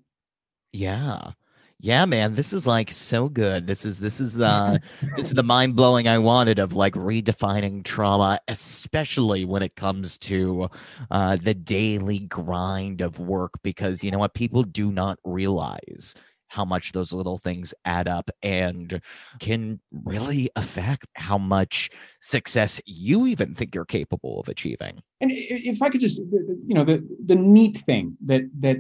Yeah. 0.74 1.32
Yeah, 1.80 2.06
man. 2.06 2.34
This 2.34 2.54
is 2.54 2.66
like 2.66 2.91
so 2.91 3.30
good. 3.30 3.68
This 3.68 3.86
is 3.86 3.99
this 3.99 4.20
is 4.20 4.40
uh 4.40 4.78
this 5.16 5.28
is 5.28 5.34
the 5.34 5.44
mind 5.44 5.76
blowing 5.76 6.08
I 6.08 6.18
wanted 6.18 6.58
of 6.58 6.74
like 6.74 6.94
redefining 6.94 7.84
trauma, 7.84 8.40
especially 8.48 9.45
when 9.45 9.62
it 9.62 9.76
comes 9.76 10.18
to 10.20 10.70
uh 11.12 11.38
the 11.38 11.54
daily 11.54 12.20
grind 12.20 13.02
of 13.02 13.20
work, 13.20 13.54
because 13.62 14.04
you 14.04 14.10
know 14.10 14.18
what 14.18 14.34
people 14.34 14.64
do 14.64 14.91
not 14.91 15.20
realize 15.24 16.16
how 16.49 16.66
much 16.66 16.94
those 16.94 17.12
little 17.12 17.38
things 17.38 17.74
add 17.86 18.08
up 18.08 18.32
and 18.41 19.02
can 19.40 19.80
really 19.91 20.49
affect 20.56 21.06
how 21.16 21.38
much 21.38 21.90
success 22.22 22.80
you 22.86 23.28
even 23.28 23.54
think 23.54 23.76
you're 23.76 23.86
capable 23.86 24.40
of 24.40 24.48
achieving. 24.48 25.02
And 25.20 25.32
if 25.34 25.82
I 25.82 25.90
could 25.90 26.02
just, 26.02 26.20
you 26.20 26.74
know, 26.74 26.86
the 26.86 27.06
the 27.26 27.36
neat 27.36 27.78
thing 27.80 28.18
that 28.26 28.44
that 28.60 28.78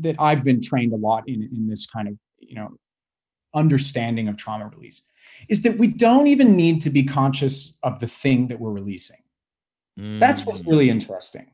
that 0.00 0.16
I've 0.18 0.44
been 0.44 0.62
trained 0.62 0.92
a 0.92 0.96
lot 0.96 1.24
in 1.26 1.42
in 1.52 1.68
this 1.68 1.86
kind 1.86 2.08
of, 2.08 2.14
you 2.54 2.60
know, 2.60 2.70
understanding 3.54 4.28
of 4.28 4.36
trauma 4.36 4.68
release 4.68 5.02
is 5.48 5.62
that 5.62 5.76
we 5.76 5.88
don't 5.88 6.28
even 6.28 6.56
need 6.56 6.80
to 6.82 6.90
be 6.90 7.02
conscious 7.02 7.76
of 7.82 7.98
the 7.98 8.06
thing 8.06 8.46
that 8.48 8.60
we're 8.60 8.70
releasing. 8.70 9.18
Mm. 9.98 10.20
That's 10.20 10.46
what's 10.46 10.62
mm. 10.62 10.68
really 10.68 10.90
interesting. 10.90 11.46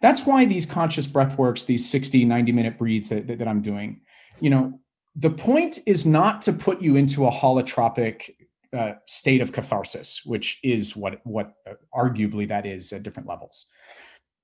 That's 0.00 0.26
why 0.26 0.44
these 0.44 0.66
conscious 0.66 1.06
breath 1.06 1.38
works, 1.38 1.64
these 1.64 1.88
60, 1.88 2.24
90 2.24 2.52
minute 2.52 2.78
breathes 2.78 3.08
that, 3.08 3.26
that, 3.26 3.38
that 3.38 3.48
I'm 3.48 3.62
doing, 3.62 4.00
you 4.40 4.50
know, 4.50 4.78
the 5.16 5.30
point 5.30 5.78
is 5.86 6.06
not 6.06 6.42
to 6.42 6.52
put 6.52 6.80
you 6.80 6.96
into 6.96 7.26
a 7.26 7.30
holotropic 7.30 8.30
uh, 8.76 8.94
state 9.06 9.42
of 9.42 9.52
catharsis, 9.52 10.22
which 10.24 10.58
is 10.62 10.96
what 10.96 11.20
what 11.24 11.52
uh, 11.68 11.74
arguably 11.94 12.48
that 12.48 12.64
is 12.64 12.92
at 12.92 13.02
different 13.02 13.28
levels. 13.28 13.66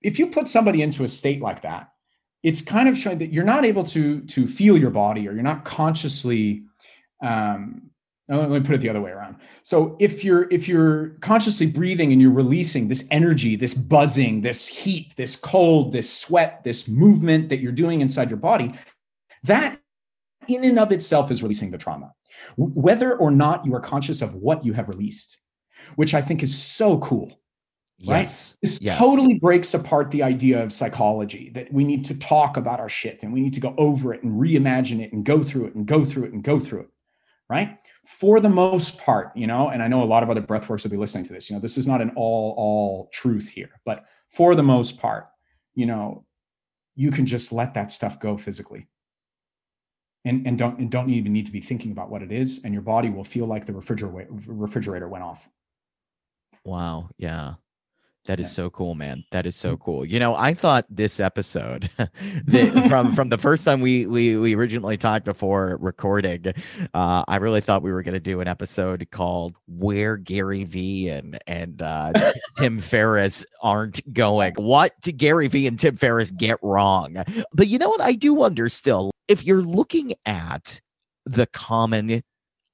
If 0.03 0.19
you 0.19 0.27
put 0.27 0.47
somebody 0.47 0.83
into 0.83 1.05
a 1.05 1.09
state 1.09 1.41
like 1.41 1.63
that, 1.63 1.89
it's 2.43 2.61
kind 2.61 2.89
of 2.89 2.97
showing 2.97 3.19
that 3.19 3.33
you're 3.33 3.45
not 3.45 3.65
able 3.65 3.85
to 3.85 4.21
to 4.23 4.47
feel 4.47 4.77
your 4.77 4.91
body 4.91 5.29
or 5.29 5.33
you're 5.33 5.43
not 5.43 5.65
consciously 5.65 6.63
um, 7.23 7.91
let 8.29 8.51
me 8.51 8.61
put 8.61 8.75
it 8.75 8.83
the 8.83 8.91
other 8.91 9.01
way 9.01 9.11
around. 9.11 9.37
So 9.63 9.97
if 9.99 10.23
you're 10.23 10.49
if 10.51 10.69
you're 10.69 11.11
consciously 11.21 11.67
breathing 11.67 12.13
and 12.13 12.21
you're 12.21 12.31
releasing 12.31 12.89
this 12.89 13.07
energy 13.11 13.57
this 13.57 13.73
buzzing 13.73 14.43
this 14.43 14.67
heat 14.67 15.15
this 15.17 15.35
cold 15.35 15.93
this 15.93 16.15
sweat 16.15 16.63
this 16.63 16.89
movement 16.89 17.49
that 17.49 17.61
you're 17.61 17.73
doing 17.73 18.03
inside 18.03 18.29
your 18.29 18.39
body 18.39 18.75
that 19.45 19.81
in 20.47 20.65
and 20.65 20.79
of 20.79 20.93
itself 20.93 21.31
is 21.31 21.43
releasing 21.43 21.71
the 21.71 21.79
trauma. 21.79 22.13
Whether 22.57 23.17
or 23.17 23.31
not 23.31 23.65
you 23.65 23.75
are 23.75 23.81
conscious 23.81 24.21
of 24.21 24.35
what 24.35 24.65
you 24.65 24.75
have 24.75 24.89
released 24.89 25.39
which 25.97 26.15
i 26.15 26.21
think 26.21 26.43
is 26.43 26.57
so 26.57 26.99
cool 26.99 27.41
Yes. 27.99 28.55
Right? 28.63 28.71
This 28.71 28.81
yes. 28.81 28.99
totally 28.99 29.35
breaks 29.35 29.75
apart 29.75 30.11
the 30.13 30.23
idea 30.23 30.63
of 30.63 30.73
psychology 30.73 31.51
that 31.55 31.73
we 31.73 31.85
need 31.85 32.05
to 32.07 32.15
talk 32.15 32.57
about 32.57 32.79
our 32.79 32.89
shit 32.89 33.25
and 33.25 33.33
we 33.33 33.41
need 33.41 33.55
to 33.55 33.61
go 33.61 33.75
over 33.77 34.15
it 34.15 34.23
and 34.23 34.41
reimagine 34.41 35.01
it 35.03 35.13
and 35.13 35.25
go 35.25 35.43
through 35.43 35.67
it 35.67 35.75
and 35.75 35.85
go 35.85 36.05
through 36.05 36.25
it 36.25 36.33
and 36.33 36.45
go 36.45 36.61
through 36.61 36.81
it. 36.81 36.89
Right. 37.51 37.79
For 38.05 38.41
the 38.41 38.49
most 38.51 38.99
part, 38.99 39.33
you 39.35 39.47
know, 39.47 39.71
and 39.71 39.83
I 39.83 39.89
know 39.89 40.03
a 40.03 40.05
lot 40.05 40.23
of 40.23 40.29
other 40.29 40.43
breathworks 40.43 40.85
will 40.85 40.91
be 40.91 40.99
listening 40.99 41.25
to 41.25 41.33
this. 41.33 41.49
You 41.49 41.57
know, 41.57 41.61
this 41.61 41.79
is 41.79 41.87
not 41.87 42.03
an 42.03 42.13
all, 42.15 42.55
all 42.59 43.09
truth 43.13 43.49
here, 43.49 43.71
but 43.87 44.05
for 44.29 44.55
the 44.55 44.63
most 44.63 45.01
part, 45.01 45.29
you 45.75 45.87
know, 45.87 46.27
you 46.95 47.11
can 47.11 47.25
just 47.25 47.51
let 47.51 47.75
that 47.75 47.91
stuff 47.91 48.21
go 48.21 48.37
physically. 48.37 48.87
And, 50.25 50.47
and 50.47 50.59
don't 50.59 50.79
and 50.79 50.91
don't 50.91 51.09
even 51.09 51.33
need 51.33 51.47
to 51.47 51.53
be 51.53 51.61
thinking 51.61 51.91
about 51.91 52.11
what 52.11 52.23
it 52.23 52.33
is, 52.33 52.63
and 52.65 52.75
your 52.75 52.83
body 52.83 53.09
will 53.09 53.25
feel 53.25 53.47
like 53.47 53.65
the 53.65 53.73
refrigerator 53.73 54.29
refrigerator 54.47 55.09
went 55.09 55.25
off. 55.25 55.49
Wow. 56.65 57.09
Yeah. 57.17 57.55
That 58.29 58.41
is 58.41 58.53
so 58.53 58.69
cool, 58.69 58.95
man. 58.95 59.25
That 59.31 59.47
is 59.47 59.57
so 59.57 59.75
mm. 59.75 59.81
cool. 59.81 60.05
You 60.05 60.19
know, 60.19 60.35
I 60.35 60.53
thought 60.53 60.85
this 60.91 61.19
episode 61.19 61.89
from 62.87 63.15
from 63.15 63.31
the 63.31 63.39
first 63.39 63.65
time 63.65 63.81
we 63.81 64.05
we 64.05 64.37
we 64.37 64.55
originally 64.55 64.99
talked 64.99 65.25
before 65.25 65.79
recording, 65.81 66.45
uh, 66.93 67.25
I 67.27 67.37
really 67.37 67.63
thought 67.63 67.83
we 67.83 67.91
were 67.91 68.03
going 68.03 68.13
to 68.13 68.21
do 68.21 68.43
an 68.43 68.47
episode 68.47 69.09
called 69.11 69.57
"Where 69.67 70.19
Gary 70.19 70.65
Vee 70.65 71.09
and 71.09 71.39
and 71.47 71.81
uh, 71.81 72.13
Tim 72.59 72.81
Ferriss 72.83 73.47
aren't 73.63 74.13
going." 74.13 74.53
What 74.57 74.93
did 75.01 75.17
Gary 75.17 75.49
Vee 75.49 75.67
and 75.67 75.79
Tim 75.79 75.97
Ferriss 75.97 76.31
get 76.31 76.59
wrong? 76.63 77.25
But 77.55 77.69
you 77.69 77.79
know 77.79 77.89
what? 77.89 78.03
I 78.03 78.13
do 78.13 78.35
wonder 78.35 78.69
still 78.69 79.11
if 79.27 79.47
you're 79.47 79.63
looking 79.63 80.13
at 80.27 80.83
the 81.25 81.47
common 81.47 82.23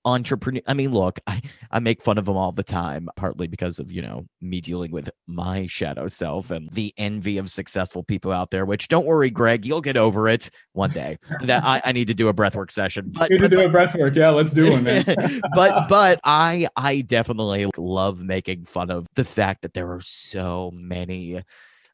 entrepreneur 0.05 0.61
i 0.67 0.75
mean 0.75 0.93
look 0.93 1.19
i 1.27 1.41
i 1.71 1.79
make 1.79 2.03
fun 2.03 2.19
of 2.19 2.25
them 2.25 2.37
all 2.37 2.53
the 2.53 2.63
time 2.63 3.09
partly 3.17 3.47
because 3.47 3.79
of 3.79 3.91
you 3.91 4.03
know 4.03 4.27
me 4.41 4.61
dealing 4.61 4.91
with 4.91 5.11
my 5.27 5.67
shadow 5.67 6.07
self 6.07 6.51
and 6.51 6.69
the 6.73 6.93
envy 6.99 7.39
of 7.39 7.51
successful 7.51 8.03
people 8.03 8.31
out 8.31 8.51
there 8.51 8.65
which 8.67 8.89
don't 8.89 9.07
worry 9.07 9.31
greg 9.31 9.65
you'll 9.65 9.81
get 9.81 9.97
over 9.97 10.29
it 10.29 10.51
one 10.73 10.91
day 10.91 11.19
that 11.43 11.65
i, 11.65 11.81
I 11.85 11.93
need 11.93 12.07
to 12.09 12.15
do 12.15 12.29
a 12.29 12.35
breathwork 12.35 12.71
session 12.71 13.07
but 13.09 13.31
need 13.31 13.39
to 13.39 13.49
do 13.49 13.63
a 13.63 13.69
breathwork. 13.69 14.15
Yeah 14.15 14.31
let's 14.31 14.53
do 14.53 14.71
one 14.71 14.85
man. 14.85 15.05
But 15.55 15.89
but 15.89 16.21
i 16.25 16.69
i 16.77 17.01
definitely 17.03 17.71
love 17.77 18.21
making 18.21 18.65
fun 18.65 18.91
of 18.91 19.07
the 19.15 19.25
fact 19.25 19.63
that 19.63 19.75
there 19.75 19.91
are 19.93 20.01
so 20.03 20.71
many 20.75 21.43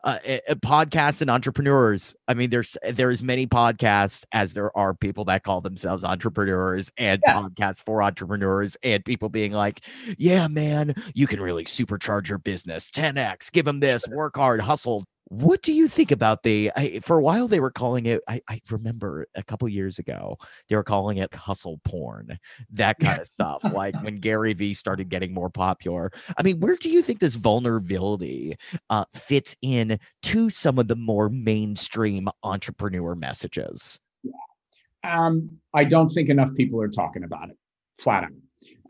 uh, 0.05 0.19
eh, 0.25 0.39
eh, 0.47 0.55
podcasts 0.55 1.21
and 1.21 1.31
entrepreneurs. 1.31 2.15
I 2.29 2.35
mean, 2.35 2.51
there's 2.51 2.77
there's 2.91 3.23
many 3.23 3.47
podcasts 3.47 4.25
as 4.33 4.55
there 4.55 4.77
are 4.77 4.95
people 4.95 5.25
that 5.27 5.43
call 5.43 5.61
themselves 5.61 6.05
entrepreneurs 6.05 6.91
and 6.97 7.21
yeah. 7.27 7.43
podcasts 7.43 7.83
for 7.85 8.03
entrepreneurs 8.03 8.77
and 8.83 9.05
people 9.05 9.29
being 9.29 9.53
like, 9.53 9.81
"Yeah, 10.19 10.49
man, 10.49 10.95
you 11.15 11.27
can 11.27 11.41
really 11.41 11.65
supercharge 11.65 12.29
your 12.29 12.39
business, 12.39 12.91
10x, 12.91 13.53
give 13.53 13.65
them 13.65 13.81
this, 13.81 14.07
work 14.09 14.37
hard, 14.37 14.61
hustle, 14.61 15.05
what 15.31 15.62
do 15.62 15.73
you 15.73 15.86
think 15.86 16.11
about 16.11 16.43
the? 16.43 16.73
I, 16.74 16.98
for 16.98 17.16
a 17.16 17.23
while, 17.23 17.47
they 17.47 17.61
were 17.61 17.70
calling 17.70 18.07
it. 18.07 18.20
I, 18.28 18.43
I 18.48 18.61
remember 18.69 19.28
a 19.36 19.44
couple 19.44 19.69
years 19.69 20.01
ago, 20.01 20.36
they 20.69 20.74
were 20.74 20.82
calling 20.82 21.19
it 21.19 21.32
hustle 21.32 21.81
porn, 21.85 22.36
that 22.73 22.98
kind 22.98 23.20
of 23.20 23.28
stuff. 23.28 23.62
like 23.73 23.94
when 24.02 24.16
Gary 24.16 24.55
Vee 24.55 24.74
started 24.74 25.09
getting 25.09 25.32
more 25.32 25.48
popular. 25.48 26.11
I 26.36 26.43
mean, 26.43 26.59
where 26.59 26.74
do 26.74 26.90
you 26.90 27.01
think 27.01 27.20
this 27.20 27.36
vulnerability 27.36 28.57
uh, 28.90 29.05
fits 29.15 29.55
in 29.62 30.01
to 30.24 30.51
some 30.51 30.81
of 30.81 30.89
the 30.89 30.97
more 30.97 31.28
mainstream 31.28 32.28
entrepreneur 32.43 33.15
messages? 33.15 34.01
Um, 35.05 35.59
I 35.73 35.85
don't 35.85 36.09
think 36.09 36.28
enough 36.28 36.52
people 36.57 36.82
are 36.82 36.89
talking 36.89 37.23
about 37.23 37.51
it, 37.51 37.57
flat 38.01 38.24
out 38.24 38.31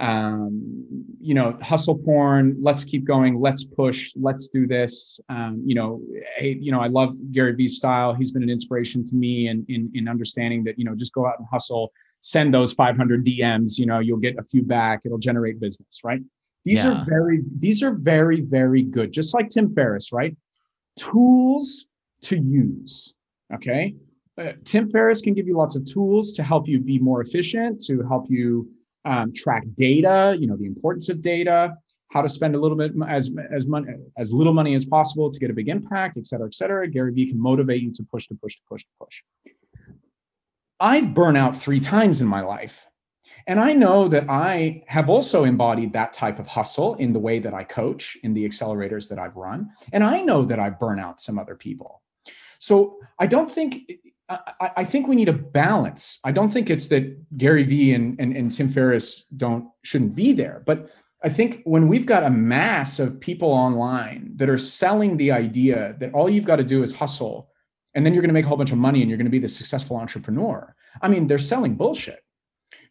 um, 0.00 0.84
you 1.20 1.34
know, 1.34 1.56
hustle 1.60 1.96
porn. 1.96 2.56
Let's 2.58 2.84
keep 2.84 3.04
going. 3.04 3.38
Let's 3.38 3.64
push. 3.64 4.10
Let's 4.16 4.48
do 4.48 4.66
this. 4.66 5.20
Um, 5.28 5.62
you 5.64 5.74
know, 5.74 6.02
hey, 6.36 6.56
you 6.58 6.72
know, 6.72 6.80
I 6.80 6.86
love 6.88 7.14
Gary 7.32 7.54
Vee's 7.54 7.76
style. 7.76 8.14
He's 8.14 8.30
been 8.30 8.42
an 8.42 8.50
inspiration 8.50 9.04
to 9.04 9.14
me 9.14 9.48
in, 9.48 9.64
in 9.68 9.90
in 9.94 10.08
understanding 10.08 10.64
that 10.64 10.78
you 10.78 10.84
know, 10.84 10.94
just 10.96 11.12
go 11.12 11.26
out 11.26 11.38
and 11.38 11.46
hustle. 11.50 11.92
Send 12.22 12.52
those 12.52 12.72
500 12.72 13.24
DMs. 13.24 13.78
You 13.78 13.86
know, 13.86 13.98
you'll 13.98 14.18
get 14.18 14.38
a 14.38 14.42
few 14.42 14.62
back. 14.62 15.02
It'll 15.04 15.18
generate 15.18 15.60
business, 15.60 16.00
right? 16.02 16.20
These 16.64 16.84
yeah. 16.84 17.00
are 17.00 17.06
very, 17.08 17.40
these 17.58 17.82
are 17.82 17.94
very, 17.94 18.42
very 18.42 18.82
good. 18.82 19.12
Just 19.12 19.34
like 19.34 19.48
Tim 19.48 19.74
Ferriss, 19.74 20.12
right? 20.12 20.36
Tools 20.98 21.86
to 22.22 22.36
use. 22.36 23.16
Okay. 23.54 23.94
Uh, 24.36 24.52
Tim 24.64 24.90
Ferriss 24.90 25.22
can 25.22 25.32
give 25.32 25.46
you 25.46 25.56
lots 25.56 25.76
of 25.76 25.86
tools 25.86 26.32
to 26.34 26.42
help 26.42 26.68
you 26.68 26.78
be 26.78 26.98
more 26.98 27.22
efficient, 27.22 27.82
to 27.86 28.02
help 28.06 28.26
you 28.28 28.70
um, 29.04 29.32
track 29.32 29.64
data, 29.76 30.36
you 30.38 30.46
know, 30.46 30.56
the 30.56 30.66
importance 30.66 31.08
of 31.08 31.22
data, 31.22 31.74
how 32.12 32.22
to 32.22 32.28
spend 32.28 32.54
a 32.54 32.58
little 32.58 32.76
bit 32.76 32.92
as 33.08 33.30
as 33.52 33.66
money 33.66 33.92
as 34.16 34.32
little 34.32 34.52
money 34.52 34.74
as 34.74 34.84
possible 34.84 35.30
to 35.30 35.38
get 35.38 35.50
a 35.50 35.54
big 35.54 35.68
impact, 35.68 36.16
et 36.16 36.26
cetera, 36.26 36.46
et 36.46 36.54
cetera. 36.54 36.88
Gary 36.88 37.12
Vee 37.12 37.26
can 37.26 37.40
motivate 37.40 37.82
you 37.82 37.92
to 37.92 38.02
push, 38.02 38.26
to 38.28 38.34
push, 38.34 38.56
to 38.56 38.62
push, 38.68 38.82
to 38.82 38.90
push. 38.98 39.22
I've 40.80 41.14
burned 41.14 41.36
out 41.36 41.56
three 41.56 41.80
times 41.80 42.20
in 42.20 42.26
my 42.26 42.40
life. 42.40 42.86
And 43.46 43.58
I 43.58 43.72
know 43.72 44.08
that 44.08 44.28
I 44.28 44.82
have 44.86 45.08
also 45.08 45.44
embodied 45.44 45.92
that 45.92 46.12
type 46.12 46.38
of 46.38 46.46
hustle 46.46 46.94
in 46.96 47.12
the 47.12 47.18
way 47.18 47.38
that 47.38 47.54
I 47.54 47.64
coach 47.64 48.16
in 48.22 48.34
the 48.34 48.46
accelerators 48.46 49.08
that 49.08 49.18
I've 49.18 49.36
run. 49.36 49.70
And 49.92 50.04
I 50.04 50.20
know 50.20 50.44
that 50.44 50.58
I 50.58 50.70
burn 50.70 50.98
out 50.98 51.20
some 51.20 51.38
other 51.38 51.54
people. 51.54 52.02
So 52.58 52.98
I 53.18 53.26
don't 53.26 53.50
think 53.50 53.90
I, 54.30 54.70
I, 54.78 54.84
think 54.84 55.08
we 55.08 55.16
need 55.16 55.28
a 55.28 55.32
balance. 55.32 56.20
I 56.24 56.30
don't 56.30 56.50
think 56.50 56.70
it's 56.70 56.86
that 56.88 57.36
Gary 57.36 57.64
Vee 57.64 57.94
and, 57.94 58.18
and, 58.20 58.36
and 58.36 58.52
Tim 58.52 58.68
Ferriss 58.68 59.24
don't 59.36 59.68
shouldn't 59.82 60.14
be 60.14 60.32
there, 60.32 60.62
but 60.66 60.88
I 61.22 61.28
think 61.28 61.62
when 61.64 61.88
we've 61.88 62.06
got 62.06 62.22
a 62.22 62.30
mass 62.30 62.98
of 62.98 63.20
people 63.20 63.50
online 63.50 64.32
that 64.36 64.48
are 64.48 64.56
selling 64.56 65.16
the 65.16 65.32
idea 65.32 65.96
that 65.98 66.14
all 66.14 66.30
you've 66.30 66.46
got 66.46 66.56
to 66.56 66.64
do 66.64 66.82
is 66.82 66.94
hustle 66.94 67.50
and 67.94 68.06
then 68.06 68.14
you're 68.14 68.22
going 68.22 68.30
to 68.30 68.34
make 68.34 68.44
a 68.44 68.48
whole 68.48 68.56
bunch 68.56 68.72
of 68.72 68.78
money 68.78 69.00
and 69.02 69.10
you're 69.10 69.18
going 69.18 69.26
to 69.26 69.30
be 69.30 69.38
the 69.38 69.48
successful 69.48 69.96
entrepreneur. 69.96 70.74
I 71.02 71.08
mean, 71.08 71.26
they're 71.26 71.38
selling 71.38 71.74
bullshit 71.74 72.20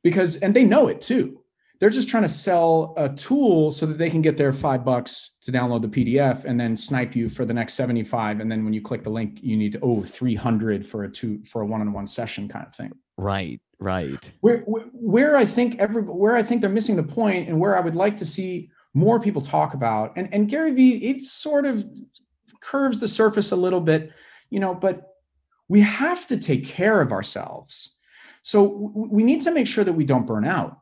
because, 0.04 0.38
and 0.38 0.54
they 0.54 0.64
know 0.64 0.88
it 0.88 1.02
too. 1.02 1.39
They're 1.80 1.90
just 1.90 2.10
trying 2.10 2.24
to 2.24 2.30
sell 2.30 2.94
a 2.98 3.08
tool 3.08 3.72
so 3.72 3.86
that 3.86 3.98
they 3.98 4.10
can 4.10 4.22
get 4.22 4.36
their 4.38 4.52
five 4.52 4.84
bucks 4.84 5.38
to 5.42 5.52
download 5.52 5.82
the 5.82 5.88
PDF 5.88 6.44
and 6.44 6.60
then 6.60 6.76
snipe 6.76 7.16
you 7.16 7.30
for 7.30 7.46
the 7.46 7.54
next 7.54 7.76
75. 7.76 8.42
And 8.42 8.52
then 8.52 8.66
when 8.66 8.74
you 8.74 8.82
click 8.82 9.04
the 9.04 9.10
link, 9.10 9.42
you 9.42 9.56
need 9.56 9.72
to, 9.74 9.80
oh, 9.82 10.04
300 10.04 10.86
for 10.86 11.06
a 11.06 11.10
two, 11.10 11.42
for 11.46 11.62
a 11.62 11.66
one-on-one 11.66 12.06
session 12.06 12.50
kind 12.50 12.68
of 12.68 12.76
thing. 12.76 12.92
Right. 13.18 13.62
Right. 13.80 14.20
Where, 14.42 14.58
where 14.60 15.38
I 15.38 15.46
think 15.46 15.80
every, 15.80 16.02
where 16.02 16.36
I 16.36 16.44
think 16.44 16.60
they're 16.60 16.70
missing 16.70 16.98
the 16.98 17.04
point 17.04 17.48
and 17.48 17.60
where 17.62 17.78
I 17.78 17.80
would 17.80 17.96
like 17.96 18.18
to 18.18 18.26
see 18.26 18.70
more 18.94 19.22
people 19.22 19.42
talk 19.42 19.74
about, 19.74 20.18
and, 20.18 20.34
and 20.34 20.50
Gary 20.50 20.72
Vee, 20.72 20.98
it 20.98 21.22
sort 21.22 21.66
of 21.66 21.86
curves 22.60 23.00
the 23.00 23.08
surface 23.08 23.52
a 23.52 23.56
little 23.56 23.80
bit, 23.80 24.12
you 24.50 24.60
know, 24.60 24.76
but 24.76 25.14
we 25.70 25.80
have 25.80 26.28
to 26.28 26.36
take 26.36 26.66
care 26.66 27.00
of 27.00 27.14
ourselves. 27.14 27.96
So 28.42 28.92
we 28.94 29.24
need 29.24 29.42
to 29.42 29.52
make 29.52 29.68
sure 29.68 29.86
that 29.86 29.94
we 29.94 30.04
don't 30.04 30.28
burn 30.28 30.44
out 30.44 30.80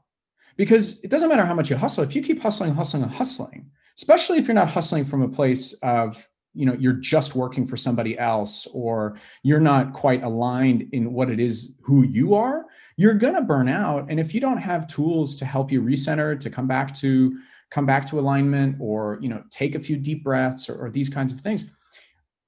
because 0.57 1.01
it 1.03 1.09
doesn't 1.09 1.29
matter 1.29 1.45
how 1.45 1.53
much 1.53 1.69
you 1.69 1.77
hustle 1.77 2.03
if 2.03 2.15
you 2.15 2.21
keep 2.21 2.41
hustling 2.41 2.73
hustling 2.73 3.03
and 3.03 3.11
hustling 3.11 3.69
especially 3.95 4.37
if 4.37 4.47
you're 4.47 4.55
not 4.55 4.69
hustling 4.69 5.05
from 5.05 5.21
a 5.21 5.29
place 5.29 5.73
of 5.83 6.27
you 6.53 6.65
know 6.65 6.73
you're 6.73 6.93
just 6.93 7.35
working 7.35 7.65
for 7.65 7.77
somebody 7.77 8.17
else 8.19 8.67
or 8.73 9.17
you're 9.43 9.59
not 9.59 9.93
quite 9.93 10.23
aligned 10.23 10.89
in 10.91 11.13
what 11.13 11.29
it 11.29 11.39
is 11.39 11.75
who 11.81 12.03
you 12.03 12.35
are 12.35 12.65
you're 12.97 13.13
going 13.13 13.35
to 13.35 13.41
burn 13.41 13.69
out. 13.69 14.07
And 14.09 14.19
if 14.19 14.33
you 14.33 14.41
don't 14.41 14.57
have 14.57 14.87
tools 14.87 15.35
to 15.37 15.45
help 15.45 15.71
you 15.71 15.81
recenter 15.81 16.37
to 16.39 16.49
come 16.49 16.67
back 16.67 16.93
to 16.95 17.37
come 17.69 17.85
back 17.85 18.05
to 18.05 18.19
alignment 18.19 18.77
or 18.79 19.19
you 19.21 19.29
know 19.29 19.43
take 19.49 19.75
a 19.75 19.79
few 19.79 19.97
deep 19.97 20.23
breaths 20.23 20.69
or, 20.69 20.85
or 20.85 20.89
these 20.89 21.09
kinds 21.09 21.33
of 21.33 21.41
things 21.41 21.65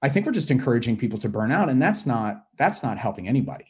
i 0.01 0.07
think 0.07 0.25
we're 0.25 0.31
just 0.31 0.49
encouraging 0.49 0.95
people 0.95 1.19
to 1.19 1.27
burn 1.27 1.51
out. 1.51 1.69
And 1.69 1.81
that's 1.81 2.05
not 2.05 2.45
that's 2.57 2.83
not 2.83 2.97
helping 2.97 3.27
anybody 3.27 3.65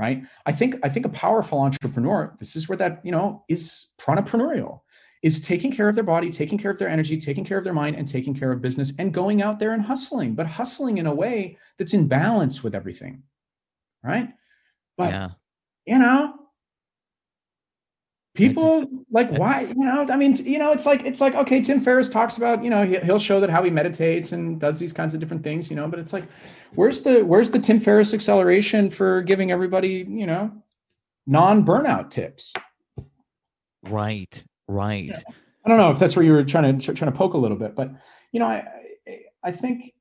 right 0.00 0.22
i 0.46 0.52
think 0.52 0.76
i 0.82 0.88
think 0.88 1.04
a 1.04 1.10
powerful 1.10 1.60
entrepreneur 1.60 2.34
this 2.38 2.56
is 2.56 2.68
where 2.68 2.76
that 2.76 3.00
you 3.04 3.12
know 3.12 3.44
is 3.48 3.88
pranapreneurial 4.00 4.80
is 5.22 5.38
taking 5.38 5.70
care 5.70 5.88
of 5.88 5.94
their 5.94 6.04
body 6.04 6.30
taking 6.30 6.56
care 6.56 6.70
of 6.70 6.78
their 6.78 6.88
energy 6.88 7.18
taking 7.18 7.44
care 7.44 7.58
of 7.58 7.64
their 7.64 7.74
mind 7.74 7.94
and 7.94 8.08
taking 8.08 8.34
care 8.34 8.50
of 8.50 8.62
business 8.62 8.94
and 8.98 9.12
going 9.12 9.42
out 9.42 9.58
there 9.58 9.72
and 9.72 9.82
hustling 9.82 10.34
but 10.34 10.46
hustling 10.46 10.96
in 10.96 11.06
a 11.06 11.14
way 11.14 11.58
that's 11.76 11.92
in 11.92 12.08
balance 12.08 12.62
with 12.64 12.74
everything 12.74 13.22
right 14.02 14.30
but 14.96 15.10
yeah. 15.10 15.28
you 15.86 15.98
know 15.98 16.34
people 18.34 18.86
like 19.10 19.28
why 19.32 19.62
you 19.62 19.74
know 19.74 20.06
i 20.08 20.16
mean 20.16 20.36
you 20.44 20.58
know 20.58 20.70
it's 20.70 20.86
like 20.86 21.04
it's 21.04 21.20
like 21.20 21.34
okay 21.34 21.60
tim 21.60 21.80
ferriss 21.80 22.08
talks 22.08 22.36
about 22.36 22.62
you 22.62 22.70
know 22.70 22.84
he, 22.84 22.96
he'll 23.00 23.18
show 23.18 23.40
that 23.40 23.50
how 23.50 23.60
he 23.62 23.70
meditates 23.70 24.30
and 24.30 24.60
does 24.60 24.78
these 24.78 24.92
kinds 24.92 25.14
of 25.14 25.20
different 25.20 25.42
things 25.42 25.68
you 25.68 25.74
know 25.74 25.88
but 25.88 25.98
it's 25.98 26.12
like 26.12 26.24
where's 26.76 27.02
the 27.02 27.22
where's 27.22 27.50
the 27.50 27.58
tim 27.58 27.80
ferriss 27.80 28.14
acceleration 28.14 28.88
for 28.88 29.20
giving 29.22 29.50
everybody 29.50 30.06
you 30.08 30.26
know 30.26 30.50
non-burnout 31.26 32.08
tips 32.08 32.52
Right. 33.82 34.42
Right. 34.68 35.12
I 35.64 35.68
don't 35.68 35.78
know 35.78 35.90
if 35.90 35.98
that's 35.98 36.16
where 36.16 36.24
you 36.24 36.32
were 36.32 36.44
trying 36.44 36.78
to 36.78 36.94
trying 36.94 37.10
to 37.10 37.16
poke 37.16 37.34
a 37.34 37.38
little 37.38 37.56
bit 37.56 37.74
but 37.74 37.90
you 38.32 38.40
know 38.40 38.46
i 38.46 38.66
i 39.44 39.52
think 39.52 39.92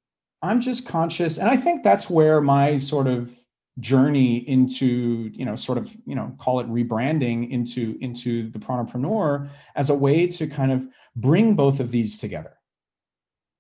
i'm 0.42 0.62
just 0.62 0.88
conscious 0.88 1.38
and 1.38 1.50
i 1.50 1.58
think 1.58 1.84
that's 1.84 2.10
where 2.10 2.40
my 2.40 2.78
sort 2.78 3.08
of 3.08 3.36
journey 3.80 4.38
into 4.50 5.30
you 5.34 5.46
know 5.46 5.56
sort 5.56 5.78
of 5.78 5.96
you 6.06 6.16
know 6.16 6.36
call 6.38 6.60
it 6.60 6.68
rebranding 6.68 7.50
into 7.50 7.98
into 8.02 8.50
the 8.52 8.60
pranapreneur 8.60 9.50
as 9.76 9.90
a 9.90 9.96
way 9.96 10.28
to 10.28 10.48
kind 10.48 10.72
of 10.72 10.86
bring 11.16 11.56
both 11.56 11.80
of 11.80 11.92
these 11.92 12.18
together. 12.18 12.54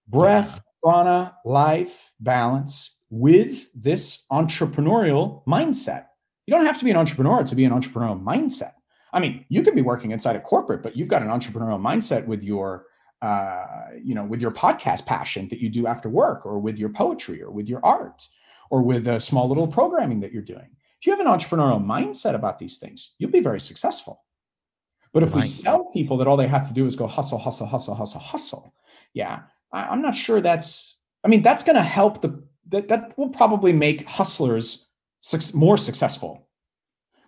Breath 0.07 0.61
prana 0.83 1.35
life 1.45 2.11
balance 2.19 2.99
with 3.09 3.67
this 3.73 4.25
entrepreneurial 4.31 5.43
mindset. 5.45 6.07
You 6.45 6.55
don't 6.55 6.65
have 6.65 6.79
to 6.79 6.85
be 6.85 6.91
an 6.91 6.97
entrepreneur 6.97 7.43
to 7.43 7.55
be 7.55 7.65
an 7.65 7.71
entrepreneurial 7.71 8.21
mindset. 8.21 8.73
I 9.13 9.19
mean 9.19 9.45
you 9.49 9.61
could 9.61 9.75
be 9.75 9.81
working 9.81 10.11
inside 10.11 10.35
a 10.35 10.41
corporate 10.41 10.83
but 10.83 10.95
you've 10.97 11.07
got 11.07 11.21
an 11.21 11.29
entrepreneurial 11.29 11.79
mindset 11.79 12.25
with 12.25 12.43
your 12.43 12.85
uh, 13.21 13.65
you 14.01 14.15
know 14.15 14.23
with 14.23 14.41
your 14.41 14.51
podcast 14.51 15.05
passion 15.05 15.47
that 15.49 15.59
you 15.59 15.69
do 15.69 15.87
after 15.87 16.09
work 16.09 16.45
or 16.45 16.59
with 16.59 16.77
your 16.79 16.89
poetry 16.89 17.41
or 17.41 17.51
with 17.51 17.67
your 17.67 17.85
art 17.85 18.27
or 18.69 18.81
with 18.81 19.07
a 19.07 19.19
small 19.19 19.47
little 19.47 19.67
programming 19.67 20.19
that 20.21 20.31
you're 20.31 20.41
doing. 20.41 20.67
If 20.99 21.07
you 21.07 21.15
have 21.15 21.19
an 21.19 21.27
entrepreneurial 21.27 21.83
mindset 21.83 22.35
about 22.35 22.59
these 22.59 22.77
things, 22.77 23.13
you'll 23.17 23.31
be 23.31 23.39
very 23.39 23.59
successful. 23.59 24.23
But 25.13 25.23
if 25.23 25.33
we 25.33 25.41
sell 25.41 25.85
people 25.85 26.17
that 26.17 26.27
all 26.27 26.37
they 26.37 26.47
have 26.47 26.67
to 26.67 26.73
do 26.73 26.85
is 26.85 26.95
go 26.95 27.07
hustle, 27.07 27.39
hustle, 27.39 27.65
hustle, 27.65 27.95
hustle, 27.95 28.19
hustle, 28.19 28.75
yeah, 29.13 29.41
I, 29.71 29.91
am 29.93 30.01
not 30.01 30.13
sure 30.13 30.39
that's. 30.39 30.97
I 31.23 31.27
mean, 31.27 31.41
that's 31.41 31.63
going 31.63 31.77
to 31.77 31.81
help 31.81 32.21
the 32.21 32.43
that 32.69 32.89
that 32.89 33.17
will 33.17 33.29
probably 33.29 33.73
make 33.73 34.07
hustlers 34.07 34.87
more 35.53 35.77
successful, 35.77 36.47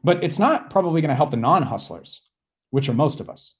but 0.03 0.23
it's 0.23 0.37
not 0.37 0.69
probably 0.69 1.01
going 1.01 1.09
to 1.09 1.15
help 1.15 1.31
the 1.31 1.37
non-hustlers, 1.37 2.21
which 2.69 2.87
are 2.87 2.93
most 2.93 3.19
of 3.19 3.29
us. 3.29 3.55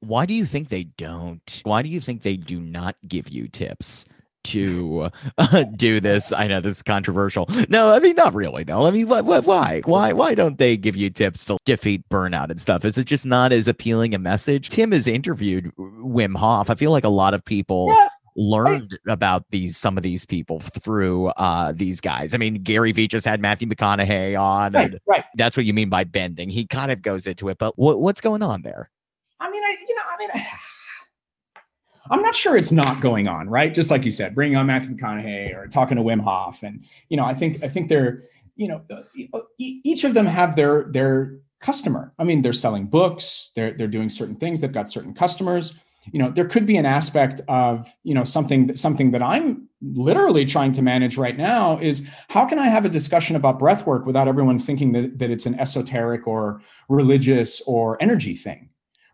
Why 0.00 0.26
do 0.26 0.34
you 0.34 0.44
think 0.44 0.68
they 0.68 0.84
don't? 0.84 1.60
Why 1.64 1.82
do 1.82 1.88
you 1.88 2.00
think 2.00 2.22
they 2.22 2.36
do 2.36 2.60
not 2.60 2.96
give 3.06 3.28
you 3.28 3.48
tips? 3.48 4.04
To 4.44 5.10
uh, 5.38 5.64
do 5.76 6.00
this. 6.00 6.32
I 6.32 6.46
know 6.46 6.60
this 6.60 6.76
is 6.76 6.82
controversial. 6.82 7.48
No, 7.68 7.92
I 7.92 7.98
mean 8.00 8.16
not 8.16 8.34
really. 8.34 8.64
though. 8.64 8.86
I 8.86 8.90
mean, 8.90 9.08
what, 9.08 9.24
what, 9.24 9.44
why, 9.44 9.82
why, 9.84 10.12
why 10.12 10.34
don't 10.34 10.58
they 10.58 10.76
give 10.76 10.96
you 10.96 11.10
tips 11.10 11.44
to 11.46 11.58
defeat 11.64 12.08
burnout 12.08 12.50
and 12.50 12.60
stuff? 12.60 12.84
Is 12.84 12.98
it 12.98 13.04
just 13.04 13.26
not 13.26 13.52
as 13.52 13.68
appealing 13.68 14.14
a 14.14 14.18
message? 14.18 14.68
Tim 14.68 14.92
has 14.92 15.06
interviewed 15.06 15.72
Wim 15.76 16.36
Hof. 16.36 16.70
I 16.70 16.74
feel 16.74 16.90
like 16.90 17.04
a 17.04 17.10
lot 17.10 17.34
of 17.34 17.44
people. 17.44 17.88
Yeah 17.88 18.08
learned 18.40 18.96
about 19.08 19.44
these 19.50 19.76
some 19.76 19.96
of 19.96 20.04
these 20.04 20.24
people 20.24 20.60
through 20.60 21.26
uh 21.30 21.72
these 21.72 22.00
guys. 22.00 22.34
I 22.34 22.38
mean, 22.38 22.62
Gary 22.62 22.92
Vee 22.92 23.08
just 23.08 23.26
had 23.26 23.40
Matthew 23.40 23.66
McConaughey 23.66 24.40
on. 24.40 24.72
Right, 24.72 24.94
right. 25.08 25.24
That's 25.34 25.56
what 25.56 25.66
you 25.66 25.74
mean 25.74 25.88
by 25.88 26.04
bending. 26.04 26.48
He 26.48 26.64
kind 26.64 26.92
of 26.92 27.02
goes 27.02 27.26
into 27.26 27.48
it, 27.48 27.58
but 27.58 27.76
what, 27.76 28.00
what's 28.00 28.20
going 28.20 28.42
on 28.42 28.62
there? 28.62 28.90
I 29.40 29.50
mean, 29.50 29.62
I 29.64 29.76
you 29.86 29.94
know, 29.94 30.02
I 30.06 30.16
mean. 30.18 30.46
I'm 32.10 32.22
not 32.22 32.36
sure 32.36 32.56
it's 32.56 32.72
not 32.72 33.00
going 33.00 33.28
on, 33.28 33.48
right? 33.48 33.74
Just 33.74 33.90
like 33.90 34.04
you 34.04 34.10
said, 34.10 34.34
bringing 34.34 34.56
on 34.56 34.66
Matthew 34.66 34.96
McConaughey 34.96 35.54
or 35.54 35.66
talking 35.66 35.96
to 35.96 36.02
Wim 36.02 36.20
Hof, 36.20 36.62
and 36.62 36.84
you 37.08 37.16
know, 37.16 37.24
I 37.24 37.34
think 37.34 37.62
I 37.62 37.68
think 37.68 37.88
they're, 37.88 38.24
you 38.56 38.68
know, 38.68 38.82
each 39.58 40.04
of 40.04 40.14
them 40.14 40.26
have 40.26 40.56
their 40.56 40.84
their 40.90 41.38
customer. 41.60 42.12
I 42.18 42.24
mean, 42.24 42.42
they're 42.42 42.52
selling 42.52 42.86
books, 42.86 43.52
they're 43.54 43.72
they're 43.72 43.88
doing 43.88 44.08
certain 44.08 44.36
things, 44.36 44.60
they've 44.60 44.72
got 44.72 44.90
certain 44.90 45.14
customers. 45.14 45.76
You 46.10 46.20
know, 46.20 46.30
there 46.30 46.46
could 46.46 46.64
be 46.64 46.78
an 46.78 46.86
aspect 46.86 47.40
of 47.48 47.86
you 48.02 48.14
know 48.14 48.24
something 48.24 48.74
something 48.76 49.10
that 49.10 49.22
I'm 49.22 49.68
literally 49.82 50.44
trying 50.44 50.72
to 50.72 50.82
manage 50.82 51.16
right 51.16 51.36
now 51.36 51.78
is 51.78 52.06
how 52.28 52.46
can 52.46 52.58
I 52.58 52.68
have 52.68 52.84
a 52.84 52.88
discussion 52.88 53.36
about 53.36 53.58
breath 53.58 53.86
work 53.86 54.06
without 54.06 54.28
everyone 54.28 54.58
thinking 54.58 54.92
that 54.92 55.18
that 55.18 55.30
it's 55.30 55.46
an 55.46 55.58
esoteric 55.58 56.26
or 56.26 56.62
religious 56.88 57.60
or 57.66 58.00
energy 58.02 58.34
thing 58.34 58.67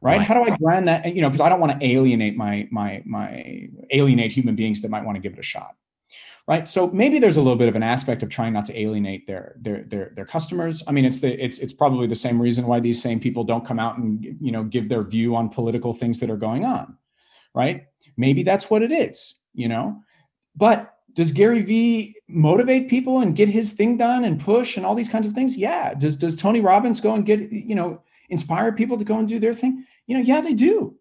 right? 0.04 0.18
right? 0.18 0.26
How 0.26 0.34
do 0.34 0.42
I 0.48 0.54
brand 0.56 0.86
that? 0.86 1.14
You 1.14 1.22
know, 1.22 1.30
because 1.30 1.40
I 1.40 1.48
don't 1.48 1.60
want 1.60 1.80
to 1.80 1.86
alienate 1.86 2.36
my 2.36 2.68
my 2.70 3.02
my 3.06 3.68
alienate 3.90 4.30
human 4.30 4.54
beings 4.54 4.82
that 4.82 4.90
might 4.90 5.04
want 5.04 5.16
to 5.16 5.20
give 5.20 5.32
it 5.32 5.38
a 5.38 5.42
shot, 5.42 5.74
right? 6.46 6.68
So 6.68 6.90
maybe 6.90 7.18
there's 7.18 7.38
a 7.38 7.42
little 7.42 7.56
bit 7.56 7.68
of 7.68 7.74
an 7.74 7.82
aspect 7.82 8.22
of 8.22 8.28
trying 8.28 8.52
not 8.52 8.66
to 8.66 8.78
alienate 8.78 9.26
their 9.26 9.56
their 9.60 9.82
their 9.84 10.12
their 10.14 10.26
customers. 10.26 10.82
I 10.86 10.92
mean, 10.92 11.06
it's 11.06 11.20
the 11.20 11.42
it's 11.42 11.58
it's 11.58 11.72
probably 11.72 12.06
the 12.06 12.14
same 12.14 12.40
reason 12.40 12.66
why 12.66 12.80
these 12.80 13.00
same 13.00 13.18
people 13.18 13.44
don't 13.44 13.66
come 13.66 13.80
out 13.80 13.96
and 13.98 14.24
you 14.40 14.52
know 14.52 14.62
give 14.62 14.88
their 14.88 15.02
view 15.02 15.34
on 15.34 15.48
political 15.48 15.92
things 15.92 16.20
that 16.20 16.30
are 16.30 16.36
going 16.36 16.64
on, 16.64 16.96
right? 17.54 17.86
Maybe 18.16 18.42
that's 18.42 18.68
what 18.70 18.82
it 18.82 18.92
is, 18.92 19.40
you 19.54 19.68
know, 19.68 20.00
but. 20.54 20.90
Does 21.16 21.30
Gary 21.30 21.62
Vee 21.62 22.16
motivate 22.26 22.88
people 22.88 23.20
and 23.20 23.36
get 23.36 23.48
his 23.48 23.70
thing 23.70 23.96
done 23.96 24.24
and 24.24 24.40
push 24.40 24.76
and 24.76 24.84
all 24.84 24.96
these 24.96 25.08
kinds 25.08 25.28
of 25.28 25.32
things? 25.32 25.56
Yeah. 25.56 25.94
Does 25.94 26.16
does 26.16 26.34
Tony 26.34 26.60
Robbins 26.60 27.00
go 27.00 27.14
and 27.14 27.24
get 27.24 27.52
you 27.52 27.76
know 27.76 28.02
inspire 28.28 28.72
people 28.72 28.98
to 28.98 29.04
go 29.04 29.18
and 29.18 29.28
do 29.28 29.38
their 29.38 29.54
thing? 29.54 29.84
You 30.06 30.16
know, 30.16 30.22
yeah, 30.22 30.40
they 30.40 30.54
do. 30.54 30.96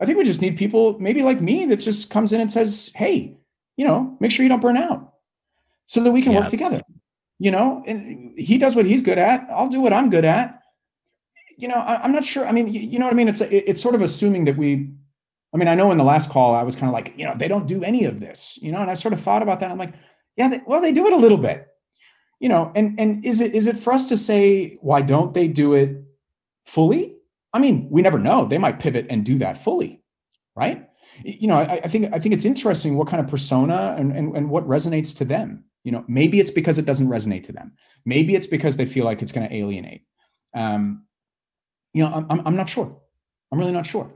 I 0.00 0.06
think 0.06 0.18
we 0.18 0.24
just 0.24 0.40
need 0.40 0.56
people, 0.56 0.98
maybe 0.98 1.22
like 1.22 1.40
me, 1.40 1.64
that 1.66 1.78
just 1.78 2.10
comes 2.10 2.32
in 2.32 2.40
and 2.40 2.50
says, 2.50 2.92
hey, 2.94 3.36
you 3.76 3.84
know, 3.84 4.16
make 4.20 4.30
sure 4.30 4.44
you 4.44 4.48
don't 4.48 4.60
burn 4.62 4.76
out 4.76 5.14
so 5.86 6.02
that 6.02 6.12
we 6.12 6.22
can 6.22 6.32
yes. 6.32 6.42
work 6.42 6.50
together. 6.50 6.82
You 7.40 7.52
know, 7.52 7.82
and 7.86 8.36
he 8.38 8.58
does 8.58 8.74
what 8.74 8.86
he's 8.86 9.02
good 9.02 9.18
at. 9.18 9.46
I'll 9.50 9.68
do 9.68 9.80
what 9.80 9.92
I'm 9.92 10.10
good 10.10 10.24
at. 10.24 10.60
You 11.56 11.68
know, 11.68 11.76
I, 11.76 12.04
am 12.04 12.12
not 12.12 12.24
sure. 12.24 12.46
I 12.46 12.52
mean, 12.52 12.66
you, 12.66 12.80
you 12.80 12.98
know 12.98 13.06
what 13.06 13.14
I 13.14 13.16
mean? 13.16 13.28
It's 13.28 13.40
it's 13.40 13.80
sort 13.80 13.94
of 13.94 14.02
assuming 14.02 14.44
that 14.46 14.56
we. 14.56 14.90
I 15.54 15.56
mean, 15.56 15.68
I 15.68 15.76
know 15.76 15.92
in 15.92 15.98
the 15.98 16.04
last 16.04 16.30
call 16.30 16.54
I 16.54 16.62
was 16.62 16.76
kind 16.76 16.88
of 16.88 16.92
like, 16.92 17.14
you 17.16 17.24
know, 17.24 17.34
they 17.36 17.48
don't 17.48 17.66
do 17.66 17.82
any 17.82 18.04
of 18.04 18.20
this. 18.20 18.58
You 18.60 18.72
know, 18.72 18.80
and 18.80 18.90
I 18.90 18.94
sort 18.94 19.14
of 19.14 19.20
thought 19.20 19.42
about 19.42 19.60
that. 19.60 19.70
I'm 19.70 19.78
like, 19.78 19.94
yeah, 20.36 20.48
they, 20.48 20.60
well, 20.66 20.80
they 20.80 20.92
do 20.92 21.06
it 21.06 21.12
a 21.12 21.16
little 21.16 21.38
bit. 21.38 21.68
You 22.40 22.48
know, 22.48 22.72
and 22.74 22.98
and 22.98 23.24
is 23.24 23.40
it 23.40 23.54
is 23.54 23.68
it 23.68 23.76
for 23.76 23.92
us 23.92 24.08
to 24.08 24.16
say 24.16 24.78
why 24.80 25.00
don't 25.00 25.32
they 25.32 25.46
do 25.46 25.74
it 25.74 26.02
fully? 26.68 27.16
I 27.52 27.58
mean, 27.58 27.88
we 27.90 28.02
never 28.02 28.18
know. 28.18 28.46
They 28.46 28.58
might 28.58 28.78
pivot 28.78 29.06
and 29.08 29.24
do 29.24 29.38
that 29.38 29.62
fully, 29.64 30.02
right? 30.54 30.88
You 31.24 31.48
know, 31.48 31.56
I, 31.56 31.80
I 31.84 31.88
think 31.88 32.12
I 32.12 32.18
think 32.18 32.34
it's 32.34 32.44
interesting 32.44 32.96
what 32.96 33.08
kind 33.08 33.24
of 33.24 33.28
persona 33.28 33.96
and, 33.98 34.12
and, 34.12 34.36
and 34.36 34.50
what 34.50 34.68
resonates 34.68 35.16
to 35.18 35.24
them. 35.24 35.64
You 35.82 35.92
know, 35.92 36.04
maybe 36.06 36.38
it's 36.38 36.50
because 36.50 36.78
it 36.78 36.84
doesn't 36.84 37.08
resonate 37.08 37.44
to 37.44 37.52
them. 37.52 37.72
Maybe 38.04 38.34
it's 38.34 38.46
because 38.46 38.76
they 38.76 38.86
feel 38.86 39.04
like 39.04 39.22
it's 39.22 39.32
going 39.32 39.48
to 39.48 39.54
alienate. 39.54 40.02
Um, 40.54 41.04
you 41.94 42.04
know, 42.04 42.26
I'm, 42.28 42.46
I'm 42.46 42.56
not 42.56 42.68
sure. 42.68 43.00
I'm 43.50 43.58
really 43.58 43.72
not 43.72 43.86
sure. 43.86 44.12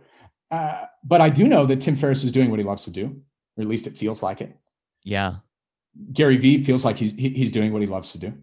Uh, 0.50 0.84
but 1.02 1.20
I 1.20 1.30
do 1.30 1.48
know 1.48 1.64
that 1.66 1.80
Tim 1.80 1.96
Ferriss 1.96 2.24
is 2.24 2.32
doing 2.32 2.50
what 2.50 2.58
he 2.58 2.64
loves 2.64 2.84
to 2.84 2.90
do, 2.90 3.22
or 3.56 3.62
at 3.62 3.68
least 3.68 3.86
it 3.86 3.96
feels 3.96 4.22
like 4.22 4.42
it. 4.42 4.54
Yeah. 5.02 5.36
Gary 6.12 6.36
Vee 6.36 6.62
feels 6.62 6.84
like 6.84 6.98
he's 6.98 7.12
he's 7.12 7.50
doing 7.50 7.72
what 7.72 7.82
he 7.82 7.88
loves 7.88 8.12
to 8.12 8.18
do, 8.18 8.34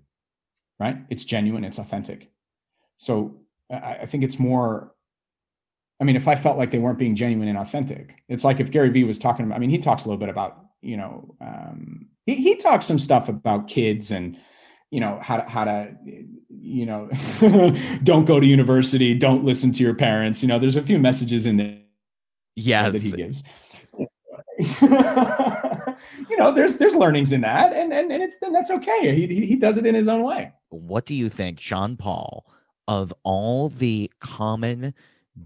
right? 0.80 0.98
It's 1.10 1.23
genuine, 1.23 1.64
it's 1.64 1.80
authentic. 1.80 2.31
So 2.98 3.39
I, 3.72 4.06
think 4.06 4.24
it's 4.24 4.40
more. 4.40 4.94
I 6.02 6.04
mean, 6.04 6.16
if 6.16 6.28
I 6.28 6.36
felt 6.36 6.58
like 6.58 6.72
they 6.72 6.80
weren't 6.80 6.98
being 6.98 7.16
genuine 7.16 7.48
and 7.48 7.58
authentic, 7.58 8.16
it's 8.28 8.44
like 8.44 8.60
if 8.60 8.72
Gary 8.72 8.90
Vee 8.90 9.04
was 9.04 9.20
talking 9.20 9.46
about. 9.46 9.56
I 9.56 9.60
mean, 9.60 9.70
he 9.70 9.78
talks 9.78 10.06
a 10.06 10.08
little 10.08 10.20
bit 10.20 10.30
about 10.30 10.66
you 10.82 10.98
know 10.98 11.36
um, 11.41 12.08
he 12.26 12.36
he 12.36 12.56
talks 12.56 12.86
some 12.86 13.00
stuff 13.00 13.30
about 13.30 13.68
kids 13.68 14.12
and 14.12 14.38
you 14.91 15.00
know 15.00 15.20
how 15.22 15.38
to 15.38 15.44
how 15.44 15.66
to 15.66 15.96
you 16.50 16.86
know 16.86 17.10
don't 18.04 18.26
go 18.26 18.40
to 18.40 18.46
university, 18.46 19.14
don't 19.14 19.44
listen 19.44 19.72
to 19.74 19.84
your 19.84 19.94
parents. 19.96 20.41
You 20.41 20.48
know, 20.48 20.60
there's 20.60 20.76
a 20.76 20.82
few 20.82 21.00
messages 21.00 21.46
in 21.46 21.58
there. 21.58 21.80
Yeah, 22.56 22.90
that 22.90 23.02
he 23.02 23.12
gives. 23.12 23.44
you 26.30 26.38
know, 26.38 26.52
there's 26.52 26.78
there's 26.78 26.96
learnings 26.96 27.32
in 27.32 27.41
that, 27.41 27.72
and 27.74 27.94
and 27.94 28.12
and 28.12 28.24
it's 28.24 28.36
and 28.41 28.54
that's 28.54 28.72
okay. 28.72 29.16
He 29.16 29.46
he 29.46 29.56
does 29.56 29.78
it 29.78 29.86
in 29.86 29.96
his 29.96 30.10
own 30.10 30.24
way. 30.24 30.54
What 30.70 31.06
do 31.06 31.14
you 31.14 31.30
think, 31.30 31.60
Sean 31.60 31.96
Paul? 31.96 32.46
Of 32.90 33.14
all 33.24 33.70
the 33.70 34.11
common 34.20 34.95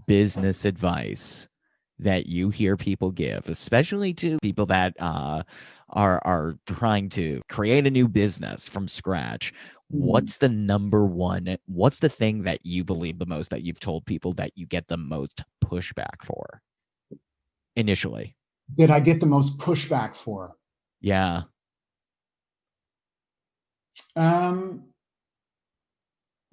business 0.08 0.64
advice 0.64 1.50
that 2.00 2.26
you 2.26 2.50
hear 2.50 2.78
people 2.78 3.12
give, 3.12 3.50
especially 3.50 4.14
to 4.14 4.40
people 4.42 4.66
that 4.66 4.96
uh, 4.98 5.44
are 5.90 6.22
are 6.24 6.56
trying 6.66 7.10
to 7.10 7.42
create 7.50 7.86
a 7.86 7.92
new 7.92 8.08
business 8.08 8.70
from 8.70 8.88
scratch, 8.88 9.54
what's 9.90 10.38
the 10.38 10.48
number 10.48 11.06
one 11.06 11.58
what's 11.66 12.00
the 12.00 12.10
thing 12.10 12.44
that 12.44 12.66
you 12.66 12.84
believe 12.84 13.20
the 13.20 13.26
most 13.26 13.52
that 13.52 13.62
you've 13.62 13.80
told 13.80 14.06
people 14.06 14.34
that 14.34 14.52
you 14.56 14.66
get 14.66 14.88
the 14.88 14.98
most 14.98 15.44
pushback 15.64 16.24
for? 16.24 16.62
Initially. 17.76 18.38
Did 18.74 18.90
I 18.90 19.02
get 19.02 19.20
the 19.20 19.26
most 19.26 19.58
pushback 19.58 20.16
for? 20.16 20.56
yeah. 21.02 21.42
Um, 24.16 24.93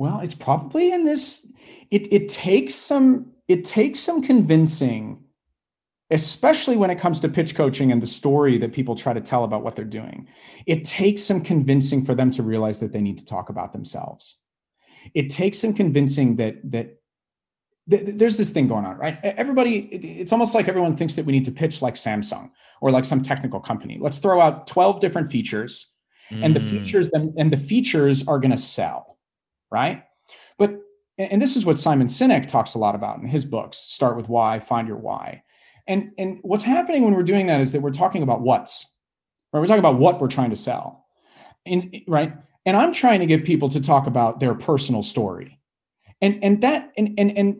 well, 0.01 0.21
it's 0.21 0.35
probably 0.35 0.93
in 0.93 1.05
this. 1.05 1.47
It 1.91 2.11
it 2.11 2.31
takes 2.31 2.75
some 2.75 3.33
it 3.49 3.67
takes 3.67 4.01
some 4.01 4.23
convincing, 4.23 5.23
especially 6.11 6.79
when 6.79 6.89
it 6.89 6.99
comes 6.99 7.21
to 7.21 7.29
pitch 7.29 7.55
coaching 7.55 7.93
and 7.93 8.03
the 8.03 8.07
story 8.07 8.57
that 8.57 8.73
people 8.73 8.97
try 8.97 9.13
to 9.13 9.21
tell 9.21 9.45
about 9.45 9.63
what 9.63 9.77
they're 9.77 9.85
doing. 9.85 10.27
It 10.67 10.87
takes 10.87 11.23
some 11.23 11.43
convincing 11.43 12.03
for 12.03 12.15
them 12.15 12.31
to 12.31 12.43
realize 12.43 12.79
that 12.79 12.93
they 12.93 13.03
need 13.03 13.19
to 13.19 13.27
talk 13.27 13.51
about 13.51 13.75
themselves. 13.75 14.39
It 15.13 15.29
takes 15.29 15.59
some 15.59 15.75
convincing 15.75 16.37
that 16.37 16.55
that 16.71 16.97
there's 17.87 18.39
this 18.39 18.53
thing 18.53 18.69
going 18.69 18.87
on, 18.87 18.97
right? 18.97 19.19
Everybody, 19.23 19.81
it's 19.81 20.33
almost 20.33 20.55
like 20.55 20.67
everyone 20.67 20.97
thinks 20.97 21.15
that 21.17 21.27
we 21.27 21.33
need 21.33 21.45
to 21.45 21.53
pitch 21.53 21.83
like 21.83 21.97
Samsung 21.97 22.51
or 22.81 22.91
like 22.91 23.05
some 23.05 23.21
technical 23.21 23.61
company. 23.61 23.99
Let's 24.01 24.17
throw 24.17 24.41
out 24.41 24.67
12 24.67 25.01
different 25.01 25.31
features 25.31 25.93
and 26.41 26.57
the 26.57 26.61
Mm, 26.61 26.71
features 26.71 27.09
and 27.13 27.53
the 27.53 27.59
features 27.59 28.27
are 28.27 28.39
going 28.39 28.53
to 28.53 28.57
sell 28.57 29.10
right? 29.71 30.05
But 30.59 30.81
and 31.19 31.41
this 31.41 31.57
is 31.57 31.67
what 31.67 31.79
simon 31.79 32.07
sinek 32.07 32.47
talks 32.47 32.75
a 32.75 32.79
lot 32.79 32.95
about 32.95 33.19
in 33.19 33.29
his 33.29 33.45
books 33.45 33.77
start 33.79 34.17
with 34.17 34.29
why 34.29 34.59
find 34.59 34.89
your 34.89 34.97
why. 34.97 35.43
And 35.87 36.13
and 36.19 36.39
what's 36.43 36.65
happening 36.65 37.03
when 37.03 37.15
we're 37.15 37.23
doing 37.23 37.47
that 37.47 37.61
is 37.61 37.73
that 37.73 37.83
we're 37.83 37.91
talking 37.91 38.23
about 38.23 38.41
what's 38.41 38.87
right? 39.53 39.61
We're 39.61 39.67
talking 39.67 39.81
about 39.81 39.99
what 39.99 40.21
we're 40.21 40.29
trying 40.29 40.51
to 40.51 40.57
sell. 40.57 41.07
And 41.67 41.95
right? 42.09 42.35
And 42.67 42.77
i'm 42.77 42.93
trying 42.93 43.21
to 43.21 43.27
get 43.27 43.45
people 43.45 43.69
to 43.71 43.81
talk 43.81 44.07
about 44.07 44.41
their 44.41 44.55
personal 44.55 45.03
story. 45.03 45.59
And 46.21 46.43
and 46.43 46.61
that 46.63 46.91
and 46.97 47.15
and, 47.19 47.37
and 47.37 47.57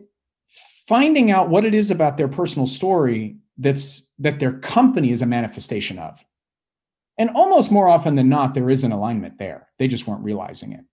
finding 0.87 1.31
out 1.31 1.49
what 1.49 1.65
it 1.65 1.73
is 1.73 1.91
about 1.91 2.17
their 2.17 2.27
personal 2.27 2.67
story 2.67 3.37
that's 3.57 4.09
that 4.19 4.39
their 4.39 4.53
company 4.53 5.11
is 5.11 5.21
a 5.21 5.25
manifestation 5.25 5.99
of. 5.99 6.23
And 7.17 7.29
almost 7.31 7.71
more 7.71 7.87
often 7.87 8.15
than 8.15 8.29
not, 8.29 8.53
there 8.53 8.69
is 8.69 8.83
an 8.83 8.91
alignment 8.91 9.37
there. 9.37 9.67
They 9.77 9.87
just 9.87 10.07
weren't 10.07 10.23
realizing 10.23 10.71
it. 10.73 10.85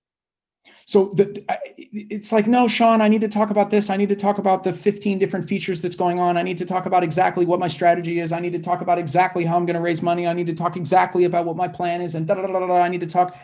So 0.85 1.12
the, 1.15 1.45
it's 1.77 2.32
like, 2.32 2.47
no, 2.47 2.66
Sean, 2.69 3.01
I 3.01 3.09
need 3.09 3.20
to 3.20 3.28
talk 3.28 3.51
about 3.51 3.70
this. 3.70 3.90
I 3.90 3.97
need 3.97 4.09
to 4.09 4.16
talk 4.16 4.39
about 4.39 4.65
the 4.65 4.73
15 4.73 5.19
different 5.19 5.47
features 5.47 5.81
that's 5.81 5.97
going 5.97 6.19
on. 6.19 6.36
I 6.36 6.43
need 6.43 6.59
to 6.59 6.65
talk 6.65 6.86
about 6.86 7.03
exactly 7.03 7.45
what 7.45 7.61
my 7.61 7.69
strategy 7.69 8.20
is. 8.20 8.32
I 8.32 8.40
need 8.40 8.53
to 8.53 8.59
talk 8.59 8.81
about 8.81 8.99
exactly 8.99 9.45
how 9.45 9.57
I'm 9.57 9.66
going 9.66 9.74
to 9.74 9.82
raise 9.82 10.03
money. 10.03 10.27
I 10.27 10.32
need 10.32 10.47
to 10.47 10.55
talk 10.55 10.77
exactly 10.77 11.24
about 11.24 11.45
what 11.45 11.57
my 11.57 11.69
plan 11.69 12.01
is. 12.01 12.15
And 12.15 12.27
da 12.27 12.35
da 12.35 12.47
da 12.47 12.66
da. 12.66 12.81
I 12.81 12.89
need 12.89 13.01
to 13.01 13.07
talk. 13.07 13.36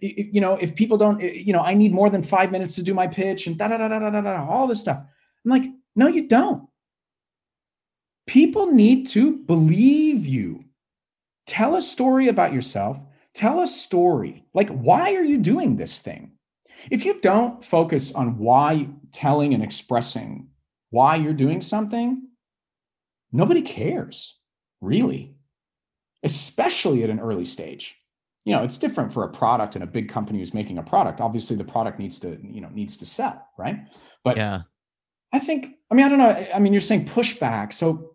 You 0.00 0.40
know, 0.40 0.54
if 0.56 0.74
people 0.74 0.98
don't, 0.98 1.20
you 1.20 1.52
know, 1.52 1.62
I 1.62 1.74
need 1.74 1.92
more 1.92 2.10
than 2.10 2.22
five 2.22 2.52
minutes 2.52 2.76
to 2.76 2.82
do 2.82 2.94
my 2.94 3.06
pitch 3.06 3.46
and 3.46 3.56
da 3.56 3.68
da 3.68 3.78
da 3.78 3.88
da 3.88 4.10
da 4.10 4.20
da. 4.20 4.46
All 4.46 4.66
this 4.66 4.80
stuff. 4.80 4.98
I'm 5.44 5.50
like, 5.50 5.64
no, 5.96 6.06
you 6.06 6.28
don't. 6.28 6.68
People 8.26 8.66
need 8.66 9.08
to 9.08 9.38
believe 9.38 10.26
you 10.26 10.64
tell 11.50 11.74
a 11.74 11.82
story 11.82 12.28
about 12.28 12.52
yourself 12.52 13.00
tell 13.34 13.60
a 13.60 13.66
story 13.66 14.44
like 14.54 14.68
why 14.68 15.14
are 15.14 15.24
you 15.24 15.36
doing 15.36 15.76
this 15.76 15.98
thing 15.98 16.30
if 16.90 17.04
you 17.04 17.20
don't 17.20 17.64
focus 17.64 18.12
on 18.12 18.38
why 18.38 18.88
telling 19.12 19.54
and 19.54 19.62
expressing 19.62 20.48
why 20.90 21.16
you're 21.16 21.32
doing 21.32 21.60
something 21.60 22.22
nobody 23.32 23.62
cares 23.62 24.36
really 24.80 25.34
especially 26.22 27.02
at 27.02 27.10
an 27.10 27.20
early 27.20 27.44
stage. 27.44 27.96
You 28.44 28.56
know 28.56 28.64
it's 28.64 28.78
different 28.78 29.12
for 29.12 29.24
a 29.24 29.28
product 29.28 29.74
and 29.74 29.84
a 29.84 29.86
big 29.86 30.08
company 30.08 30.38
who's 30.38 30.54
making 30.54 30.78
a 30.78 30.82
product. 30.82 31.20
Obviously 31.20 31.56
the 31.56 31.64
product 31.64 31.98
needs 31.98 32.18
to 32.20 32.38
you 32.42 32.60
know 32.60 32.70
needs 32.72 32.96
to 32.98 33.06
sell 33.06 33.46
right? 33.58 33.80
But 34.24 34.36
yeah. 34.36 34.62
I 35.32 35.38
think 35.38 35.76
i 35.90 35.94
mean 35.94 36.06
i 36.06 36.08
don't 36.08 36.18
know 36.18 36.46
i 36.54 36.58
mean 36.58 36.72
you're 36.72 36.80
saying 36.80 37.04
pushback. 37.04 37.74
So 37.74 38.09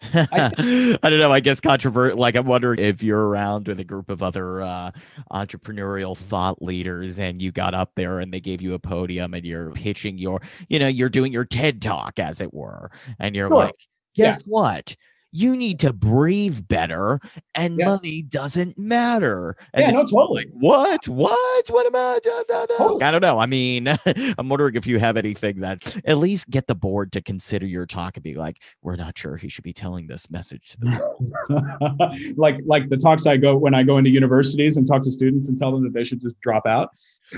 I, 0.14 0.98
don't 1.02 1.18
know. 1.18 1.32
I 1.32 1.40
guess 1.40 1.60
controvert. 1.60 2.16
Like, 2.16 2.36
I'm 2.36 2.46
wondering 2.46 2.78
if 2.78 3.02
you're 3.02 3.28
around 3.28 3.66
with 3.68 3.80
a 3.80 3.84
group 3.84 4.10
of 4.10 4.22
other 4.22 4.62
uh, 4.62 4.92
entrepreneurial 5.32 6.16
thought 6.16 6.62
leaders, 6.62 7.18
and 7.18 7.42
you 7.42 7.50
got 7.50 7.74
up 7.74 7.92
there 7.96 8.20
and 8.20 8.32
they 8.32 8.40
gave 8.40 8.62
you 8.62 8.74
a 8.74 8.78
podium, 8.78 9.34
and 9.34 9.44
you're 9.44 9.72
pitching 9.72 10.16
your, 10.16 10.40
you 10.68 10.78
know, 10.78 10.86
you're 10.86 11.08
doing 11.08 11.32
your 11.32 11.44
TED 11.44 11.82
talk, 11.82 12.18
as 12.18 12.40
it 12.40 12.54
were, 12.54 12.90
and 13.18 13.34
you're 13.34 13.48
Sure. 13.48 13.56
like, 13.56 13.74
Yeah. 14.14 14.26
guess 14.26 14.44
what? 14.44 14.94
You 15.30 15.56
need 15.56 15.78
to 15.80 15.92
breathe 15.92 16.66
better, 16.68 17.20
and 17.54 17.78
Yeah. 17.78 17.84
money 17.86 18.22
doesn't 18.22 18.78
matter. 18.78 19.56
And 19.74 19.82
yeah 19.82 19.90
no 19.90 20.00
totally 20.04 20.44
like, 20.46 20.50
what? 20.54 21.06
What? 21.08 21.68
What 21.68 21.86
am 21.86 21.94
I? 21.96 22.18
Da, 22.24 22.42
da, 22.48 22.66
da. 22.66 22.76
Totally. 22.78 23.02
I 23.02 23.10
don't 23.10 23.20
know. 23.20 23.38
I 23.38 23.46
mean, 23.46 23.88
I'm 24.38 24.48
wondering 24.48 24.74
if 24.74 24.86
you 24.86 24.98
have 24.98 25.16
anything 25.16 25.60
that 25.60 25.96
at 26.06 26.18
least 26.18 26.48
get 26.50 26.66
the 26.66 26.74
board 26.74 27.12
to 27.12 27.20
consider 27.20 27.66
your 27.66 27.84
talk 27.86 28.16
and 28.16 28.22
be 28.24 28.34
like, 28.34 28.62
we're 28.82 28.96
not 28.96 29.18
sure 29.18 29.36
he 29.36 29.48
should 29.48 29.64
be 29.64 29.72
telling 29.74 30.06
this 30.06 30.30
message 30.30 30.70
to 30.70 30.78
the 30.80 32.34
like 32.36 32.56
like 32.64 32.88
the 32.88 32.96
talks 32.96 33.26
I 33.26 33.36
go 33.36 33.56
when 33.56 33.74
I 33.74 33.82
go 33.82 33.98
into 33.98 34.10
universities 34.10 34.76
and 34.76 34.86
talk 34.86 35.02
to 35.02 35.10
students 35.10 35.48
and 35.48 35.58
tell 35.58 35.72
them 35.72 35.82
that 35.84 35.92
they 35.92 36.04
should 36.04 36.22
just 36.22 36.40
drop 36.40 36.66
out. 36.66 36.90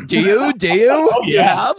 Do 0.06 0.20
you? 0.20 0.52
Do 0.54 0.68
you? 0.68 0.90
Oh, 1.12 1.22
You 1.24 1.34
yeah. 1.36 1.54
have? 1.66 1.76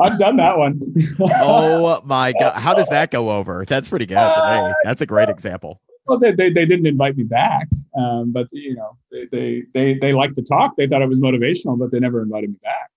I've 0.00 0.18
done 0.18 0.36
that 0.36 0.56
one. 0.56 0.80
Oh 1.42 2.00
my 2.04 2.32
god! 2.38 2.54
How 2.56 2.74
does 2.74 2.88
that 2.88 3.10
go 3.10 3.30
over? 3.30 3.64
That's 3.66 3.88
pretty 3.88 4.06
good 4.06 4.14
to 4.16 4.64
me. 4.68 4.74
That's 4.84 5.00
a 5.00 5.06
great 5.06 5.28
example. 5.28 5.80
well, 6.06 6.18
they, 6.18 6.32
they, 6.32 6.50
they 6.50 6.64
didn't 6.66 6.86
invite 6.86 7.16
me 7.16 7.24
back, 7.24 7.68
um, 7.96 8.32
but 8.32 8.48
you 8.52 8.74
know 8.74 8.96
they, 9.10 9.26
they 9.32 9.62
they 9.74 9.94
they 9.94 10.12
liked 10.12 10.36
the 10.36 10.42
talk. 10.42 10.76
They 10.76 10.86
thought 10.86 11.02
it 11.02 11.08
was 11.08 11.20
motivational, 11.20 11.78
but 11.78 11.90
they 11.90 11.98
never 12.00 12.22
invited 12.22 12.50
me 12.50 12.56
back. 12.62 12.90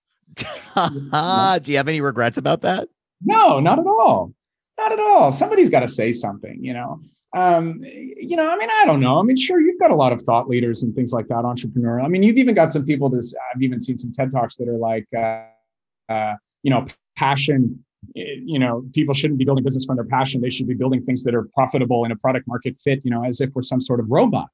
Do 1.62 1.70
you 1.70 1.76
have 1.76 1.88
any 1.88 2.00
regrets 2.00 2.38
about 2.38 2.62
that? 2.62 2.88
No, 3.24 3.60
not 3.60 3.78
at 3.78 3.86
all. 3.86 4.32
Not 4.78 4.92
at 4.92 4.98
all. 5.00 5.30
Somebody's 5.32 5.70
got 5.70 5.80
to 5.80 5.88
say 5.88 6.10
something, 6.12 6.58
you 6.62 6.72
know. 6.74 7.00
Um, 7.34 7.80
you 7.82 8.36
know, 8.36 8.48
I 8.48 8.56
mean, 8.56 8.68
I 8.70 8.84
don't 8.86 9.00
know. 9.00 9.18
I 9.18 9.22
mean, 9.22 9.36
sure, 9.36 9.60
you've 9.60 9.80
got 9.80 9.90
a 9.90 9.94
lot 9.94 10.12
of 10.12 10.22
thought 10.22 10.48
leaders 10.48 10.84
and 10.84 10.94
things 10.94 11.12
like 11.12 11.26
that, 11.28 11.44
entrepreneur. 11.44 12.00
I 12.00 12.06
mean, 12.08 12.22
you've 12.22 12.38
even 12.38 12.54
got 12.54 12.72
some 12.72 12.84
people 12.84 13.08
this 13.08 13.34
I've 13.52 13.60
even 13.62 13.80
seen 13.80 13.98
some 13.98 14.12
TED 14.12 14.30
Talks 14.30 14.56
that 14.56 14.68
are 14.68 14.76
like 14.78 15.08
uh, 15.16 16.12
uh, 16.12 16.34
you 16.62 16.70
know, 16.70 16.86
passion. 17.16 17.84
eh, 18.16 18.36
You 18.44 18.58
know, 18.60 18.84
people 18.92 19.14
shouldn't 19.14 19.38
be 19.38 19.44
building 19.44 19.64
business 19.64 19.84
from 19.84 19.96
their 19.96 20.04
passion. 20.04 20.40
They 20.40 20.50
should 20.50 20.68
be 20.68 20.74
building 20.74 21.02
things 21.02 21.24
that 21.24 21.34
are 21.34 21.48
profitable 21.54 22.04
and 22.04 22.12
a 22.12 22.16
product 22.16 22.46
market 22.46 22.76
fit, 22.76 23.04
you 23.04 23.10
know, 23.10 23.24
as 23.24 23.40
if 23.40 23.50
we're 23.54 23.62
some 23.62 23.80
sort 23.80 23.98
of 23.98 24.06
robot. 24.10 24.48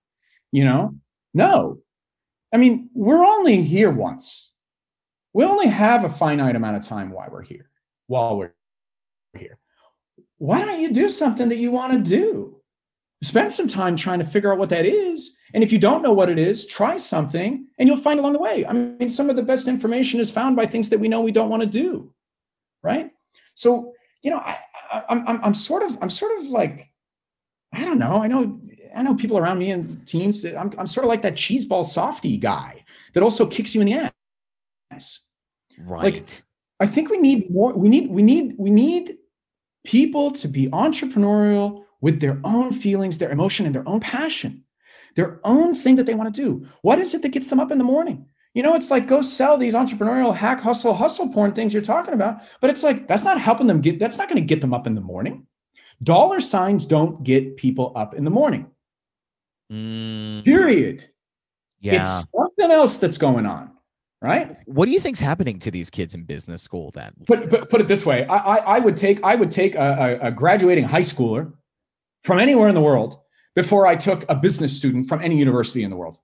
You 0.52 0.64
know, 0.64 0.94
no. 1.34 1.80
I 2.52 2.56
mean, 2.56 2.88
we're 2.94 3.24
only 3.24 3.62
here 3.62 3.90
once. 3.90 4.52
We 5.32 5.44
only 5.44 5.68
have 5.68 6.04
a 6.04 6.08
finite 6.08 6.56
amount 6.56 6.76
of 6.76 6.82
time 6.82 7.10
while 7.10 7.28
we're 7.30 7.42
here, 7.42 7.70
while 8.08 8.36
we're 8.38 8.54
here. 9.38 9.58
Why 10.38 10.64
don't 10.64 10.80
you 10.80 10.92
do 10.92 11.08
something 11.08 11.50
that 11.50 11.58
you 11.58 11.70
want 11.70 11.92
to 11.92 11.98
do? 11.98 12.59
Spend 13.22 13.52
some 13.52 13.68
time 13.68 13.96
trying 13.96 14.18
to 14.18 14.24
figure 14.24 14.50
out 14.50 14.58
what 14.58 14.70
that 14.70 14.86
is. 14.86 15.36
And 15.52 15.62
if 15.62 15.72
you 15.72 15.78
don't 15.78 16.02
know 16.02 16.12
what 16.12 16.30
it 16.30 16.38
is, 16.38 16.66
try 16.66 16.96
something 16.96 17.66
and 17.78 17.88
you'll 17.88 17.98
find 17.98 18.18
along 18.18 18.32
the 18.32 18.38
way. 18.38 18.64
I 18.64 18.72
mean, 18.72 19.10
some 19.10 19.28
of 19.28 19.36
the 19.36 19.42
best 19.42 19.68
information 19.68 20.20
is 20.20 20.30
found 20.30 20.56
by 20.56 20.64
things 20.64 20.88
that 20.88 20.98
we 20.98 21.08
know 21.08 21.20
we 21.20 21.32
don't 21.32 21.50
want 21.50 21.62
to 21.62 21.68
do. 21.68 22.14
Right. 22.82 23.10
So, 23.54 23.92
you 24.22 24.30
know, 24.30 24.38
I, 24.38 24.58
I, 24.90 25.02
I'm, 25.10 25.28
I'm, 25.28 25.44
I'm 25.44 25.54
sort 25.54 25.82
of, 25.82 25.98
I'm 26.00 26.08
sort 26.08 26.38
of 26.40 26.46
like, 26.46 26.88
I 27.74 27.84
don't 27.84 27.98
know. 27.98 28.22
I 28.22 28.26
know, 28.26 28.58
I 28.96 29.02
know 29.02 29.14
people 29.14 29.36
around 29.36 29.58
me 29.58 29.70
and 29.70 30.06
teams. 30.06 30.44
I'm, 30.46 30.72
I'm 30.78 30.86
sort 30.86 31.04
of 31.04 31.08
like 31.08 31.22
that 31.22 31.34
cheeseball 31.34 31.84
softy 31.84 32.38
guy 32.38 32.84
that 33.12 33.22
also 33.22 33.46
kicks 33.46 33.74
you 33.74 33.82
in 33.82 33.86
the 33.86 34.10
ass. 34.92 35.20
Right. 35.78 36.02
Like, 36.02 36.42
I 36.80 36.86
think 36.86 37.10
we 37.10 37.18
need 37.18 37.50
more. 37.50 37.74
We 37.74 37.90
need, 37.90 38.10
we 38.10 38.22
need, 38.22 38.54
we 38.56 38.70
need 38.70 39.18
people 39.84 40.30
to 40.32 40.48
be 40.48 40.68
entrepreneurial 40.68 41.84
with 42.00 42.20
their 42.20 42.40
own 42.44 42.72
feelings, 42.72 43.18
their 43.18 43.30
emotion, 43.30 43.66
and 43.66 43.74
their 43.74 43.88
own 43.88 44.00
passion, 44.00 44.64
their 45.16 45.40
own 45.44 45.74
thing 45.74 45.96
that 45.96 46.06
they 46.06 46.14
want 46.14 46.34
to 46.34 46.42
do. 46.42 46.66
What 46.82 46.98
is 46.98 47.14
it 47.14 47.22
that 47.22 47.30
gets 47.30 47.48
them 47.48 47.60
up 47.60 47.70
in 47.70 47.78
the 47.78 47.84
morning? 47.84 48.26
You 48.54 48.64
know, 48.64 48.74
it's 48.74 48.90
like 48.90 49.06
go 49.06 49.20
sell 49.20 49.56
these 49.56 49.74
entrepreneurial 49.74 50.34
hack, 50.34 50.60
hustle, 50.60 50.94
hustle 50.94 51.28
porn 51.28 51.52
things 51.52 51.72
you're 51.72 51.82
talking 51.82 52.14
about. 52.14 52.42
But 52.60 52.70
it's 52.70 52.82
like 52.82 53.06
that's 53.06 53.22
not 53.22 53.40
helping 53.40 53.68
them 53.68 53.80
get. 53.80 53.98
That's 53.98 54.18
not 54.18 54.28
going 54.28 54.40
to 54.40 54.46
get 54.46 54.60
them 54.60 54.74
up 54.74 54.86
in 54.86 54.94
the 54.94 55.00
morning. 55.00 55.46
Dollar 56.02 56.40
signs 56.40 56.86
don't 56.86 57.22
get 57.22 57.56
people 57.56 57.92
up 57.94 58.14
in 58.14 58.24
the 58.24 58.30
morning. 58.30 58.66
Mm, 59.70 60.44
Period. 60.44 61.08
yeah. 61.80 62.00
It's 62.00 62.26
something 62.36 62.70
else 62.70 62.96
that's 62.96 63.18
going 63.18 63.46
on, 63.46 63.70
right? 64.20 64.56
what 64.66 64.86
do 64.86 64.92
you 64.92 64.98
think's 64.98 65.20
happening 65.20 65.60
to 65.60 65.70
these 65.70 65.90
kids 65.90 66.14
in 66.14 66.24
business 66.24 66.62
school 66.62 66.90
then? 66.92 67.12
put, 67.28 67.48
put, 67.48 67.70
put 67.70 67.80
it 67.80 67.86
this 67.86 68.04
way 68.04 68.26
I, 68.26 68.36
I, 68.36 68.56
I 68.56 68.78
would 68.80 68.96
take 68.96 69.22
i 69.22 69.34
would 69.36 69.50
take 69.50 69.76
a, 69.76 70.18
a, 70.22 70.28
a 70.28 70.30
graduating 70.32 70.84
high 70.84 71.02
schooler 71.02 71.52
from 72.24 72.38
anywhere 72.38 72.68
in 72.68 72.74
the 72.74 72.80
world 72.80 73.20
before 73.54 73.86
i 73.86 73.96
took 73.96 74.24
a 74.28 74.34
business 74.34 74.76
student 74.76 75.08
from 75.08 75.20
any 75.20 75.36
university 75.36 75.82
in 75.82 75.90
the 75.90 75.96
world 75.96 76.18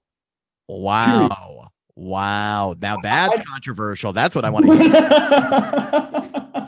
Wow. 0.69 1.71
Wow. 1.95 2.75
Now 2.81 2.99
that's 3.03 3.41
controversial. 3.49 4.13
That's 4.13 4.35
what 4.35 4.45
I 4.45 4.51
want 4.51 4.67
to 4.67 4.79
hear. 4.79 4.93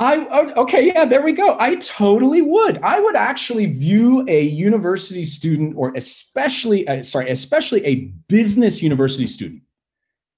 I 0.00 0.52
okay, 0.56 0.86
yeah, 0.86 1.04
there 1.04 1.22
we 1.22 1.32
go. 1.32 1.56
I 1.58 1.74
totally 1.76 2.40
would. 2.40 2.78
I 2.82 3.00
would 3.00 3.16
actually 3.16 3.66
view 3.66 4.24
a 4.28 4.42
university 4.42 5.24
student, 5.24 5.74
or 5.76 5.92
especially, 5.96 6.86
uh, 6.86 7.02
sorry, 7.02 7.28
especially 7.32 7.84
a 7.84 7.96
business 8.28 8.80
university 8.80 9.26
student, 9.26 9.62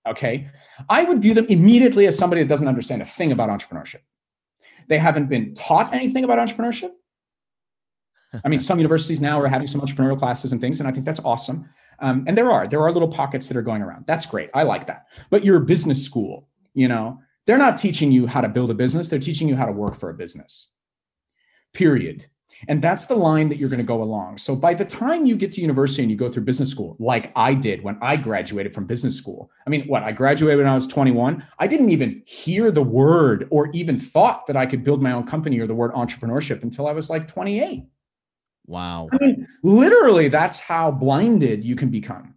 okay, 0.08 0.48
I 0.88 1.04
would 1.04 1.20
view 1.20 1.34
them 1.34 1.44
immediately 1.50 2.06
as 2.06 2.16
somebody 2.16 2.42
that 2.42 2.48
doesn't 2.48 2.68
understand 2.68 3.02
a 3.02 3.04
thing 3.04 3.32
about 3.32 3.50
entrepreneurship. 3.50 4.00
They 4.88 4.96
haven't 4.96 5.28
been 5.28 5.52
taught 5.52 5.92
anything 5.92 6.24
about 6.24 6.38
entrepreneurship. 6.38 6.92
I 8.44 8.48
mean, 8.48 8.58
some 8.58 8.78
universities 8.78 9.20
now 9.20 9.40
are 9.40 9.48
having 9.48 9.68
some 9.68 9.80
entrepreneurial 9.80 10.18
classes 10.18 10.52
and 10.52 10.60
things, 10.60 10.80
and 10.80 10.88
I 10.88 10.92
think 10.92 11.04
that's 11.04 11.20
awesome. 11.24 11.68
Um, 12.00 12.24
and 12.26 12.36
there 12.36 12.50
are 12.50 12.66
there 12.66 12.82
are 12.82 12.92
little 12.92 13.08
pockets 13.08 13.46
that 13.48 13.56
are 13.56 13.62
going 13.62 13.82
around. 13.82 14.06
That's 14.06 14.26
great. 14.26 14.50
I 14.54 14.62
like 14.62 14.86
that. 14.86 15.06
But 15.30 15.44
you're 15.44 15.58
a 15.58 15.64
business 15.64 16.02
school, 16.02 16.48
you 16.74 16.88
know, 16.88 17.20
they're 17.46 17.58
not 17.58 17.76
teaching 17.76 18.12
you 18.12 18.26
how 18.26 18.40
to 18.40 18.48
build 18.48 18.70
a 18.70 18.74
business. 18.74 19.08
They're 19.08 19.18
teaching 19.18 19.48
you 19.48 19.56
how 19.56 19.66
to 19.66 19.72
work 19.72 19.96
for 19.96 20.10
a 20.10 20.14
business. 20.14 20.68
Period. 21.74 22.26
And 22.68 22.82
that's 22.82 23.06
the 23.06 23.14
line 23.14 23.48
that 23.48 23.56
you're 23.58 23.68
going 23.68 23.78
to 23.78 23.84
go 23.84 24.02
along. 24.02 24.38
So 24.38 24.56
by 24.56 24.74
the 24.74 24.84
time 24.84 25.24
you 25.24 25.36
get 25.36 25.52
to 25.52 25.60
university 25.60 26.02
and 26.02 26.10
you 26.10 26.16
go 26.16 26.28
through 26.28 26.44
business 26.44 26.70
school, 26.70 26.96
like 26.98 27.32
I 27.36 27.54
did 27.54 27.82
when 27.82 27.96
I 28.02 28.16
graduated 28.16 28.74
from 28.74 28.86
business 28.86 29.16
school, 29.16 29.50
I 29.66 29.70
mean, 29.70 29.86
what 29.86 30.02
I 30.02 30.12
graduated 30.12 30.58
when 30.58 30.66
I 30.66 30.74
was 30.74 30.86
21, 30.86 31.46
I 31.58 31.66
didn't 31.66 31.90
even 31.90 32.22
hear 32.26 32.70
the 32.70 32.82
word 32.82 33.46
or 33.50 33.70
even 33.72 34.00
thought 34.00 34.46
that 34.46 34.56
I 34.56 34.66
could 34.66 34.82
build 34.82 35.00
my 35.00 35.12
own 35.12 35.24
company 35.24 35.58
or 35.60 35.66
the 35.66 35.74
word 35.74 35.92
entrepreneurship 35.92 36.62
until 36.62 36.86
I 36.86 36.92
was 36.92 37.08
like 37.08 37.28
28. 37.28 37.84
Wow. 38.70 39.08
I 39.12 39.18
mean, 39.18 39.48
literally, 39.64 40.28
that's 40.28 40.60
how 40.60 40.92
blinded 40.92 41.64
you 41.64 41.74
can 41.74 41.90
become. 41.90 42.36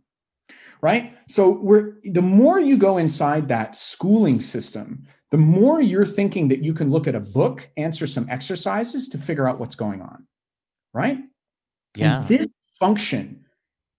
Right. 0.82 1.16
So 1.30 1.60
we're 1.60 2.00
the 2.04 2.24
more 2.24 2.60
you 2.60 2.76
go 2.76 2.98
inside 2.98 3.48
that 3.50 3.76
schooling 3.76 4.42
system, 4.42 5.06
the 5.30 5.38
more 5.38 5.80
you're 5.80 6.06
thinking 6.06 6.48
that 6.48 6.64
you 6.64 6.74
can 6.74 6.90
look 6.90 7.08
at 7.08 7.14
a 7.14 7.20
book, 7.20 7.70
answer 7.78 8.08
some 8.08 8.28
exercises 8.30 9.08
to 9.10 9.18
figure 9.20 9.48
out 9.48 9.60
what's 9.60 9.76
going 9.76 10.02
on. 10.02 10.26
Right. 10.92 11.20
Yeah. 11.96 12.22
And 12.22 12.28
this 12.28 12.48
function 12.80 13.46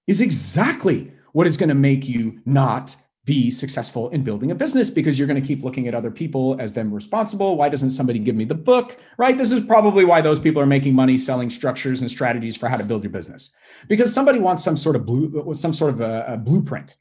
is 0.08 0.20
exactly 0.20 1.12
what 1.32 1.46
is 1.46 1.56
going 1.56 1.68
to 1.68 1.74
make 1.74 2.08
you 2.08 2.40
not 2.44 2.96
be 3.24 3.50
successful 3.50 4.10
in 4.10 4.22
building 4.22 4.50
a 4.50 4.54
business 4.54 4.90
because 4.90 5.18
you're 5.18 5.26
going 5.26 5.40
to 5.40 5.46
keep 5.46 5.64
looking 5.64 5.88
at 5.88 5.94
other 5.94 6.10
people 6.10 6.56
as 6.58 6.74
them 6.74 6.92
responsible. 6.92 7.56
Why 7.56 7.70
doesn't 7.70 7.90
somebody 7.90 8.18
give 8.18 8.36
me 8.36 8.44
the 8.44 8.54
book? 8.54 8.98
Right? 9.16 9.36
This 9.36 9.50
is 9.50 9.62
probably 9.62 10.04
why 10.04 10.20
those 10.20 10.38
people 10.38 10.60
are 10.60 10.66
making 10.66 10.94
money 10.94 11.16
selling 11.16 11.48
structures 11.48 12.00
and 12.00 12.10
strategies 12.10 12.56
for 12.56 12.68
how 12.68 12.76
to 12.76 12.84
build 12.84 13.02
your 13.02 13.12
business 13.12 13.50
because 13.88 14.12
somebody 14.12 14.38
wants 14.38 14.62
some 14.62 14.76
sort 14.76 14.94
of 14.94 15.06
blue, 15.06 15.54
some 15.54 15.72
sort 15.72 15.94
of 15.94 16.00
a, 16.02 16.24
a 16.28 16.36
blueprint, 16.36 16.96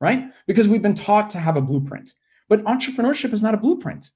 right? 0.00 0.30
Because 0.46 0.68
we've 0.68 0.82
been 0.82 0.94
taught 0.94 1.28
to 1.30 1.38
have 1.38 1.56
a 1.56 1.62
blueprint, 1.62 2.14
but 2.48 2.64
entrepreneurship 2.64 3.32
is 3.34 3.42
not 3.42 3.54
a 3.54 3.58
blueprint. 3.58 4.10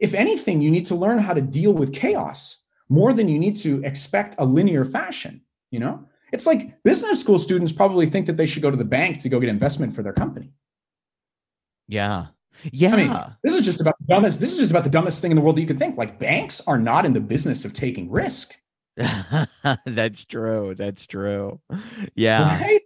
If 0.00 0.12
anything, 0.12 0.60
you 0.60 0.70
need 0.70 0.86
to 0.86 0.94
learn 0.94 1.18
how 1.18 1.32
to 1.32 1.40
deal 1.40 1.72
with 1.72 1.94
chaos 1.94 2.62
more 2.90 3.12
than 3.12 3.28
you 3.28 3.38
need 3.38 3.56
to 3.56 3.82
expect 3.82 4.36
a 4.38 4.44
linear 4.44 4.84
fashion. 4.84 5.40
You 5.70 5.80
know, 5.80 6.04
it's 6.32 6.46
like 6.46 6.82
business 6.82 7.20
school 7.20 7.38
students 7.38 7.72
probably 7.72 8.06
think 8.06 8.26
that 8.26 8.36
they 8.36 8.46
should 8.46 8.62
go 8.62 8.70
to 8.70 8.76
the 8.76 8.84
bank 8.84 9.20
to 9.22 9.28
go 9.30 9.40
get 9.40 9.48
investment 9.48 9.94
for 9.94 10.02
their 10.02 10.12
company 10.12 10.52
Yeah. 11.88 12.26
Yeah. 12.72 12.92
I 12.92 12.96
mean, 12.96 13.16
this 13.42 13.54
is 13.54 13.62
just 13.62 13.80
about 13.80 13.94
the 14.00 14.06
dumbest. 14.06 14.40
This 14.40 14.52
is 14.52 14.58
just 14.58 14.70
about 14.70 14.84
the 14.84 14.90
dumbest 14.90 15.20
thing 15.20 15.30
in 15.30 15.36
the 15.36 15.40
world 15.40 15.56
that 15.56 15.60
you 15.60 15.66
could 15.66 15.78
think. 15.78 15.96
Like 15.96 16.18
banks 16.18 16.60
are 16.66 16.78
not 16.78 17.06
in 17.06 17.12
the 17.12 17.20
business 17.20 17.64
of 17.64 17.72
taking 17.72 18.10
risk, 18.10 18.54
That's 19.86 20.24
true. 20.24 20.74
That's 20.76 21.06
true. 21.06 21.60
Yeah. 22.14 22.60
right? 22.60 22.82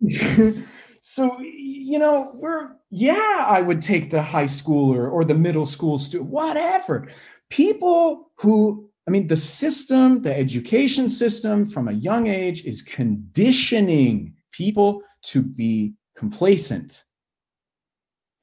so 1.00 1.40
you 1.40 1.98
know, 1.98 2.32
we're 2.34 2.70
yeah, 2.90 3.44
I 3.46 3.60
would 3.60 3.82
take 3.82 4.10
the 4.10 4.22
high 4.22 4.44
schooler 4.44 5.10
or 5.10 5.24
the 5.24 5.34
middle 5.34 5.66
school 5.66 5.98
student, 5.98 6.30
whatever. 6.30 7.08
People 7.50 8.30
who, 8.36 8.88
I 9.06 9.10
mean, 9.10 9.26
the 9.26 9.36
system, 9.36 10.22
the 10.22 10.36
education 10.36 11.08
system 11.10 11.66
from 11.66 11.88
a 11.88 11.92
young 11.92 12.28
age 12.28 12.64
is 12.64 12.82
conditioning 12.82 14.34
people 14.52 15.02
to 15.24 15.42
be 15.42 15.94
complacent 16.16 17.04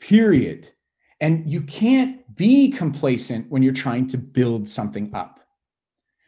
period. 0.07 0.71
And 1.19 1.49
you 1.49 1.61
can't 1.61 2.21
be 2.35 2.69
complacent 2.69 3.49
when 3.49 3.63
you're 3.63 3.73
trying 3.73 4.07
to 4.07 4.17
build 4.17 4.67
something 4.67 5.09
up 5.13 5.39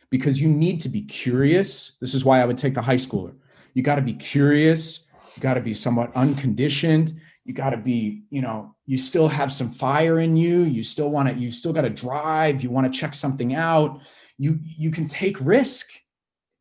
because 0.09 0.41
you 0.41 0.47
need 0.47 0.79
to 0.81 0.89
be 0.89 1.01
curious. 1.01 1.97
This 2.01 2.13
is 2.13 2.25
why 2.25 2.41
I 2.41 2.45
would 2.45 2.57
take 2.57 2.73
the 2.73 2.81
high 2.81 2.95
schooler. 2.95 3.35
You 3.73 3.83
got 3.83 3.97
to 3.97 4.01
be 4.01 4.13
curious. 4.13 5.07
You 5.35 5.41
got 5.41 5.55
to 5.55 5.61
be 5.61 5.73
somewhat 5.73 6.15
unconditioned. 6.15 7.19
You 7.45 7.53
got 7.53 7.71
to 7.71 7.77
be, 7.77 8.23
you 8.29 8.41
know, 8.41 8.75
you 8.85 8.97
still 8.97 9.27
have 9.27 9.51
some 9.51 9.69
fire 9.69 10.19
in 10.19 10.35
you. 10.35 10.63
You 10.63 10.83
still 10.83 11.09
want 11.09 11.29
to, 11.29 11.35
you 11.35 11.51
still 11.51 11.73
got 11.73 11.81
to 11.81 11.89
drive. 11.89 12.63
You 12.63 12.71
want 12.71 12.91
to 12.91 12.99
check 12.99 13.13
something 13.13 13.53
out. 13.53 13.99
You, 14.37 14.59
you 14.63 14.89
can 14.89 15.07
take 15.07 15.37
risk. 15.41 15.87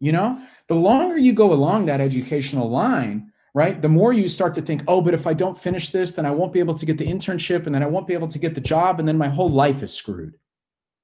You 0.00 0.12
know, 0.12 0.42
the 0.68 0.74
longer 0.74 1.16
you 1.16 1.32
go 1.32 1.52
along 1.52 1.86
that 1.86 2.00
educational 2.00 2.68
line, 2.68 3.32
right? 3.56 3.80
The 3.80 3.88
more 3.88 4.12
you 4.12 4.28
start 4.28 4.54
to 4.56 4.60
think, 4.60 4.82
oh, 4.86 5.00
but 5.00 5.14
if 5.14 5.26
I 5.26 5.32
don't 5.32 5.56
finish 5.56 5.88
this, 5.88 6.12
then 6.12 6.26
I 6.26 6.30
won't 6.30 6.52
be 6.52 6.60
able 6.60 6.74
to 6.74 6.84
get 6.84 6.98
the 6.98 7.06
internship 7.06 7.64
and 7.64 7.74
then 7.74 7.82
I 7.82 7.86
won't 7.86 8.06
be 8.06 8.12
able 8.12 8.28
to 8.28 8.38
get 8.38 8.54
the 8.54 8.60
job 8.60 9.00
and 9.00 9.08
then 9.08 9.16
my 9.16 9.28
whole 9.28 9.48
life 9.48 9.82
is 9.82 9.94
screwed. 9.94 10.38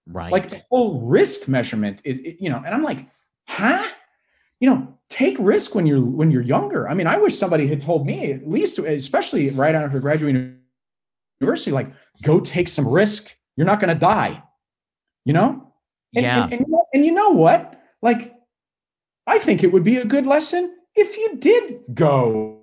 Right. 0.06 0.30
Like 0.30 0.50
the 0.50 0.62
whole 0.68 1.00
risk 1.00 1.48
measurement 1.48 2.02
is, 2.04 2.20
you 2.38 2.50
know, 2.50 2.58
and 2.58 2.74
I'm 2.74 2.82
like, 2.82 3.06
huh? 3.48 3.82
You 4.60 4.68
know, 4.68 4.98
take 5.08 5.36
risk 5.38 5.74
when 5.74 5.86
you're 5.86 6.02
when 6.02 6.30
you're 6.30 6.42
younger. 6.42 6.90
I 6.90 6.94
mean, 6.94 7.06
I 7.06 7.16
wish 7.16 7.38
somebody 7.38 7.66
had 7.66 7.80
told 7.80 8.06
me 8.06 8.32
at 8.32 8.46
least, 8.46 8.78
especially 8.78 9.48
right 9.48 9.74
after 9.74 9.98
graduating 9.98 10.58
university, 11.40 11.70
like 11.70 11.90
go 12.22 12.38
take 12.38 12.68
some 12.68 12.86
risk. 12.86 13.34
You're 13.56 13.66
not 13.66 13.80
going 13.80 13.94
to 13.94 13.98
die. 13.98 14.42
You 15.24 15.32
know? 15.32 15.72
And, 16.14 16.22
Yeah. 16.22 16.44
And, 16.44 16.52
and, 16.52 16.66
and 16.92 17.06
you 17.06 17.12
know 17.12 17.30
what? 17.30 17.80
Like, 18.02 18.34
I 19.26 19.38
think 19.38 19.64
it 19.64 19.72
would 19.72 19.84
be 19.84 19.96
a 19.96 20.04
good 20.04 20.26
lesson 20.26 20.76
if 20.94 21.16
you 21.16 21.36
did 21.36 21.80
go 21.94 22.60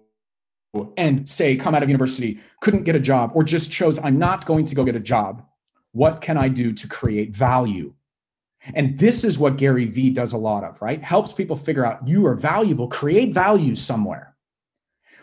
and 0.98 1.28
say, 1.28 1.56
come 1.56 1.74
out 1.74 1.84
of 1.84 1.90
university, 1.90 2.40
couldn't 2.62 2.84
get 2.84 2.96
a 2.96 3.00
job, 3.00 3.32
or 3.34 3.44
just 3.44 3.72
chose, 3.72 3.98
I'm 4.00 4.20
not 4.20 4.46
going 4.46 4.66
to 4.68 4.76
go 4.76 4.84
get 4.84 4.96
a 4.96 5.00
job. 5.00 5.44
What 5.94 6.22
can 6.22 6.38
I 6.38 6.48
do 6.48 6.74
to 6.74 6.88
create 6.88 7.36
value? 7.36 7.94
And 8.76 9.00
this 9.00 9.24
is 9.24 9.40
what 9.40 9.58
Gary 9.58 9.86
Vee 9.86 10.10
does 10.10 10.34
a 10.34 10.38
lot 10.38 10.64
of, 10.64 10.82
right? 10.82 11.02
Helps 11.02 11.34
people 11.34 11.56
figure 11.56 11.86
out 11.86 12.08
you 12.08 12.26
are 12.28 12.36
valuable, 12.36 12.88
create 12.88 13.34
value 13.34 13.74
somewhere. 13.74 14.36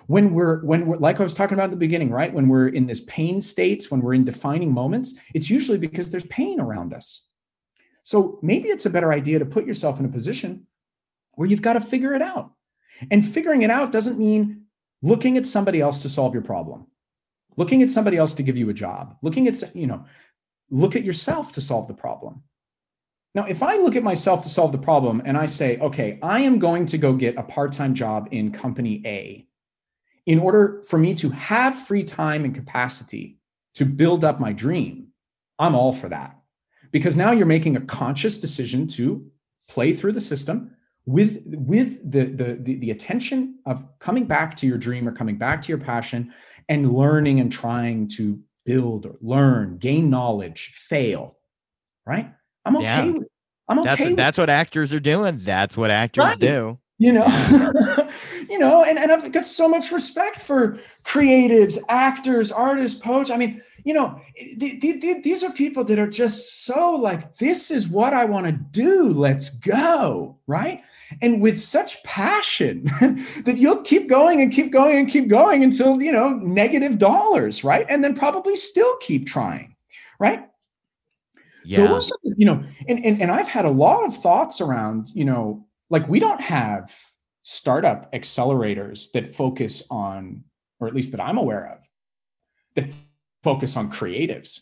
When 0.07 0.33
we're, 0.33 0.65
when 0.65 0.87
we're, 0.87 0.97
like 0.97 1.21
I 1.21 1.23
was 1.23 1.35
talking 1.35 1.55
about 1.55 1.65
at 1.65 1.71
the 1.73 1.77
beginning, 1.77 2.11
right? 2.11 2.33
When 2.33 2.49
we're 2.49 2.69
in 2.69 2.87
this 2.87 3.01
pain 3.01 3.41
states, 3.41 3.91
when 3.91 4.01
we're 4.01 4.15
in 4.15 4.25
defining 4.25 4.73
moments, 4.73 5.15
it's 5.35 5.51
usually 5.51 5.79
because 5.79 6.11
there's 6.11 6.27
pain 6.27 6.61
around 6.61 6.95
us. 6.95 7.29
So 8.03 8.39
maybe 8.41 8.69
it's 8.69 8.87
a 8.87 8.91
better 8.91 9.13
idea 9.13 9.41
to 9.41 9.47
put 9.47 9.67
yourself 9.67 9.99
in 9.99 10.07
a 10.07 10.09
position 10.09 10.67
where 11.33 11.49
you've 11.49 11.63
got 11.63 11.75
to 11.75 11.81
figure 11.81 12.15
it 12.15 12.23
out. 12.23 12.53
And 13.11 13.27
figuring 13.27 13.63
it 13.63 13.71
out 13.71 13.93
doesn't 13.93 14.19
mean 14.19 14.63
looking 15.03 15.37
at 15.37 15.47
somebody 15.47 15.81
else 15.81 16.01
to 16.03 16.09
solve 16.09 16.33
your 16.33 16.43
problem, 16.43 16.87
looking 17.57 17.83
at 17.83 17.91
somebody 17.91 18.17
else 18.17 18.35
to 18.35 18.43
give 18.43 18.57
you 18.57 18.71
a 18.71 18.75
job, 18.75 19.17
looking 19.23 19.47
at, 19.49 19.63
you 19.75 19.87
know, 19.87 20.05
look 20.71 20.97
at 20.97 21.05
yourself 21.05 21.53
to 21.53 21.61
solve 21.61 21.89
the 21.89 21.95
problem. 21.95 22.43
Now, 23.35 23.45
if 23.45 23.63
I 23.63 23.77
look 23.77 23.97
at 23.97 24.03
myself 24.03 24.43
to 24.45 24.49
solve 24.49 24.73
the 24.73 24.79
problem 24.79 25.23
and 25.25 25.37
I 25.37 25.47
say, 25.47 25.79
okay, 25.79 26.19
I 26.23 26.41
am 26.41 26.59
going 26.59 26.87
to 26.87 26.99
go 26.99 27.13
get 27.13 27.37
a 27.37 27.43
part 27.43 27.73
time 27.73 27.95
job 27.95 28.29
in 28.31 28.51
company 28.51 29.03
A 29.05 29.47
in 30.25 30.39
order 30.39 30.83
for 30.89 30.99
me 30.99 31.15
to 31.15 31.31
have 31.31 31.87
free 31.87 32.03
time 32.03 32.45
and 32.45 32.55
capacity 32.55 33.39
to 33.75 33.85
build 33.85 34.25
up 34.25 34.41
my 34.41 34.53
dream, 34.53 35.09
I'm 35.59 35.75
all 35.75 35.93
for 35.93 36.09
that. 36.09 36.37
Because 36.91 37.17
now 37.17 37.33
you're 37.33 37.47
making 37.47 37.77
a 37.77 37.81
conscious 37.81 38.39
decision 38.39 38.89
to 38.89 39.31
play 39.69 39.93
through 39.93 40.13
the 40.13 40.21
system 40.21 40.76
with 41.07 41.41
with 41.47 42.11
the, 42.11 42.25
the 42.27 42.55
the 42.61 42.75
the 42.77 42.91
attention 42.91 43.59
of 43.65 43.85
coming 44.01 44.25
back 44.25 44.57
to 44.57 44.67
your 44.67 44.77
dream 44.79 45.09
or 45.09 45.13
coming 45.13 45.39
back 45.39 45.63
to 45.63 45.69
your 45.69 45.79
passion 45.79 46.33
and 46.69 46.93
learning 46.93 47.39
and 47.41 47.53
trying 47.53 48.09
to 48.09 48.41
build 48.65 49.07
or 49.07 49.17
learn 49.21 49.79
gain 49.79 50.11
knowledge 50.11 50.73
fail 50.75 51.37
right 52.05 52.33
i'm 52.65 52.77
okay 52.77 52.85
Yeah. 52.85 53.11
with 53.13 53.29
i'm 53.69 53.79
okay 53.79 53.87
That's 54.05 54.17
that's 54.17 54.39
what 54.39 54.51
actors 54.51 54.93
are 54.93 54.99
doing. 55.01 55.39
That's 55.43 55.77
what 55.77 55.91
actors 55.93 56.25
Right. 56.25 56.39
do. 56.41 56.79
you 56.99 57.13
know 57.13 57.27
you 58.49 58.59
know 58.59 58.83
and, 58.83 58.99
and 58.99 59.13
i've 59.13 59.31
got 59.31 59.47
so 59.47 59.69
much 59.69 59.93
respect 59.93 60.39
for 60.41 60.79
creatives 61.05 61.79
actors 61.89 62.51
artists 62.51 62.99
poets 62.99 63.31
i 63.31 63.37
mean 63.37 63.63
you 63.87 63.95
know 63.95 64.21
th- 64.37 64.81
th- 64.81 65.01
th- 65.01 65.23
these 65.23 65.43
are 65.43 65.53
people 65.53 65.85
that 65.85 65.99
are 65.99 66.11
just 66.11 66.65
so 66.65 66.91
like 66.91 67.37
this 67.37 67.71
is 67.71 67.89
what 67.89 68.13
i 68.13 68.25
want 68.25 68.45
to 68.45 68.53
do 68.53 69.11
let's 69.11 69.49
go 69.51 70.37
right? 70.47 70.83
And 71.23 71.41
with 71.41 71.61
such 71.61 72.03
passion 72.03 72.85
that 73.45 73.59
you'll 73.59 73.83
keep 73.83 74.09
going 74.09 74.41
and 74.41 74.53
keep 74.53 74.73
going 74.73 74.99
and 74.99 75.09
keep 75.09 75.29
going 75.29 75.63
until 75.63 76.01
you 76.03 76.13
know 76.13 76.31
negative 76.31 76.99
dollars 76.99 77.65
right? 77.65 77.87
And 77.89 78.03
then 78.03 78.15
probably 78.15 78.57
still 78.57 78.97
keep 78.99 79.27
trying 79.27 79.75
right? 80.19 80.47
Yeah. 81.65 81.89
those 81.89 82.13
you 82.23 82.47
know 82.47 82.63
and, 82.87 83.05
and 83.05 83.21
and 83.21 83.29
i've 83.29 83.49
had 83.49 83.65
a 83.65 83.71
lot 83.71 84.05
of 84.05 84.17
thoughts 84.17 84.61
around 84.61 85.09
you 85.15 85.25
know 85.25 85.67
like 85.91 86.09
we 86.09 86.21
don't 86.21 86.41
have 86.41 86.97
startup 87.43 88.13
accelerators 88.13 89.11
that 89.11 89.35
focus 89.35 89.83
on 89.91 90.45
or 90.79 90.87
at 90.87 90.95
least 90.95 91.11
that 91.11 91.21
i'm 91.21 91.39
aware 91.39 91.73
of 91.73 91.81
that 92.77 92.89
focus 93.49 93.77
on 93.77 93.91
creatives 93.99 94.61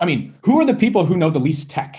i 0.00 0.04
mean 0.10 0.34
who 0.44 0.60
are 0.60 0.66
the 0.66 0.82
people 0.84 1.04
who 1.06 1.16
know 1.16 1.30
the 1.30 1.46
least 1.48 1.70
tech 1.70 1.92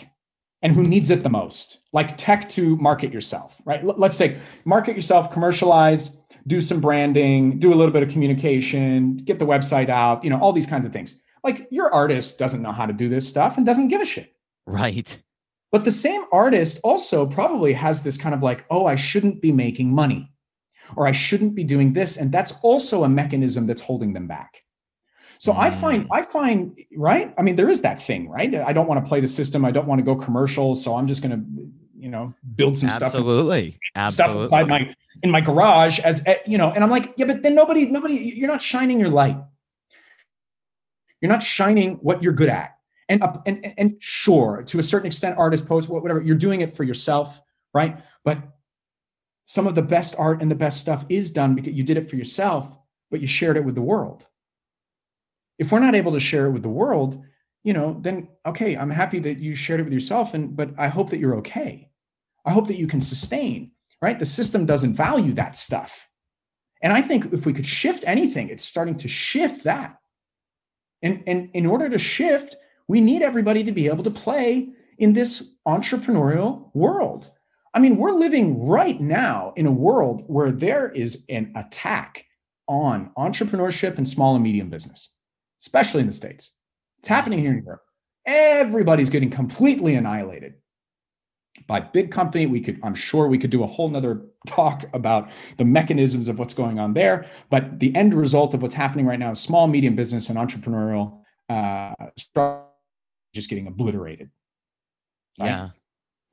and 0.64 0.74
who 0.74 0.84
needs 0.84 1.10
it 1.10 1.24
the 1.24 1.36
most 1.42 1.80
like 1.94 2.18
tech 2.18 2.50
to 2.50 2.76
market 2.90 3.14
yourself 3.14 3.50
right 3.66 3.84
let's 4.04 4.18
say 4.22 4.38
market 4.66 4.96
yourself 4.96 5.32
commercialize 5.32 6.04
do 6.48 6.62
some 6.62 6.80
branding, 6.80 7.60
do 7.60 7.74
a 7.74 7.76
little 7.76 7.92
bit 7.92 8.04
of 8.04 8.10
communication, 8.10 9.18
get 9.18 9.38
the 9.38 9.46
website 9.46 9.90
out, 9.90 10.24
you 10.24 10.30
know, 10.30 10.40
all 10.40 10.54
these 10.54 10.66
kinds 10.66 10.86
of 10.86 10.94
things. 10.94 11.22
Like 11.44 11.68
your 11.70 11.94
artist 11.94 12.40
doesn't 12.40 12.62
know 12.62 12.72
how 12.72 12.86
to 12.86 12.94
do 12.94 13.10
this 13.10 13.28
stuff 13.28 13.58
and 13.58 13.66
doesn't 13.66 13.90
give 13.90 14.02
a 14.02 14.06
shit. 14.06 14.34
Right. 14.66 15.18
But 15.72 15.84
the 15.84 15.92
same 15.92 16.24
artist 16.32 16.80
also 16.84 17.26
probably 17.26 17.74
has 17.74 18.02
this 18.02 18.18
kind 18.18 18.34
of 18.34 18.42
like, 18.42 18.66
oh, 18.70 18.86
I 18.86 18.96
shouldn't 18.96 19.42
be 19.42 19.52
making 19.52 19.94
money 19.94 20.32
or 20.96 21.06
I 21.06 21.12
shouldn't 21.12 21.54
be 21.54 21.66
doing 21.66 21.92
this. 21.92 22.16
And 22.16 22.32
that's 22.32 22.54
also 22.62 23.04
a 23.04 23.10
mechanism 23.10 23.68
that's 23.68 23.82
holding 23.82 24.14
them 24.14 24.28
back. 24.28 24.64
So 25.40 25.54
I 25.54 25.70
find, 25.70 26.08
I 26.12 26.24
find, 26.24 26.80
right? 26.96 27.34
I 27.38 27.42
mean, 27.42 27.56
there 27.56 27.70
is 27.70 27.82
that 27.82 28.02
thing, 28.02 28.30
right? 28.30 28.54
I 28.56 28.74
don't 28.74 28.88
want 28.88 29.04
to 29.04 29.08
play 29.08 29.20
the 29.20 29.28
system. 29.28 29.66
I 29.66 29.72
don't 29.72 29.88
want 29.88 30.00
to 30.00 30.04
go 30.04 30.16
commercial. 30.16 30.76
So 30.76 30.96
I'm 30.96 31.08
just 31.08 31.22
going 31.22 31.32
to, 31.32 31.72
you 31.98 32.10
know, 32.10 32.34
build 32.56 32.78
some 32.78 32.90
Absolutely. 32.90 33.72
stuff, 33.72 33.80
Absolutely. 33.96 34.48
stuff 34.48 34.64
inside 34.64 34.68
my, 34.68 34.96
in 35.24 35.32
my 35.32 35.42
garage 35.42 36.00
as, 36.00 36.22
eh, 36.26 36.38
you 36.46 36.58
know, 36.58 36.72
and 36.72 36.84
I'm 36.84 36.90
like, 36.90 37.14
yeah, 37.18 37.26
but 37.26 37.44
then 37.44 37.56
nobody, 37.56 37.86
nobody, 37.86 38.16
you're 38.16 38.48
not 38.48 38.62
shining 38.62 39.00
your 39.00 39.10
light. 39.10 39.38
You're 41.22 41.32
not 41.32 41.44
shining 41.44 41.96
what 41.96 42.24
you're 42.24 42.34
good 42.34 42.50
at. 42.50 42.78
And, 43.10 43.24
up 43.24 43.44
and, 43.48 43.64
and, 43.64 43.74
and 43.78 43.96
sure, 44.00 44.64
to 44.68 44.80
a 44.80 44.84
certain 44.84 45.08
extent, 45.08 45.38
artist, 45.38 45.66
poets, 45.66 45.88
whatever, 45.88 46.22
you're 46.22 46.36
doing 46.36 46.62
it 46.62 46.76
for 46.76 46.84
yourself, 46.84 47.42
right? 47.74 48.00
But 48.24 48.40
some 49.46 49.66
of 49.66 49.76
the 49.76 49.82
best 49.82 50.14
art 50.18 50.42
and 50.42 50.52
the 50.52 50.56
best 50.56 50.82
stuff 50.82 51.06
is 51.08 51.32
done 51.32 51.56
because 51.56 51.74
you 51.74 51.84
did 51.84 51.96
it 51.96 52.10
for 52.10 52.18
yourself, 52.18 52.78
but 53.10 53.22
you 53.22 53.28
shared 53.28 53.56
it 53.56 53.64
with 53.64 53.76
the 53.76 53.82
world. 53.82 54.28
If 55.58 55.72
we're 55.72 55.80
not 55.80 55.96
able 55.96 56.12
to 56.14 56.20
share 56.20 56.46
it 56.48 56.52
with 56.52 56.64
the 56.64 56.70
world, 56.70 57.24
you 57.64 57.74
know, 57.74 57.98
then 58.02 58.30
okay, 58.46 58.78
I'm 58.78 58.90
happy 58.90 59.20
that 59.20 59.40
you 59.40 59.56
shared 59.56 59.80
it 59.80 59.84
with 59.84 59.94
yourself, 59.94 60.34
and 60.34 60.56
but 60.56 60.72
I 60.78 60.88
hope 60.88 61.10
that 61.10 61.20
you're 61.20 61.38
okay. 61.38 61.90
I 62.46 62.52
hope 62.52 62.68
that 62.68 62.78
you 62.78 62.88
can 62.88 63.02
sustain, 63.02 63.72
right? 64.02 64.18
The 64.18 64.26
system 64.26 64.66
doesn't 64.66 64.94
value 64.94 65.34
that 65.34 65.56
stuff. 65.56 66.08
And 66.82 66.94
I 66.94 67.02
think 67.02 67.34
if 67.34 67.46
we 67.46 67.54
could 67.54 67.66
shift 67.66 68.04
anything, 68.08 68.50
it's 68.50 68.64
starting 68.64 68.96
to 68.98 69.08
shift 69.08 69.64
that. 69.64 69.98
And, 71.02 71.24
and 71.28 71.50
in 71.54 71.66
order 71.66 71.90
to 71.90 71.98
shift, 71.98 72.56
we 72.88 73.02
need 73.02 73.22
everybody 73.22 73.64
to 73.64 73.72
be 73.72 73.88
able 73.88 74.04
to 74.04 74.12
play 74.12 74.70
in 74.98 75.14
this 75.14 75.54
entrepreneurial 75.68 76.74
world. 76.74 77.32
I 77.74 77.80
mean, 77.80 77.98
we're 77.98 78.12
living 78.12 78.66
right 78.66 79.00
now 79.00 79.54
in 79.56 79.66
a 79.66 79.72
world 79.72 80.24
where 80.28 80.52
there 80.52 80.90
is 80.90 81.26
an 81.30 81.52
attack 81.56 82.26
on 82.68 83.12
entrepreneurship 83.18 83.98
and 83.98 84.08
small 84.08 84.36
and 84.36 84.44
medium 84.44 84.70
business, 84.70 85.10
especially 85.62 86.02
in 86.02 86.08
the 86.08 86.14
States. 86.14 86.52
It's 87.00 87.08
happening 87.08 87.40
here 87.40 87.52
in 87.52 87.64
Europe. 87.64 87.84
Everybody's 88.26 89.10
getting 89.10 89.30
completely 89.30 89.96
annihilated 89.96 90.56
by 91.66 91.80
big 91.80 92.12
company. 92.12 92.46
We 92.46 92.62
could, 92.62 92.80
I'm 92.84 92.94
sure 92.96 93.28
we 93.28 93.38
could 93.38 93.50
do 93.50 93.64
a 93.64 93.68
whole 93.68 93.90
nother 93.90 94.26
talk 94.48 94.86
about 94.94 95.32
the 95.58 95.66
mechanisms 95.66 96.28
of 96.28 96.38
what's 96.38 96.54
going 96.54 96.80
on 96.80 96.94
there. 96.94 97.26
But 97.50 97.80
the 97.80 97.96
end 97.96 98.14
result 98.14 98.54
of 98.54 98.62
what's 98.62 98.76
happening 98.76 99.06
right 99.06 99.20
now 99.20 99.32
is 99.32 99.40
small, 99.40 99.68
medium 99.68 99.96
business 99.96 100.30
and 100.30 100.38
entrepreneurial 100.38 101.22
uh, 101.50 101.94
just 103.34 103.50
getting 103.50 103.68
obliterated. 103.68 104.30
Right? 105.40 105.48
Yeah. 105.48 105.70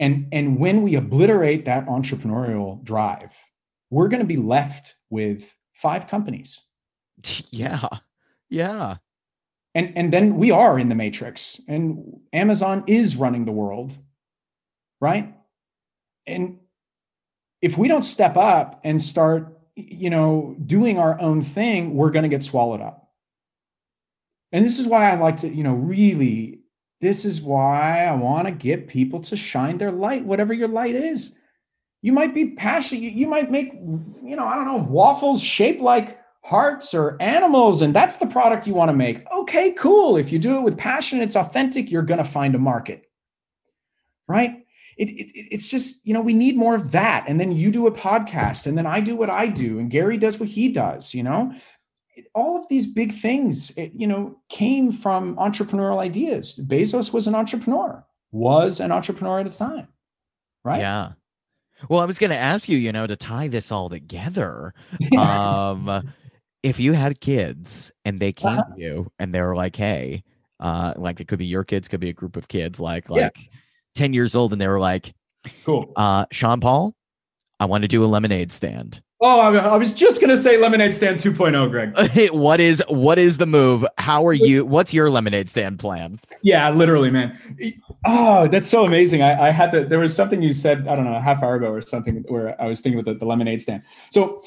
And, 0.00 0.28
and 0.32 0.58
when 0.58 0.82
we 0.82 0.96
obliterate 0.96 1.66
that 1.66 1.86
entrepreneurial 1.86 2.82
drive, 2.82 3.32
we're 3.90 4.08
going 4.08 4.22
to 4.22 4.26
be 4.26 4.36
left 4.36 4.96
with 5.10 5.54
five 5.72 6.08
companies. 6.08 6.60
Yeah. 7.50 7.86
Yeah. 8.50 8.96
And, 9.74 9.92
and 9.96 10.12
then 10.12 10.36
we 10.36 10.50
are 10.50 10.78
in 10.78 10.88
the 10.88 10.94
matrix 10.94 11.60
and 11.66 12.20
Amazon 12.32 12.84
is 12.86 13.16
running 13.16 13.44
the 13.44 13.52
world 13.52 13.98
right? 15.04 15.34
And 16.26 16.60
if 17.60 17.76
we 17.76 17.88
don't 17.88 18.02
step 18.02 18.38
up 18.38 18.80
and 18.84 19.02
start, 19.02 19.58
you 19.76 20.08
know, 20.08 20.56
doing 20.64 20.98
our 20.98 21.20
own 21.20 21.42
thing, 21.42 21.94
we're 21.94 22.10
going 22.10 22.22
to 22.22 22.28
get 22.30 22.42
swallowed 22.42 22.80
up. 22.80 23.10
And 24.50 24.64
this 24.64 24.78
is 24.78 24.86
why 24.86 25.10
I 25.10 25.16
like 25.16 25.38
to, 25.40 25.48
you 25.48 25.62
know, 25.62 25.74
really, 25.74 26.60
this 27.02 27.26
is 27.26 27.42
why 27.42 28.06
I 28.06 28.12
want 28.14 28.46
to 28.46 28.52
get 28.52 28.88
people 28.88 29.20
to 29.22 29.36
shine 29.36 29.76
their 29.76 29.92
light, 29.92 30.24
whatever 30.24 30.54
your 30.54 30.68
light 30.68 30.94
is. 30.94 31.36
You 32.00 32.14
might 32.14 32.34
be 32.34 32.50
passionate. 32.50 33.12
You, 33.12 33.26
might 33.26 33.50
make, 33.50 33.74
you 33.74 34.36
know, 34.36 34.46
I 34.46 34.54
don't 34.54 34.66
know, 34.66 34.76
waffles 34.76 35.42
shaped 35.42 35.82
like 35.82 36.18
hearts 36.44 36.94
or 36.94 37.16
animals, 37.20 37.82
and 37.82 37.94
that's 37.94 38.16
the 38.16 38.26
product 38.26 38.66
you 38.66 38.74
want 38.74 38.90
to 38.90 38.96
make. 38.96 39.26
Okay, 39.32 39.72
cool. 39.72 40.16
If 40.16 40.30
you 40.30 40.38
do 40.38 40.58
it 40.58 40.62
with 40.62 40.78
passion, 40.78 41.20
it's 41.20 41.36
authentic, 41.36 41.90
you're 41.90 42.02
going 42.02 42.18
to 42.18 42.24
find 42.24 42.54
a 42.54 42.58
market. 42.58 43.06
Right? 44.28 44.64
it, 44.96 45.10
it, 45.10 45.48
it's 45.54 45.66
just 45.66 46.00
you 46.04 46.14
know 46.14 46.20
we 46.20 46.34
need 46.34 46.56
more 46.56 46.74
of 46.74 46.92
that 46.92 47.24
and 47.28 47.40
then 47.40 47.52
you 47.52 47.70
do 47.70 47.86
a 47.86 47.92
podcast 47.92 48.66
and 48.66 48.76
then 48.76 48.86
i 48.86 49.00
do 49.00 49.16
what 49.16 49.30
i 49.30 49.46
do 49.46 49.78
and 49.78 49.90
gary 49.90 50.16
does 50.16 50.38
what 50.38 50.48
he 50.48 50.68
does 50.68 51.14
you 51.14 51.22
know 51.22 51.52
all 52.34 52.58
of 52.58 52.68
these 52.68 52.86
big 52.86 53.12
things 53.12 53.70
it, 53.76 53.92
you 53.94 54.06
know 54.06 54.36
came 54.48 54.92
from 54.92 55.36
entrepreneurial 55.36 55.98
ideas 55.98 56.58
bezos 56.64 57.12
was 57.12 57.26
an 57.26 57.34
entrepreneur 57.34 58.04
was 58.30 58.80
an 58.80 58.92
entrepreneur 58.92 59.40
at 59.40 59.50
the 59.50 59.56
time 59.56 59.88
right 60.64 60.80
yeah 60.80 61.12
well 61.88 62.00
i 62.00 62.04
was 62.04 62.18
going 62.18 62.30
to 62.30 62.36
ask 62.36 62.68
you 62.68 62.78
you 62.78 62.92
know 62.92 63.06
to 63.06 63.16
tie 63.16 63.48
this 63.48 63.72
all 63.72 63.88
together 63.88 64.74
um 65.18 66.12
if 66.64 66.80
you 66.80 66.92
had 66.92 67.20
kids 67.20 67.92
and 68.04 68.18
they 68.18 68.32
came 68.32 68.58
uh-huh. 68.58 68.74
to 68.74 68.80
you 68.80 69.12
and 69.20 69.32
they 69.32 69.40
were 69.40 69.54
like 69.54 69.76
hey 69.76 70.24
uh 70.60 70.92
like 70.96 71.20
it 71.20 71.28
could 71.28 71.38
be 71.38 71.46
your 71.46 71.62
kids 71.62 71.86
could 71.86 72.00
be 72.00 72.08
a 72.08 72.12
group 72.12 72.36
of 72.36 72.48
kids 72.48 72.80
like 72.80 73.08
like 73.08 73.36
yeah 73.36 73.58
10 73.94 74.12
years 74.12 74.34
old 74.34 74.52
and 74.52 74.60
they 74.60 74.68
were 74.68 74.80
like, 74.80 75.14
cool. 75.64 75.92
Uh, 75.96 76.26
Sean 76.30 76.60
Paul, 76.60 76.94
I 77.60 77.66
want 77.66 77.82
to 77.82 77.88
do 77.88 78.04
a 78.04 78.06
lemonade 78.06 78.52
stand. 78.52 79.00
Oh, 79.20 79.40
I 79.40 79.76
was 79.76 79.92
just 79.92 80.20
gonna 80.20 80.36
say 80.36 80.58
lemonade 80.58 80.92
stand 80.92 81.18
2.0, 81.18 81.70
Greg. 81.70 82.30
what 82.34 82.60
is 82.60 82.84
what 82.88 83.18
is 83.18 83.38
the 83.38 83.46
move? 83.46 83.86
How 83.96 84.26
are 84.26 84.34
you? 84.34 84.66
What's 84.66 84.92
your 84.92 85.08
lemonade 85.08 85.48
stand 85.48 85.78
plan? 85.78 86.20
Yeah, 86.42 86.68
literally, 86.70 87.10
man. 87.10 87.38
Oh, 88.04 88.48
that's 88.48 88.68
so 88.68 88.84
amazing. 88.84 89.22
I, 89.22 89.48
I 89.48 89.50
had 89.50 89.72
the 89.72 89.84
there 89.84 90.00
was 90.00 90.14
something 90.14 90.42
you 90.42 90.52
said 90.52 90.88
I 90.88 90.94
don't 90.94 91.06
know 91.06 91.14
a 91.14 91.20
half 91.20 91.42
hour 91.42 91.54
ago 91.54 91.68
or 91.68 91.80
something 91.80 92.22
where 92.28 92.60
I 92.60 92.66
was 92.66 92.80
thinking 92.80 93.00
about 93.00 93.14
the, 93.14 93.20
the 93.20 93.24
lemonade 93.24 93.62
stand. 93.62 93.84
So, 94.10 94.42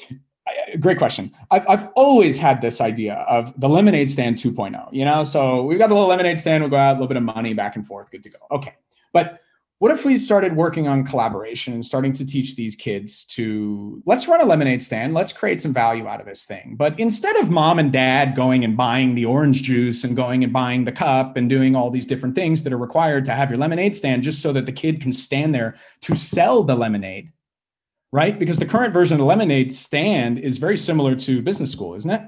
great 0.80 0.98
question. 0.98 1.32
I've 1.50 1.68
I've 1.68 1.88
always 1.94 2.38
had 2.38 2.60
this 2.60 2.80
idea 2.80 3.14
of 3.28 3.58
the 3.60 3.68
lemonade 3.68 4.10
stand 4.10 4.36
2.0. 4.36 4.88
You 4.92 5.04
know, 5.04 5.24
so 5.24 5.62
we've 5.62 5.78
got 5.78 5.88
the 5.88 5.94
little 5.94 6.08
lemonade 6.08 6.38
stand. 6.38 6.62
We'll 6.62 6.70
go 6.70 6.76
out 6.76 6.92
a 6.92 6.94
little 6.94 7.08
bit 7.08 7.16
of 7.16 7.22
money 7.22 7.54
back 7.54 7.76
and 7.76 7.86
forth. 7.86 8.10
Good 8.10 8.22
to 8.24 8.30
go. 8.30 8.38
Okay. 8.50 8.74
But 9.12 9.40
what 9.80 9.92
if 9.92 10.04
we 10.04 10.16
started 10.16 10.56
working 10.56 10.88
on 10.88 11.04
collaboration 11.04 11.72
and 11.72 11.86
starting 11.86 12.12
to 12.14 12.26
teach 12.26 12.56
these 12.56 12.74
kids 12.74 13.24
to 13.26 14.02
let's 14.06 14.26
run 14.26 14.40
a 14.40 14.44
lemonade 14.44 14.82
stand, 14.82 15.14
let's 15.14 15.32
create 15.32 15.62
some 15.62 15.72
value 15.72 16.08
out 16.08 16.18
of 16.18 16.26
this 16.26 16.44
thing. 16.44 16.74
But 16.76 16.98
instead 16.98 17.36
of 17.36 17.48
mom 17.48 17.78
and 17.78 17.92
dad 17.92 18.34
going 18.34 18.64
and 18.64 18.76
buying 18.76 19.14
the 19.14 19.24
orange 19.24 19.62
juice 19.62 20.02
and 20.02 20.16
going 20.16 20.42
and 20.42 20.52
buying 20.52 20.82
the 20.82 20.90
cup 20.90 21.36
and 21.36 21.48
doing 21.48 21.76
all 21.76 21.90
these 21.90 22.06
different 22.06 22.34
things 22.34 22.64
that 22.64 22.72
are 22.72 22.78
required 22.78 23.24
to 23.26 23.32
have 23.32 23.50
your 23.50 23.58
lemonade 23.58 23.94
stand 23.94 24.24
just 24.24 24.42
so 24.42 24.52
that 24.52 24.66
the 24.66 24.72
kid 24.72 25.00
can 25.00 25.12
stand 25.12 25.54
there 25.54 25.76
to 26.00 26.16
sell 26.16 26.64
the 26.64 26.74
lemonade, 26.74 27.30
right? 28.12 28.38
Because 28.38 28.58
the 28.58 28.66
current 28.66 28.92
version 28.92 29.20
of 29.20 29.26
lemonade 29.26 29.72
stand 29.72 30.38
is 30.38 30.58
very 30.58 30.76
similar 30.76 31.14
to 31.16 31.42
business 31.42 31.72
school, 31.72 31.94
isn't 31.94 32.10
it? 32.10 32.22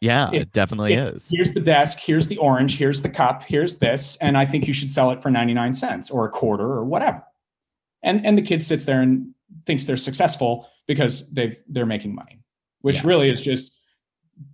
Yeah, 0.00 0.30
it, 0.32 0.42
it 0.42 0.52
definitely 0.52 0.94
it, 0.94 1.14
is. 1.14 1.28
Here's 1.30 1.52
the 1.52 1.60
desk, 1.60 1.98
here's 1.98 2.26
the 2.26 2.38
orange, 2.38 2.78
here's 2.78 3.02
the 3.02 3.10
cup, 3.10 3.42
here's 3.42 3.76
this, 3.76 4.16
and 4.16 4.38
I 4.38 4.46
think 4.46 4.66
you 4.66 4.72
should 4.72 4.90
sell 4.90 5.10
it 5.10 5.20
for 5.20 5.30
99 5.30 5.74
cents 5.74 6.10
or 6.10 6.24
a 6.24 6.30
quarter 6.30 6.64
or 6.64 6.84
whatever. 6.84 7.22
And 8.02 8.24
and 8.24 8.38
the 8.38 8.42
kid 8.42 8.62
sits 8.62 8.86
there 8.86 9.02
and 9.02 9.34
thinks 9.66 9.84
they're 9.84 9.98
successful 9.98 10.66
because 10.86 11.30
they've 11.30 11.58
they're 11.68 11.84
making 11.84 12.14
money, 12.14 12.40
which 12.80 12.96
yes. 12.96 13.04
really 13.04 13.28
is 13.28 13.42
just 13.42 13.70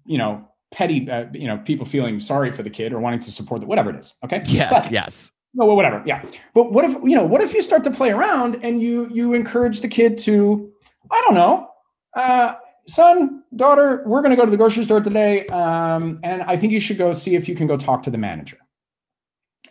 you 0.05 0.19
know 0.19 0.49
petty 0.73 1.09
uh, 1.09 1.27
you 1.33 1.47
know 1.47 1.59
people 1.59 1.87
feeling 1.87 2.19
sorry 2.19 2.51
for 2.51 2.65
the 2.65 2.71
kid 2.71 2.93
or 2.93 2.99
wanting 2.99 3.21
to 3.21 3.31
support 3.31 3.61
the 3.61 3.69
whatever 3.69 3.91
it 3.91 3.97
is. 3.97 4.15
Okay. 4.25 4.43
Yes. 4.47 4.73
But, 4.73 4.93
yes. 4.93 5.31
No, 5.57 5.65
whatever. 5.65 6.03
Yeah. 6.05 6.23
But 6.55 6.71
what 6.71 6.85
if 6.85 6.93
you 7.03 7.17
know? 7.17 7.25
What 7.25 7.41
if 7.41 7.55
you 7.55 7.63
start 7.63 7.83
to 7.85 7.91
play 7.91 8.11
around 8.11 8.61
and 8.63 8.83
you 8.83 9.09
you 9.11 9.33
encourage 9.33 9.81
the 9.81 9.89
kid 9.89 10.19
to, 10.19 10.71
I 11.11 11.23
don't 11.23 11.35
know, 11.35 11.71
uh, 12.15 12.55
son, 12.87 13.43
daughter, 13.55 14.03
we're 14.07 14.21
going 14.21 14.31
to 14.31 14.37
go 14.37 14.45
to 14.45 14.51
the 14.51 14.57
grocery 14.57 14.85
store 14.85 15.01
today. 15.01 15.47
Um, 15.47 16.21
and 16.23 16.43
I 16.43 16.57
think 16.57 16.73
you 16.73 16.81
should 16.81 16.99
go 16.99 17.13
see 17.13 17.35
if 17.35 17.49
you 17.49 17.55
can 17.55 17.67
go 17.67 17.77
talk 17.77 18.03
to 18.05 18.11
the 18.11 18.19
manager. 18.19 18.59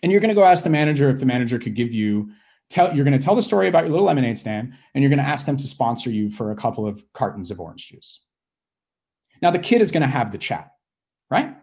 And 0.03 0.12
you're 0.12 0.22
going 0.22 0.30
to 0.30 0.36
go 0.36 0.44
ask 0.44 0.64
the 0.64 0.70
manager 0.70 1.10
if 1.10 1.20
the 1.20 1.26
manager 1.26 1.57
could 1.60 1.76
give 1.76 1.94
you, 1.94 2.32
tell, 2.70 2.95
you're 2.95 3.06
going 3.06 3.18
to 3.18 3.24
tell 3.24 3.36
the 3.36 3.41
story 3.41 3.68
about 3.68 3.84
your 3.84 3.91
little 3.91 4.06
lemonade 4.06 4.38
stand, 4.38 4.74
and 4.94 5.02
you're 5.03 5.10
going 5.10 5.24
to 5.24 5.26
ask 5.26 5.45
them 5.45 5.57
to 5.57 5.68
sponsor 5.68 6.10
you 6.10 6.30
for 6.30 6.52
a 6.52 6.56
couple 6.56 6.86
of 6.86 7.03
cartons 7.14 7.52
of 7.52 7.60
orange 7.60 7.88
juice. 7.90 8.22
Now, 9.41 9.52
the 9.52 9.60
kid 9.60 9.82
is 9.82 9.91
going 9.91 10.02
to 10.02 10.07
have 10.07 10.32
the 10.32 10.38
chat, 10.38 10.72
right? 11.30 11.56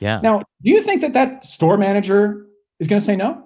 Yeah. 0.00 0.20
Now, 0.22 0.40
do 0.62 0.70
you 0.70 0.82
think 0.82 1.00
that 1.02 1.12
that 1.12 1.44
store 1.44 1.76
manager 1.76 2.46
is 2.80 2.88
going 2.88 3.00
to 3.00 3.04
say 3.04 3.16
no? 3.16 3.45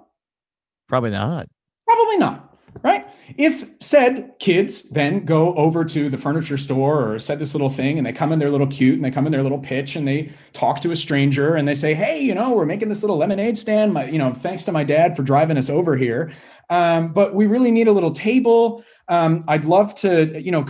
Probably 0.91 1.09
not. 1.09 1.47
Probably 1.87 2.17
not 2.17 2.51
right? 2.83 3.07
If 3.37 3.65
said 3.79 4.33
kids 4.39 4.83
then 4.83 5.25
go 5.25 5.53
over 5.55 5.85
to 5.85 6.09
the 6.09 6.17
furniture 6.17 6.57
store 6.57 7.11
or 7.13 7.19
said 7.19 7.39
this 7.39 7.53
little 7.53 7.69
thing 7.69 7.97
and 7.97 8.05
they 8.05 8.13
come 8.13 8.31
in 8.31 8.39
their 8.39 8.49
little 8.49 8.67
cute 8.67 8.95
and 8.95 9.03
they 9.03 9.11
come 9.11 9.25
in 9.25 9.31
their 9.31 9.43
little 9.43 9.59
pitch 9.59 9.95
and 9.95 10.07
they 10.07 10.33
talk 10.53 10.81
to 10.81 10.91
a 10.91 10.95
stranger 10.95 11.55
and 11.55 11.67
they 11.67 11.73
say, 11.73 11.93
Hey, 11.93 12.19
you 12.21 12.33
know, 12.33 12.51
we're 12.53 12.65
making 12.65 12.89
this 12.89 13.03
little 13.03 13.17
lemonade 13.17 13.57
stand. 13.57 13.93
My, 13.93 14.05
you 14.05 14.17
know, 14.17 14.33
thanks 14.33 14.65
to 14.65 14.71
my 14.71 14.83
dad 14.83 15.15
for 15.15 15.23
driving 15.23 15.57
us 15.57 15.69
over 15.69 15.95
here. 15.95 16.33
Um, 16.69 17.13
but 17.13 17.35
we 17.35 17.47
really 17.47 17.71
need 17.71 17.87
a 17.87 17.91
little 17.91 18.11
table. 18.11 18.83
Um, 19.07 19.43
I'd 19.47 19.65
love 19.65 19.93
to, 19.95 20.41
you 20.41 20.51
know, 20.51 20.65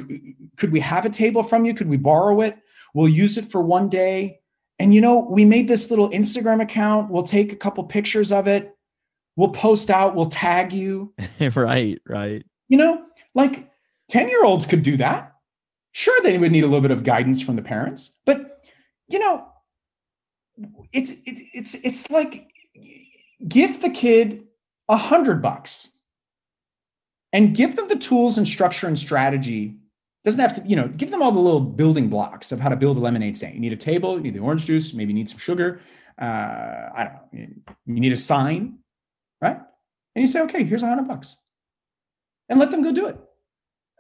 Could 0.58 0.72
we 0.72 0.80
have 0.80 1.06
a 1.06 1.10
table 1.10 1.44
from 1.44 1.66
you? 1.66 1.74
Could 1.74 1.90
we 1.90 1.98
borrow 1.98 2.42
it? 2.42 2.58
We'll 2.94 3.10
use 3.10 3.38
it 3.38 3.50
for 3.50 3.62
one 3.62 3.88
day. 3.88 4.40
And 4.80 4.96
you 4.96 5.02
know, 5.02 5.20
we 5.20 5.46
made 5.46 5.68
this 5.68 5.92
little 5.92 6.10
Instagram 6.10 6.62
account. 6.62 7.12
We'll 7.12 7.24
take 7.24 7.54
a 7.54 7.56
couple 7.56 7.84
pictures 7.84 8.32
of 8.32 8.48
it. 8.48 8.76
We'll 9.36 9.50
post 9.50 9.90
out, 9.90 10.16
we'll 10.16 10.26
tag 10.26 10.74
you. 10.74 11.14
right, 11.56 12.00
right. 12.08 12.44
You 12.68 12.78
know, 12.78 13.04
like 13.34 13.70
10 14.10 14.30
year 14.30 14.44
olds 14.44 14.66
could 14.66 14.84
do 14.84 14.98
that. 14.98 15.34
Sure, 15.94 16.18
they 16.24 16.38
would 16.38 16.52
need 16.52 16.64
a 16.64 16.68
little 16.68 16.82
bit 16.82 16.92
of 16.92 17.04
guidance 17.04 17.42
from 17.42 17.56
the 17.56 17.62
parents, 17.62 18.12
but 18.26 18.66
you 19.08 19.20
know, 19.20 19.46
it's 20.94 21.12
it, 21.12 21.48
it's 21.54 21.76
it's 21.76 22.10
like 22.10 22.50
give 23.48 23.82
the 23.82 23.90
kid 23.90 24.46
a 24.88 24.98
hundred 24.98 25.42
bucks 25.42 25.90
and 27.34 27.56
give 27.56 27.76
them 27.76 27.88
the 27.88 27.96
tools 27.96 28.38
and 28.38 28.48
structure 28.48 28.88
and 28.88 28.98
strategy 28.98 29.76
doesn't 30.24 30.40
have 30.40 30.56
to 30.56 30.70
you 30.70 30.76
know 30.76 30.88
give 30.90 31.12
them 31.12 31.22
all 31.22 31.32
the 31.32 31.40
little 31.40 31.60
building 31.60 32.10
blocks 32.10 32.52
of 32.52 32.60
how 32.60 32.70
to 32.70 32.76
build 32.76 32.98
a 32.98 33.00
lemonade 33.00 33.36
stand 33.36 33.56
you 33.56 33.60
need 33.60 33.74
a 33.74 33.78
table 33.78 34.16
you 34.16 34.22
need 34.22 34.34
the 34.34 34.40
orange 34.40 34.66
juice 34.66 34.94
maybe 34.94 35.12
you 35.12 35.16
need 35.16 35.30
some 35.30 35.40
sugar 35.40 35.82
uh, 36.22 36.90
i 36.94 37.04
don't 37.04 37.34
know 37.34 37.64
you 37.86 38.00
need 38.00 38.14
a 38.14 38.18
sign 38.18 38.78
right 39.42 39.60
and 40.16 40.22
you 40.22 40.28
say 40.28 40.42
okay 40.42 40.64
here's 40.64 40.84
a 40.84 40.88
hundred 40.88 41.08
bucks 41.08 41.38
and 42.50 42.60
let 42.60 42.72
them 42.72 42.82
go 42.82 42.92
do 42.92 43.08
it 43.08 43.18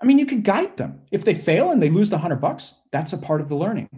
i 0.01 0.05
mean 0.05 0.19
you 0.19 0.25
could 0.25 0.43
guide 0.43 0.75
them 0.77 1.01
if 1.11 1.25
they 1.25 1.33
fail 1.33 1.71
and 1.71 1.81
they 1.81 1.89
lose 1.89 2.09
the 2.09 2.17
hundred 2.17 2.41
bucks 2.41 2.75
that's 2.91 3.13
a 3.13 3.17
part 3.17 3.41
of 3.41 3.49
the 3.49 3.55
learning 3.55 3.89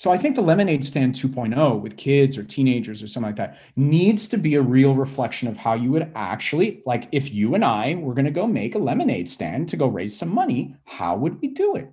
so 0.00 0.10
I 0.10 0.16
think 0.16 0.34
the 0.34 0.40
lemonade 0.40 0.82
stand 0.82 1.14
2.0 1.14 1.82
with 1.82 1.98
kids 1.98 2.38
or 2.38 2.42
teenagers 2.42 3.02
or 3.02 3.06
something 3.06 3.28
like 3.28 3.36
that 3.36 3.58
needs 3.76 4.28
to 4.28 4.38
be 4.38 4.54
a 4.54 4.62
real 4.62 4.94
reflection 4.94 5.46
of 5.46 5.58
how 5.58 5.74
you 5.74 5.90
would 5.90 6.10
actually 6.14 6.82
like 6.86 7.06
if 7.12 7.34
you 7.34 7.54
and 7.54 7.62
I 7.62 7.96
were 7.96 8.14
going 8.14 8.24
to 8.24 8.30
go 8.30 8.46
make 8.46 8.74
a 8.74 8.78
lemonade 8.78 9.28
stand 9.28 9.68
to 9.68 9.76
go 9.76 9.88
raise 9.88 10.16
some 10.16 10.32
money, 10.32 10.74
how 10.84 11.18
would 11.18 11.42
we 11.42 11.48
do 11.48 11.76
it? 11.76 11.92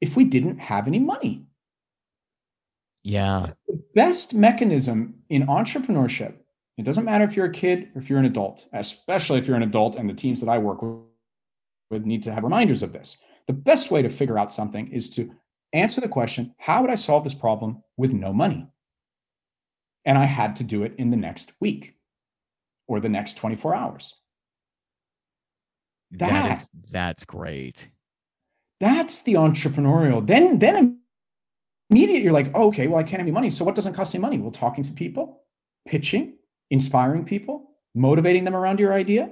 If 0.00 0.16
we 0.16 0.24
didn't 0.24 0.60
have 0.60 0.86
any 0.86 0.98
money. 0.98 1.44
Yeah. 3.02 3.48
The 3.68 3.82
best 3.94 4.32
mechanism 4.32 5.16
in 5.28 5.46
entrepreneurship, 5.46 6.36
it 6.80 6.84
doesn't 6.86 7.04
matter 7.04 7.24
if 7.24 7.36
you're 7.36 7.46
a 7.46 7.52
kid 7.52 7.90
or 7.94 8.00
if 8.00 8.08
you're 8.08 8.18
an 8.18 8.24
adult, 8.24 8.66
especially 8.72 9.38
if 9.38 9.46
you're 9.46 9.56
an 9.56 9.62
adult 9.62 9.96
and 9.96 10.08
the 10.08 10.14
teams 10.14 10.40
that 10.40 10.48
I 10.48 10.56
work 10.56 10.80
with 11.90 12.06
need 12.06 12.22
to 12.22 12.32
have 12.32 12.42
reminders 12.42 12.82
of 12.82 12.94
this. 12.94 13.18
The 13.46 13.52
best 13.52 13.90
way 13.90 14.00
to 14.00 14.08
figure 14.08 14.38
out 14.38 14.50
something 14.50 14.88
is 14.88 15.10
to 15.10 15.30
answer 15.74 16.00
the 16.00 16.08
question 16.08 16.54
how 16.58 16.80
would 16.80 16.90
I 16.90 16.94
solve 16.94 17.22
this 17.22 17.34
problem 17.34 17.82
with 17.98 18.14
no 18.14 18.32
money? 18.32 18.66
And 20.06 20.16
I 20.16 20.24
had 20.24 20.56
to 20.56 20.64
do 20.64 20.82
it 20.84 20.94
in 20.96 21.10
the 21.10 21.18
next 21.18 21.52
week 21.60 21.96
or 22.88 22.98
the 22.98 23.10
next 23.10 23.34
24 23.34 23.74
hours. 23.74 24.14
That, 26.12 26.30
that 26.30 26.58
is, 26.60 26.68
that's 26.90 27.24
great. 27.26 27.90
That's 28.80 29.20
the 29.20 29.34
entrepreneurial. 29.34 30.26
Then, 30.26 30.58
then 30.58 30.98
immediate, 31.90 32.22
you're 32.22 32.32
like, 32.32 32.50
oh, 32.54 32.68
okay, 32.68 32.86
well, 32.86 32.98
I 32.98 33.02
can't 33.02 33.18
have 33.18 33.20
any 33.20 33.32
money. 33.32 33.50
So 33.50 33.66
what 33.66 33.74
doesn't 33.74 33.92
cost 33.92 34.14
any 34.14 34.22
money? 34.22 34.38
Well, 34.38 34.50
talking 34.50 34.82
to 34.82 34.92
people, 34.92 35.42
pitching, 35.86 36.38
inspiring 36.70 37.24
people, 37.24 37.70
motivating 37.94 38.44
them 38.44 38.56
around 38.56 38.80
your 38.80 38.92
idea, 38.92 39.30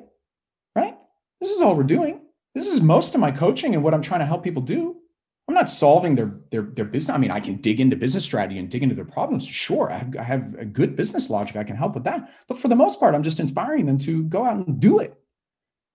right? 0.74 0.96
This 1.40 1.50
is 1.50 1.60
all 1.60 1.74
we're 1.74 1.84
doing. 1.84 2.20
This 2.54 2.66
is 2.66 2.80
most 2.80 3.14
of 3.14 3.20
my 3.20 3.30
coaching 3.30 3.74
and 3.74 3.84
what 3.84 3.94
I'm 3.94 4.02
trying 4.02 4.20
to 4.20 4.26
help 4.26 4.42
people 4.42 4.62
do. 4.62 4.96
I'm 5.46 5.54
not 5.54 5.70
solving 5.70 6.14
their 6.14 6.34
their 6.50 6.62
their 6.62 6.84
business. 6.84 7.14
I 7.14 7.18
mean, 7.18 7.30
I 7.30 7.40
can 7.40 7.56
dig 7.56 7.80
into 7.80 7.96
business 7.96 8.24
strategy 8.24 8.58
and 8.58 8.68
dig 8.68 8.82
into 8.82 8.94
their 8.94 9.06
problems. 9.06 9.46
Sure, 9.46 9.90
I 9.90 9.98
have, 9.98 10.16
I 10.18 10.22
have 10.22 10.54
a 10.58 10.64
good 10.64 10.94
business 10.94 11.30
logic. 11.30 11.56
I 11.56 11.64
can 11.64 11.76
help 11.76 11.94
with 11.94 12.04
that. 12.04 12.30
But 12.48 12.58
for 12.58 12.68
the 12.68 12.76
most 12.76 13.00
part, 13.00 13.14
I'm 13.14 13.22
just 13.22 13.40
inspiring 13.40 13.86
them 13.86 13.96
to 13.98 14.24
go 14.24 14.44
out 14.44 14.66
and 14.66 14.78
do 14.78 14.98
it. 14.98 15.14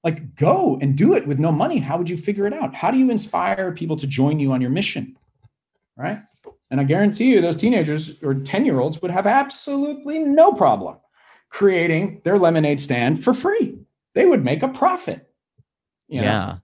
Like 0.04 0.36
go 0.36 0.80
and 0.82 0.98
do 0.98 1.14
it 1.14 1.28
with 1.28 1.38
no 1.38 1.52
money. 1.52 1.78
How 1.78 1.98
would 1.98 2.10
you 2.10 2.18
figure 2.18 2.48
it 2.48 2.54
out? 2.54 2.74
How 2.74 2.90
do 2.90 2.98
you 2.98 3.12
inspire 3.12 3.72
people 3.72 3.96
to 3.98 4.08
join 4.08 4.40
you 4.40 4.54
on 4.54 4.60
your 4.62 4.72
mission? 4.72 5.16
Right? 5.96 6.20
And 6.72 6.82
I 6.82 6.84
guarantee 6.84 7.26
you, 7.26 7.40
those 7.40 7.56
teenagers 7.56 8.22
or 8.24 8.34
10 8.34 8.66
year 8.66 8.80
olds 8.80 9.02
would 9.04 9.12
have 9.12 9.28
absolutely 9.28 10.18
no 10.18 10.52
problem 10.52 10.98
creating 11.54 12.20
their 12.24 12.38
lemonade 12.38 12.82
stand 12.82 13.24
for 13.24 13.34
free. 13.34 13.78
They 14.16 14.26
would 14.26 14.44
make 14.44 14.64
a 14.64 14.68
profit. 14.68 15.30
You 16.08 16.22
know? 16.22 16.28
yeah. 16.28 16.58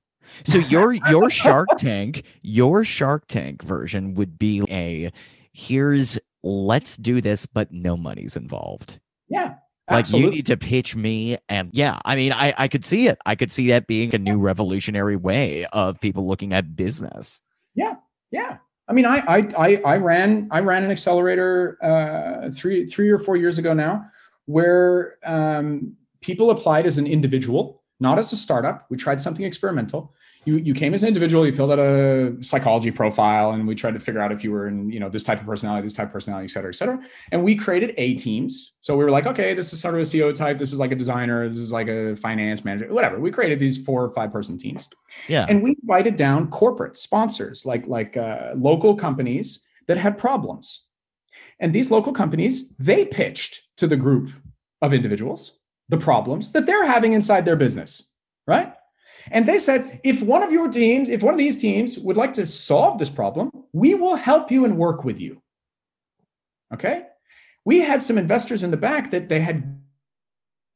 So 0.46 0.58
your 0.58 0.94
your 1.10 1.30
Shark 1.30 1.70
Tank, 1.78 2.24
your 2.42 2.84
Shark 2.84 3.28
Tank 3.28 3.62
version 3.64 4.16
would 4.16 4.38
be 4.38 4.64
a 4.70 5.12
here's 5.54 6.20
let's 6.44 6.98
do 6.98 7.22
this, 7.22 7.46
but 7.46 7.72
no 7.72 7.96
money's 7.96 8.36
involved. 8.36 9.00
Yeah. 9.30 9.56
Like 9.90 10.02
absolutely. 10.02 10.30
you 10.30 10.36
need 10.36 10.46
to 10.48 10.58
pitch 10.58 10.96
me 10.96 11.38
and 11.48 11.70
yeah, 11.72 12.00
I 12.06 12.16
mean 12.16 12.32
I 12.32 12.54
I 12.58 12.68
could 12.68 12.84
see 12.84 13.08
it. 13.08 13.20
I 13.26 13.36
could 13.36 13.52
see 13.52 13.68
that 13.70 13.88
being 13.88 14.14
a 14.14 14.20
new 14.20 14.38
revolutionary 14.38 15.16
way 15.16 15.66
of 15.68 16.00
people 16.02 16.28
looking 16.28 16.52
at 16.52 16.76
business. 16.76 17.42
Yeah. 17.76 17.96
Yeah. 18.32 18.58
I 18.88 18.94
mean, 18.94 19.06
I 19.06 19.20
I 19.28 19.48
I, 19.58 19.82
I 19.86 19.98
ran 19.98 20.48
I 20.52 20.62
ran 20.62 20.84
an 20.84 20.90
accelerator 20.90 21.78
uh, 21.84 22.50
three 22.50 22.88
three 22.88 23.10
or 23.10 23.20
four 23.20 23.38
years 23.38 23.60
ago 23.60 23.74
now, 23.74 24.04
where 24.50 25.18
um, 25.26 25.96
people 26.22 26.50
applied 26.50 26.86
as 26.86 26.98
an 26.98 27.08
individual, 27.08 27.84
not 28.00 28.18
as 28.18 28.32
a 28.32 28.36
startup. 28.36 28.86
We 28.90 28.98
tried 28.98 29.22
something 29.22 29.46
experimental, 29.46 30.14
you 30.46 30.58
you 30.58 30.74
came 30.74 30.94
as 30.94 31.04
an 31.04 31.08
individual 31.08 31.46
you 31.46 31.54
filled 31.54 31.72
out 31.72 31.80
a 31.80 32.36
psychology 32.42 32.92
profile 32.92 33.52
and 33.52 33.68
we 33.68 33.76
tried 33.76 33.94
to 33.94 34.00
figure 34.00 34.22
out 34.22 34.32
if 34.32 34.44
you 34.44 34.52
were 34.52 34.68
in 34.68 34.90
you 34.90 35.00
know 35.00 35.10
this 35.10 35.24
type 35.24 35.40
of 35.40 35.46
personality 35.46 35.86
this 35.86 35.94
type 35.94 36.08
of 36.08 36.14
personality 36.14 36.46
et 36.46 36.52
cetera 36.52 36.70
et 36.70 36.76
cetera. 36.76 37.00
And 37.32 37.44
we 37.44 37.56
created 37.56 37.94
a 37.98 38.16
teams. 38.16 38.74
So 38.82 38.96
we 38.96 39.04
were 39.04 39.12
like 39.12 39.26
okay 39.28 39.54
this 39.54 39.74
is 39.74 39.82
sort 39.82 39.96
of 39.96 40.02
a 40.02 40.04
ceo 40.04 40.34
type. 40.34 40.58
This 40.58 40.72
is 40.72 40.80
like 40.80 40.92
a 40.92 40.96
designer. 40.96 41.48
This 41.48 41.58
is 41.58 41.72
like 41.72 41.88
a 41.88 42.16
finance 42.16 42.64
manager 42.64 42.92
whatever. 42.94 43.20
We 43.20 43.32
created 43.32 43.60
these 43.60 43.78
four 43.78 44.04
or 44.04 44.10
five 44.10 44.32
person 44.32 44.58
teams. 44.58 44.90
Yeah. 45.28 45.46
And 45.50 45.62
we 45.62 45.76
invited 45.82 46.16
down 46.16 46.50
corporate 46.50 46.96
sponsors 46.96 47.66
like 47.66 47.88
like 47.88 48.18
uh, 48.18 48.54
local 48.56 48.96
companies 48.96 49.62
that 49.88 49.98
had 49.98 50.18
problems 50.18 50.86
and 51.60 51.74
these 51.74 51.92
local 51.92 52.14
companies 52.14 52.70
they 52.78 53.06
pitched 53.06 53.62
to 53.78 53.88
the 53.88 53.98
group 53.98 54.32
of 54.82 54.94
individuals 54.94 55.60
the 55.90 55.98
problems 55.98 56.52
that 56.52 56.66
they're 56.66 56.86
having 56.86 57.14
inside 57.14 57.46
their 57.46 57.56
business 57.56 58.10
right 58.48 58.74
and 59.32 59.48
they 59.48 59.60
said, 59.60 60.00
if 60.04 60.22
one 60.22 60.44
of 60.44 60.52
your 60.52 60.70
teams, 60.70 61.10
if 61.10 61.22
one 61.22 61.34
of 61.34 61.38
these 61.38 61.60
teams 61.60 62.00
would 62.00 62.18
like 62.18 62.34
to 62.34 62.46
solve 62.46 62.98
this 62.98 63.10
problem, 63.10 63.52
we 63.74 63.94
will 63.94 64.16
help 64.16 64.52
you 64.52 64.66
and 64.66 64.78
work 64.78 65.04
with 65.04 65.20
you. 65.20 65.42
Okay. 66.74 67.06
We 67.66 67.80
had 67.80 68.02
some 68.02 68.18
investors 68.18 68.64
in 68.64 68.72
the 68.72 68.78
back 68.78 69.12
that 69.12 69.30
they 69.30 69.40
had 69.40 69.82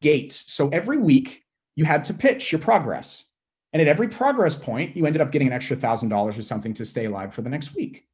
gates. 0.01 0.51
So 0.51 0.69
every 0.69 0.97
week 0.97 1.43
you 1.75 1.85
had 1.85 2.03
to 2.05 2.13
pitch 2.13 2.51
your 2.51 2.59
progress. 2.59 3.25
And 3.71 3.81
at 3.81 3.87
every 3.87 4.07
progress 4.07 4.53
point, 4.53 4.95
you 4.95 5.05
ended 5.05 5.21
up 5.21 5.31
getting 5.31 5.47
an 5.47 5.53
extra 5.53 5.75
thousand 5.75 6.09
dollars 6.09 6.37
or 6.37 6.43
something 6.43 6.73
to 6.75 6.85
stay 6.85 7.05
alive 7.05 7.33
for 7.33 7.41
the 7.41 7.49
next 7.49 7.73
week. 7.73 8.05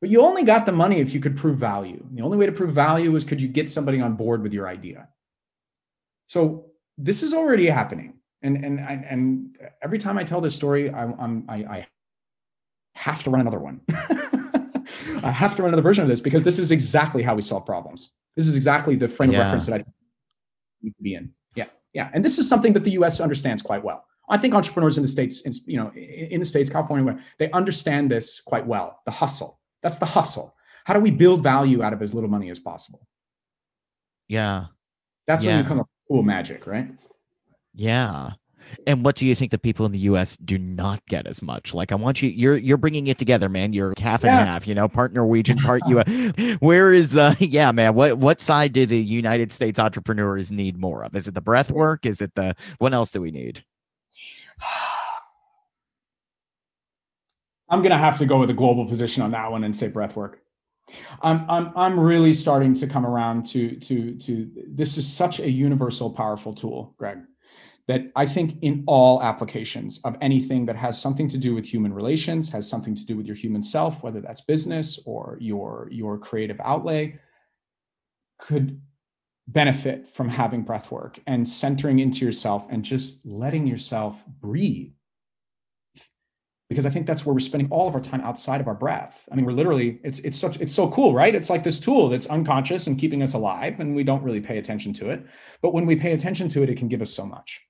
But 0.00 0.10
you 0.10 0.22
only 0.22 0.44
got 0.44 0.64
the 0.66 0.72
money 0.72 1.00
if 1.00 1.12
you 1.12 1.20
could 1.20 1.36
prove 1.36 1.58
value. 1.58 2.04
The 2.12 2.22
only 2.22 2.38
way 2.38 2.46
to 2.46 2.52
prove 2.52 2.72
value 2.72 3.14
is 3.16 3.24
could 3.24 3.40
you 3.40 3.48
get 3.48 3.68
somebody 3.68 4.00
on 4.00 4.14
board 4.14 4.42
with 4.42 4.52
your 4.52 4.66
idea. 4.66 5.08
So 6.26 6.66
this 6.96 7.22
is 7.22 7.34
already 7.34 7.66
happening 7.66 8.20
and 8.42 8.64
and 8.64 8.80
and 8.80 9.58
every 9.82 9.98
time 9.98 10.18
I 10.18 10.24
tell 10.24 10.40
this 10.40 10.54
story, 10.54 10.90
I, 10.90 11.04
I'm 11.04 11.44
I, 11.48 11.56
I 11.56 11.86
have 12.94 13.22
to 13.24 13.30
run 13.30 13.40
another 13.40 13.58
one. 13.58 13.80
I 15.22 15.30
have 15.30 15.54
to 15.56 15.62
run 15.62 15.68
another 15.68 15.82
version 15.82 16.02
of 16.02 16.08
this 16.08 16.20
because 16.20 16.42
this 16.42 16.58
is 16.58 16.72
exactly 16.72 17.22
how 17.22 17.34
we 17.34 17.42
solve 17.42 17.66
problems. 17.66 18.12
This 18.36 18.48
is 18.48 18.56
exactly 18.56 18.96
the 18.96 19.08
frame 19.08 19.30
yeah. 19.30 19.38
of 19.38 19.44
reference 19.44 19.66
that 19.66 19.74
I 19.74 19.84
need 20.82 20.96
to 20.96 21.02
be 21.02 21.14
in. 21.14 21.32
Yeah, 21.54 21.66
yeah, 21.92 22.10
and 22.14 22.24
this 22.24 22.38
is 22.38 22.48
something 22.48 22.72
that 22.72 22.84
the 22.84 22.92
U.S. 22.92 23.20
understands 23.20 23.62
quite 23.62 23.84
well. 23.84 24.04
I 24.30 24.38
think 24.38 24.54
entrepreneurs 24.54 24.96
in 24.96 25.02
the 25.02 25.08
states, 25.08 25.40
in, 25.40 25.52
you 25.66 25.76
know, 25.76 25.90
in 25.92 26.38
the 26.38 26.46
states, 26.46 26.70
California, 26.70 27.18
they 27.38 27.50
understand 27.50 28.10
this 28.10 28.40
quite 28.40 28.66
well. 28.66 29.00
The 29.04 29.10
hustle. 29.10 29.59
That's 29.82 29.98
the 29.98 30.06
hustle. 30.06 30.54
How 30.84 30.94
do 30.94 31.00
we 31.00 31.10
build 31.10 31.42
value 31.42 31.82
out 31.82 31.92
of 31.92 32.02
as 32.02 32.14
little 32.14 32.30
money 32.30 32.50
as 32.50 32.58
possible? 32.58 33.06
Yeah, 34.28 34.66
that's 35.26 35.44
yeah. 35.44 35.56
when 35.56 35.64
you 35.64 35.68
come 35.68 35.80
up 35.80 35.86
with 35.86 36.16
cool 36.16 36.22
magic, 36.22 36.66
right? 36.66 36.88
Yeah. 37.74 38.30
And 38.86 39.04
what 39.04 39.16
do 39.16 39.26
you 39.26 39.34
think 39.34 39.50
the 39.50 39.58
people 39.58 39.86
in 39.86 39.92
the 39.92 39.98
U.S. 40.00 40.36
do 40.36 40.56
not 40.58 41.04
get 41.06 41.26
as 41.26 41.42
much? 41.42 41.74
Like, 41.74 41.92
I 41.92 41.96
want 41.96 42.22
you, 42.22 42.30
you're 42.30 42.56
you're 42.56 42.76
bringing 42.76 43.08
it 43.08 43.18
together, 43.18 43.48
man. 43.48 43.72
You're 43.72 43.94
half 43.98 44.22
and 44.22 44.32
yeah. 44.32 44.44
half, 44.44 44.66
you 44.66 44.74
know, 44.74 44.88
part 44.88 45.12
Norwegian, 45.12 45.58
part 45.58 45.82
U.S. 45.88 46.58
Where 46.60 46.92
is 46.92 47.12
the? 47.12 47.36
Yeah, 47.40 47.72
man. 47.72 47.94
What 47.94 48.18
what 48.18 48.40
side 48.40 48.72
do 48.72 48.86
the 48.86 48.98
United 48.98 49.52
States 49.52 49.78
entrepreneurs 49.78 50.52
need 50.52 50.78
more 50.78 51.04
of? 51.04 51.16
Is 51.16 51.26
it 51.26 51.34
the 51.34 51.40
breath 51.40 51.72
work? 51.72 52.06
Is 52.06 52.20
it 52.20 52.34
the 52.36 52.54
what 52.78 52.92
else 52.92 53.10
do 53.10 53.20
we 53.20 53.30
need? 53.30 53.64
I'm 57.70 57.82
gonna 57.82 57.98
have 57.98 58.18
to 58.18 58.26
go 58.26 58.38
with 58.38 58.50
a 58.50 58.54
global 58.54 58.86
position 58.86 59.22
on 59.22 59.30
that 59.30 59.50
one 59.50 59.64
and 59.64 59.76
say 59.76 59.88
breath 59.88 60.16
work. 60.16 60.42
I'm 61.22 61.48
I'm 61.48 61.72
I'm 61.76 62.00
really 62.00 62.34
starting 62.34 62.74
to 62.74 62.86
come 62.86 63.06
around 63.06 63.46
to 63.46 63.76
to 63.76 64.16
to 64.16 64.50
this 64.68 64.98
is 64.98 65.10
such 65.10 65.40
a 65.40 65.48
universal, 65.48 66.10
powerful 66.10 66.52
tool, 66.52 66.94
Greg 66.98 67.18
that 67.90 68.08
I 68.14 68.24
think 68.24 68.62
in 68.62 68.84
all 68.86 69.20
applications 69.20 69.98
of 70.04 70.16
anything 70.20 70.64
that 70.66 70.76
has 70.76 71.00
something 71.00 71.28
to 71.28 71.36
do 71.36 71.56
with 71.56 71.66
human 71.66 71.92
relations, 71.92 72.48
has 72.50 72.70
something 72.70 72.94
to 72.94 73.04
do 73.04 73.16
with 73.16 73.26
your 73.26 73.34
human 73.34 73.64
self, 73.64 74.04
whether 74.04 74.20
that's 74.20 74.42
business 74.42 75.00
or 75.06 75.36
your 75.40 75.88
your 75.90 76.16
creative 76.16 76.60
outlay, 76.62 77.18
could 78.38 78.80
benefit 79.48 80.08
from 80.08 80.28
having 80.28 80.62
breath 80.62 80.92
work 80.92 81.18
and 81.26 81.48
centering 81.48 81.98
into 81.98 82.24
yourself 82.24 82.68
and 82.70 82.84
just 82.84 83.26
letting 83.26 83.66
yourself 83.66 84.24
breathe 84.40 84.92
because 86.70 86.86
I 86.86 86.90
think 86.90 87.04
that's 87.04 87.26
where 87.26 87.34
we're 87.34 87.40
spending 87.40 87.68
all 87.70 87.88
of 87.88 87.96
our 87.96 88.00
time 88.00 88.20
outside 88.20 88.60
of 88.60 88.68
our 88.68 88.76
breath. 88.76 89.28
I 89.30 89.34
mean, 89.34 89.44
we're 89.44 89.52
literally 89.52 89.98
it's 90.04 90.20
it's 90.20 90.38
such 90.38 90.60
it's 90.60 90.72
so 90.72 90.88
cool, 90.88 91.12
right? 91.12 91.34
It's 91.34 91.50
like 91.50 91.64
this 91.64 91.80
tool 91.80 92.08
that's 92.08 92.26
unconscious 92.26 92.86
and 92.86 92.96
keeping 92.96 93.24
us 93.24 93.34
alive, 93.34 93.80
and 93.80 93.94
we 93.94 94.04
don't 94.04 94.22
really 94.22 94.40
pay 94.40 94.58
attention 94.58 94.92
to 94.94 95.10
it. 95.10 95.26
But 95.62 95.74
when 95.74 95.84
we 95.84 95.96
pay 95.96 96.12
attention 96.12 96.48
to 96.50 96.62
it, 96.62 96.70
it 96.70 96.78
can 96.78 96.86
give 96.86 97.02
us 97.02 97.10
so 97.10 97.26
much. 97.26 97.60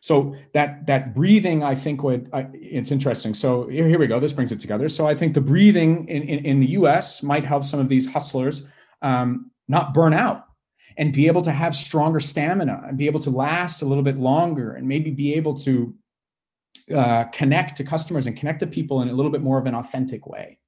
So 0.00 0.34
that 0.54 0.86
that 0.86 1.14
breathing, 1.14 1.62
I 1.62 1.74
think, 1.74 2.02
would 2.02 2.30
I, 2.32 2.48
it's 2.54 2.90
interesting. 2.90 3.34
So 3.34 3.68
here, 3.68 3.86
here 3.86 3.98
we 3.98 4.06
go. 4.06 4.18
This 4.18 4.32
brings 4.32 4.52
it 4.52 4.58
together. 4.58 4.88
So 4.88 5.06
I 5.06 5.14
think 5.14 5.34
the 5.34 5.42
breathing 5.42 6.08
in 6.08 6.22
in, 6.22 6.46
in 6.46 6.60
the 6.60 6.70
U.S. 6.80 7.22
might 7.22 7.44
help 7.44 7.66
some 7.66 7.78
of 7.78 7.90
these 7.90 8.10
hustlers 8.10 8.66
um, 9.02 9.50
not 9.68 9.92
burn 9.92 10.14
out 10.14 10.46
and 10.96 11.12
be 11.12 11.26
able 11.26 11.42
to 11.42 11.52
have 11.52 11.74
stronger 11.74 12.20
stamina 12.20 12.84
and 12.88 12.96
be 12.96 13.04
able 13.04 13.20
to 13.20 13.30
last 13.30 13.82
a 13.82 13.84
little 13.84 14.02
bit 14.02 14.16
longer 14.16 14.72
and 14.72 14.88
maybe 14.88 15.10
be 15.10 15.34
able 15.34 15.54
to 15.54 15.94
uh, 16.94 17.24
connect 17.24 17.76
to 17.76 17.84
customers 17.84 18.26
and 18.26 18.36
connect 18.36 18.60
to 18.60 18.66
people 18.66 19.02
in 19.02 19.08
a 19.08 19.12
little 19.12 19.30
bit 19.30 19.42
more 19.42 19.58
of 19.58 19.66
an 19.66 19.74
authentic 19.74 20.26
way. 20.26 20.58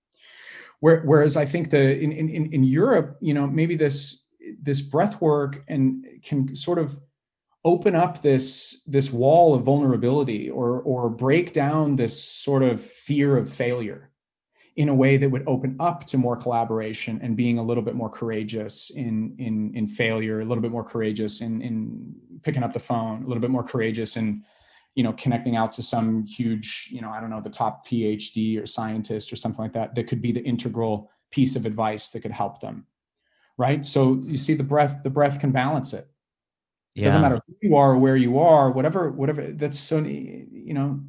Where, 0.81 1.03
whereas 1.03 1.37
I 1.37 1.45
think 1.45 1.71
the 1.71 1.99
in, 1.99 2.13
in 2.13 2.53
in 2.53 2.65
Europe, 2.65 3.17
you 3.21 3.35
know, 3.35 3.47
maybe 3.47 3.77
this 3.77 4.25
this 4.61 4.81
breath 4.81 5.21
work 5.21 5.63
and 5.69 6.05
can 6.23 6.55
sort 6.55 6.79
of 6.79 6.99
open 7.65 7.95
up 7.95 8.23
this 8.23 8.83
this 8.87 9.13
wall 9.13 9.55
of 9.55 9.63
vulnerability 9.63 10.51
or 10.51 10.81
or 10.83 11.09
break 11.09 11.53
down 11.53 11.97
this 11.97 12.23
sort 12.23 12.63
of 12.63 12.81
fear 12.81 13.37
of 13.37 13.53
failure 13.53 14.11
in 14.77 14.89
a 14.89 14.95
way 14.95 15.17
that 15.17 15.31
would 15.31 15.47
open 15.47 15.77
up 15.79 16.05
to 16.07 16.17
more 16.17 16.37
collaboration 16.37 17.21
and 17.23 17.37
being 17.37 17.59
a 17.59 17.63
little 17.63 17.83
bit 17.83 17.95
more 17.95 18.09
courageous 18.09 18.91
in 18.91 19.35
in 19.39 19.73
in 19.75 19.87
failure 19.87 20.41
a 20.41 20.45
little 20.45 20.63
bit 20.63 20.73
more 20.73 20.85
courageous 20.85 21.41
in 21.41 21.63
in 21.63 22.15
picking 22.43 22.63
up 22.63 22.73
the 22.73 22.81
phone 22.81 23.23
a 23.23 23.27
little 23.27 23.41
bit 23.41 23.51
more 23.51 23.63
courageous 23.63 24.17
in 24.17 24.43
you 24.95 25.03
know 25.03 25.13
connecting 25.15 25.57
out 25.57 25.73
to 25.73 25.83
some 25.83 26.25
huge 26.25 26.89
you 26.91 27.01
know 27.01 27.11
i 27.11 27.21
don't 27.21 27.31
know 27.31 27.41
the 27.41 27.49
top 27.49 27.87
phd 27.87 28.63
or 28.63 28.67
scientist 28.67 29.33
or 29.33 29.37
something 29.37 29.63
like 29.63 29.73
that 29.73 29.95
that 29.95 30.07
could 30.07 30.21
be 30.21 30.33
the 30.33 30.43
integral 30.45 31.11
piece 31.31 31.57
of 31.57 31.65
advice 31.67 32.11
that 32.11 32.21
could 32.21 32.31
help 32.33 32.61
them 32.61 32.87
right? 33.59 33.85
So 33.85 34.21
you 34.25 34.37
see 34.37 34.55
the 34.55 34.65
breath 34.65 35.03
the 35.03 35.11
breath 35.11 35.39
can 35.39 35.53
balance 35.53 35.93
it. 35.93 36.09
It 36.97 37.01
Yeah. 37.01 37.05
doesn't 37.05 37.21
matter 37.21 37.41
who 37.47 37.55
you 37.69 37.77
are 37.77 37.93
or 37.93 37.99
where 37.99 38.17
you 38.17 38.39
are 38.39 38.71
whatever 38.71 39.11
whatever 39.11 39.43
that's 39.53 39.79
so 39.79 39.99
you 39.99 40.75
know 40.75 41.01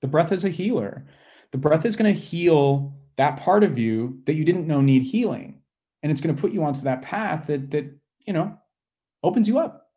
the 0.00 0.08
breath 0.08 0.32
is 0.32 0.44
a 0.44 0.48
healer. 0.48 1.06
The 1.50 1.58
breath 1.58 1.84
is 1.84 1.96
going 1.96 2.12
to 2.14 2.20
heal 2.20 2.96
that 3.16 3.38
part 3.38 3.64
of 3.64 3.78
you 3.78 4.20
that 4.26 4.34
you 4.34 4.44
didn't 4.44 4.66
know 4.66 4.80
need 4.80 5.02
healing. 5.02 5.60
And 6.02 6.12
it's 6.12 6.20
going 6.20 6.34
to 6.34 6.40
put 6.40 6.52
you 6.52 6.62
onto 6.62 6.82
that 6.82 7.02
path 7.02 7.46
that 7.48 7.70
that 7.70 7.86
you 8.26 8.32
know 8.32 8.56
opens 9.22 9.48
you 9.48 9.58
up 9.58 9.87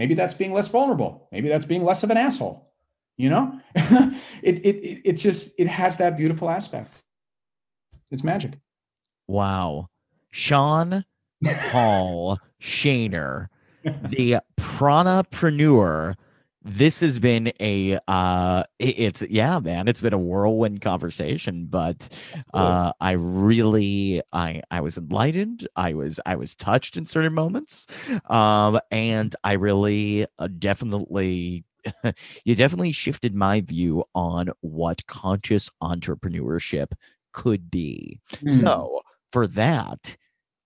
maybe 0.00 0.14
that's 0.14 0.34
being 0.34 0.52
less 0.52 0.68
vulnerable 0.68 1.28
maybe 1.30 1.48
that's 1.48 1.66
being 1.66 1.84
less 1.84 2.02
of 2.02 2.10
an 2.10 2.16
asshole 2.16 2.72
you 3.16 3.28
know 3.28 3.60
it, 4.42 4.58
it 4.64 5.00
it 5.04 5.12
just 5.12 5.52
it 5.58 5.68
has 5.68 5.98
that 5.98 6.16
beautiful 6.16 6.48
aspect 6.48 7.04
it's 8.10 8.24
magic 8.24 8.52
Wow. 9.30 9.90
Sean 10.32 11.04
Paul 11.70 12.40
Shaner, 12.60 13.46
the 13.84 14.40
pranapreneur. 14.58 16.14
This 16.62 17.00
has 17.00 17.18
been 17.18 17.52
a 17.58 17.98
uh 18.06 18.64
it's 18.78 19.22
yeah, 19.22 19.58
man, 19.60 19.88
it's 19.88 20.02
been 20.02 20.12
a 20.12 20.18
whirlwind 20.18 20.82
conversation, 20.82 21.66
but 21.66 22.08
uh 22.52 22.92
I 23.00 23.12
really 23.12 24.22
I 24.32 24.62
I 24.70 24.80
was 24.82 24.98
enlightened. 24.98 25.66
I 25.76 25.94
was 25.94 26.20
I 26.26 26.36
was 26.36 26.54
touched 26.54 26.96
in 26.98 27.06
certain 27.06 27.32
moments. 27.32 27.86
Um 28.26 28.78
and 28.90 29.34
I 29.42 29.54
really 29.54 30.26
uh, 30.38 30.48
definitely 30.58 31.64
you 32.44 32.54
definitely 32.54 32.92
shifted 32.92 33.34
my 33.34 33.62
view 33.62 34.04
on 34.14 34.50
what 34.60 35.06
conscious 35.06 35.70
entrepreneurship 35.82 36.92
could 37.32 37.70
be. 37.70 38.20
Hmm. 38.40 38.48
So 38.48 39.00
for 39.32 39.46
that, 39.46 40.16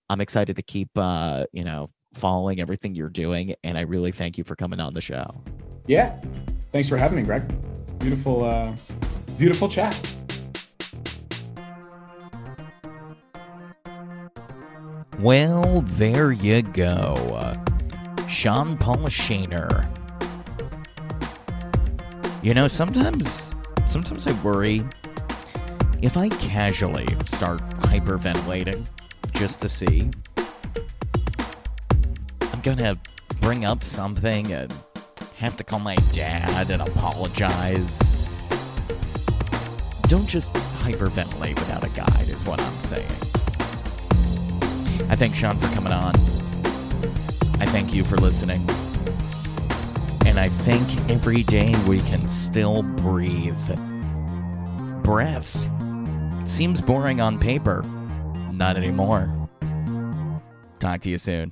I'm 0.09 0.21
excited 0.21 0.55
to 0.55 0.61
keep 0.61 0.89
uh, 0.95 1.45
you 1.53 1.63
know, 1.63 1.89
following 2.13 2.59
everything 2.59 2.95
you're 2.95 3.09
doing. 3.09 3.55
And 3.63 3.77
I 3.77 3.81
really 3.81 4.11
thank 4.11 4.37
you 4.37 4.43
for 4.43 4.55
coming 4.55 4.79
on 4.79 4.93
the 4.93 5.01
show. 5.01 5.43
Yeah 5.87 6.19
thanks 6.71 6.89
for 6.89 6.97
having 6.97 7.17
me 7.17 7.23
greg 7.23 7.43
beautiful 7.99 8.43
uh 8.43 8.73
beautiful 9.37 9.67
chat 9.67 10.15
Well, 15.19 15.81
there 15.81 16.33
you 16.33 16.61
go. 16.61 17.55
Sean 18.27 18.77
Paul 18.77 18.97
Shaner. 18.97 19.87
You 22.43 22.53
know, 22.53 22.67
sometimes 22.67 23.51
sometimes 23.87 24.27
I 24.27 24.33
worry 24.43 24.83
if 26.01 26.17
I 26.17 26.29
casually 26.29 27.07
start 27.25 27.61
hyperventilating 27.79 28.87
just 29.31 29.61
to 29.61 29.69
see, 29.69 30.09
I'm 32.41 32.61
gonna 32.61 32.99
bring 33.39 33.63
up 33.63 33.83
something 33.83 34.51
and 34.51 34.71
have 35.45 35.55
to 35.57 35.63
call 35.63 35.79
my 35.79 35.95
dad 36.11 36.71
and 36.71 36.81
apologize. 36.81 37.99
Don't 40.07 40.27
just 40.27 40.51
hyperventilate 40.53 41.53
without 41.59 41.83
a 41.83 41.89
guide, 41.89 42.27
is 42.29 42.43
what 42.45 42.59
I'm 42.59 42.79
saying. 42.79 43.05
I 45.07 45.15
thank 45.15 45.35
Sean 45.35 45.55
for 45.57 45.67
coming 45.75 45.93
on. 45.93 46.15
I 47.61 47.67
thank 47.67 47.93
you 47.93 48.03
for 48.03 48.17
listening. 48.17 48.59
And 50.25 50.39
I 50.39 50.49
think 50.49 50.87
every 51.11 51.43
day 51.43 51.75
we 51.87 51.99
can 52.01 52.27
still 52.27 52.81
breathe. 52.81 53.55
Breath 55.03 55.67
seems 56.45 56.81
boring 56.81 57.21
on 57.21 57.39
paper. 57.39 57.83
Not 58.51 58.77
anymore. 58.77 59.31
Talk 60.79 61.01
to 61.01 61.09
you 61.09 61.19
soon. 61.19 61.51